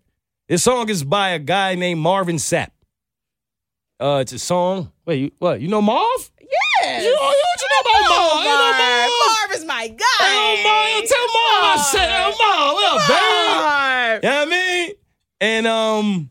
this 0.48 0.62
song 0.62 0.90
is 0.90 1.04
by 1.04 1.30
a 1.30 1.40
guy 1.40 1.74
named 1.74 2.00
Marvin 2.00 2.36
Sapp. 2.36 2.70
Uh, 4.00 4.20
it's 4.22 4.32
a 4.32 4.38
song. 4.38 4.92
Wait, 5.08 5.20
you, 5.20 5.32
what? 5.40 5.60
You 5.60 5.70
know 5.70 5.82
Marv? 5.82 6.32
Yes. 6.40 7.04
You 7.04 7.12
know, 7.12 7.20
what 7.20 7.36
you 7.36 7.68
know 7.68 7.82
about 7.82 8.10
Marv? 8.10 8.44
You 8.44 8.50
know 8.50 8.74
Marv? 8.78 9.12
Marv 9.26 9.52
is 9.60 9.66
my 9.66 9.88
guy. 9.88 10.06
Hey, 10.20 10.64
Marv, 10.64 11.10
tell 11.10 11.28
Marv 11.34 11.64
I 11.66 11.88
said, 11.92 12.10
hey, 12.10 12.34
Marv, 12.40 12.74
what 12.74 13.02
up, 13.02 13.08
baby? 13.08 13.60
Marv. 13.60 14.24
You 14.24 14.30
know 14.30 14.36
what 14.36 14.48
I 14.48 14.52
mean? 14.52 14.94
And 15.42 15.68
um, 15.68 16.30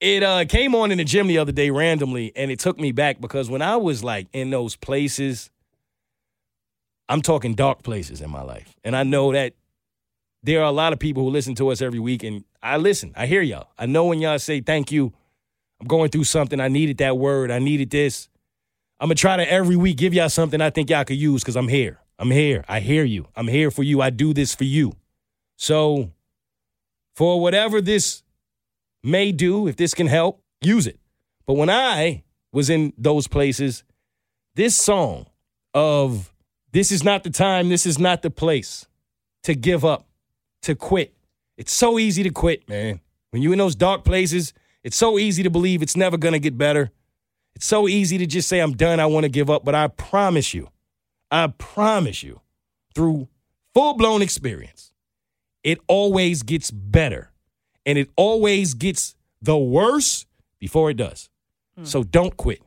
it 0.00 0.22
uh 0.22 0.44
came 0.44 0.74
on 0.74 0.92
in 0.92 0.98
the 0.98 1.04
gym 1.04 1.26
the 1.26 1.38
other 1.38 1.52
day 1.52 1.70
randomly, 1.70 2.32
and 2.36 2.50
it 2.50 2.58
took 2.58 2.78
me 2.78 2.92
back 2.92 3.20
because 3.20 3.48
when 3.48 3.62
I 3.62 3.76
was 3.76 4.04
like 4.04 4.28
in 4.32 4.50
those 4.50 4.76
places, 4.76 5.50
I'm 7.08 7.22
talking 7.22 7.54
dark 7.54 7.82
places 7.82 8.20
in 8.20 8.28
my 8.30 8.42
life, 8.42 8.74
and 8.84 8.94
I 8.94 9.04
know 9.04 9.32
that 9.32 9.54
there 10.42 10.60
are 10.60 10.64
a 10.64 10.72
lot 10.72 10.92
of 10.92 10.98
people 10.98 11.22
who 11.22 11.30
listen 11.30 11.54
to 11.56 11.68
us 11.68 11.82
every 11.82 11.98
week, 11.98 12.22
and 12.22 12.44
I 12.62 12.76
listen. 12.76 13.12
I 13.16 13.26
hear 13.26 13.42
y'all. 13.42 13.68
I 13.78 13.86
know 13.86 14.06
when 14.06 14.20
y'all 14.20 14.38
say 14.38 14.60
thank 14.60 14.90
you. 14.90 15.12
I'm 15.80 15.86
going 15.86 16.10
through 16.10 16.24
something. 16.24 16.60
I 16.60 16.68
needed 16.68 16.98
that 16.98 17.16
word. 17.16 17.50
I 17.50 17.58
needed 17.58 17.90
this. 17.90 18.28
I'm 18.98 19.08
gonna 19.08 19.14
try 19.14 19.36
to 19.36 19.50
every 19.50 19.76
week 19.76 19.96
give 19.96 20.12
y'all 20.12 20.28
something 20.28 20.60
I 20.60 20.70
think 20.70 20.90
y'all 20.90 21.04
could 21.04 21.16
use 21.16 21.42
because 21.42 21.56
I'm 21.56 21.68
here. 21.68 22.00
I'm 22.18 22.30
here. 22.30 22.64
I 22.68 22.80
hear 22.80 23.02
you. 23.02 23.28
I'm 23.34 23.48
here 23.48 23.70
for 23.70 23.82
you. 23.82 24.02
I 24.02 24.10
do 24.10 24.34
this 24.34 24.54
for 24.54 24.64
you. 24.64 24.92
So, 25.56 26.10
for 27.14 27.40
whatever 27.40 27.80
this 27.80 28.22
may 29.02 29.32
do, 29.32 29.66
if 29.66 29.76
this 29.76 29.94
can 29.94 30.06
help, 30.06 30.42
use 30.60 30.86
it. 30.86 30.98
But 31.46 31.54
when 31.54 31.70
I 31.70 32.24
was 32.52 32.68
in 32.68 32.92
those 32.98 33.26
places, 33.26 33.84
this 34.54 34.76
song 34.76 35.26
of 35.72 36.32
this 36.72 36.92
is 36.92 37.02
not 37.02 37.24
the 37.24 37.30
time, 37.30 37.70
this 37.70 37.86
is 37.86 37.98
not 37.98 38.22
the 38.22 38.30
place 38.30 38.86
to 39.44 39.54
give 39.54 39.84
up, 39.84 40.06
to 40.62 40.74
quit. 40.74 41.14
It's 41.56 41.72
so 41.72 41.98
easy 41.98 42.22
to 42.22 42.30
quit, 42.30 42.68
man. 42.68 43.00
When 43.30 43.42
you're 43.42 43.52
in 43.52 43.58
those 43.58 43.76
dark 43.76 44.04
places, 44.04 44.52
it's 44.82 44.96
so 44.96 45.18
easy 45.18 45.42
to 45.42 45.50
believe 45.50 45.82
it's 45.82 45.96
never 45.96 46.16
gonna 46.16 46.38
get 46.38 46.56
better. 46.56 46.90
It's 47.54 47.66
so 47.66 47.88
easy 47.88 48.18
to 48.18 48.26
just 48.26 48.48
say, 48.48 48.60
I'm 48.60 48.72
done, 48.72 49.00
I 49.00 49.06
wanna 49.06 49.28
give 49.28 49.50
up. 49.50 49.64
But 49.64 49.74
I 49.74 49.88
promise 49.88 50.54
you, 50.54 50.68
I 51.30 51.48
promise 51.48 52.22
you, 52.22 52.40
through 52.94 53.28
full 53.74 53.94
blown 53.94 54.22
experience, 54.22 54.92
it 55.62 55.78
always 55.86 56.42
gets 56.42 56.70
better 56.70 57.30
and 57.86 57.98
it 57.98 58.10
always 58.16 58.74
gets 58.74 59.14
the 59.42 59.56
worse 59.56 60.26
before 60.58 60.90
it 60.90 60.96
does. 60.96 61.28
Hmm. 61.76 61.84
So 61.84 62.02
don't 62.02 62.36
quit. 62.36 62.62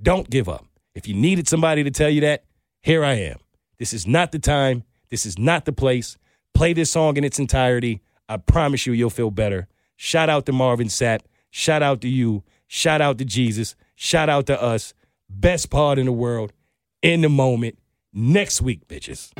Don't 0.00 0.28
give 0.28 0.48
up. 0.48 0.66
If 0.94 1.08
you 1.08 1.14
needed 1.14 1.48
somebody 1.48 1.84
to 1.84 1.90
tell 1.90 2.10
you 2.10 2.20
that, 2.22 2.44
here 2.82 3.04
I 3.04 3.14
am. 3.14 3.38
This 3.78 3.92
is 3.92 4.06
not 4.06 4.32
the 4.32 4.38
time. 4.38 4.84
This 5.10 5.26
is 5.26 5.38
not 5.38 5.64
the 5.64 5.72
place. 5.72 6.16
Play 6.54 6.72
this 6.72 6.90
song 6.90 7.16
in 7.16 7.24
its 7.24 7.38
entirety. 7.38 8.02
I 8.28 8.36
promise 8.36 8.86
you, 8.86 8.92
you'll 8.92 9.10
feel 9.10 9.30
better. 9.30 9.68
Shout 9.96 10.28
out 10.28 10.46
to 10.46 10.52
Marvin 10.52 10.88
Sapp. 10.88 11.20
Shout 11.50 11.82
out 11.82 12.00
to 12.02 12.08
you. 12.08 12.42
Shout 12.66 13.00
out 13.00 13.18
to 13.18 13.24
Jesus. 13.24 13.76
Shout 13.94 14.28
out 14.28 14.46
to 14.46 14.60
us. 14.60 14.94
Best 15.28 15.70
part 15.70 15.98
in 15.98 16.06
the 16.06 16.12
world 16.12 16.52
in 17.02 17.20
the 17.20 17.28
moment. 17.28 17.78
Next 18.12 18.60
week, 18.60 18.86
bitches. 18.88 19.32